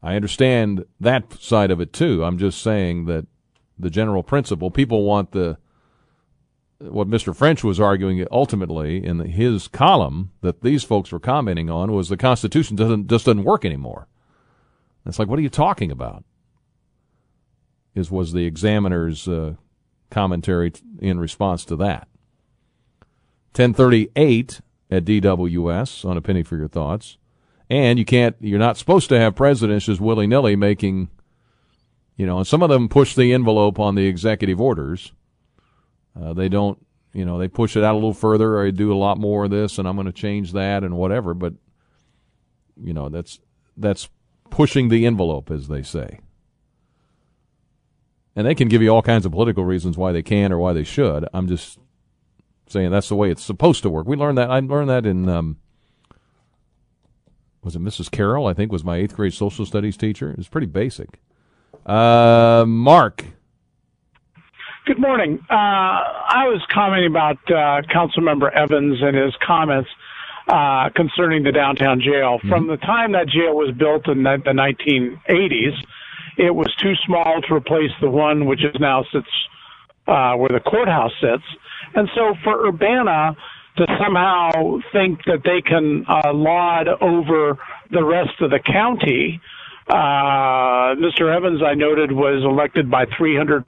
I 0.02 0.16
understand 0.16 0.84
that 1.00 1.32
side 1.34 1.70
of 1.70 1.80
it 1.80 1.92
too. 1.92 2.24
I'm 2.24 2.38
just 2.38 2.60
saying 2.60 3.06
that 3.06 3.26
the 3.78 3.90
general 3.90 4.22
principle, 4.22 4.70
people 4.70 5.04
want 5.04 5.32
the 5.32 5.58
what 6.80 7.08
Mr. 7.08 7.34
French 7.34 7.64
was 7.64 7.80
arguing 7.80 8.24
ultimately 8.30 9.04
in 9.04 9.18
his 9.20 9.68
column 9.68 10.30
that 10.42 10.62
these 10.62 10.84
folks 10.84 11.10
were 11.10 11.18
commenting 11.18 11.68
on 11.68 11.92
was 11.92 12.08
the 12.08 12.16
Constitution 12.16 12.76
doesn't 12.76 13.08
just 13.08 13.26
doesn't 13.26 13.44
work 13.44 13.64
anymore. 13.64 14.06
It's 15.04 15.18
like, 15.18 15.28
what 15.28 15.38
are 15.38 15.42
you 15.42 15.48
talking 15.48 15.90
about? 15.90 16.24
Is 17.94 18.10
was 18.10 18.32
the 18.32 18.44
examiner's 18.44 19.26
uh, 19.26 19.54
commentary 20.10 20.72
in 21.00 21.18
response 21.18 21.64
to 21.66 21.76
that? 21.76 22.08
1038 23.54 24.60
at 24.90 25.04
DWS 25.04 26.04
on 26.04 26.16
a 26.16 26.22
penny 26.22 26.42
for 26.42 26.56
your 26.56 26.68
thoughts. 26.68 27.16
And 27.70 27.98
you 27.98 28.04
can't, 28.04 28.36
you're 28.40 28.58
not 28.58 28.76
supposed 28.76 29.08
to 29.08 29.18
have 29.18 29.34
presidents 29.34 29.86
just 29.86 30.00
willy 30.00 30.26
nilly 30.26 30.56
making, 30.56 31.08
you 32.16 32.26
know, 32.26 32.38
and 32.38 32.46
some 32.46 32.62
of 32.62 32.70
them 32.70 32.88
push 32.88 33.14
the 33.14 33.32
envelope 33.32 33.78
on 33.78 33.94
the 33.94 34.06
executive 34.06 34.60
orders. 34.60 35.12
Uh, 36.20 36.32
they 36.32 36.48
don't, 36.48 36.84
you 37.12 37.24
know, 37.24 37.38
they 37.38 37.48
push 37.48 37.76
it 37.76 37.84
out 37.84 37.94
a 37.94 37.96
little 37.96 38.14
further 38.14 38.58
or 38.58 38.64
they 38.64 38.70
do 38.70 38.92
a 38.92 38.96
lot 38.96 39.18
more 39.18 39.44
of 39.44 39.50
this 39.50 39.78
and 39.78 39.86
I'm 39.86 39.96
going 39.96 40.06
to 40.06 40.12
change 40.12 40.52
that 40.52 40.84
and 40.84 40.96
whatever. 40.96 41.34
But, 41.34 41.54
you 42.82 42.92
know, 42.92 43.08
that's, 43.08 43.38
that's 43.76 44.08
pushing 44.50 44.88
the 44.88 45.06
envelope, 45.06 45.50
as 45.50 45.68
they 45.68 45.82
say. 45.82 46.20
And 48.34 48.46
they 48.46 48.54
can 48.54 48.68
give 48.68 48.82
you 48.82 48.90
all 48.90 49.02
kinds 49.02 49.26
of 49.26 49.32
political 49.32 49.64
reasons 49.64 49.96
why 49.96 50.12
they 50.12 50.22
can 50.22 50.52
or 50.52 50.58
why 50.58 50.72
they 50.72 50.84
should. 50.84 51.28
I'm 51.32 51.48
just 51.48 51.78
saying 52.68 52.90
that's 52.90 53.08
the 53.08 53.16
way 53.16 53.30
it's 53.30 53.42
supposed 53.42 53.82
to 53.82 53.90
work. 53.90 54.06
We 54.06 54.16
learned 54.16 54.38
that. 54.38 54.50
I 54.50 54.60
learned 54.60 54.90
that 54.90 55.06
in, 55.06 55.28
um, 55.28 55.56
was 57.62 57.74
it 57.74 57.82
Mrs. 57.82 58.10
Carroll? 58.10 58.46
I 58.46 58.54
think 58.54 58.70
was 58.70 58.84
my 58.84 58.96
eighth 58.96 59.16
grade 59.16 59.34
social 59.34 59.66
studies 59.66 59.96
teacher. 59.96 60.34
It's 60.38 60.48
pretty 60.48 60.68
basic. 60.68 61.20
Uh, 61.84 62.64
Mark. 62.66 63.24
Good 64.88 65.00
morning. 65.00 65.38
Uh, 65.50 65.52
I 65.52 66.48
was 66.48 66.64
commenting 66.72 67.10
about 67.10 67.36
uh, 67.50 67.82
Councilmember 67.92 68.50
Evans 68.50 68.96
and 69.02 69.14
his 69.14 69.34
comments 69.46 69.90
uh, 70.48 70.88
concerning 70.96 71.42
the 71.42 71.52
downtown 71.52 72.00
jail. 72.00 72.38
Mm-hmm. 72.38 72.48
From 72.48 72.68
the 72.68 72.78
time 72.78 73.12
that 73.12 73.28
jail 73.28 73.54
was 73.54 73.74
built 73.76 74.08
in 74.08 74.22
the, 74.22 74.38
the 74.42 74.52
1980s, 74.52 75.76
it 76.38 76.54
was 76.54 76.74
too 76.76 76.94
small 77.04 77.42
to 77.42 77.54
replace 77.54 77.90
the 78.00 78.08
one 78.08 78.46
which 78.46 78.64
is 78.64 78.74
now 78.80 79.04
sits 79.12 79.28
uh, 80.06 80.32
where 80.36 80.48
the 80.48 80.60
courthouse 80.60 81.12
sits. 81.20 81.44
And 81.94 82.08
so 82.14 82.34
for 82.42 82.66
Urbana 82.66 83.36
to 83.76 83.86
somehow 84.02 84.78
think 84.90 85.22
that 85.26 85.42
they 85.44 85.60
can 85.60 86.06
uh, 86.08 86.32
laud 86.32 86.88
over 87.02 87.58
the 87.90 88.02
rest 88.02 88.40
of 88.40 88.50
the 88.52 88.58
county, 88.58 89.38
uh, 89.86 90.96
Mr. 90.96 91.30
Evans, 91.30 91.60
I 91.62 91.74
noted, 91.74 92.10
was 92.10 92.42
elected 92.42 92.90
by 92.90 93.04
300 93.18 93.66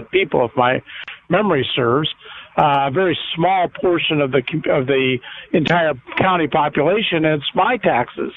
people, 0.00 0.44
if 0.44 0.52
my 0.56 0.82
memory 1.28 1.66
serves. 1.74 2.08
Uh, 2.56 2.86
a 2.86 2.90
very 2.92 3.18
small 3.34 3.68
portion 3.68 4.20
of 4.20 4.30
the 4.30 4.38
of 4.70 4.86
the 4.86 5.18
entire 5.52 5.92
county 6.18 6.46
population, 6.46 7.24
and 7.24 7.42
it's 7.42 7.50
my 7.52 7.76
taxes, 7.78 8.32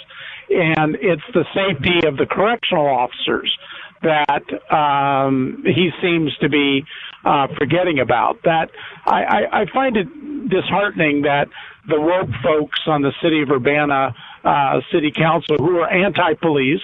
and 0.50 0.96
it's 0.96 1.22
the 1.36 1.46
safety 1.54 2.08
of 2.08 2.18
the 2.18 2.26
correctional 2.26 2.88
officers 2.88 3.56
that 4.02 4.44
um, 4.74 5.64
he 5.66 5.92
seems 6.02 6.36
to 6.38 6.50
be 6.50 6.84
uh, 7.26 7.48
forgetting 7.60 8.00
about. 8.00 8.42
That 8.44 8.72
I, 9.06 9.24
I, 9.24 9.62
I 9.62 9.66
find 9.72 9.98
it 9.98 10.50
disheartening 10.50 11.22
that 11.24 11.48
the 11.88 12.00
woke 12.00 12.30
folks 12.44 12.80
on 12.88 13.02
the 13.02 13.14
city 13.22 13.42
of 13.42 13.50
Urbana 13.50 14.16
uh, 14.44 14.82
city 14.92 15.12
council 15.12 15.58
who 15.58 15.78
are 15.78 15.90
anti-police, 15.90 16.82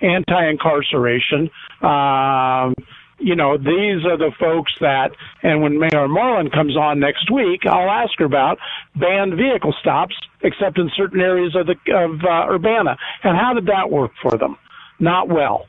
anti-incarceration. 0.00 1.50
Um, 1.82 2.74
you 3.20 3.36
know, 3.36 3.56
these 3.58 4.04
are 4.06 4.16
the 4.16 4.32
folks 4.38 4.72
that, 4.80 5.10
and 5.42 5.62
when 5.62 5.78
Mayor 5.78 6.08
Marlin 6.08 6.50
comes 6.50 6.76
on 6.76 7.00
next 7.00 7.30
week, 7.30 7.60
I'll 7.66 7.90
ask 7.90 8.18
her 8.18 8.24
about 8.24 8.58
banned 8.96 9.34
vehicle 9.36 9.74
stops, 9.78 10.14
except 10.42 10.78
in 10.78 10.90
certain 10.96 11.20
areas 11.20 11.54
of 11.54 11.66
the 11.66 11.76
of 11.94 12.24
uh, 12.24 12.52
Urbana. 12.52 12.96
And 13.22 13.36
how 13.36 13.52
did 13.54 13.66
that 13.66 13.90
work 13.90 14.12
for 14.22 14.36
them? 14.38 14.56
Not 14.98 15.28
well. 15.28 15.66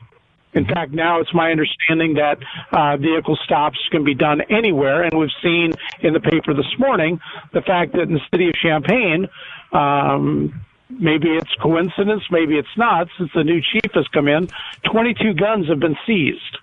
In 0.54 0.66
fact, 0.66 0.92
now 0.92 1.20
it's 1.20 1.32
my 1.32 1.50
understanding 1.50 2.14
that 2.14 2.38
uh, 2.72 2.96
vehicle 2.98 3.38
stops 3.44 3.78
can 3.90 4.04
be 4.04 4.14
done 4.14 4.42
anywhere, 4.50 5.02
and 5.02 5.18
we've 5.18 5.30
seen 5.42 5.72
in 6.00 6.12
the 6.12 6.20
paper 6.20 6.52
this 6.54 6.78
morning 6.78 7.20
the 7.52 7.62
fact 7.62 7.92
that 7.92 8.02
in 8.02 8.14
the 8.14 8.20
city 8.30 8.48
of 8.48 8.54
Champaign, 8.54 9.28
um, 9.72 10.62
maybe 10.90 11.28
it's 11.28 11.54
coincidence, 11.62 12.22
maybe 12.30 12.58
it's 12.58 12.76
not, 12.76 13.08
since 13.16 13.30
the 13.34 13.44
new 13.44 13.62
chief 13.62 13.92
has 13.94 14.06
come 14.08 14.28
in, 14.28 14.48
22 14.90 15.32
guns 15.34 15.68
have 15.68 15.80
been 15.80 15.96
seized 16.06 16.58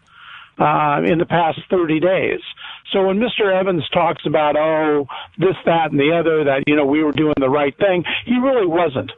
uh, 0.60 1.02
in 1.06 1.18
the 1.18 1.26
past 1.26 1.60
30 1.70 2.00
days. 2.00 2.40
So 2.92 3.08
when 3.08 3.20
Mr. 3.20 3.54
Evans 3.54 3.88
talks 3.90 4.26
about, 4.26 4.56
oh, 4.58 5.08
this, 5.38 5.56
that, 5.66 5.92
and 5.92 6.00
the 6.00 6.12
other, 6.18 6.44
that, 6.44 6.64
you 6.68 6.76
know, 6.76 6.86
we 6.86 7.04
were 7.04 7.12
doing 7.12 7.36
the 7.38 7.50
right 7.50 7.76
thing, 7.78 8.04
he 8.26 8.38
really 8.40 8.68
wasn't. 8.68 9.12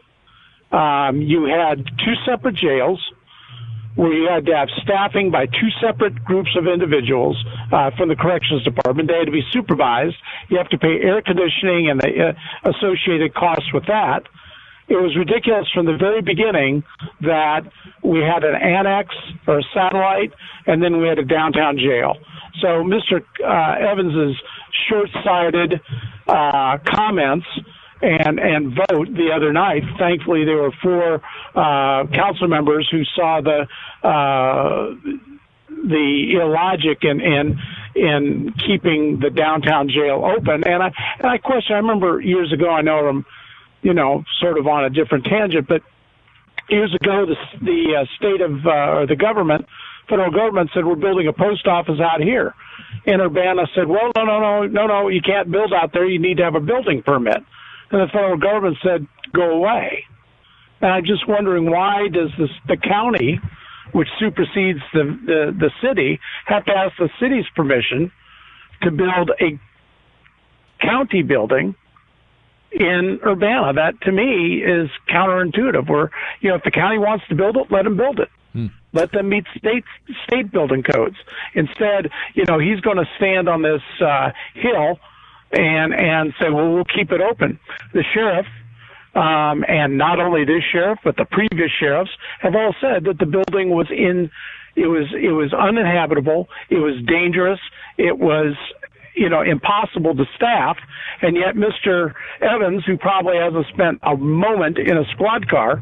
Um, 0.71 1.21
you 1.21 1.45
had 1.45 1.85
two 1.85 2.13
separate 2.25 2.55
jails 2.55 2.99
where 3.95 4.13
you 4.13 4.29
had 4.29 4.45
to 4.45 4.55
have 4.55 4.69
staffing 4.83 5.31
by 5.31 5.45
two 5.45 5.69
separate 5.81 6.23
groups 6.23 6.55
of 6.57 6.65
individuals 6.67 7.43
uh, 7.71 7.91
from 7.97 8.07
the 8.09 8.15
corrections 8.15 8.63
department. 8.63 9.09
They 9.09 9.17
had 9.17 9.25
to 9.25 9.31
be 9.31 9.43
supervised. 9.51 10.15
You 10.49 10.57
have 10.57 10.69
to 10.69 10.77
pay 10.77 10.99
air 11.01 11.21
conditioning 11.21 11.89
and 11.89 11.99
the 11.99 12.29
uh, 12.29 12.69
associated 12.69 13.33
costs 13.33 13.73
with 13.73 13.85
that. 13.87 14.23
It 14.91 15.01
was 15.01 15.15
ridiculous 15.15 15.67
from 15.73 15.85
the 15.85 15.95
very 15.95 16.21
beginning 16.21 16.83
that 17.21 17.61
we 18.03 18.19
had 18.19 18.43
an 18.43 18.55
annex 18.55 19.15
or 19.47 19.59
a 19.59 19.63
satellite, 19.73 20.33
and 20.67 20.83
then 20.83 20.99
we 20.99 21.07
had 21.07 21.17
a 21.17 21.23
downtown 21.23 21.77
jail. 21.77 22.17
So 22.61 22.83
Mr. 22.83 23.23
Uh, 23.41 23.89
Evans's 23.89 24.35
short-sighted 24.89 25.79
uh, 26.27 26.77
comments 26.85 27.47
and 28.01 28.37
and 28.37 28.75
vote 28.75 29.07
the 29.15 29.31
other 29.33 29.53
night. 29.53 29.83
Thankfully, 29.97 30.43
there 30.43 30.57
were 30.57 30.73
four 30.83 31.21
uh, 31.55 32.07
council 32.07 32.49
members 32.49 32.85
who 32.91 33.03
saw 33.15 33.39
the 33.39 33.67
uh, 34.05 34.93
the 35.69 36.33
illogic 36.41 37.03
in 37.03 37.21
in 37.21 37.59
in 37.95 38.53
keeping 38.67 39.19
the 39.21 39.29
downtown 39.29 39.87
jail 39.87 40.25
open. 40.25 40.63
And 40.65 40.83
I 40.83 40.91
and 41.19 41.27
I 41.27 41.37
question. 41.37 41.75
I 41.75 41.79
remember 41.79 42.19
years 42.19 42.51
ago. 42.51 42.69
I 42.69 42.81
know 42.81 43.07
I'm, 43.07 43.25
you 43.81 43.93
know, 43.93 44.23
sort 44.39 44.57
of 44.57 44.67
on 44.67 44.85
a 44.85 44.89
different 44.89 45.25
tangent, 45.25 45.67
but 45.67 45.81
years 46.69 46.93
ago, 46.93 47.25
the 47.25 47.35
the 47.59 48.01
uh, 48.01 48.05
state 48.17 48.41
of 48.41 48.65
uh, 48.65 48.99
or 48.99 49.07
the 49.07 49.15
government, 49.15 49.65
federal 50.09 50.31
government 50.31 50.69
said 50.73 50.85
we're 50.85 50.95
building 50.95 51.27
a 51.27 51.33
post 51.33 51.67
office 51.67 51.99
out 51.99 52.21
here. 52.21 52.53
And 53.05 53.21
Urbana 53.21 53.63
said, 53.73 53.87
well, 53.87 54.11
no, 54.15 54.25
no, 54.25 54.39
no, 54.39 54.67
no, 54.67 54.87
no, 54.87 55.07
you 55.07 55.21
can't 55.21 55.49
build 55.49 55.73
out 55.73 55.91
there. 55.93 56.05
You 56.05 56.19
need 56.19 56.37
to 56.37 56.43
have 56.43 56.55
a 56.55 56.59
building 56.59 57.01
permit 57.03 57.43
and 57.91 58.01
the 58.01 58.11
federal 58.11 58.37
government 58.37 58.77
said, 58.83 59.05
"Go 59.33 59.51
away." 59.51 60.05
And 60.81 60.91
I'm 60.91 61.05
just 61.05 61.27
wondering 61.27 61.69
why 61.69 62.07
does 62.07 62.31
this, 62.39 62.49
the 62.67 62.77
county, 62.77 63.39
which 63.91 64.07
supersedes 64.19 64.79
the, 64.93 65.03
the 65.25 65.55
the 65.57 65.71
city, 65.81 66.19
have 66.45 66.65
to 66.65 66.71
ask 66.71 66.97
the 66.97 67.09
city's 67.19 67.45
permission 67.55 68.11
to 68.81 68.91
build 68.91 69.31
a 69.39 69.59
county 70.81 71.21
building 71.21 71.75
in 72.71 73.19
Urbana? 73.25 73.73
That 73.73 74.01
to 74.01 74.11
me 74.11 74.63
is 74.63 74.89
counterintuitive. 75.09 75.89
Where 75.89 76.11
you 76.39 76.49
know 76.49 76.55
if 76.55 76.63
the 76.63 76.71
county 76.71 76.97
wants 76.97 77.25
to 77.29 77.35
build 77.35 77.57
it, 77.57 77.71
let 77.71 77.83
them 77.83 77.97
build 77.97 78.19
it. 78.19 78.29
Hmm. 78.53 78.67
Let 78.93 79.11
them 79.11 79.29
meet 79.29 79.45
state 79.57 79.85
state 80.25 80.51
building 80.51 80.83
codes. 80.83 81.15
Instead, 81.53 82.09
you 82.33 82.45
know, 82.45 82.59
he's 82.59 82.81
going 82.81 82.97
to 82.97 83.07
stand 83.17 83.47
on 83.47 83.61
this 83.61 83.81
uh, 84.01 84.31
hill 84.53 84.99
and 85.51 85.93
and 85.93 86.33
say, 86.39 86.49
well, 86.49 86.73
we'll 86.73 86.85
keep 86.85 87.11
it 87.11 87.21
open. 87.21 87.59
The 87.93 88.03
sheriff 88.13 88.45
um, 89.15 89.65
and 89.67 89.97
not 89.97 90.19
only 90.19 90.45
this 90.45 90.63
sheriff 90.71 90.99
but 91.03 91.17
the 91.17 91.25
previous 91.25 91.71
sheriffs 91.79 92.11
have 92.39 92.55
all 92.55 92.73
said 92.79 93.03
that 93.05 93.19
the 93.19 93.25
building 93.25 93.69
was 93.69 93.87
in 93.89 94.31
it 94.75 94.87
was 94.87 95.07
it 95.13 95.31
was 95.31 95.53
uninhabitable 95.53 96.47
it 96.69 96.77
was 96.77 96.95
dangerous 97.05 97.59
it 97.97 98.17
was 98.17 98.55
you 99.15 99.29
know 99.29 99.41
impossible 99.41 100.15
to 100.15 100.25
staff 100.35 100.77
and 101.21 101.35
yet 101.35 101.55
mr 101.55 102.13
evans 102.41 102.83
who 102.85 102.97
probably 102.97 103.37
hasn't 103.37 103.65
spent 103.73 103.99
a 104.03 104.15
moment 104.17 104.77
in 104.77 104.97
a 104.97 105.05
squad 105.13 105.47
car 105.49 105.81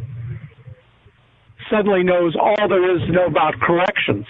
suddenly 1.70 2.04
knows 2.04 2.36
all 2.36 2.68
there 2.68 2.96
is 2.96 3.02
to 3.06 3.12
know 3.12 3.26
about 3.26 3.54
corrections 3.60 4.26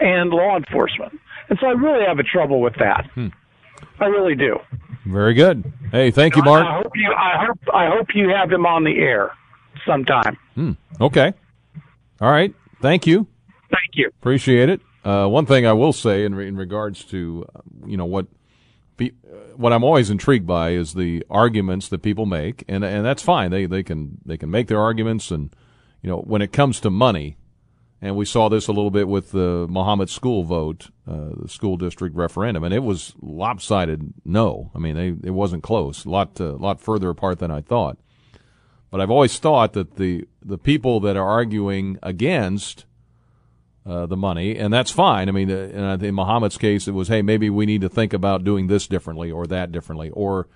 and 0.00 0.30
law 0.30 0.56
enforcement 0.56 1.12
and 1.48 1.58
so 1.60 1.66
i 1.66 1.70
really 1.72 2.04
have 2.04 2.18
a 2.18 2.22
trouble 2.24 2.60
with 2.60 2.74
that 2.78 3.08
i 4.00 4.04
really 4.06 4.34
do 4.34 4.56
Very 5.06 5.34
good. 5.34 5.64
Hey, 5.92 6.10
thank 6.10 6.36
you, 6.36 6.42
I 6.42 6.44
Mark. 6.44 6.84
hope 6.84 6.92
you. 6.94 7.10
I 7.12 7.44
hope. 7.46 7.58
I 7.74 7.88
hope 7.88 8.08
you 8.14 8.28
have 8.28 8.52
him 8.52 8.64
on 8.66 8.84
the 8.84 8.96
air 8.98 9.32
sometime. 9.86 10.36
Hmm. 10.54 10.72
Okay. 11.00 11.32
All 12.20 12.30
right. 12.30 12.54
Thank 12.82 13.06
you. 13.08 13.26
Thank 13.70 13.94
you. 13.94 14.08
Appreciate 14.20 14.68
it. 14.68 14.80
Uh, 15.04 15.26
one 15.26 15.46
thing 15.46 15.66
I 15.66 15.72
will 15.72 15.92
say 15.94 16.24
in, 16.24 16.34
re- 16.34 16.46
in 16.46 16.56
regards 16.56 17.02
to, 17.06 17.46
uh, 17.56 17.60
you 17.86 17.96
know, 17.96 18.04
what 18.04 18.26
be, 19.00 19.12
what 19.56 19.72
I'm 19.72 19.82
always 19.82 20.10
intrigued 20.10 20.46
by 20.46 20.70
is 20.70 20.94
the 20.94 21.24
arguments 21.28 21.88
that 21.88 22.02
people 22.02 22.26
make, 22.26 22.64
and 22.68 22.84
and 22.84 23.04
that's 23.04 23.22
fine. 23.22 23.50
They 23.50 23.66
they 23.66 23.82
can 23.82 24.18
they 24.24 24.36
can 24.36 24.50
make 24.50 24.68
their 24.68 24.80
arguments, 24.80 25.30
and 25.30 25.54
you 26.02 26.10
know, 26.10 26.18
when 26.18 26.42
it 26.42 26.52
comes 26.52 26.78
to 26.80 26.90
money, 26.90 27.36
and 28.00 28.16
we 28.16 28.24
saw 28.24 28.48
this 28.48 28.68
a 28.68 28.72
little 28.72 28.90
bit 28.90 29.08
with 29.08 29.32
the 29.32 29.66
Mahomet 29.68 30.08
school 30.08 30.44
vote, 30.44 30.90
uh, 31.08 31.30
the 31.42 31.48
school 31.48 31.76
district 31.76 32.14
referendum, 32.14 32.62
and 32.62 32.72
it 32.72 32.82
was 32.82 33.14
lopsided. 33.20 34.12
No, 34.24 34.70
I 34.74 34.78
mean, 34.78 34.96
they, 34.96 35.08
it 35.28 35.32
wasn't 35.32 35.62
close. 35.62 36.04
A 36.04 36.10
lot 36.10 36.40
uh, 36.40 36.52
lot 36.52 36.80
further 36.80 37.10
apart 37.10 37.38
than 37.38 37.50
I 37.50 37.60
thought. 37.60 37.98
But 38.90 39.00
I've 39.00 39.10
always 39.10 39.38
thought 39.38 39.72
that 39.72 39.96
the 39.96 40.26
the 40.42 40.58
people 40.58 41.00
that 41.00 41.16
are 41.16 41.28
arguing 41.28 41.98
against 42.02 42.84
uh, 43.86 44.06
the 44.06 44.16
money, 44.16 44.56
and 44.56 44.72
that's 44.72 44.90
fine. 44.90 45.28
I 45.28 45.32
mean, 45.32 45.50
uh, 45.50 45.54
in, 45.54 45.84
uh, 45.84 45.96
Mahomet's 46.12 46.58
case, 46.58 46.86
it 46.86 46.92
was, 46.92 47.08
hey, 47.08 47.22
maybe 47.22 47.48
we 47.48 47.66
need 47.66 47.80
to 47.80 47.88
think 47.88 48.12
about 48.12 48.44
doing 48.44 48.66
this 48.66 48.86
differently 48.86 49.30
or 49.30 49.46
that 49.46 49.72
differently, 49.72 50.10
or 50.10 50.48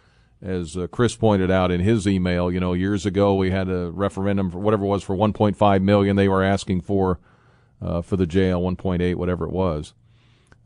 as 0.42 0.76
uh, 0.76 0.86
Chris 0.88 1.16
pointed 1.16 1.50
out 1.50 1.70
in 1.70 1.80
his 1.80 2.06
email, 2.06 2.52
you 2.52 2.60
know, 2.60 2.74
years 2.74 3.06
ago 3.06 3.34
we 3.34 3.50
had 3.50 3.68
a 3.68 3.90
referendum 3.90 4.50
for 4.50 4.58
whatever 4.58 4.84
it 4.84 4.88
was 4.88 5.02
for 5.02 5.16
1.5 5.16 5.82
million. 5.82 6.16
They 6.16 6.28
were 6.28 6.42
asking 6.42 6.82
for 6.82 7.18
uh, 7.80 8.02
for 8.02 8.16
the 8.16 8.26
jail, 8.26 8.62
1.8, 8.62 9.14
whatever 9.14 9.44
it 9.46 9.52
was. 9.52 9.94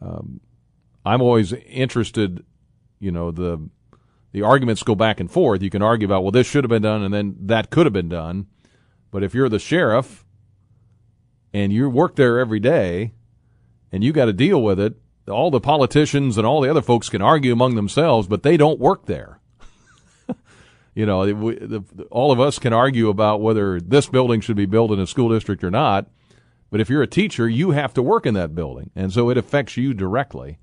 Um, 0.00 0.40
I'm 1.04 1.22
always 1.22 1.52
interested, 1.52 2.44
you 2.98 3.10
know, 3.10 3.30
the 3.30 3.68
the 4.32 4.42
arguments 4.42 4.82
go 4.82 4.94
back 4.94 5.20
and 5.20 5.30
forth. 5.30 5.62
You 5.62 5.70
can 5.70 5.80
argue 5.80 6.06
about, 6.06 6.22
well, 6.22 6.32
this 6.32 6.46
should 6.46 6.62
have 6.64 6.68
been 6.68 6.82
done, 6.82 7.02
and 7.02 7.14
then 7.14 7.36
that 7.40 7.70
could 7.70 7.86
have 7.86 7.94
been 7.94 8.10
done. 8.10 8.46
But 9.10 9.22
if 9.22 9.34
you're 9.34 9.48
the 9.48 9.58
sheriff 9.58 10.24
and 11.58 11.72
you 11.72 11.90
work 11.90 12.16
there 12.16 12.38
every 12.38 12.60
day 12.60 13.12
and 13.90 14.04
you 14.04 14.12
got 14.12 14.26
to 14.26 14.32
deal 14.32 14.62
with 14.62 14.78
it, 14.78 14.94
all 15.28 15.50
the 15.50 15.60
politicians 15.60 16.38
and 16.38 16.46
all 16.46 16.60
the 16.60 16.70
other 16.70 16.82
folks 16.82 17.08
can 17.08 17.20
argue 17.20 17.52
among 17.52 17.74
themselves, 17.74 18.28
but 18.28 18.42
they 18.42 18.56
don't 18.56 18.78
work 18.78 19.06
there. 19.06 19.40
you 20.94 21.04
know, 21.04 21.20
we, 21.34 21.56
the, 21.56 21.82
all 22.10 22.30
of 22.30 22.40
us 22.40 22.58
can 22.58 22.72
argue 22.72 23.08
about 23.08 23.40
whether 23.40 23.80
this 23.80 24.08
building 24.08 24.40
should 24.40 24.56
be 24.56 24.66
built 24.66 24.92
in 24.92 25.00
a 25.00 25.06
school 25.06 25.28
district 25.28 25.64
or 25.64 25.70
not. 25.70 26.08
But 26.70 26.80
if 26.80 26.88
you're 26.88 27.02
a 27.02 27.08
teacher, 27.08 27.48
you 27.48 27.70
have 27.70 27.94
to 27.94 28.02
work 28.02 28.26
in 28.26 28.34
that 28.34 28.54
building, 28.54 28.90
and 28.94 29.12
so 29.12 29.30
it 29.30 29.38
affects 29.38 29.76
you 29.76 29.94
directly. 29.94 30.58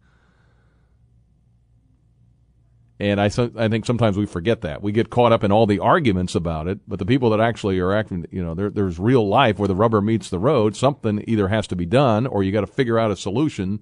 And 2.99 3.19
I, 3.19 3.25
I 3.25 3.67
think 3.67 3.85
sometimes 3.85 4.17
we 4.17 4.25
forget 4.25 4.61
that. 4.61 4.81
We 4.81 4.93
get 4.93 5.09
caught 5.09 5.33
up 5.33 5.43
in 5.43 5.51
all 5.51 5.65
the 5.65 5.79
arguments 5.79 6.33
about 6.33 6.67
it, 6.67 6.79
but 6.87 6.97
the 6.97 7.05
people 7.05 7.29
that 7.31 7.41
actually 7.41 7.77
are 7.79 7.93
acting, 7.93 8.25
you 8.31 8.41
know, 8.41 8.53
there, 8.53 8.69
there's 8.69 8.97
real 8.97 9.27
life 9.27 9.59
where 9.59 9.67
the 9.67 9.75
rubber 9.75 10.01
meets 10.01 10.29
the 10.29 10.39
road. 10.39 10.77
Something 10.77 11.23
either 11.27 11.49
has 11.49 11.67
to 11.67 11.75
be 11.75 11.85
done 11.85 12.25
or 12.25 12.41
you 12.41 12.53
got 12.53 12.61
to 12.61 12.67
figure 12.67 12.97
out 12.97 13.11
a 13.11 13.17
solution 13.17 13.81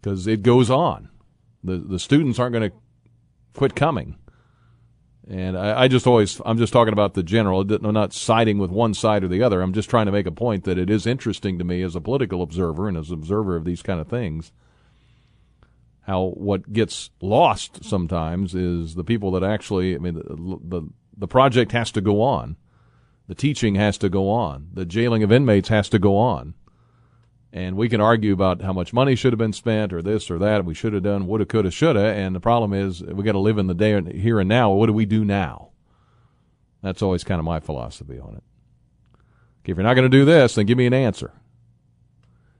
because 0.00 0.26
it 0.26 0.42
goes 0.42 0.68
on. 0.68 1.10
The, 1.62 1.76
the 1.78 2.00
students 2.00 2.40
aren't 2.40 2.54
going 2.54 2.70
to 2.70 2.76
quit 3.54 3.76
coming. 3.76 4.16
And 5.30 5.56
I, 5.56 5.82
I 5.82 5.88
just 5.88 6.04
always, 6.04 6.40
I'm 6.44 6.58
just 6.58 6.72
talking 6.72 6.92
about 6.92 7.14
the 7.14 7.22
general. 7.22 7.60
I'm 7.60 7.94
not 7.94 8.12
siding 8.12 8.58
with 8.58 8.72
one 8.72 8.94
side 8.94 9.22
or 9.22 9.28
the 9.28 9.44
other. 9.44 9.62
I'm 9.62 9.72
just 9.72 9.88
trying 9.88 10.06
to 10.06 10.12
make 10.12 10.26
a 10.26 10.32
point 10.32 10.64
that 10.64 10.76
it 10.76 10.90
is 10.90 11.06
interesting 11.06 11.56
to 11.58 11.64
me 11.64 11.82
as 11.82 11.94
a 11.94 12.00
political 12.00 12.42
observer 12.42 12.88
and 12.88 12.96
as 12.96 13.10
an 13.10 13.14
observer 13.14 13.54
of 13.54 13.64
these 13.64 13.80
kind 13.80 14.00
of 14.00 14.08
things 14.08 14.50
how 16.02 16.32
what 16.34 16.72
gets 16.72 17.10
lost 17.20 17.84
sometimes 17.84 18.54
is 18.54 18.94
the 18.94 19.04
people 19.04 19.30
that 19.32 19.44
actually 19.44 19.94
I 19.94 19.98
mean 19.98 20.14
the, 20.14 20.58
the 20.62 20.88
the 21.16 21.28
project 21.28 21.72
has 21.72 21.90
to 21.92 22.00
go 22.00 22.20
on. 22.22 22.56
The 23.28 23.34
teaching 23.34 23.76
has 23.76 23.98
to 23.98 24.08
go 24.08 24.28
on. 24.28 24.68
The 24.72 24.84
jailing 24.84 25.22
of 25.22 25.30
inmates 25.30 25.68
has 25.68 25.88
to 25.90 25.98
go 25.98 26.16
on. 26.16 26.54
And 27.52 27.76
we 27.76 27.88
can 27.88 28.00
argue 28.00 28.32
about 28.32 28.62
how 28.62 28.72
much 28.72 28.92
money 28.92 29.14
should 29.14 29.32
have 29.32 29.38
been 29.38 29.52
spent 29.52 29.92
or 29.92 30.00
this 30.00 30.30
or 30.30 30.38
that. 30.38 30.64
We 30.64 30.74
should 30.74 30.94
have 30.94 31.02
done 31.02 31.26
woulda, 31.26 31.44
coulda, 31.44 31.70
shoulda. 31.70 32.00
And 32.00 32.34
the 32.34 32.40
problem 32.40 32.72
is 32.72 33.02
we 33.02 33.24
got 33.24 33.32
to 33.32 33.38
live 33.38 33.58
in 33.58 33.66
the 33.66 33.74
day 33.74 34.00
here 34.18 34.40
and 34.40 34.48
now. 34.48 34.72
What 34.72 34.86
do 34.86 34.94
we 34.94 35.04
do 35.04 35.24
now? 35.24 35.68
That's 36.82 37.02
always 37.02 37.24
kind 37.24 37.38
of 37.38 37.44
my 37.44 37.60
philosophy 37.60 38.18
on 38.18 38.36
it. 38.36 38.42
Okay, 39.62 39.72
if 39.72 39.76
you're 39.76 39.84
not 39.84 39.94
going 39.94 40.10
to 40.10 40.18
do 40.18 40.24
this, 40.24 40.54
then 40.54 40.66
give 40.66 40.78
me 40.78 40.86
an 40.86 40.94
answer. 40.94 41.32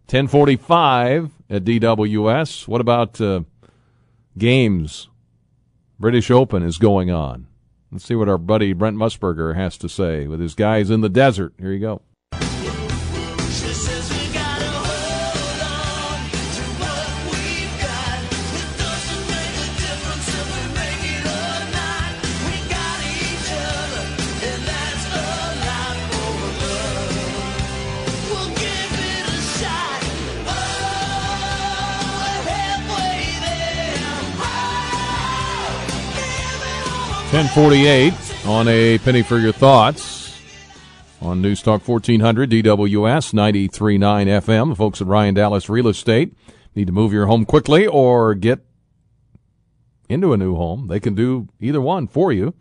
1045 0.06 1.31
at 1.52 1.64
DWS. 1.64 2.66
What 2.66 2.80
about 2.80 3.20
uh, 3.20 3.42
games? 4.38 5.08
British 6.00 6.30
Open 6.30 6.62
is 6.62 6.78
going 6.78 7.10
on. 7.10 7.46
Let's 7.92 8.06
see 8.06 8.14
what 8.14 8.28
our 8.28 8.38
buddy 8.38 8.72
Brent 8.72 8.96
Musburger 8.96 9.54
has 9.54 9.76
to 9.78 9.88
say 9.88 10.26
with 10.26 10.40
his 10.40 10.54
guys 10.54 10.88
in 10.90 11.02
the 11.02 11.10
desert. 11.10 11.52
Here 11.58 11.72
you 11.72 11.78
go. 11.78 12.02
Ten 37.32 37.46
forty-eight 37.46 38.12
on 38.46 38.68
a 38.68 38.98
penny 38.98 39.22
for 39.22 39.38
your 39.38 39.54
thoughts 39.54 40.38
on 41.22 41.40
News 41.40 41.62
Talk 41.62 41.80
fourteen 41.80 42.20
hundred 42.20 42.50
DWS 42.50 43.32
93.9 43.32 43.70
FM. 44.42 44.68
The 44.68 44.76
folks 44.76 45.00
at 45.00 45.06
Ryan 45.06 45.32
Dallas 45.32 45.70
Real 45.70 45.88
Estate 45.88 46.36
need 46.74 46.88
to 46.88 46.92
move 46.92 47.10
your 47.10 47.24
home 47.24 47.46
quickly 47.46 47.86
or 47.86 48.34
get 48.34 48.59
into 50.10 50.34
a 50.34 50.36
new 50.36 50.56
home. 50.56 50.88
They 50.88 51.00
can 51.00 51.14
do 51.14 51.48
either 51.59 51.80
one 51.80 52.06
for 52.06 52.34
you. 52.34 52.52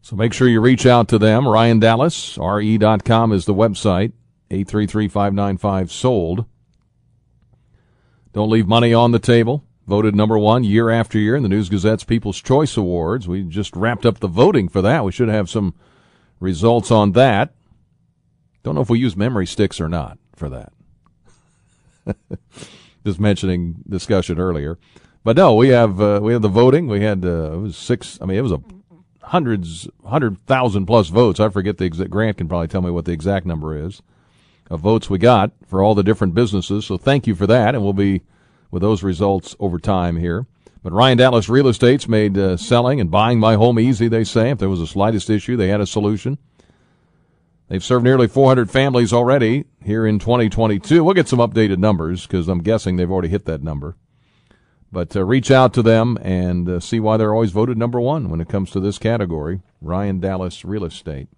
So 0.00 0.16
make 0.16 0.32
sure 0.32 0.48
you 0.48 0.62
reach 0.62 0.86
out 0.86 1.08
to 1.08 1.18
them. 1.18 1.46
Ryan 1.46 1.80
Dallas, 1.80 2.38
re.com 2.38 3.32
is 3.32 3.44
the 3.44 3.52
website. 3.52 4.12
833 4.50 5.08
595 5.08 5.92
sold. 5.92 6.46
Don't 8.32 8.48
leave 8.48 8.66
money 8.66 8.94
on 8.94 9.12
the 9.12 9.18
table. 9.18 9.62
Voted 9.86 10.14
number 10.14 10.38
one 10.38 10.64
year 10.64 10.88
after 10.88 11.18
year 11.18 11.36
in 11.36 11.42
the 11.42 11.48
News 11.48 11.68
Gazette's 11.68 12.04
People's 12.04 12.40
Choice 12.40 12.76
Awards. 12.76 13.28
We 13.28 13.42
just 13.42 13.76
wrapped 13.76 14.06
up 14.06 14.20
the 14.20 14.28
voting 14.28 14.68
for 14.68 14.80
that. 14.80 15.04
We 15.04 15.12
should 15.12 15.28
have 15.28 15.50
some 15.50 15.74
results 16.40 16.90
on 16.90 17.12
that. 17.12 17.52
Don't 18.62 18.74
know 18.74 18.80
if 18.80 18.88
we 18.88 18.98
use 18.98 19.14
memory 19.14 19.46
sticks 19.46 19.80
or 19.80 19.88
not 19.88 20.18
for 20.34 20.48
that. 20.48 20.72
just 23.04 23.20
mentioning 23.20 23.76
discussion 23.86 24.38
earlier. 24.38 24.78
But 25.22 25.36
no, 25.36 25.54
we 25.54 25.68
have 25.68 26.00
uh, 26.00 26.20
we 26.22 26.32
have 26.32 26.42
the 26.42 26.48
voting. 26.48 26.88
We 26.88 27.02
had 27.02 27.24
uh, 27.24 27.52
it 27.52 27.58
was 27.58 27.76
six. 27.76 28.18
I 28.22 28.26
mean, 28.26 28.38
it 28.38 28.42
was 28.42 28.52
a 28.52 28.62
hundreds, 29.22 29.88
hundred 30.06 30.38
thousand 30.46 30.86
plus 30.86 31.08
votes. 31.08 31.40
I 31.40 31.48
forget 31.50 31.78
the 31.78 31.84
exact. 31.84 32.10
Grant 32.10 32.38
can 32.38 32.48
probably 32.48 32.68
tell 32.68 32.82
me 32.82 32.90
what 32.90 33.04
the 33.04 33.12
exact 33.12 33.44
number 33.44 33.76
is 33.76 34.02
of 34.70 34.80
votes 34.80 35.10
we 35.10 35.18
got 35.18 35.52
for 35.66 35.82
all 35.82 35.94
the 35.94 36.02
different 36.02 36.34
businesses. 36.34 36.86
So 36.86 36.96
thank 36.96 37.26
you 37.26 37.34
for 37.34 37.46
that, 37.46 37.74
and 37.74 37.82
we'll 37.82 37.92
be 37.92 38.22
with 38.74 38.82
those 38.82 39.04
results 39.04 39.54
over 39.60 39.78
time 39.78 40.16
here. 40.16 40.46
But 40.82 40.92
Ryan 40.92 41.16
Dallas 41.16 41.48
Real 41.48 41.68
Estate's 41.68 42.08
made 42.08 42.36
uh, 42.36 42.56
selling 42.56 43.00
and 43.00 43.08
buying 43.08 43.38
my 43.38 43.54
home 43.54 43.78
easy. 43.78 44.08
They 44.08 44.24
say 44.24 44.50
if 44.50 44.58
there 44.58 44.68
was 44.68 44.80
the 44.80 44.86
slightest 44.88 45.30
issue, 45.30 45.56
they 45.56 45.68
had 45.68 45.80
a 45.80 45.86
solution. 45.86 46.38
They've 47.68 47.84
served 47.84 48.04
nearly 48.04 48.26
400 48.26 48.68
families 48.68 49.12
already 49.12 49.66
here 49.80 50.04
in 50.04 50.18
2022. 50.18 51.04
We'll 51.04 51.14
get 51.14 51.28
some 51.28 51.38
updated 51.38 51.78
numbers 51.78 52.26
because 52.26 52.48
I'm 52.48 52.64
guessing 52.64 52.96
they've 52.96 53.10
already 53.10 53.28
hit 53.28 53.44
that 53.44 53.62
number. 53.62 53.96
But 54.90 55.14
uh, 55.14 55.24
reach 55.24 55.52
out 55.52 55.72
to 55.74 55.82
them 55.82 56.18
and 56.20 56.68
uh, 56.68 56.80
see 56.80 56.98
why 56.98 57.16
they're 57.16 57.32
always 57.32 57.52
voted 57.52 57.78
number 57.78 58.00
one 58.00 58.28
when 58.28 58.40
it 58.40 58.48
comes 58.48 58.72
to 58.72 58.80
this 58.80 58.98
category. 58.98 59.60
Ryan 59.80 60.18
Dallas 60.18 60.64
Real 60.64 60.84
Estate. 60.84 61.28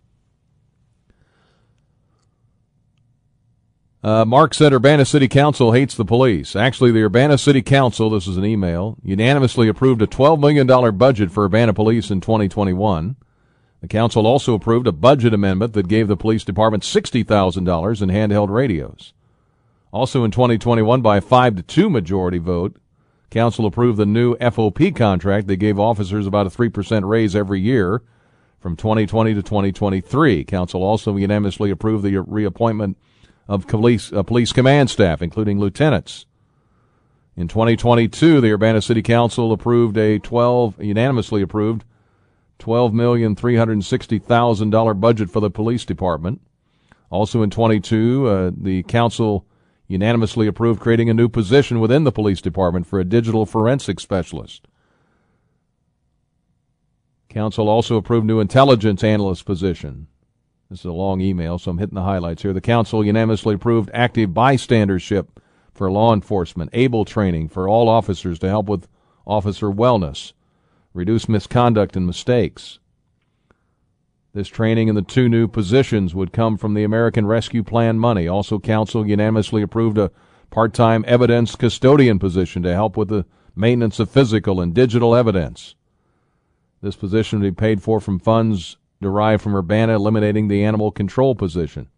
Uh, 4.02 4.24
Mark 4.24 4.54
said 4.54 4.72
Urbana 4.72 5.04
City 5.04 5.26
Council 5.26 5.72
hates 5.72 5.94
the 5.94 6.04
police. 6.04 6.54
Actually, 6.54 6.92
the 6.92 7.02
Urbana 7.02 7.38
City 7.38 7.62
Council, 7.62 8.10
this 8.10 8.26
is 8.26 8.36
an 8.36 8.44
email, 8.44 8.96
unanimously 9.02 9.68
approved 9.68 10.02
a 10.02 10.06
$12 10.06 10.38
million 10.38 10.96
budget 10.96 11.32
for 11.32 11.44
Urbana 11.44 11.72
Police 11.72 12.10
in 12.10 12.20
2021. 12.20 13.16
The 13.80 13.88
council 13.88 14.26
also 14.26 14.54
approved 14.54 14.86
a 14.86 14.92
budget 14.92 15.34
amendment 15.34 15.72
that 15.74 15.88
gave 15.88 16.08
the 16.08 16.16
police 16.16 16.44
department 16.44 16.82
$60,000 16.82 18.02
in 18.02 18.08
handheld 18.08 18.48
radios. 18.48 19.12
Also 19.92 20.24
in 20.24 20.30
2021, 20.30 21.02
by 21.02 21.18
a 21.18 21.20
5 21.20 21.56
to 21.56 21.62
2 21.62 21.90
majority 21.90 22.38
vote, 22.38 22.76
council 23.30 23.66
approved 23.66 23.98
the 23.98 24.06
new 24.06 24.36
FOP 24.36 24.94
contract 24.94 25.46
that 25.46 25.56
gave 25.56 25.78
officers 25.78 26.26
about 26.26 26.46
a 26.46 26.50
3% 26.50 27.08
raise 27.08 27.34
every 27.34 27.60
year 27.60 28.02
from 28.60 28.76
2020 28.76 29.34
to 29.34 29.42
2023. 29.42 30.44
Council 30.44 30.82
also 30.82 31.16
unanimously 31.16 31.70
approved 31.70 32.02
the 32.04 32.18
reappointment 32.18 32.96
of 33.48 33.66
police, 33.66 34.12
uh, 34.12 34.22
police 34.22 34.52
command 34.52 34.90
staff, 34.90 35.22
including 35.22 35.58
lieutenants. 35.58 36.26
In 37.36 37.48
2022, 37.48 38.40
the 38.40 38.52
Urbana 38.52 38.80
City 38.80 39.02
Council 39.02 39.52
approved 39.52 39.98
a 39.98 40.18
12, 40.18 40.82
unanimously 40.82 41.42
approved 41.42 41.84
$12,360,000 42.58 45.00
budget 45.00 45.30
for 45.30 45.40
the 45.40 45.50
police 45.50 45.84
department. 45.84 46.40
Also 47.10 47.42
in 47.42 47.50
22, 47.50 48.26
uh, 48.26 48.50
the 48.56 48.82
council 48.84 49.44
unanimously 49.86 50.46
approved 50.46 50.80
creating 50.80 51.10
a 51.10 51.14
new 51.14 51.28
position 51.28 51.78
within 51.78 52.04
the 52.04 52.12
police 52.12 52.40
department 52.40 52.86
for 52.86 52.98
a 52.98 53.04
digital 53.04 53.44
forensic 53.46 54.00
specialist. 54.00 54.66
Council 57.28 57.68
also 57.68 57.96
approved 57.96 58.26
new 58.26 58.40
intelligence 58.40 59.04
analyst 59.04 59.44
position. 59.44 60.06
This 60.68 60.80
is 60.80 60.86
a 60.86 60.92
long 60.92 61.20
email, 61.20 61.58
so 61.58 61.70
I'm 61.70 61.78
hitting 61.78 61.94
the 61.94 62.02
highlights 62.02 62.42
here. 62.42 62.52
The 62.52 62.60
council 62.60 63.04
unanimously 63.04 63.54
approved 63.54 63.90
active 63.94 64.30
bystandership 64.30 65.28
for 65.72 65.90
law 65.90 66.12
enforcement, 66.12 66.70
able 66.72 67.04
training 67.04 67.48
for 67.48 67.68
all 67.68 67.88
officers 67.88 68.38
to 68.40 68.48
help 68.48 68.68
with 68.68 68.88
officer 69.26 69.68
wellness, 69.68 70.32
reduce 70.92 71.28
misconduct 71.28 71.96
and 71.96 72.06
mistakes. 72.06 72.78
This 74.32 74.48
training 74.48 74.88
and 74.88 74.98
the 74.98 75.02
two 75.02 75.28
new 75.28 75.46
positions 75.46 76.14
would 76.14 76.32
come 76.32 76.56
from 76.56 76.74
the 76.74 76.84
American 76.84 77.26
Rescue 77.26 77.62
Plan 77.62 77.98
money. 77.98 78.26
Also, 78.26 78.58
council 78.58 79.06
unanimously 79.06 79.62
approved 79.62 79.98
a 79.98 80.10
part-time 80.50 81.04
evidence 81.06 81.54
custodian 81.54 82.18
position 82.18 82.62
to 82.62 82.74
help 82.74 82.96
with 82.96 83.08
the 83.08 83.24
maintenance 83.54 83.98
of 84.00 84.10
physical 84.10 84.60
and 84.60 84.74
digital 84.74 85.14
evidence. 85.14 85.74
This 86.82 86.96
position 86.96 87.40
would 87.40 87.56
be 87.56 87.58
paid 87.58 87.82
for 87.82 88.00
from 88.00 88.18
funds 88.18 88.76
derived 89.00 89.42
from 89.42 89.54
Urbana 89.54 89.94
eliminating 89.94 90.48
the 90.48 90.64
animal 90.64 90.90
control 90.90 91.34
position. 91.34 91.88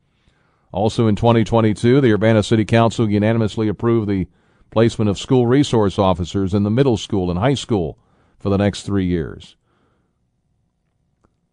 Also 0.72 1.06
in 1.06 1.16
2022, 1.16 2.00
the 2.00 2.12
Urbana 2.12 2.42
City 2.42 2.64
Council 2.64 3.08
unanimously 3.08 3.68
approved 3.68 4.08
the 4.08 4.26
placement 4.70 5.08
of 5.08 5.18
school 5.18 5.46
resource 5.46 5.98
officers 5.98 6.52
in 6.52 6.62
the 6.62 6.70
middle 6.70 6.96
school 6.96 7.30
and 7.30 7.38
high 7.38 7.54
school 7.54 7.98
for 8.38 8.50
the 8.50 8.58
next 8.58 8.82
three 8.82 9.06
years. 9.06 9.56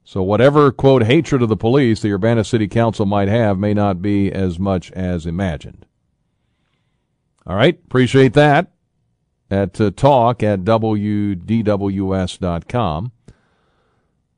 So 0.03 0.21
whatever, 0.21 0.71
quote, 0.71 1.03
hatred 1.03 1.41
of 1.41 1.49
the 1.49 1.57
police 1.57 2.01
the 2.01 2.11
Urbana 2.11 2.43
City 2.43 2.67
Council 2.67 3.05
might 3.05 3.27
have 3.27 3.57
may 3.57 3.73
not 3.73 4.01
be 4.01 4.31
as 4.31 4.59
much 4.59 4.91
as 4.91 5.25
imagined. 5.25 5.85
All 7.47 7.55
right, 7.55 7.79
appreciate 7.85 8.33
that 8.33 8.71
at 9.49 9.79
uh, 9.79 9.91
talk 9.91 10.43
at 10.43 10.61
wdws.com. 10.61 11.41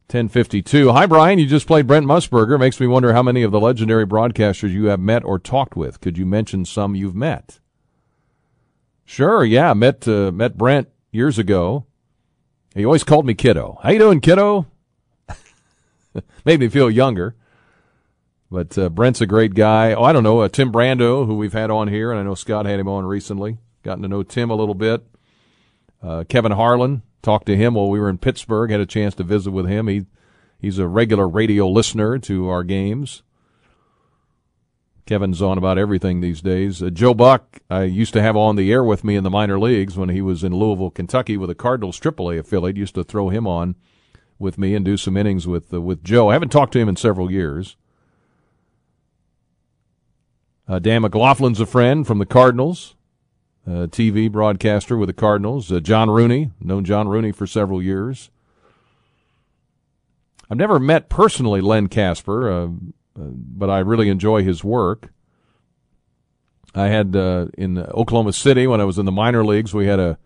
1052. 0.09 0.93
Hi, 0.93 1.05
Brian. 1.05 1.37
You 1.37 1.45
just 1.45 1.67
played 1.67 1.85
Brent 1.85 2.05
Musburger. 2.05 2.57
Makes 2.57 2.79
me 2.79 2.87
wonder 2.87 3.11
how 3.11 3.21
many 3.21 3.43
of 3.43 3.51
the 3.51 3.59
legendary 3.59 4.07
broadcasters 4.07 4.71
you 4.71 4.85
have 4.85 5.01
met 5.01 5.25
or 5.25 5.37
talked 5.37 5.75
with. 5.75 5.99
Could 5.99 6.17
you 6.17 6.25
mention 6.25 6.63
some 6.63 6.95
you've 6.95 7.13
met? 7.13 7.59
Sure, 9.03 9.43
yeah. 9.43 9.73
Met, 9.73 10.07
uh, 10.07 10.31
met 10.31 10.57
Brent 10.57 10.87
years 11.11 11.37
ago. 11.37 11.87
He 12.73 12.85
always 12.85 13.03
called 13.03 13.25
me 13.25 13.33
kiddo. 13.33 13.79
How 13.83 13.89
you 13.89 13.99
doing, 13.99 14.21
kiddo? 14.21 14.67
Made 16.45 16.61
me 16.61 16.69
feel 16.69 16.89
younger. 16.89 17.35
But 18.49 18.77
uh, 18.77 18.87
Brent's 18.87 19.19
a 19.19 19.25
great 19.25 19.55
guy. 19.55 19.93
Oh, 19.93 20.03
I 20.03 20.13
don't 20.13 20.23
know. 20.23 20.39
Uh, 20.39 20.47
Tim 20.47 20.71
Brando, 20.71 21.25
who 21.25 21.35
we've 21.35 21.51
had 21.51 21.69
on 21.69 21.89
here, 21.89 22.11
and 22.11 22.19
I 22.19 22.23
know 22.23 22.35
Scott 22.35 22.65
had 22.65 22.79
him 22.79 22.87
on 22.87 23.05
recently. 23.05 23.57
Gotten 23.83 24.03
to 24.03 24.07
know 24.07 24.23
Tim 24.23 24.51
a 24.51 24.55
little 24.55 24.73
bit. 24.73 25.05
Uh, 26.01 26.23
Kevin 26.29 26.53
Harlan, 26.53 27.01
talked 27.27 27.45
to 27.47 27.57
him 27.57 27.73
while 27.73 27.89
we 27.89 27.99
were 27.99 28.09
in 28.09 28.17
Pittsburgh. 28.17 28.71
Had 28.71 28.79
a 28.79 28.85
chance 28.85 29.13
to 29.15 29.23
visit 29.23 29.51
with 29.51 29.67
him. 29.67 29.89
He 29.89 30.05
he's 30.59 30.79
a 30.79 30.87
regular 30.87 31.27
radio 31.27 31.67
listener 31.67 32.17
to 32.19 32.47
our 32.47 32.63
games. 32.63 33.21
Kevin's 35.05 35.41
on 35.41 35.57
about 35.57 35.77
everything 35.77 36.21
these 36.21 36.41
days. 36.41 36.81
Uh, 36.81 36.89
Joe 36.89 37.13
Buck, 37.13 37.59
I 37.69 37.83
used 37.83 38.13
to 38.13 38.21
have 38.21 38.37
on 38.37 38.55
the 38.55 38.71
air 38.71 38.81
with 38.81 39.03
me 39.03 39.17
in 39.17 39.25
the 39.25 39.29
minor 39.29 39.59
leagues 39.59 39.97
when 39.97 40.07
he 40.07 40.21
was 40.21 40.41
in 40.41 40.53
Louisville, 40.53 40.89
Kentucky, 40.89 41.35
with 41.35 41.49
the 41.49 41.55
Cardinals 41.55 41.99
AAA 41.99 42.39
affiliate. 42.39 42.77
Used 42.77 42.95
to 42.95 43.03
throw 43.03 43.27
him 43.27 43.45
on 43.45 43.75
with 44.39 44.57
me 44.57 44.73
and 44.73 44.85
do 44.85 44.95
some 44.95 45.17
innings 45.17 45.45
with 45.45 45.73
uh, 45.73 45.81
with 45.81 46.05
Joe. 46.05 46.29
I 46.29 46.33
haven't 46.33 46.53
talked 46.53 46.71
to 46.73 46.79
him 46.79 46.87
in 46.87 46.95
several 46.95 47.29
years. 47.29 47.75
Uh, 50.65 50.79
Dan 50.79 51.01
McLaughlin's 51.01 51.59
a 51.59 51.65
friend 51.65 52.07
from 52.07 52.19
the 52.19 52.25
Cardinals 52.25 52.95
uh, 53.67 53.87
TV 53.87 54.31
broadcaster 54.31 54.97
with 54.97 55.07
the 55.07 55.13
Cardinals. 55.13 55.71
Uh, 55.71 55.79
John 55.79 56.09
Rooney, 56.09 56.51
known 56.61 56.85
John 56.85 57.07
Rooney 57.07 57.31
for 57.31 57.45
several 57.45 57.81
years. 57.81 58.29
I've 60.49 60.57
never 60.57 60.79
met 60.79 61.09
personally 61.09 61.59
Len 61.59 61.87
Kasper, 61.87 62.49
uh, 62.49 62.65
uh 62.65 62.67
but 63.15 63.69
I 63.69 63.79
really 63.79 64.09
enjoy 64.09 64.43
his 64.43 64.63
work. 64.63 65.11
I 66.73 66.87
had 66.87 67.15
uh, 67.15 67.47
in 67.57 67.77
Oklahoma 67.77 68.33
City 68.33 68.67
when 68.67 68.79
I 68.79 68.85
was 68.85 68.97
in 68.97 69.05
the 69.05 69.11
minor 69.11 69.43
leagues, 69.43 69.73
we 69.73 69.87
had 69.87 69.99
a 69.99 70.17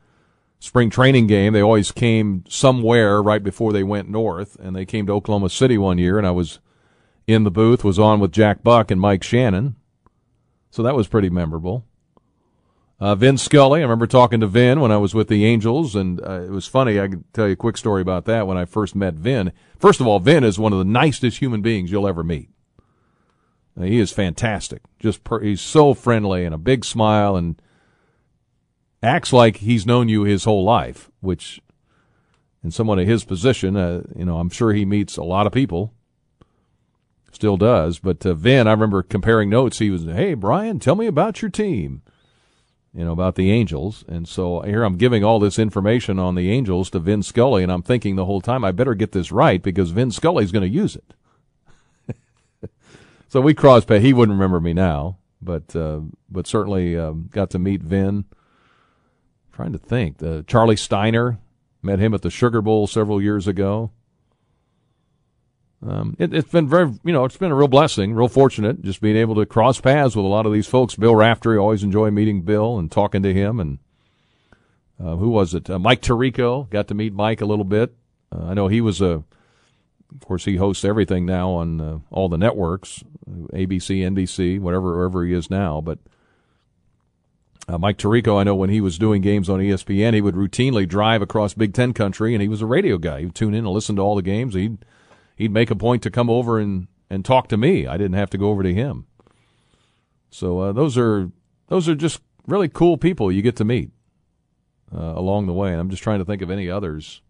spring 0.59 0.89
training 0.89 1.27
game. 1.27 1.53
They 1.53 1.61
always 1.61 1.91
came 1.91 2.43
somewhere 2.47 3.23
right 3.23 3.43
before 3.43 3.73
they 3.73 3.83
went 3.83 4.09
north, 4.09 4.57
and 4.59 4.75
they 4.75 4.85
came 4.85 5.07
to 5.07 5.13
Oklahoma 5.13 5.49
City 5.49 5.77
one 5.77 5.97
year, 5.97 6.17
and 6.17 6.27
I 6.27 6.31
was 6.31 6.59
in 7.25 7.43
the 7.43 7.51
booth, 7.51 7.83
was 7.83 7.97
on 7.97 8.19
with 8.19 8.31
Jack 8.31 8.63
Buck 8.63 8.91
and 8.91 9.01
Mike 9.01 9.23
Shannon. 9.23 9.75
So 10.69 10.83
that 10.83 10.95
was 10.95 11.07
pretty 11.07 11.29
memorable. 11.29 11.85
Uh, 13.01 13.15
Vin 13.15 13.35
Scully, 13.35 13.79
I 13.79 13.81
remember 13.81 14.05
talking 14.05 14.41
to 14.41 14.47
Vin 14.47 14.79
when 14.79 14.91
I 14.91 14.97
was 14.97 15.15
with 15.15 15.27
the 15.27 15.43
Angels, 15.43 15.95
and 15.95 16.21
uh, 16.21 16.43
it 16.43 16.51
was 16.51 16.67
funny. 16.67 16.99
I 16.99 17.07
can 17.07 17.23
tell 17.33 17.47
you 17.47 17.53
a 17.53 17.55
quick 17.55 17.75
story 17.75 17.99
about 17.99 18.25
that 18.25 18.45
when 18.45 18.57
I 18.57 18.65
first 18.65 18.95
met 18.95 19.15
Vin. 19.15 19.51
First 19.79 20.01
of 20.01 20.05
all, 20.05 20.19
Vin 20.19 20.43
is 20.43 20.59
one 20.59 20.71
of 20.71 20.77
the 20.77 20.85
nicest 20.85 21.39
human 21.39 21.63
beings 21.63 21.89
you'll 21.89 22.07
ever 22.07 22.23
meet. 22.23 22.49
Uh, 23.75 23.85
he 23.85 23.97
is 23.97 24.11
fantastic. 24.11 24.83
Just 24.99 25.23
per- 25.23 25.39
he's 25.39 25.61
so 25.61 25.95
friendly 25.95 26.45
and 26.45 26.53
a 26.53 26.59
big 26.59 26.85
smile 26.85 27.35
and 27.35 27.59
acts 29.01 29.33
like 29.33 29.57
he's 29.57 29.87
known 29.87 30.07
you 30.07 30.21
his 30.21 30.43
whole 30.43 30.63
life, 30.63 31.09
which 31.21 31.59
in 32.63 32.69
someone 32.69 32.99
in 32.99 33.07
his 33.07 33.23
position, 33.23 33.75
uh, 33.75 34.03
you 34.15 34.25
know, 34.25 34.37
I'm 34.37 34.51
sure 34.51 34.73
he 34.73 34.85
meets 34.85 35.17
a 35.17 35.23
lot 35.23 35.47
of 35.47 35.53
people. 35.53 35.91
Still 37.31 37.57
does, 37.57 37.97
but 37.97 38.23
uh, 38.27 38.35
Vin, 38.35 38.67
I 38.67 38.71
remember 38.71 39.01
comparing 39.01 39.49
notes. 39.49 39.79
He 39.79 39.89
was, 39.89 40.05
"Hey 40.05 40.35
Brian, 40.35 40.77
tell 40.77 40.95
me 40.95 41.07
about 41.07 41.41
your 41.41 41.49
team." 41.49 42.03
You 42.93 43.05
know, 43.05 43.11
about 43.11 43.35
the 43.35 43.51
Angels. 43.51 44.03
And 44.07 44.27
so 44.27 44.61
here 44.61 44.83
I'm 44.83 44.97
giving 44.97 45.23
all 45.23 45.39
this 45.39 45.57
information 45.57 46.19
on 46.19 46.35
the 46.35 46.51
Angels 46.51 46.89
to 46.91 46.99
Vin 46.99 47.23
Scully, 47.23 47.63
and 47.63 47.71
I'm 47.71 47.83
thinking 47.83 48.15
the 48.15 48.25
whole 48.25 48.41
time, 48.41 48.63
I 48.63 48.71
better 48.71 48.95
get 48.95 49.11
this 49.11 49.31
right 49.31 49.61
because 49.61 49.91
Vin 49.91 50.11
Scully's 50.11 50.51
going 50.51 50.69
to 50.69 50.75
use 50.75 50.97
it. 50.97 52.69
so 53.29 53.41
we 53.41 53.53
crossed 53.53 53.87
paths. 53.87 54.03
He 54.03 54.13
wouldn't 54.13 54.37
remember 54.37 54.59
me 54.59 54.73
now, 54.73 55.17
but 55.41 55.75
uh, 55.75 56.01
but 56.29 56.47
certainly 56.47 56.97
um, 56.97 57.29
got 57.31 57.49
to 57.51 57.59
meet 57.59 57.81
Vin. 57.81 58.25
trying 59.53 59.71
to 59.71 59.79
think. 59.79 60.21
Uh, 60.21 60.41
Charlie 60.45 60.75
Steiner, 60.75 61.39
met 61.81 61.99
him 61.99 62.13
at 62.13 62.21
the 62.21 62.29
Sugar 62.29 62.61
Bowl 62.61 62.87
several 62.87 63.21
years 63.21 63.47
ago. 63.47 63.91
Um, 65.85 66.15
it, 66.19 66.31
has 66.31 66.45
been 66.45 66.67
very, 66.67 66.91
you 67.03 67.11
know, 67.11 67.25
it's 67.25 67.37
been 67.37 67.51
a 67.51 67.55
real 67.55 67.67
blessing, 67.67 68.13
real 68.13 68.27
fortunate, 68.27 68.83
just 68.83 69.01
being 69.01 69.17
able 69.17 69.35
to 69.35 69.45
cross 69.45 69.81
paths 69.81 70.15
with 70.15 70.25
a 70.25 70.27
lot 70.27 70.45
of 70.45 70.53
these 70.53 70.67
folks. 70.67 70.95
Bill 70.95 71.15
Raftery, 71.15 71.57
always 71.57 71.83
enjoy 71.83 72.11
meeting 72.11 72.43
Bill 72.43 72.77
and 72.77 72.91
talking 72.91 73.23
to 73.23 73.33
him. 73.33 73.59
And 73.59 73.79
uh, 75.03 75.15
who 75.15 75.29
was 75.29 75.55
it? 75.55 75.69
Uh, 75.69 75.79
Mike 75.79 76.01
Tirico, 76.01 76.69
got 76.69 76.87
to 76.89 76.93
meet 76.93 77.13
Mike 77.13 77.41
a 77.41 77.45
little 77.45 77.65
bit. 77.65 77.95
Uh, 78.31 78.45
I 78.45 78.53
know 78.53 78.67
he 78.67 78.79
was 78.79 79.01
a, 79.01 79.23
of 80.13 80.19
course, 80.23 80.45
he 80.45 80.57
hosts 80.57 80.85
everything 80.85 81.25
now 81.25 81.49
on 81.51 81.81
uh, 81.81 81.99
all 82.11 82.29
the 82.29 82.37
networks, 82.37 83.03
ABC, 83.27 84.01
NBC, 84.01 84.59
whatever, 84.59 84.95
wherever 84.95 85.25
he 85.25 85.33
is 85.33 85.49
now. 85.49 85.81
But 85.81 85.97
uh, 87.67 87.79
Mike 87.79 87.97
Tirico, 87.97 88.39
I 88.39 88.43
know 88.43 88.55
when 88.55 88.69
he 88.69 88.81
was 88.81 88.99
doing 88.99 89.23
games 89.23 89.49
on 89.49 89.59
ESPN, 89.59 90.13
he 90.13 90.21
would 90.21 90.35
routinely 90.35 90.87
drive 90.87 91.23
across 91.23 91.55
Big 91.55 91.73
Ten 91.73 91.93
country, 91.93 92.35
and 92.35 92.41
he 92.41 92.47
was 92.47 92.61
a 92.61 92.67
radio 92.67 92.99
guy. 92.99 93.19
He 93.19 93.25
would 93.25 93.35
tune 93.35 93.55
in 93.55 93.65
and 93.65 93.73
listen 93.73 93.95
to 93.95 94.01
all 94.03 94.15
the 94.15 94.21
games. 94.21 94.53
He'd 94.53 94.85
he'd 95.41 95.51
make 95.51 95.71
a 95.71 95.75
point 95.75 96.03
to 96.03 96.11
come 96.11 96.29
over 96.29 96.59
and, 96.59 96.87
and 97.09 97.25
talk 97.25 97.47
to 97.47 97.57
me. 97.57 97.87
I 97.87 97.97
didn't 97.97 98.13
have 98.13 98.29
to 98.29 98.37
go 98.37 98.49
over 98.49 98.61
to 98.61 98.73
him. 98.73 99.07
So 100.29 100.59
uh, 100.59 100.71
those 100.71 100.97
are 100.97 101.31
those 101.67 101.89
are 101.89 101.95
just 101.95 102.21
really 102.45 102.69
cool 102.69 102.97
people 102.97 103.31
you 103.31 103.41
get 103.41 103.55
to 103.55 103.65
meet 103.65 103.89
uh, 104.95 105.13
along 105.15 105.47
the 105.47 105.53
way. 105.53 105.71
And 105.71 105.81
I'm 105.81 105.89
just 105.89 106.03
trying 106.03 106.19
to 106.19 106.25
think 106.25 106.41
of 106.41 106.51
any 106.51 106.69
others. 106.69 107.21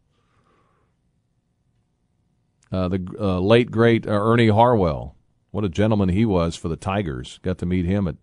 Uh, 2.71 2.89
the 2.89 3.05
uh, 3.19 3.39
late 3.39 3.71
great 3.71 4.05
uh, 4.05 4.11
Ernie 4.11 4.49
Harwell, 4.49 5.15
what 5.51 5.63
a 5.63 5.69
gentleman 5.69 6.09
he 6.09 6.25
was 6.25 6.55
for 6.55 6.67
the 6.67 6.75
Tigers. 6.75 7.39
Got 7.41 7.57
to 7.59 7.65
meet 7.65 7.85
him 7.85 8.07
at 8.07 8.15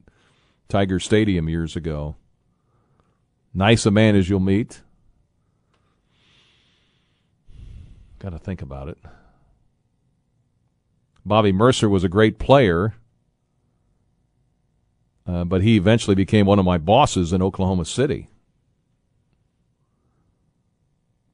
Tiger 0.69 1.01
Stadium 1.01 1.49
years 1.49 1.77
ago. 1.77 2.17
Nice 3.55 3.87
a 3.87 3.91
man 3.91 4.17
as 4.17 4.29
you'll 4.29 4.41
meet. 4.41 4.83
Got 8.19 8.31
to 8.31 8.39
think 8.39 8.63
about 8.63 8.89
it. 8.89 8.99
Bobby 11.29 11.53
Murcer 11.53 11.89
was 11.89 12.05
a 12.05 12.09
great 12.09 12.39
player, 12.39 12.95
uh, 15.27 15.45
but 15.45 15.63
he 15.63 15.77
eventually 15.77 16.15
became 16.15 16.47
one 16.47 16.59
of 16.59 16.65
my 16.65 16.79
bosses 16.79 17.33
in 17.33 17.43
Oklahoma 17.43 17.85
City. 17.85 18.29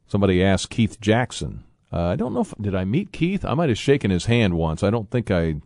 Somebody 0.07 0.43
asked 0.43 0.71
Keith 0.71 1.01
Jackson. 1.01 1.65
Uh, 1.93 2.03
I 2.03 2.17
don't 2.17 2.35
know 2.35 2.41
if 2.41 2.53
did 2.61 2.75
I 2.75 2.85
meet 2.85 3.13
Keith. 3.13 3.45
I 3.45 3.55
might 3.55 3.69
have 3.69 3.79
shaken 3.79 4.11
his 4.11 4.27
hand 4.27 4.55
once. 4.55 4.83
I 4.83 4.91
don't 4.91 5.11
think 5.11 5.31
I 5.31 5.57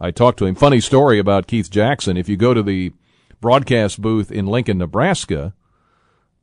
I 0.00 0.12
talked 0.12 0.38
to 0.38 0.46
him. 0.46 0.54
Funny 0.54 0.80
story 0.80 1.18
about 1.18 1.48
Keith 1.48 1.70
Jackson. 1.70 2.16
If 2.16 2.28
you 2.28 2.36
go 2.36 2.54
to 2.54 2.62
the 2.62 2.92
broadcast 3.40 4.00
booth 4.00 4.30
in 4.30 4.46
Lincoln, 4.46 4.78
Nebraska, 4.78 5.54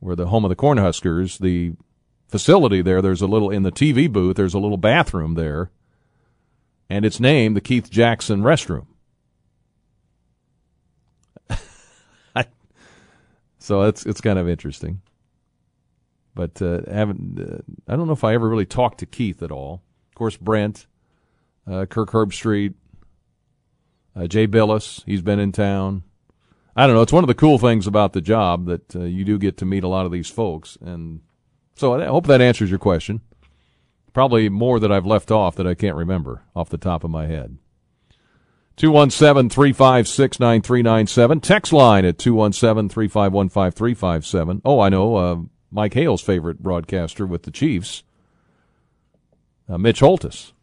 where 0.00 0.16
the 0.16 0.26
home 0.26 0.44
of 0.44 0.50
the 0.50 0.56
Cornhuskers, 0.56 1.38
the 1.38 1.74
facility 2.28 2.82
there, 2.82 3.00
there's 3.00 3.22
a 3.22 3.26
little 3.26 3.50
in 3.50 3.62
the 3.62 3.72
TV 3.72 4.10
booth. 4.10 4.36
There's 4.36 4.54
a 4.54 4.58
little 4.58 4.76
bathroom 4.76 5.34
there, 5.34 5.70
and 6.88 7.04
it's 7.04 7.20
named 7.20 7.56
the 7.56 7.60
Keith 7.60 7.90
Jackson 7.90 8.42
restroom. 8.42 8.86
so 13.58 13.82
it's 13.82 14.06
it's 14.06 14.20
kind 14.20 14.38
of 14.38 14.48
interesting. 14.48 15.02
But 16.34 16.60
uh, 16.60 16.82
haven't 16.90 17.40
uh, 17.40 17.58
I 17.92 17.96
don't 17.96 18.06
know 18.06 18.12
if 18.12 18.24
I 18.24 18.34
ever 18.34 18.48
really 18.48 18.66
talked 18.66 18.98
to 18.98 19.06
Keith 19.06 19.42
at 19.42 19.50
all. 19.50 19.82
Of 20.10 20.14
course, 20.14 20.36
Brent, 20.36 20.86
uh, 21.66 21.86
Kirk 21.86 22.10
Herbstreit, 22.10 22.74
uh, 24.14 24.26
Jay 24.26 24.46
Bilas, 24.46 25.02
he's 25.06 25.22
been 25.22 25.38
in 25.38 25.52
town. 25.52 26.04
I 26.74 26.86
don't 26.86 26.94
know. 26.94 27.02
It's 27.02 27.12
one 27.12 27.24
of 27.24 27.28
the 27.28 27.34
cool 27.34 27.58
things 27.58 27.86
about 27.86 28.12
the 28.12 28.20
job 28.20 28.66
that 28.66 28.94
uh, 28.94 29.04
you 29.04 29.24
do 29.24 29.38
get 29.38 29.56
to 29.58 29.64
meet 29.64 29.82
a 29.82 29.88
lot 29.88 30.04
of 30.04 30.12
these 30.12 30.28
folks, 30.28 30.76
and 30.80 31.22
so 31.74 32.00
I 32.00 32.04
hope 32.04 32.26
that 32.26 32.42
answers 32.42 32.70
your 32.70 32.78
question. 32.78 33.22
Probably 34.16 34.48
more 34.48 34.80
that 34.80 34.90
I've 34.90 35.04
left 35.04 35.30
off 35.30 35.56
that 35.56 35.66
I 35.66 35.74
can't 35.74 35.94
remember 35.94 36.40
off 36.56 36.70
the 36.70 36.78
top 36.78 37.04
of 37.04 37.10
my 37.10 37.26
head. 37.26 37.58
217 38.76 39.50
356 39.50 40.40
9397. 40.40 41.40
Text 41.40 41.70
line 41.70 42.06
at 42.06 42.16
217 42.16 42.88
351 42.88 43.50
5357. 43.50 44.62
Oh, 44.64 44.80
I 44.80 44.88
know. 44.88 45.16
Uh, 45.16 45.36
Mike 45.70 45.92
Hale's 45.92 46.22
favorite 46.22 46.62
broadcaster 46.62 47.26
with 47.26 47.42
the 47.42 47.50
Chiefs, 47.50 48.04
uh, 49.68 49.76
Mitch 49.76 50.00
Holthus. 50.00 50.54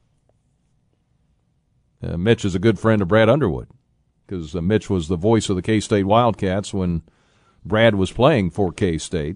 Uh, 2.02 2.18
Mitch 2.18 2.44
is 2.44 2.56
a 2.56 2.60
good 2.60 2.80
friend 2.80 3.04
of 3.04 3.08
Brad 3.08 3.30
Underwood 3.30 3.68
because 4.26 4.56
uh, 4.56 4.62
Mitch 4.64 4.90
was 4.90 5.10
the 5.10 5.16
voice 5.16 5.48
of 5.48 5.56
the 5.56 5.62
K 5.62 5.80
State 5.80 6.06
Wildcats 6.06 6.74
when 6.74 7.04
Brad 7.64 7.94
was 7.94 8.12
playing 8.12 8.50
for 8.50 8.72
K 8.72 8.98
State. 8.98 9.36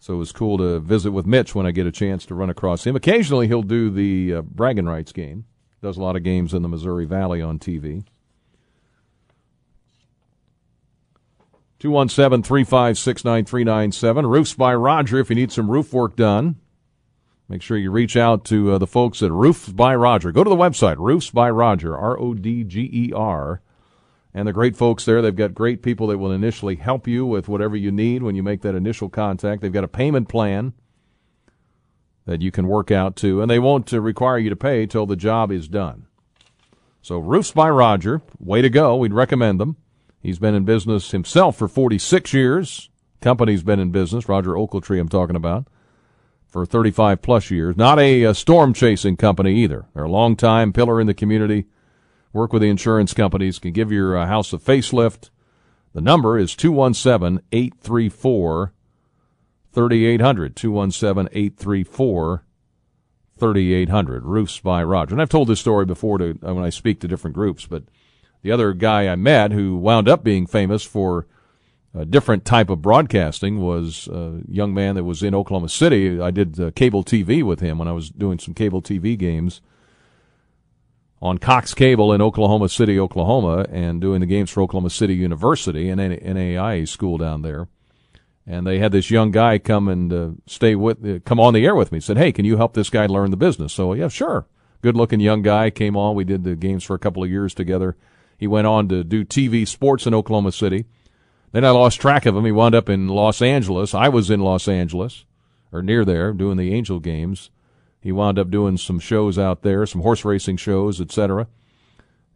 So 0.00 0.14
it 0.14 0.18
was 0.18 0.32
cool 0.32 0.58
to 0.58 0.78
visit 0.78 1.10
with 1.10 1.26
Mitch 1.26 1.54
when 1.54 1.66
I 1.66 1.72
get 1.72 1.86
a 1.86 1.92
chance 1.92 2.24
to 2.26 2.34
run 2.34 2.50
across 2.50 2.86
him. 2.86 2.94
Occasionally 2.94 3.48
he'll 3.48 3.62
do 3.62 3.90
the 3.90 4.34
uh, 4.34 4.42
bragging 4.42 4.86
rights 4.86 5.12
game. 5.12 5.44
Does 5.82 5.96
a 5.96 6.02
lot 6.02 6.16
of 6.16 6.22
games 6.22 6.54
in 6.54 6.62
the 6.62 6.68
Missouri 6.68 7.04
Valley 7.04 7.42
on 7.42 7.58
TV. 7.58 8.04
217 11.78 12.42
356 12.42 13.24
9397. 13.24 14.26
Roofs 14.26 14.54
by 14.54 14.74
Rodger 14.74 15.20
if 15.20 15.30
you 15.30 15.36
need 15.36 15.52
some 15.52 15.70
roof 15.70 15.92
work 15.92 16.16
done. 16.16 16.56
Make 17.48 17.62
sure 17.62 17.76
you 17.76 17.90
reach 17.90 18.16
out 18.16 18.44
to 18.46 18.72
uh, 18.72 18.78
the 18.78 18.86
folks 18.86 19.22
at 19.22 19.30
Roofs 19.30 19.68
by 19.68 19.94
Rodger. 19.94 20.32
Go 20.32 20.44
to 20.44 20.50
the 20.50 20.56
website, 20.56 20.96
Roofs 20.98 21.30
by 21.30 21.48
Rodger, 21.48 21.96
R 21.96 22.18
O 22.20 22.34
D 22.34 22.64
G 22.64 22.90
E 22.92 23.12
R. 23.14 23.62
And 24.34 24.46
the 24.46 24.52
great 24.52 24.76
folks 24.76 25.04
there, 25.04 25.22
they've 25.22 25.34
got 25.34 25.54
great 25.54 25.82
people 25.82 26.08
that 26.08 26.18
will 26.18 26.32
initially 26.32 26.76
help 26.76 27.08
you 27.08 27.24
with 27.24 27.48
whatever 27.48 27.76
you 27.76 27.90
need 27.90 28.22
when 28.22 28.34
you 28.34 28.42
make 28.42 28.62
that 28.62 28.74
initial 28.74 29.08
contact. 29.08 29.62
They've 29.62 29.72
got 29.72 29.84
a 29.84 29.88
payment 29.88 30.28
plan 30.28 30.74
that 32.26 32.42
you 32.42 32.50
can 32.50 32.68
work 32.68 32.90
out 32.90 33.16
to, 33.16 33.40
and 33.40 33.50
they 33.50 33.58
won't 33.58 33.92
uh, 33.92 34.00
require 34.00 34.38
you 34.38 34.50
to 34.50 34.56
pay 34.56 34.86
till 34.86 35.06
the 35.06 35.16
job 35.16 35.50
is 35.50 35.66
done. 35.66 36.06
So, 37.00 37.18
Roofs 37.18 37.52
by 37.52 37.70
Rodger, 37.70 38.20
way 38.38 38.60
to 38.60 38.68
go. 38.68 38.96
We'd 38.96 39.14
recommend 39.14 39.58
them. 39.58 39.76
He's 40.20 40.38
been 40.38 40.54
in 40.54 40.64
business 40.64 41.12
himself 41.12 41.56
for 41.56 41.68
46 41.68 42.34
years. 42.34 42.90
Company's 43.22 43.62
been 43.62 43.80
in 43.80 43.90
business, 43.90 44.28
Rodger 44.28 44.52
Oakletree, 44.52 45.00
I'm 45.00 45.08
talking 45.08 45.36
about 45.36 45.68
for 46.48 46.64
35 46.64 47.22
plus 47.22 47.50
years. 47.50 47.76
Not 47.76 47.98
a, 47.98 48.24
a 48.24 48.34
storm 48.34 48.72
chasing 48.72 49.16
company 49.16 49.54
either. 49.62 49.86
They're 49.94 50.04
a 50.04 50.10
long 50.10 50.34
time 50.34 50.72
pillar 50.72 51.00
in 51.00 51.06
the 51.06 51.14
community. 51.14 51.66
Work 52.32 52.52
with 52.52 52.62
the 52.62 52.68
insurance 52.68 53.14
companies, 53.14 53.58
can 53.58 53.72
give 53.72 53.90
your 53.90 54.16
uh, 54.16 54.26
house 54.26 54.52
a 54.52 54.58
facelift. 54.58 55.30
The 55.94 56.00
number 56.00 56.38
is 56.38 56.54
217 56.54 57.42
834 57.52 58.72
3800. 59.72 60.56
217 60.56 61.28
834 61.32 62.44
3800. 63.38 64.24
Roofs 64.24 64.60
by 64.60 64.82
Rodger. 64.82 65.14
And 65.14 65.22
I've 65.22 65.28
told 65.28 65.48
this 65.48 65.60
story 65.60 65.86
before 65.86 66.18
to, 66.18 66.38
uh, 66.46 66.54
when 66.54 66.64
I 66.64 66.70
speak 66.70 67.00
to 67.00 67.08
different 67.08 67.34
groups, 67.34 67.66
but 67.66 67.84
the 68.42 68.52
other 68.52 68.72
guy 68.72 69.08
I 69.08 69.16
met 69.16 69.52
who 69.52 69.76
wound 69.76 70.08
up 70.08 70.22
being 70.22 70.46
famous 70.46 70.84
for 70.84 71.26
a 71.94 72.04
different 72.04 72.44
type 72.44 72.68
of 72.68 72.82
broadcasting 72.82 73.60
was 73.60 74.06
a 74.08 74.42
young 74.46 74.74
man 74.74 74.94
that 74.94 75.04
was 75.04 75.22
in 75.22 75.34
Oklahoma 75.34 75.68
City. 75.68 76.20
I 76.20 76.30
did 76.30 76.60
uh, 76.60 76.70
cable 76.72 77.02
TV 77.02 77.42
with 77.42 77.60
him 77.60 77.78
when 77.78 77.88
I 77.88 77.92
was 77.92 78.10
doing 78.10 78.38
some 78.38 78.54
cable 78.54 78.82
TV 78.82 79.18
games 79.18 79.60
on 81.20 81.38
Cox 81.38 81.74
Cable 81.74 82.12
in 82.12 82.22
Oklahoma 82.22 82.68
City, 82.68 82.98
Oklahoma, 82.98 83.66
and 83.70 84.00
doing 84.00 84.20
the 84.20 84.26
games 84.26 84.50
for 84.50 84.62
Oklahoma 84.62 84.90
City 84.90 85.14
University 85.14 85.88
an 85.88 85.98
NAIA 85.98 86.86
school 86.86 87.18
down 87.18 87.42
there. 87.42 87.68
And 88.46 88.66
they 88.66 88.78
had 88.78 88.92
this 88.92 89.10
young 89.10 89.30
guy 89.30 89.58
come 89.58 89.88
and 89.88 90.12
uh, 90.12 90.30
stay 90.46 90.74
with, 90.74 91.04
uh, 91.04 91.18
come 91.24 91.38
on 91.38 91.52
the 91.52 91.66
air 91.66 91.74
with 91.74 91.92
me. 91.92 92.00
Said, 92.00 92.16
"Hey, 92.16 92.32
can 92.32 92.44
you 92.44 92.56
help 92.56 92.72
this 92.72 92.88
guy 92.88 93.06
learn 93.06 93.30
the 93.30 93.36
business?" 93.36 93.72
So 93.72 93.92
yeah, 93.92 94.08
sure. 94.08 94.46
Good-looking 94.80 95.20
young 95.20 95.42
guy 95.42 95.70
came 95.70 95.96
on. 95.96 96.14
We 96.14 96.24
did 96.24 96.44
the 96.44 96.54
games 96.54 96.84
for 96.84 96.94
a 96.94 96.98
couple 97.00 97.22
of 97.22 97.30
years 97.30 97.52
together. 97.52 97.96
He 98.38 98.46
went 98.46 98.68
on 98.68 98.88
to 98.88 99.02
do 99.02 99.24
TV 99.24 99.66
sports 99.66 100.06
in 100.06 100.14
Oklahoma 100.14 100.52
City 100.52 100.86
then 101.52 101.64
I 101.64 101.70
lost 101.70 102.00
track 102.00 102.26
of 102.26 102.36
him. 102.36 102.44
He 102.44 102.52
wound 102.52 102.74
up 102.74 102.88
in 102.88 103.08
Los 103.08 103.40
Angeles. 103.40 103.94
I 103.94 104.08
was 104.08 104.30
in 104.30 104.40
Los 104.40 104.68
Angeles, 104.68 105.24
or 105.72 105.82
near 105.82 106.04
there, 106.04 106.32
doing 106.32 106.56
the 106.56 106.74
Angel 106.74 107.00
games. 107.00 107.50
He 108.00 108.12
wound 108.12 108.38
up 108.38 108.50
doing 108.50 108.76
some 108.76 109.00
shows 109.00 109.38
out 109.38 109.62
there, 109.62 109.84
some 109.86 110.02
horse 110.02 110.24
racing 110.24 110.56
shows, 110.56 111.00
etc. 111.00 111.48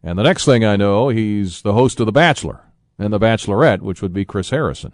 And 0.03 0.19
the 0.19 0.23
next 0.23 0.45
thing 0.45 0.65
I 0.65 0.75
know, 0.75 1.09
he's 1.09 1.61
the 1.61 1.73
host 1.73 1.99
of 1.99 2.05
The 2.05 2.11
Bachelor 2.11 2.61
and 2.99 3.13
The 3.13 3.19
Bachelorette, 3.19 3.81
which 3.81 4.01
would 4.01 4.13
be 4.13 4.25
Chris 4.25 4.49
Harrison, 4.49 4.93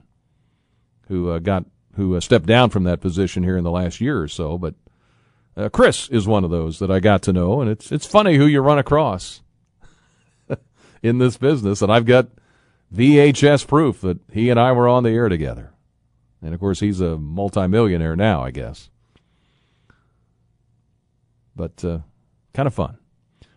who 1.08 1.32
uh, 1.32 1.40
got 1.40 1.66
who 1.96 2.16
uh, 2.16 2.20
stepped 2.20 2.46
down 2.46 2.70
from 2.70 2.84
that 2.84 3.02
position 3.02 3.44
here 3.44 3.58
in 3.58 3.64
the 3.64 3.72
last 3.72 4.00
year 4.00 4.22
or 4.22 4.28
so. 4.28 4.58
But 4.58 4.76
uh, 5.58 5.70
Chris 5.70 6.08
is 6.10 6.28
one 6.28 6.44
of 6.44 6.52
those 6.52 6.80
that 6.80 6.92
I 6.92 7.00
got 7.00 7.24
to 7.24 7.34
know, 7.34 7.62
and 7.62 7.70
it's 7.70 7.92
it's 7.92 8.06
funny 8.06 8.36
who 8.36 8.46
you 8.46 8.62
run 8.62 8.78
across 8.78 9.42
in 11.04 11.18
this 11.18 11.38
business. 11.38 11.82
And 11.82 11.92
I've 11.92 12.06
got 12.06 12.30
VHS 12.94 13.68
proof 13.68 14.02
that 14.02 14.20
he 14.32 14.50
and 14.50 14.60
I 14.60 14.72
were 14.72 14.88
on 14.88 15.04
the 15.04 15.10
air 15.10 15.30
together. 15.30 15.74
And 16.42 16.54
of 16.54 16.60
course, 16.60 16.80
he's 16.80 17.02
a 17.02 17.18
multimillionaire 17.18 18.16
now, 18.16 18.44
I 18.44 18.52
guess. 18.52 18.90
But 21.60 21.84
uh, 21.84 22.00
kind 22.54 22.68
of 22.68 22.74
fun. 22.74 22.98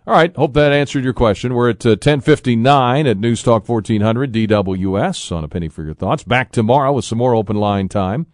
All 0.08 0.12
right, 0.12 0.34
hope 0.34 0.54
that 0.54 0.72
answered 0.72 1.04
your 1.04 1.12
question. 1.12 1.54
We're 1.54 1.70
at 1.70 1.86
uh, 1.86 1.90
1059 1.90 3.06
at 3.06 3.16
News 3.16 3.44
Talk 3.44 3.68
1400 3.68 4.32
DWS 4.32 5.30
on 5.30 5.44
a 5.44 5.48
penny 5.48 5.68
for 5.68 5.84
your 5.84 5.94
thoughts. 5.94 6.24
Back 6.24 6.50
tomorrow 6.50 6.90
with 6.90 7.04
some 7.04 7.18
more 7.18 7.36
open 7.36 7.54
line 7.54 7.88
time. 7.88 8.26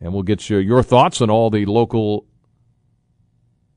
And 0.00 0.12
we'll 0.12 0.24
get 0.24 0.50
you 0.50 0.56
your 0.56 0.82
thoughts 0.82 1.20
on 1.20 1.30
all 1.30 1.50
the 1.50 1.66
local, 1.66 2.26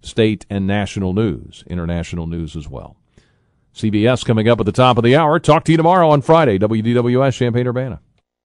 state, 0.01 0.47
and 0.49 0.65
national 0.65 1.13
news, 1.13 1.63
international 1.67 2.25
news 2.25 2.55
as 2.55 2.67
well. 2.67 2.97
CBS 3.75 4.25
coming 4.25 4.49
up 4.49 4.59
at 4.59 4.65
the 4.65 4.71
top 4.71 4.97
of 4.97 5.03
the 5.03 5.15
hour. 5.15 5.39
Talk 5.39 5.63
to 5.65 5.71
you 5.71 5.77
tomorrow 5.77 6.09
on 6.09 6.23
Friday, 6.23 6.57
WDWS 6.57 7.37
Champaign 7.37 7.67
Urbana. 7.67 8.01